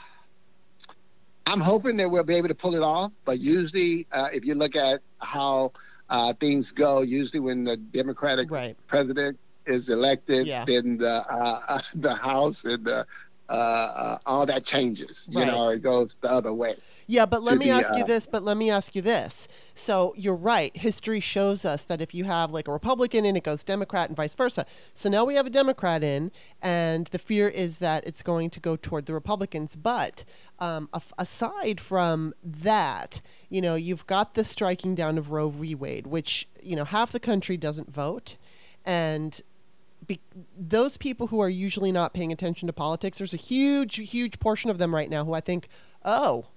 I'm 1.47 1.61
hoping 1.61 1.97
that 1.97 2.09
we'll 2.11 2.23
be 2.25 2.35
able 2.35 2.49
to 2.49 2.55
pull 2.55 2.75
it 2.75 2.83
off, 2.83 3.13
but 3.25 3.39
usually, 3.39 4.07
uh, 4.11 4.29
if 4.33 4.45
you 4.45 4.55
look 4.55 4.75
at 4.75 5.01
how 5.19 5.71
uh, 6.09 6.33
things 6.33 6.71
go, 6.73 7.01
usually 7.01 7.39
when 7.39 7.63
the 7.63 7.77
Democratic 7.77 8.51
Right. 8.51 8.77
president 8.87 9.39
is 9.65 9.89
elected, 9.89 10.47
Yeah. 10.47 10.65
then 10.65 10.97
the 10.97 11.25
uh, 11.29 11.81
the 11.95 12.15
House 12.15 12.65
and 12.65 12.85
the 12.85 13.05
uh, 13.49 13.51
uh, 13.51 14.17
all 14.25 14.45
that 14.45 14.65
changes. 14.65 15.27
You 15.31 15.39
Right. 15.39 15.47
know, 15.47 15.69
it 15.69 15.81
goes 15.81 16.17
the 16.21 16.29
other 16.29 16.53
way. 16.53 16.75
Yeah, 17.09 17.25
but 17.25 17.41
let 17.41 17.57
me 17.57 17.65
the, 17.65 17.71
ask 17.71 17.93
you 17.95 18.03
uh, 18.03 18.07
this. 18.07 18.27
But 18.27 18.43
let 18.43 18.57
me 18.57 18.69
ask 18.69 18.93
you 18.93 19.01
this. 19.01 19.47
So 19.73 20.13
you're 20.17 20.35
right. 20.35 20.75
History 20.75 21.21
shows 21.21 21.63
us 21.63 21.85
that 21.85 22.01
if 22.01 22.13
you 22.13 22.25
have 22.25 22.51
like 22.51 22.67
a 22.67 22.71
Republican 22.71 23.23
in, 23.23 23.37
it 23.37 23.43
goes 23.43 23.63
Democrat 23.63 24.09
and 24.09 24.17
vice 24.17 24.35
versa. 24.35 24.65
So 24.93 25.09
now 25.09 25.23
we 25.23 25.35
have 25.35 25.47
a 25.47 25.49
Democrat 25.49 26.03
in, 26.03 26.31
and 26.61 27.07
the 27.07 27.19
fear 27.19 27.47
is 27.47 27.77
that 27.77 28.05
it's 28.05 28.21
going 28.21 28.49
to 28.51 28.59
go 28.59 28.75
toward 28.75 29.05
the 29.05 29.13
Republicans. 29.13 29.77
But 29.77 30.25
um, 30.59 30.89
aside 31.17 31.79
from 31.79 32.33
that, 32.43 33.21
you 33.49 33.61
know, 33.61 33.75
you've 33.75 34.05
got 34.05 34.33
the 34.33 34.43
striking 34.43 34.93
down 34.93 35.17
of 35.17 35.31
Roe 35.31 35.49
v. 35.49 35.75
Wade, 35.75 36.07
which 36.07 36.49
you 36.61 36.75
know 36.75 36.83
half 36.83 37.13
the 37.13 37.21
country 37.21 37.55
doesn't 37.55 37.89
vote, 37.89 38.35
and 38.83 39.41
be- 40.05 40.19
those 40.57 40.97
people 40.97 41.27
who 41.27 41.39
are 41.39 41.49
usually 41.49 41.93
not 41.93 42.13
paying 42.13 42.33
attention 42.33 42.67
to 42.67 42.73
politics, 42.73 43.17
there's 43.17 43.33
a 43.33 43.37
huge, 43.37 43.95
huge 43.95 44.39
portion 44.39 44.69
of 44.69 44.77
them 44.77 44.93
right 44.93 45.09
now 45.09 45.23
who 45.23 45.33
I 45.33 45.39
think, 45.39 45.69
oh, 46.03 46.47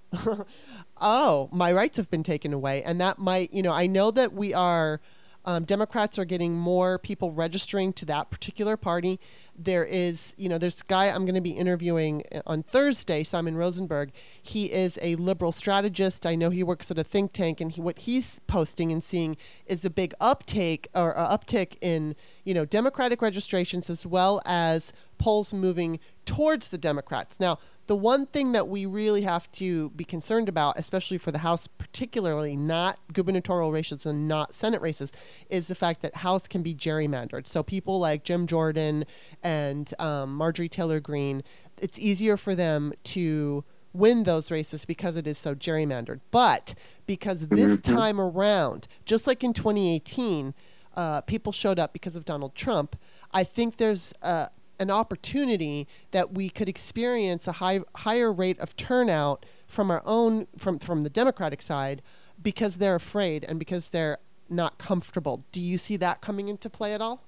oh, 1.01 1.49
my 1.51 1.71
rights 1.71 1.97
have 1.97 2.09
been 2.09 2.23
taken 2.23 2.53
away. 2.53 2.83
And 2.83 2.99
that 3.01 3.17
might, 3.17 3.53
you 3.53 3.61
know, 3.61 3.73
I 3.73 3.87
know 3.87 4.11
that 4.11 4.33
we 4.33 4.53
are, 4.53 5.01
um, 5.45 5.63
Democrats 5.63 6.19
are 6.19 6.25
getting 6.25 6.55
more 6.55 6.99
people 6.99 7.31
registering 7.31 7.93
to 7.93 8.05
that 8.05 8.29
particular 8.29 8.77
party. 8.77 9.19
There 9.57 9.85
is, 9.85 10.33
you 10.37 10.49
know, 10.49 10.57
there's 10.57 10.81
guy 10.81 11.07
I'm 11.09 11.25
going 11.25 11.35
to 11.35 11.41
be 11.41 11.51
interviewing 11.51 12.23
uh, 12.33 12.41
on 12.47 12.63
Thursday, 12.63 13.23
Simon 13.23 13.55
Rosenberg. 13.55 14.11
He 14.41 14.71
is 14.71 14.97
a 15.01 15.15
liberal 15.15 15.51
strategist. 15.51 16.25
I 16.25 16.35
know 16.35 16.49
he 16.49 16.63
works 16.63 16.89
at 16.89 16.97
a 16.97 17.03
think 17.03 17.33
tank, 17.33 17.61
and 17.61 17.71
he, 17.71 17.81
what 17.81 17.99
he's 17.99 18.39
posting 18.47 18.91
and 18.91 19.03
seeing 19.03 19.37
is 19.65 19.85
a 19.85 19.89
big 19.89 20.13
uptake 20.19 20.87
or 20.95 21.13
uptick 21.13 21.77
in, 21.81 22.15
you 22.43 22.53
know, 22.53 22.65
Democratic 22.65 23.21
registrations 23.21 23.89
as 23.89 24.05
well 24.05 24.41
as 24.45 24.93
polls 25.17 25.53
moving 25.53 25.99
towards 26.25 26.69
the 26.69 26.77
Democrats. 26.77 27.39
Now, 27.39 27.59
the 27.87 27.95
one 27.95 28.25
thing 28.25 28.53
that 28.53 28.67
we 28.67 28.85
really 28.85 29.23
have 29.23 29.51
to 29.53 29.89
be 29.89 30.03
concerned 30.03 30.47
about, 30.47 30.79
especially 30.79 31.17
for 31.17 31.31
the 31.31 31.39
House, 31.39 31.67
particularly 31.67 32.55
not 32.55 32.99
gubernatorial 33.11 33.71
races 33.71 34.05
and 34.05 34.27
not 34.27 34.55
Senate 34.55 34.81
races, 34.81 35.11
is 35.49 35.67
the 35.67 35.75
fact 35.75 36.01
that 36.01 36.17
House 36.17 36.47
can 36.47 36.63
be 36.63 36.73
gerrymandered. 36.73 37.47
So 37.47 37.63
people 37.63 37.99
like 37.99 38.23
Jim 38.23 38.47
Jordan 38.47 39.05
and 39.43 39.93
um, 39.99 40.35
Marjorie 40.35 40.69
Taylor 40.69 40.99
Greene, 40.99 41.43
it's 41.79 41.99
easier 41.99 42.37
for 42.37 42.55
them 42.55 42.93
to 43.05 43.63
win 43.93 44.23
those 44.23 44.51
races 44.51 44.85
because 44.85 45.15
it 45.17 45.27
is 45.27 45.37
so 45.37 45.53
gerrymandered. 45.53 46.21
But 46.31 46.73
because 47.05 47.47
this 47.47 47.79
time 47.79 48.19
around, 48.19 48.87
just 49.05 49.27
like 49.27 49.43
in 49.43 49.53
2018, 49.53 50.53
uh, 50.95 51.21
people 51.21 51.51
showed 51.51 51.79
up 51.79 51.93
because 51.93 52.15
of 52.15 52.25
Donald 52.25 52.55
Trump. 52.55 52.95
I 53.31 53.43
think 53.43 53.77
there's 53.77 54.13
uh, 54.21 54.47
an 54.79 54.89
opportunity 54.89 55.87
that 56.11 56.33
we 56.33 56.49
could 56.49 56.67
experience 56.67 57.47
a 57.47 57.53
high, 57.53 57.81
higher 57.97 58.31
rate 58.31 58.59
of 58.59 58.75
turnout 58.75 59.45
from 59.67 59.89
our 59.89 60.01
own 60.05 60.47
from 60.57 60.79
from 60.79 61.03
the 61.03 61.09
Democratic 61.09 61.61
side 61.61 62.01
because 62.41 62.77
they're 62.77 62.95
afraid 62.95 63.45
and 63.45 63.57
because 63.59 63.89
they're 63.89 64.17
not 64.49 64.77
comfortable. 64.77 65.45
Do 65.51 65.61
you 65.61 65.77
see 65.77 65.95
that 65.97 66.19
coming 66.21 66.49
into 66.49 66.69
play 66.69 66.93
at 66.93 67.01
all? 67.01 67.23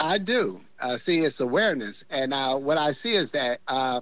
I 0.00 0.18
do. 0.18 0.60
Uh, 0.80 0.96
see, 0.96 1.20
it's 1.20 1.40
awareness, 1.40 2.04
and 2.10 2.32
uh, 2.32 2.56
what 2.56 2.78
I 2.78 2.92
see 2.92 3.14
is 3.14 3.30
that 3.32 3.60
uh, 3.68 4.00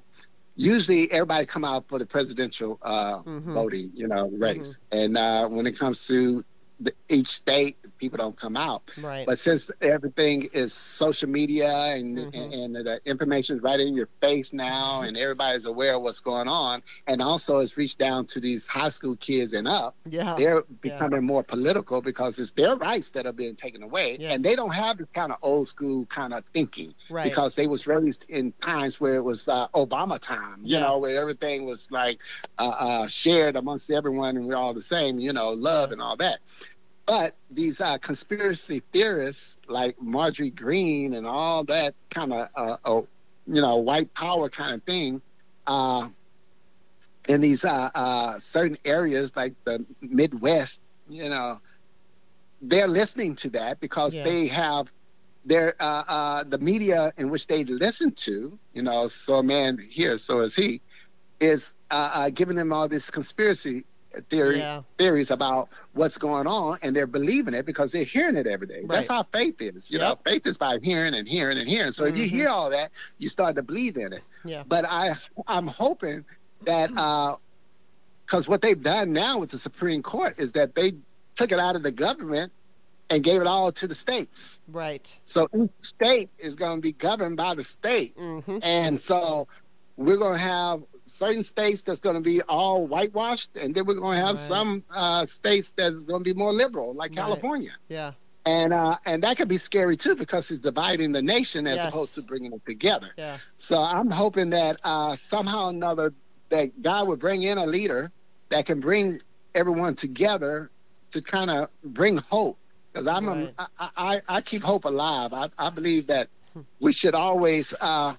usually 0.56 1.10
everybody 1.10 1.46
come 1.46 1.64
out 1.64 1.86
for 1.88 1.98
the 1.98 2.06
presidential 2.06 2.78
uh, 2.82 3.22
Mhm. 3.22 3.52
voting, 3.52 3.90
you 3.94 4.08
know, 4.08 4.28
race, 4.30 4.78
and 4.90 5.16
uh, 5.16 5.48
when 5.48 5.66
it 5.66 5.78
comes 5.78 6.06
to 6.08 6.44
the, 6.80 6.92
each 7.08 7.26
state, 7.28 7.76
people 8.02 8.18
don't 8.18 8.36
come 8.36 8.56
out. 8.56 8.82
Right. 9.00 9.24
But 9.24 9.38
since 9.38 9.70
everything 9.80 10.48
is 10.52 10.72
social 10.74 11.28
media 11.28 11.70
and 11.94 12.18
Mhm. 12.18 12.34
and, 12.34 12.76
and 12.76 12.86
the 12.86 13.00
information 13.06 13.56
is 13.58 13.62
right 13.62 13.78
in 13.78 13.94
your 13.94 14.08
face 14.20 14.52
now, 14.52 15.02
and 15.06 15.16
everybody's 15.16 15.66
aware 15.66 15.94
of 15.94 16.02
what's 16.02 16.18
going 16.20 16.48
on, 16.48 16.82
and 17.06 17.22
also 17.22 17.58
it's 17.58 17.76
reached 17.76 17.98
down 17.98 18.26
to 18.26 18.40
these 18.40 18.66
high 18.66 18.88
school 18.88 19.14
kids 19.16 19.52
and 19.52 19.68
up. 19.68 19.94
yeah. 20.04 20.34
They're 20.36 20.62
becoming 20.80 21.22
more 21.22 21.44
political 21.44 22.02
because 22.02 22.40
it's 22.40 22.50
their 22.50 22.74
rights 22.76 23.10
that 23.10 23.24
are 23.24 23.32
being 23.32 23.54
taken 23.54 23.82
away, 23.84 24.16
Yes. 24.18 24.34
and 24.34 24.44
they 24.44 24.56
don't 24.56 24.74
have 24.74 24.98
this 24.98 25.06
kind 25.14 25.30
of 25.30 25.38
old 25.42 25.68
school 25.68 26.04
kind 26.06 26.34
of 26.34 26.44
thinking 26.46 26.92
Right. 27.08 27.22
because 27.30 27.54
they 27.54 27.68
was 27.68 27.86
raised 27.86 28.26
in 28.28 28.50
times 28.60 29.00
where 29.00 29.14
it 29.14 29.22
was 29.32 29.46
uh, 29.48 29.68
Obama 29.84 30.18
time, 30.18 30.58
you 30.64 30.74
Yeah. 30.76 30.80
know, 30.80 30.98
where 30.98 31.16
everything 31.22 31.66
was 31.66 31.88
like 31.92 32.18
uh, 32.58 32.74
uh, 32.86 33.06
shared 33.06 33.54
amongst 33.56 33.90
everyone 33.92 34.36
and 34.36 34.46
we're 34.46 34.56
all 34.56 34.74
the 34.74 34.82
same, 34.96 35.20
you 35.20 35.32
know, 35.32 35.50
love 35.50 35.92
and 35.92 36.00
all 36.02 36.16
that. 36.16 36.40
But 37.06 37.36
these 37.50 37.80
uh, 37.80 37.98
conspiracy 37.98 38.82
theorists 38.92 39.58
like 39.68 40.00
Marjorie 40.00 40.50
Greene 40.50 41.14
and 41.14 41.26
all 41.26 41.64
that 41.64 41.94
kind 42.10 42.32
of, 42.32 42.48
uh, 42.54 42.76
uh, 42.84 43.02
you 43.46 43.60
know, 43.60 43.76
white 43.78 44.12
power 44.14 44.48
kind 44.48 44.74
of 44.76 44.84
thing, 44.84 45.22
uh, 45.66 46.08
in 47.28 47.40
these 47.40 47.64
uh, 47.64 47.90
uh, 47.94 48.38
certain 48.38 48.76
areas 48.84 49.34
like 49.36 49.54
the 49.64 49.84
Midwest, 50.00 50.80
you 51.08 51.28
know, 51.28 51.60
they're 52.60 52.88
listening 52.88 53.34
to 53.36 53.50
that 53.50 53.80
because 53.80 54.16
Yeah. 54.16 54.22
they 54.22 54.46
have 54.48 54.92
their 55.44 55.74
uh, 55.80 56.04
uh, 56.08 56.44
the 56.44 56.58
media 56.58 57.12
in 57.16 57.30
which 57.30 57.46
they 57.46 57.64
listen 57.64 58.12
to. 58.12 58.58
You 58.72 58.82
know, 58.82 59.08
so 59.08 59.34
a 59.36 59.42
man 59.42 59.78
here, 59.78 60.18
so 60.18 60.40
is 60.40 60.54
he, 60.54 60.80
is 61.40 61.74
uh, 61.90 62.10
uh, 62.14 62.30
giving 62.30 62.56
them 62.56 62.72
all 62.72 62.88
this 62.88 63.10
conspiracy 63.10 63.84
theory 64.30 64.58
Yeah. 64.58 64.82
theories 64.98 65.30
about 65.30 65.68
what's 65.92 66.18
going 66.18 66.46
on, 66.46 66.78
and 66.82 66.94
they're 66.94 67.06
believing 67.06 67.54
it 67.54 67.66
because 67.66 67.92
they're 67.92 68.04
hearing 68.04 68.36
it 68.36 68.46
every 68.46 68.66
day. 68.66 68.82
That's 68.86 69.08
how 69.08 69.22
faith 69.32 69.60
is. 69.60 69.90
You 69.90 69.98
Yep. 69.98 70.08
know, 70.08 70.30
faith 70.30 70.46
is 70.46 70.58
by 70.58 70.78
hearing 70.82 71.14
and 71.14 71.26
hearing 71.26 71.58
and 71.58 71.68
hearing. 71.68 71.92
So 71.92 72.04
if 72.04 72.16
you 72.18 72.24
Mhm. 72.24 72.30
hear 72.30 72.48
all 72.48 72.70
that, 72.70 72.92
you 73.18 73.28
start 73.28 73.56
to 73.56 73.62
believe 73.62 73.96
in 73.96 74.12
it. 74.12 74.22
Yeah. 74.44 74.62
But 74.66 74.84
I, 74.84 75.14
I'm 75.46 75.66
hoping 75.66 76.24
that 76.64 76.90
uh 76.96 77.36
because 78.26 78.48
what 78.48 78.62
they've 78.62 78.82
done 78.82 79.12
now 79.12 79.38
with 79.40 79.50
the 79.50 79.58
Supreme 79.58 80.02
Court 80.02 80.38
is 80.38 80.52
that 80.52 80.74
they 80.74 80.92
took 81.34 81.52
it 81.52 81.58
out 81.58 81.76
of 81.76 81.82
the 81.82 81.90
government 81.92 82.52
and 83.10 83.22
gave 83.22 83.40
it 83.42 83.46
all 83.46 83.70
to 83.72 83.86
the 83.86 83.94
states. 83.94 84.58
Right. 84.68 85.14
So 85.24 85.48
each 85.54 85.70
state 85.82 86.30
is 86.38 86.54
going 86.54 86.78
to 86.78 86.80
be 86.82 86.92
governed 86.92 87.36
by 87.36 87.54
the 87.54 87.64
state. 87.64 88.16
Mm-hmm. 88.16 88.58
And 88.62 88.98
so 89.00 89.48
we're 89.98 90.16
going 90.16 90.34
to 90.34 90.38
have 90.44 90.82
certain 91.22 91.42
states 91.44 91.82
that's 91.82 92.00
going 92.00 92.16
to 92.16 92.20
be 92.20 92.42
all 92.42 92.86
whitewashed, 92.86 93.56
and 93.56 93.74
then 93.74 93.86
we're 93.86 93.94
going 93.94 94.18
to 94.18 94.26
have 94.26 94.36
Right. 94.36 94.52
some 94.54 94.84
uh, 94.90 95.24
states 95.26 95.72
that's 95.76 96.04
going 96.04 96.22
to 96.24 96.34
be 96.34 96.36
more 96.36 96.52
liberal, 96.52 96.94
like 96.94 97.10
Right. 97.10 97.16
California. 97.16 97.74
Yeah. 97.88 98.12
And 98.44 98.72
uh, 98.72 98.96
and 99.06 99.22
that 99.22 99.36
could 99.36 99.46
be 99.48 99.58
scary 99.58 99.96
too 99.96 100.16
because 100.16 100.50
it's 100.50 100.58
dividing 100.58 101.12
the 101.12 101.22
nation 101.22 101.66
as 101.68 101.76
Yes. 101.76 101.88
opposed 101.92 102.14
to 102.16 102.22
bringing 102.22 102.52
it 102.52 102.62
together. 102.66 103.10
Yeah. 103.16 103.38
So 103.56 103.76
I'm 103.80 104.10
hoping 104.10 104.50
that 104.50 104.74
uh, 104.82 105.14
somehow 105.14 105.66
or 105.66 105.70
another 105.70 106.12
that 106.48 106.66
God 106.82 107.06
would 107.06 107.20
bring 107.20 107.44
in 107.44 107.56
a 107.58 107.66
leader 107.66 108.10
that 108.50 108.66
can 108.66 108.80
bring 108.80 109.20
everyone 109.54 109.94
together 109.94 110.70
to 111.12 111.22
kind 111.22 111.50
of 111.50 111.68
bring 111.84 112.16
hope. 112.18 112.58
Because 112.92 113.06
I'm 113.06 113.28
Right. 113.28 113.54
a, 113.58 113.68
I, 113.78 113.88
I, 113.96 114.14
I 114.36 114.40
keep 114.40 114.62
hope 114.62 114.84
alive. 114.86 115.32
I, 115.32 115.48
I 115.56 115.70
believe 115.70 116.08
that 116.08 116.26
we 116.80 116.92
should 116.92 117.14
always 117.14 117.72
uh, 117.80 118.14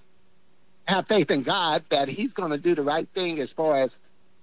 have 0.86 1.06
faith 1.06 1.30
in 1.30 1.42
God 1.42 1.82
that 1.90 2.08
He's 2.08 2.34
going 2.34 2.50
to 2.50 2.58
do 2.58 2.74
the 2.74 2.82
right 2.82 3.08
thing 3.14 3.38
as 3.38 3.52
far 3.52 3.76
as 3.76 4.00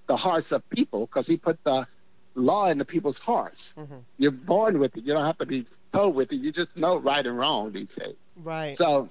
the 0.07 0.15
hearts 0.17 0.51
of 0.51 0.67
people, 0.69 1.05
because 1.05 1.27
He 1.27 1.37
put 1.37 1.63
the 1.63 1.87
law 2.35 2.69
in 2.69 2.77
the 2.77 2.85
people's 2.85 3.19
hearts. 3.19 3.73
hmm 3.75 3.97
You're 4.17 4.31
born 4.31 4.79
with 4.79 4.95
it. 4.97 5.05
You 5.05 5.13
don't 5.13 5.25
have 5.25 5.37
to 5.39 5.45
be 5.45 5.65
told 5.93 6.15
with 6.15 6.31
it. 6.31 6.37
You 6.37 6.51
just 6.51 6.75
know 6.77 6.97
right 6.97 7.25
and 7.25 7.37
wrong 7.37 7.71
these 7.71 7.91
days. 7.93 8.15
Right. 8.35 8.75
So 8.75 9.09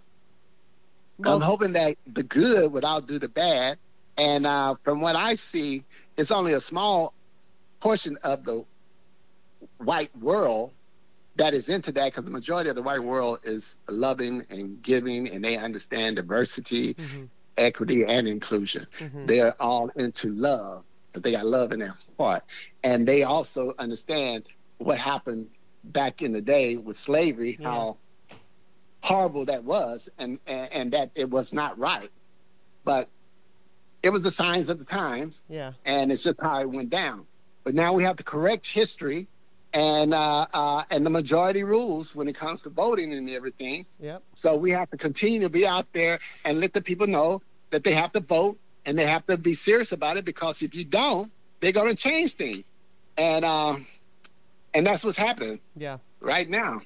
Well, 1.19 1.37
I'm 1.37 1.41
hoping 1.43 1.73
that 1.75 1.97
the 2.07 2.23
good 2.23 2.73
would 2.73 2.85
outdo 2.85 3.19
the 3.19 3.29
bad. 3.29 3.79
And 4.17 4.47
uh, 4.47 4.75
from 4.85 5.01
what 5.01 5.17
I 5.17 5.35
see, 5.37 5.85
it's 6.17 6.31
only 6.31 6.53
a 6.55 6.61
small 6.61 7.15
portion 7.81 8.19
of 8.23 8.45
the 8.45 8.65
white 9.79 10.15
world 10.19 10.73
that 11.41 11.55
is 11.55 11.71
into 11.71 11.91
that 11.93 12.05
because 12.13 12.25
the 12.25 12.31
majority 12.31 12.69
of 12.69 12.77
the 12.77 12.83
white 12.83 13.03
world 13.03 13.39
is 13.45 13.79
loving 13.89 14.45
and 14.51 14.83
giving 14.83 15.27
and 15.31 15.43
they 15.43 15.57
understand 15.57 16.17
diversity, 16.17 16.93
mhm, 16.93 17.29
equity, 17.57 18.05
and 18.05 18.29
inclusion. 18.29 18.87
mhm. 18.99 19.27
They're 19.27 19.55
all 19.61 19.89
into 19.97 20.29
love, 20.33 20.85
but 21.15 21.23
they 21.23 21.33
got 21.33 21.47
love 21.47 21.73
in 21.73 21.79
their 21.79 21.95
heart. 22.19 22.45
And 22.85 23.09
they 23.09 23.23
also 23.23 23.73
understand 23.79 24.45
what 24.77 24.99
happened 24.99 25.49
back 25.83 26.21
in 26.21 26.33
the 26.35 26.43
day 26.43 26.77
with 26.77 26.99
slavery, 26.99 27.57
Yeah. 27.59 27.71
how 27.71 27.97
horrible 29.03 29.47
that 29.47 29.65
was, 29.65 30.11
and, 30.19 30.39
and, 30.47 30.73
and 30.73 30.93
that 30.93 31.11
it 31.15 31.31
was 31.31 31.55
not 31.55 31.79
right. 31.79 32.11
But 32.85 33.09
it 34.03 34.11
was 34.11 34.21
the 34.21 34.31
signs 34.31 34.69
of 34.69 34.79
the 34.79 34.85
times, 34.85 35.43
Yeah. 35.49 35.73
and 35.87 36.13
it's 36.13 36.25
just 36.25 36.39
how 36.39 36.61
it 36.61 36.69
went 36.71 36.91
down. 36.91 37.27
But 37.65 37.75
now 37.75 37.95
we 37.95 38.03
have 38.05 38.17
to 38.17 38.25
correct 38.25 38.67
history 38.71 39.27
and 39.73 40.13
uh, 40.13 40.47
uh, 40.53 40.83
and 40.91 41.05
the 41.07 41.11
majority 41.11 41.63
rules 41.65 42.15
when 42.15 42.29
it 42.29 42.35
comes 42.35 42.63
to 42.63 42.71
voting 42.71 43.13
and 43.13 43.29
everything. 43.31 43.87
Yep. 44.01 44.23
So 44.35 44.57
we 44.57 44.71
have 44.71 44.91
to 44.91 44.97
continue 44.97 45.41
to 45.41 45.49
be 45.49 45.67
out 45.67 45.87
there 45.93 46.19
and 46.45 46.61
let 46.61 46.73
the 46.73 46.83
people 46.83 47.07
know 47.07 47.43
that 47.71 47.85
they 47.85 47.93
have 47.93 48.13
to 48.15 48.21
vote 48.21 48.59
and 48.85 48.99
they 48.99 49.07
have 49.07 49.27
to 49.27 49.37
be 49.37 49.55
serious 49.55 49.93
about 49.93 50.17
it 50.17 50.25
because 50.25 50.63
if 50.63 50.75
you 50.75 50.85
don't, 50.85 51.31
they're 51.61 51.73
going 51.73 51.89
to 51.89 51.97
change 51.97 52.35
things. 52.35 52.65
And 53.17 53.45
um, 53.45 53.87
and 54.75 54.87
that's 54.87 55.05
what's 55.05 55.19
happening 55.19 55.61
Yeah. 55.77 55.99
right 56.21 56.49
now. 56.49 56.81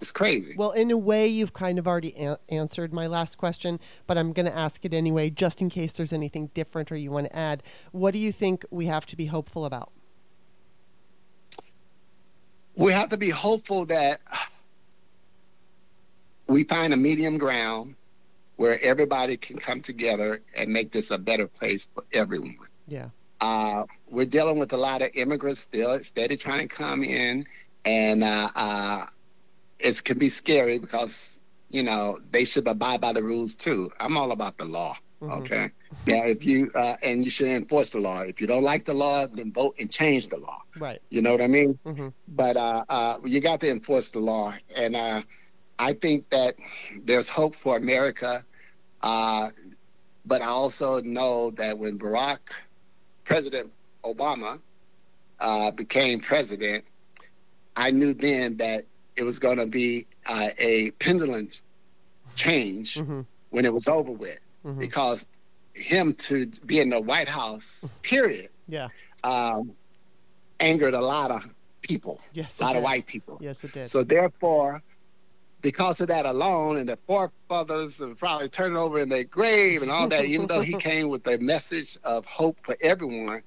It's 0.00 0.12
crazy. 0.12 0.54
Well, 0.56 0.70
in 0.70 0.92
a 0.92 0.96
way, 0.96 1.26
you've 1.26 1.52
kind 1.52 1.76
of 1.76 1.88
already 1.88 2.14
a- 2.16 2.38
answered 2.48 2.92
my 2.92 3.08
last 3.08 3.36
question, 3.36 3.80
but 4.06 4.16
I'm 4.16 4.32
going 4.32 4.46
to 4.46 4.56
ask 4.56 4.84
it 4.84 4.94
anyway, 4.94 5.28
just 5.28 5.60
in 5.60 5.68
case 5.68 5.92
there's 5.92 6.12
anything 6.12 6.52
different 6.54 6.92
or 6.92 6.96
you 6.96 7.10
want 7.10 7.26
to 7.26 7.36
add. 7.36 7.64
What 7.90 8.12
do 8.14 8.20
you 8.20 8.30
think 8.30 8.64
we 8.70 8.86
have 8.86 9.06
to 9.06 9.16
be 9.16 9.26
hopeful 9.26 9.64
about? 9.64 9.90
We 12.78 12.92
have 12.92 13.08
to 13.10 13.16
be 13.16 13.28
hopeful 13.28 13.84
that 13.86 14.20
we 16.46 16.62
find 16.64 16.94
a 16.94 16.96
medium 16.96 17.36
ground 17.36 17.96
where 18.56 18.80
everybody 18.80 19.36
can 19.36 19.58
come 19.58 19.80
together 19.80 20.40
and 20.56 20.72
make 20.72 20.92
this 20.92 21.10
a 21.10 21.18
better 21.18 21.46
place 21.46 21.88
for 21.92 22.04
everyone. 22.12 22.56
Yeah. 22.86 23.08
Uh, 23.40 23.84
we're 24.08 24.26
dealing 24.26 24.58
with 24.58 24.72
a 24.72 24.76
lot 24.76 25.02
of 25.02 25.10
immigrants 25.14 25.60
still, 25.60 25.98
steady 26.02 26.36
trying 26.36 26.68
to 26.68 26.74
come 26.74 27.02
in, 27.02 27.46
and 27.84 28.24
uh, 28.24 28.50
uh, 28.54 29.06
it 29.78 30.02
can 30.02 30.18
be 30.18 30.28
scary 30.28 30.78
because 30.78 31.38
you 31.68 31.82
know 31.82 32.18
they 32.30 32.44
should 32.44 32.66
abide 32.66 33.00
by 33.00 33.12
the 33.12 33.22
rules 33.22 33.54
too. 33.54 33.90
I'm 34.00 34.16
all 34.16 34.32
about 34.32 34.56
the 34.56 34.64
law. 34.64 34.96
Mhm. 35.20 35.38
Okay. 35.40 35.70
Now, 36.06 36.24
if 36.24 36.44
you 36.44 36.70
uh, 36.74 36.96
and 37.02 37.24
you 37.24 37.30
should 37.30 37.48
enforce 37.48 37.90
the 37.90 38.00
law. 38.00 38.20
If 38.20 38.40
you 38.40 38.46
don't 38.46 38.62
like 38.62 38.84
the 38.84 38.94
law, 38.94 39.26
then 39.26 39.52
vote 39.52 39.76
and 39.78 39.90
change 39.90 40.28
the 40.28 40.36
law. 40.38 40.62
Right. 40.76 41.00
You 41.10 41.22
know 41.22 41.32
what 41.32 41.42
I 41.42 41.48
mean? 41.48 41.78
hmm 41.84 42.08
but 42.28 42.56
uh, 42.56 42.84
uh, 42.88 43.18
you 43.24 43.40
got 43.40 43.60
to 43.60 43.70
enforce 43.70 44.10
the 44.10 44.18
law. 44.20 44.54
And 44.74 44.94
uh, 44.96 45.22
I 45.78 45.92
think 45.94 46.28
that 46.30 46.56
there's 47.04 47.28
hope 47.28 47.54
for 47.54 47.76
America. 47.76 48.44
Uh, 49.02 49.50
but 50.24 50.42
I 50.42 50.46
also 50.46 51.00
know 51.00 51.50
that 51.52 51.78
when 51.78 51.98
Barack, 51.98 52.40
President 53.24 53.72
Obama, 54.04 54.60
uh, 55.40 55.70
became 55.72 56.20
president, 56.20 56.84
I 57.76 57.90
knew 57.90 58.14
then 58.14 58.56
that 58.58 58.86
it 59.16 59.22
was 59.22 59.38
going 59.38 59.58
to 59.58 59.66
be 59.66 60.06
uh, 60.26 60.50
a 60.58 60.90
pendulum 60.92 61.48
change 62.34 63.02
hmm 63.04 63.20
when 63.50 63.64
it 63.64 63.72
was 63.72 63.88
over 63.88 64.12
with 64.12 64.38
hmm 64.72 64.80
because 64.80 65.26
him 65.74 66.12
to 66.14 66.46
be 66.66 66.80
in 66.80 66.90
the 66.90 67.00
White 67.00 67.28
House, 67.28 67.84
period, 68.02 68.50
Yeah. 68.66 68.88
um, 69.24 69.72
angered 70.60 70.94
a 70.94 71.00
lot 71.00 71.30
of 71.30 71.46
people, 71.82 72.20
Yes. 72.32 72.60
a 72.60 72.64
lot 72.64 72.74
it 72.74 72.78
of 72.78 72.84
white 72.84 73.06
people. 73.06 73.38
Yes, 73.40 73.62
it 73.64 73.72
did. 73.72 73.88
So 73.88 74.02
therefore, 74.02 74.82
because 75.60 76.00
of 76.00 76.08
that 76.08 76.26
alone, 76.26 76.76
and 76.78 76.88
the 76.88 76.98
forefathers 77.06 78.00
are 78.00 78.14
probably 78.14 78.48
turning 78.48 78.76
over 78.76 78.98
in 78.98 79.08
their 79.08 79.24
grave 79.24 79.82
and 79.82 79.90
all 79.90 80.08
that, 80.08 80.24
even 80.24 80.46
though 80.48 80.60
he 80.62 80.74
came 80.88 81.08
with 81.08 81.26
a 81.28 81.38
message 81.38 81.96
of 82.02 82.24
hope 82.26 82.58
for 82.64 82.76
everyone, 82.80 83.42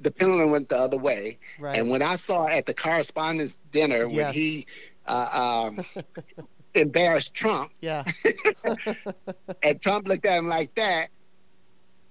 the 0.00 0.10
pendulum 0.10 0.50
went 0.50 0.68
the 0.68 0.76
other 0.76 0.98
way. 0.98 1.38
right. 1.58 1.76
And 1.78 1.88
when 1.88 2.02
I 2.02 2.16
saw 2.16 2.46
at 2.48 2.66
the 2.66 2.74
correspondence 2.74 3.58
dinner 3.70 4.06
when 4.06 4.16
Yes. 4.16 4.34
he 4.34 4.66
uh, 5.06 5.70
um, 5.72 5.84
embarrassed 6.74 7.34
Trump, 7.34 7.72
yeah. 7.80 8.04
and 9.62 9.80
Trump 9.80 10.08
looked 10.08 10.26
at 10.26 10.38
him 10.38 10.46
like 10.46 10.74
that, 10.74 11.08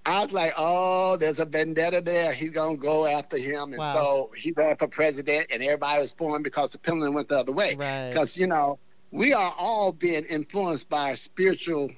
I 0.05 0.24
was 0.24 0.34
like, 0.34 0.53
oh, 0.57 1.16
there's 1.17 1.39
a 1.39 1.46
vendetta 1.46 2.01
there. 2.01 2.33
He's 2.33 2.51
going 2.51 2.78
to 2.78 2.82
go 2.82 3.05
after 3.05 3.37
him. 3.37 3.71
And 3.74 3.78
Wow. 3.78 3.93
so 3.93 4.32
he 4.36 4.51
ran 4.51 4.75
for 4.75 4.87
president, 4.87 5.47
and 5.50 5.63
everybody 5.63 6.01
was 6.01 6.12
for 6.12 6.36
him 6.36 6.43
because 6.43 6.71
the 6.74 6.78
pendulum 6.79 7.13
went 7.13 7.29
the 7.29 7.39
other 7.39 7.54
way. 7.54 7.75
Right. 7.75 8.09
Because, 8.09 8.37
you 8.37 8.47
know, 8.47 8.79
we 9.12 9.33
are 9.33 9.54
all 9.58 9.93
being 9.93 10.25
influenced 10.25 10.89
by 10.89 11.13
spiritual 11.13 11.89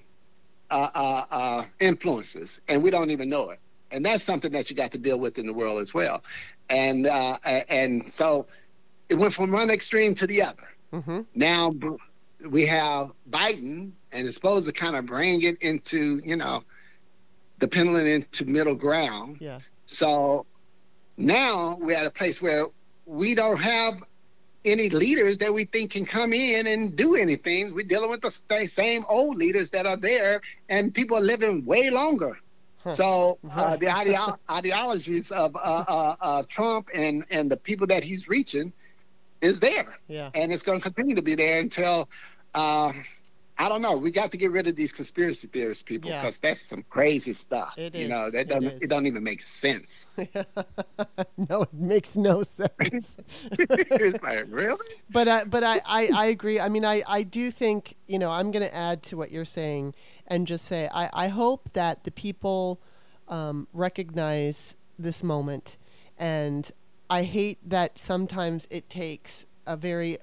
uh, 0.70 0.90
uh, 0.94 1.24
uh, 1.32 1.64
influences, 1.80 2.62
and 2.68 2.84
we 2.84 2.92
don't 2.92 3.10
even 3.12 3.30
know 3.30 3.50
it. 3.52 3.60
And 3.92 4.06
that's 4.06 4.24
something 4.24 4.52
that 4.52 4.70
you 4.70 4.76
got 4.76 4.92
to 4.92 4.98
deal 4.98 5.20
with 5.20 5.38
in 5.38 5.46
the 5.48 5.54
world 5.54 5.80
as 5.82 5.94
well. 5.94 6.24
And 6.70 7.06
uh, 7.08 7.38
and 7.70 8.12
so 8.12 8.48
it 9.10 9.16
went 9.16 9.34
from 9.34 9.52
one 9.52 9.70
extreme 9.70 10.16
to 10.16 10.28
the 10.28 10.42
other. 10.44 10.68
hmm 10.92 11.22
Now 11.34 11.72
we 12.50 12.66
have 12.66 13.12
Biden, 13.30 13.92
and 14.12 14.28
it's 14.28 14.36
supposed 14.36 14.66
to 14.68 14.74
kind 14.74 14.96
of 14.96 15.06
bring 15.06 15.42
it 15.44 15.62
into, 15.62 16.22
you 16.24 16.36
know, 16.36 16.64
the 17.60 17.68
pendulum 17.68 18.06
into 18.06 18.46
middle 18.46 18.76
ground. 18.76 19.38
Yeah. 19.40 19.60
So 19.86 20.46
now 21.18 21.78
we're 21.80 21.96
at 21.96 22.06
a 22.06 22.12
place 22.12 22.42
where 22.42 22.66
we 23.06 23.36
don't 23.36 23.62
have 23.62 24.04
any 24.66 24.90
leaders 24.90 25.38
that 25.38 25.54
we 25.54 25.64
think 25.66 25.92
can 25.92 26.06
come 26.06 26.34
in 26.34 26.68
and 26.68 26.96
do 26.96 27.16
anything. 27.16 27.74
We're 27.74 27.86
dealing 27.86 28.10
with 28.10 28.22
the 28.22 28.66
same 28.68 29.06
old 29.08 29.38
leaders 29.38 29.70
that 29.72 29.86
are 29.86 29.98
there, 29.98 30.42
and 30.70 30.94
people 30.94 31.18
are 31.18 31.22
living 31.22 31.66
way 31.66 31.90
longer. 31.90 32.38
Huh. 32.84 32.92
So 32.92 33.40
uh, 33.52 33.78
the 33.78 33.88
ideo- 33.88 34.38
ideologies 34.50 35.32
of 35.32 35.56
uh, 35.56 35.60
uh, 35.60 36.16
uh, 36.20 36.44
Trump 36.48 36.90
and, 36.94 37.24
and 37.30 37.50
the 37.50 37.58
people 37.58 37.88
that 37.88 38.04
he's 38.04 38.28
reaching 38.28 38.74
is 39.46 39.60
there 39.60 39.96
Yeah. 40.08 40.30
and 40.34 40.52
it's 40.52 40.64
going 40.64 40.80
to 40.80 40.84
continue 40.84 41.16
to 41.16 41.22
be 41.22 41.36
there 41.36 41.60
until 41.60 42.10
uh, 42.54 42.92
I 43.58 43.70
don't 43.70 43.82
know. 43.82 43.96
We 43.96 44.12
got 44.12 44.32
to 44.34 44.38
get 44.38 44.52
rid 44.52 44.68
of 44.68 44.76
these 44.76 44.92
conspiracy 44.92 45.48
theorists, 45.48 45.82
people, 45.82 46.10
Yeah. 46.10 46.20
because 46.20 46.38
that's 46.40 46.62
some 46.62 46.84
crazy 46.90 47.32
stuff. 47.32 47.74
It 47.78 47.96
you 47.96 48.10
know, 48.10 48.30
that 48.30 48.42
It 48.42 48.48
doesn't 48.50 48.66
is. 48.66 48.82
it, 48.82 48.90
doesn't 48.90 49.08
even 49.08 49.24
make 49.24 49.42
sense. 49.42 50.08
no, 51.50 51.62
it 51.64 51.74
makes 51.74 52.18
no 52.18 52.44
sense. 52.44 53.18
it's 53.52 54.24
like 54.24 54.46
really? 54.50 54.86
but 55.10 55.28
I, 55.30 55.44
but 55.46 55.64
I, 55.64 55.80
I, 55.86 56.10
I 56.14 56.26
agree. 56.26 56.60
I 56.60 56.68
mean, 56.70 56.84
I, 56.84 57.02
I 57.08 57.24
do 57.24 57.50
think 57.52 57.96
you 58.08 58.20
know 58.20 58.30
I'm 58.32 58.52
going 58.52 58.66
to 58.66 58.76
add 58.76 59.04
to 59.04 59.18
what 59.18 59.32
you're 59.32 59.46
saying 59.46 59.96
and 60.28 60.48
just 60.48 60.66
say 60.66 60.90
I, 60.94 61.10
I 61.14 61.28
hope 61.30 61.72
that 61.74 62.04
the 62.04 62.12
people 62.12 62.82
um, 63.30 63.68
recognize 63.74 64.76
this 65.00 65.24
moment, 65.24 65.78
and 66.18 66.70
I 67.10 67.24
hate 67.24 67.58
that 67.68 67.98
sometimes 68.00 68.68
it 68.70 68.90
takes 68.90 69.46
a 69.66 69.78
very 69.78 70.18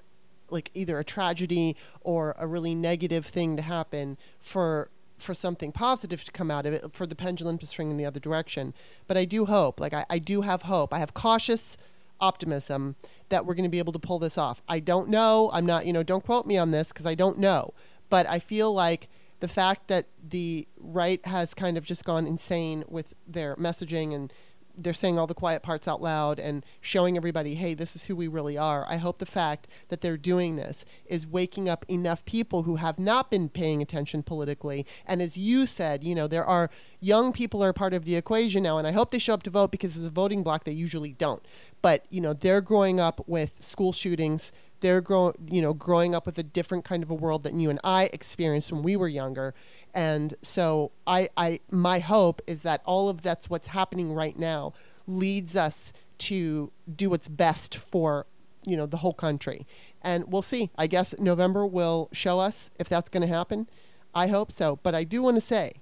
like 0.49 0.69
either 0.73 0.99
a 0.99 1.03
tragedy 1.03 1.75
or 2.01 2.35
a 2.37 2.45
really 2.45 2.75
negative 2.75 3.25
thing 3.25 3.55
to 3.55 3.61
happen 3.61 4.17
for 4.39 4.89
for 5.17 5.33
something 5.33 5.71
positive 5.71 6.23
to 6.25 6.31
come 6.31 6.51
out 6.51 6.65
of 6.65 6.73
it 6.73 6.93
for 6.93 7.07
the 7.07 7.15
pendulum 7.15 7.57
to 7.57 7.65
swing 7.65 7.89
in 7.89 7.97
the 7.97 8.05
other 8.05 8.19
direction. 8.19 8.73
But 9.07 9.17
i 9.17 9.25
do 9.25 9.45
hope 9.45 9.79
like 9.79 9.93
i, 9.93 10.05
I 10.09 10.19
do 10.19 10.41
have 10.41 10.63
hope. 10.63 10.93
I 10.93 10.99
have 10.99 11.13
cautious 11.13 11.77
optimism 12.19 12.95
that 13.29 13.45
we're 13.45 13.55
going 13.55 13.65
to 13.65 13.69
be 13.69 13.79
able 13.79 13.93
to 13.93 13.99
pull 13.99 14.19
this 14.19 14.37
off. 14.37 14.61
I 14.67 14.79
don't 14.79 15.09
know. 15.09 15.49
I'm 15.53 15.65
not 15.65 15.85
you 15.85 15.93
know 15.93 16.03
don't 16.03 16.25
quote 16.25 16.45
me 16.45 16.57
on 16.57 16.71
this 16.71 16.89
because 16.89 17.05
i 17.05 17.15
don't 17.15 17.39
know. 17.39 17.73
But 18.09 18.27
i 18.27 18.39
feel 18.39 18.73
like 18.73 19.09
the 19.39 19.47
fact 19.47 19.89
that 19.89 20.05
the 20.29 20.67
right 20.79 21.25
has 21.25 21.53
kind 21.53 21.77
of 21.77 21.83
just 21.83 22.05
gone 22.05 22.25
insane 22.25 22.85
with 22.87 23.13
their 23.27 23.55
messaging 23.57 24.13
and 24.15 24.31
they're 24.75 24.93
saying 24.93 25.19
all 25.19 25.27
the 25.27 25.33
quiet 25.33 25.61
parts 25.61 25.87
out 25.87 26.01
loud 26.01 26.39
and 26.39 26.65
showing 26.81 27.15
everybody, 27.17 27.55
hey, 27.55 27.73
this 27.73 27.95
is 27.95 28.05
who 28.05 28.15
we 28.15 28.27
really 28.27 28.57
are. 28.57 28.85
I 28.87 28.97
hope 28.97 29.19
the 29.19 29.25
fact 29.25 29.67
that 29.89 30.01
they're 30.01 30.17
doing 30.17 30.55
this 30.55 30.83
is 31.05 31.27
waking 31.27 31.69
up 31.69 31.85
enough 31.87 32.25
people 32.25 32.63
who 32.63 32.77
have 32.77 32.97
not 32.97 33.29
been 33.29 33.49
paying 33.49 33.81
attention 33.81 34.23
politically. 34.23 34.85
And 35.05 35.21
as 35.21 35.37
you 35.37 35.65
said, 35.65 36.03
you 36.03 36.15
know, 36.15 36.27
there 36.27 36.45
are 36.45 36.69
young 36.99 37.33
people 37.33 37.63
are 37.63 37.73
part 37.73 37.93
of 37.93 38.05
the 38.05 38.15
equation 38.15 38.63
now, 38.63 38.77
and 38.77 38.87
I 38.87 38.91
hope 38.91 39.11
they 39.11 39.19
show 39.19 39.33
up 39.33 39.43
to 39.43 39.49
vote 39.49 39.71
because 39.71 39.95
as 39.95 40.05
a 40.05 40.09
voting 40.09 40.43
bloc, 40.43 40.63
they 40.63 40.71
usually 40.71 41.13
don't. 41.13 41.45
But 41.81 42.05
you 42.09 42.21
know, 42.21 42.33
they're 42.33 42.61
growing 42.61 42.99
up 42.99 43.27
with 43.27 43.55
school 43.59 43.91
shootings. 43.91 44.51
They're 44.83 44.99
grow, 44.99 45.33
you 45.49 45.61
know, 45.61 45.73
growing 45.73 46.13
up 46.13 46.25
with 46.25 46.37
a 46.37 46.43
different 46.43 46.83
kind 46.83 47.03
of 47.03 47.09
a 47.09 47.13
world 47.13 47.43
than 47.43 47.57
you 47.57 47.69
and 47.69 47.79
I 47.85 48.09
experienced 48.11 48.69
when 48.69 48.83
we 48.83 48.97
were 48.97 49.07
younger. 49.07 49.53
And 49.93 50.35
so 50.41 50.91
I, 51.07 51.29
I 51.37 51.61
my 51.71 51.99
hope 51.99 52.41
is 52.47 52.63
that 52.63 52.81
all 52.83 53.07
of 53.07 53.21
that's 53.21 53.49
what's 53.49 53.67
happening 53.67 54.11
right 54.11 54.37
now 54.37 54.73
leads 55.07 55.55
us 55.55 55.93
to 56.17 56.73
do 56.93 57.09
what's 57.09 57.29
best 57.29 57.75
for 57.77 58.25
you 58.65 58.75
know 58.75 58.85
the 58.85 58.97
whole 58.97 59.13
country. 59.13 59.65
And 60.01 60.25
we'll 60.27 60.41
see. 60.41 60.69
I 60.77 60.87
guess 60.87 61.15
November 61.17 61.65
will 61.65 62.09
show 62.11 62.41
us 62.41 62.69
if 62.77 62.89
that's 62.89 63.07
going 63.07 63.25
to 63.25 63.33
happen. 63.33 63.69
I 64.13 64.27
hope 64.27 64.51
so. 64.51 64.79
But 64.83 64.93
I 64.93 65.05
do 65.05 65.21
want 65.21 65.37
to 65.37 65.41
say 65.41 65.75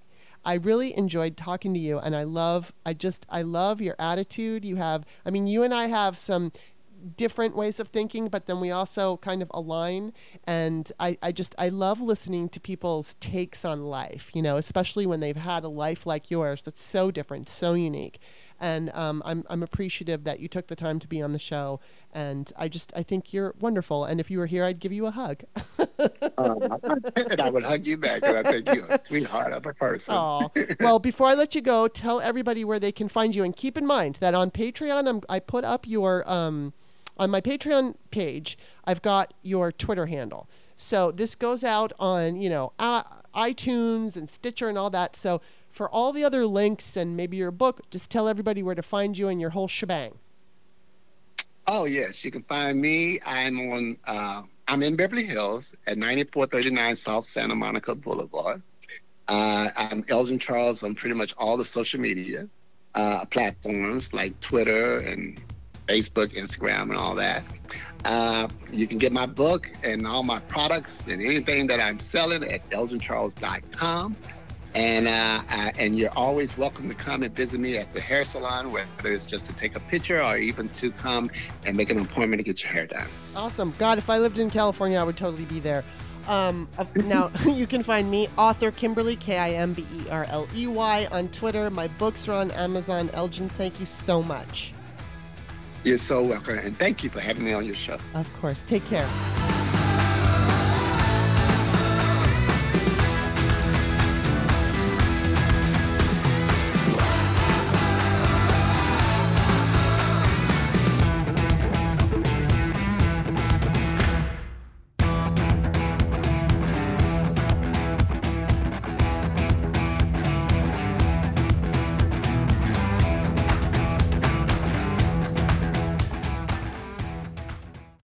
I 0.43 0.55
really 0.55 0.97
enjoyed 0.97 1.37
talking 1.37 1.73
to 1.73 1.79
you 1.79 1.99
and 1.99 2.15
I 2.15 2.23
love 2.23 2.73
I 2.85 2.93
just 2.93 3.25
I 3.29 3.41
love 3.41 3.81
your 3.81 3.95
attitude. 3.99 4.65
You 4.65 4.77
have 4.77 5.05
I 5.25 5.29
mean 5.29 5.47
you 5.47 5.63
and 5.63 5.73
I 5.73 5.87
have 5.87 6.17
some 6.17 6.51
different 7.17 7.55
ways 7.55 7.79
of 7.79 7.89
thinking, 7.89 8.27
but 8.27 8.47
then 8.47 8.59
we 8.59 8.71
also 8.71 9.17
kind 9.17 9.41
of 9.41 9.51
align. 9.53 10.13
And 10.45 10.91
I, 10.99 11.17
I 11.21 11.31
just, 11.31 11.55
I 11.57 11.69
love 11.69 12.01
listening 12.01 12.49
to 12.49 12.59
people's 12.59 13.15
takes 13.15 13.65
on 13.65 13.85
life, 13.85 14.31
you 14.33 14.41
know, 14.41 14.57
especially 14.57 15.05
when 15.05 15.19
they've 15.19 15.35
had 15.35 15.63
a 15.63 15.69
life 15.69 16.05
like 16.05 16.31
yours 16.31 16.63
that's 16.63 16.81
so 16.83 17.11
different, 17.11 17.49
so 17.49 17.73
unique. 17.73 18.19
And 18.59 18.91
um, 18.93 19.23
I'm, 19.25 19.43
I'm 19.49 19.63
appreciative 19.63 20.23
that 20.25 20.39
you 20.39 20.47
took 20.47 20.67
the 20.67 20.75
time 20.75 20.99
to 20.99 21.07
be 21.07 21.19
on 21.19 21.31
the 21.31 21.39
show. 21.39 21.79
And 22.13 22.51
I 22.55 22.67
just, 22.67 22.93
I 22.95 23.01
think 23.01 23.33
you're 23.33 23.55
wonderful. 23.59 24.05
And 24.05 24.19
if 24.19 24.29
you 24.29 24.37
were 24.37 24.45
here, 24.45 24.63
I'd 24.63 24.79
give 24.79 24.91
you 24.91 25.07
a 25.07 25.11
hug. 25.11 25.41
Um, 26.37 26.79
and 27.15 27.41
I 27.41 27.49
would 27.49 27.63
hug 27.63 27.87
you 27.87 27.97
back 27.97 28.21
because 28.21 28.35
I 28.35 28.43
think 28.43 28.67
you're 28.71 28.85
a 28.85 28.99
sweetheart 29.03 29.53
of 29.53 29.65
a 29.65 29.73
person. 29.73 30.13
Well, 30.79 30.99
before 30.99 31.27
I 31.27 31.33
let 31.33 31.55
you 31.55 31.61
go, 31.61 31.87
tell 31.87 32.21
everybody 32.21 32.63
where 32.63 32.79
they 32.79 32.91
can 32.91 33.07
find 33.07 33.35
you. 33.35 33.43
And 33.43 33.55
keep 33.55 33.77
in 33.77 33.85
mind 33.85 34.17
that 34.19 34.35
on 34.35 34.51
Patreon, 34.51 35.07
I'm, 35.07 35.21
I 35.27 35.39
put 35.39 35.63
up 35.63 35.87
your, 35.87 36.29
um, 36.31 36.73
on 37.17 37.29
my 37.29 37.41
Patreon 37.41 37.95
page, 38.09 38.57
I've 38.85 39.01
got 39.01 39.33
your 39.41 39.71
Twitter 39.71 40.07
handle. 40.07 40.49
So 40.75 41.11
this 41.11 41.35
goes 41.35 41.63
out 41.63 41.93
on, 41.99 42.37
you 42.41 42.49
know, 42.49 42.73
iTunes 42.79 44.15
and 44.15 44.29
Stitcher 44.29 44.67
and 44.67 44.77
all 44.77 44.89
that. 44.89 45.15
So 45.15 45.41
for 45.69 45.89
all 45.89 46.11
the 46.11 46.23
other 46.23 46.45
links 46.45 46.97
and 46.97 47.15
maybe 47.15 47.37
your 47.37 47.51
book, 47.51 47.81
just 47.91 48.09
tell 48.09 48.27
everybody 48.27 48.63
where 48.63 48.75
to 48.75 48.83
find 48.83 49.17
you 49.17 49.27
and 49.27 49.39
your 49.39 49.51
whole 49.51 49.67
shebang. 49.67 50.17
Oh 51.67 51.85
yes, 51.85 52.25
you 52.25 52.31
can 52.31 52.43
find 52.43 52.81
me. 52.81 53.19
I'm 53.25 53.59
on. 53.71 53.97
Uh, 54.05 54.41
I'm 54.67 54.83
in 54.83 54.95
Beverly 54.95 55.25
Hills 55.25 55.75
at 55.85 55.97
9439 55.97 56.95
South 56.95 57.25
Santa 57.25 57.55
Monica 57.55 57.93
Boulevard. 57.93 58.61
Uh, 59.27 59.69
I'm 59.75 60.03
Elgin 60.09 60.39
Charles 60.39 60.83
on 60.83 60.95
pretty 60.95 61.15
much 61.15 61.33
all 61.37 61.57
the 61.57 61.63
social 61.65 61.99
media 61.99 62.47
uh, 62.95 63.25
platforms 63.25 64.13
like 64.13 64.37
Twitter 64.39 64.99
and 64.99 65.39
Facebook, 65.91 66.33
Instagram, 66.33 66.83
and 66.83 66.95
all 66.95 67.15
that. 67.15 67.43
Uh, 68.05 68.47
you 68.71 68.87
can 68.87 68.97
get 68.97 69.11
my 69.11 69.25
book 69.25 69.69
and 69.83 70.07
all 70.07 70.23
my 70.23 70.39
products 70.39 71.05
and 71.07 71.21
anything 71.21 71.67
that 71.67 71.81
I'm 71.81 71.99
selling 71.99 72.43
at 72.43 72.67
elgincharles.com. 72.69 74.15
And 74.73 75.09
uh, 75.09 75.41
uh, 75.49 75.71
and 75.77 75.97
you're 75.97 76.17
always 76.17 76.57
welcome 76.57 76.87
to 76.87 76.95
come 76.95 77.23
and 77.23 77.35
visit 77.35 77.59
me 77.59 77.77
at 77.77 77.93
the 77.93 77.99
hair 77.99 78.23
salon, 78.23 78.71
whether 78.71 79.11
it's 79.11 79.25
just 79.25 79.45
to 79.47 79.53
take 79.53 79.75
a 79.75 79.81
picture 79.81 80.23
or 80.23 80.37
even 80.37 80.69
to 80.69 80.91
come 80.91 81.29
and 81.65 81.75
make 81.75 81.89
an 81.89 81.99
appointment 81.99 82.39
to 82.39 82.43
get 82.43 82.63
your 82.63 82.71
hair 82.71 82.87
done. 82.87 83.07
Awesome. 83.35 83.73
God, 83.77 83.97
if 83.97 84.09
I 84.09 84.17
lived 84.17 84.39
in 84.39 84.49
California, 84.49 84.97
I 84.97 85.03
would 85.03 85.17
totally 85.17 85.43
be 85.43 85.59
there. 85.59 85.83
Um, 86.25 86.69
uh, 86.77 86.85
now, 87.03 87.31
you 87.45 87.67
can 87.67 87.83
find 87.83 88.09
me, 88.09 88.29
author 88.37 88.71
Kimberly, 88.71 89.17
K 89.17 89.37
I 89.37 89.49
M 89.49 89.73
B 89.73 89.85
E 89.93 90.09
R 90.09 90.23
L 90.29 90.47
E 90.55 90.67
Y, 90.67 91.07
on 91.11 91.27
Twitter. 91.27 91.69
My 91.69 91.89
books 91.89 92.29
are 92.29 92.33
on 92.33 92.49
Amazon. 92.51 93.09
Elgin, 93.13 93.49
thank 93.49 93.77
you 93.81 93.85
so 93.85 94.23
much. 94.23 94.73
You're 95.83 95.97
so 95.97 96.23
welcome, 96.23 96.59
and 96.59 96.77
thank 96.77 97.03
you 97.03 97.09
for 97.09 97.19
having 97.19 97.43
me 97.43 97.53
on 97.53 97.65
your 97.65 97.75
show. 97.75 97.97
Of 98.13 98.31
course. 98.39 98.63
Take 98.67 98.85
care. 98.85 99.09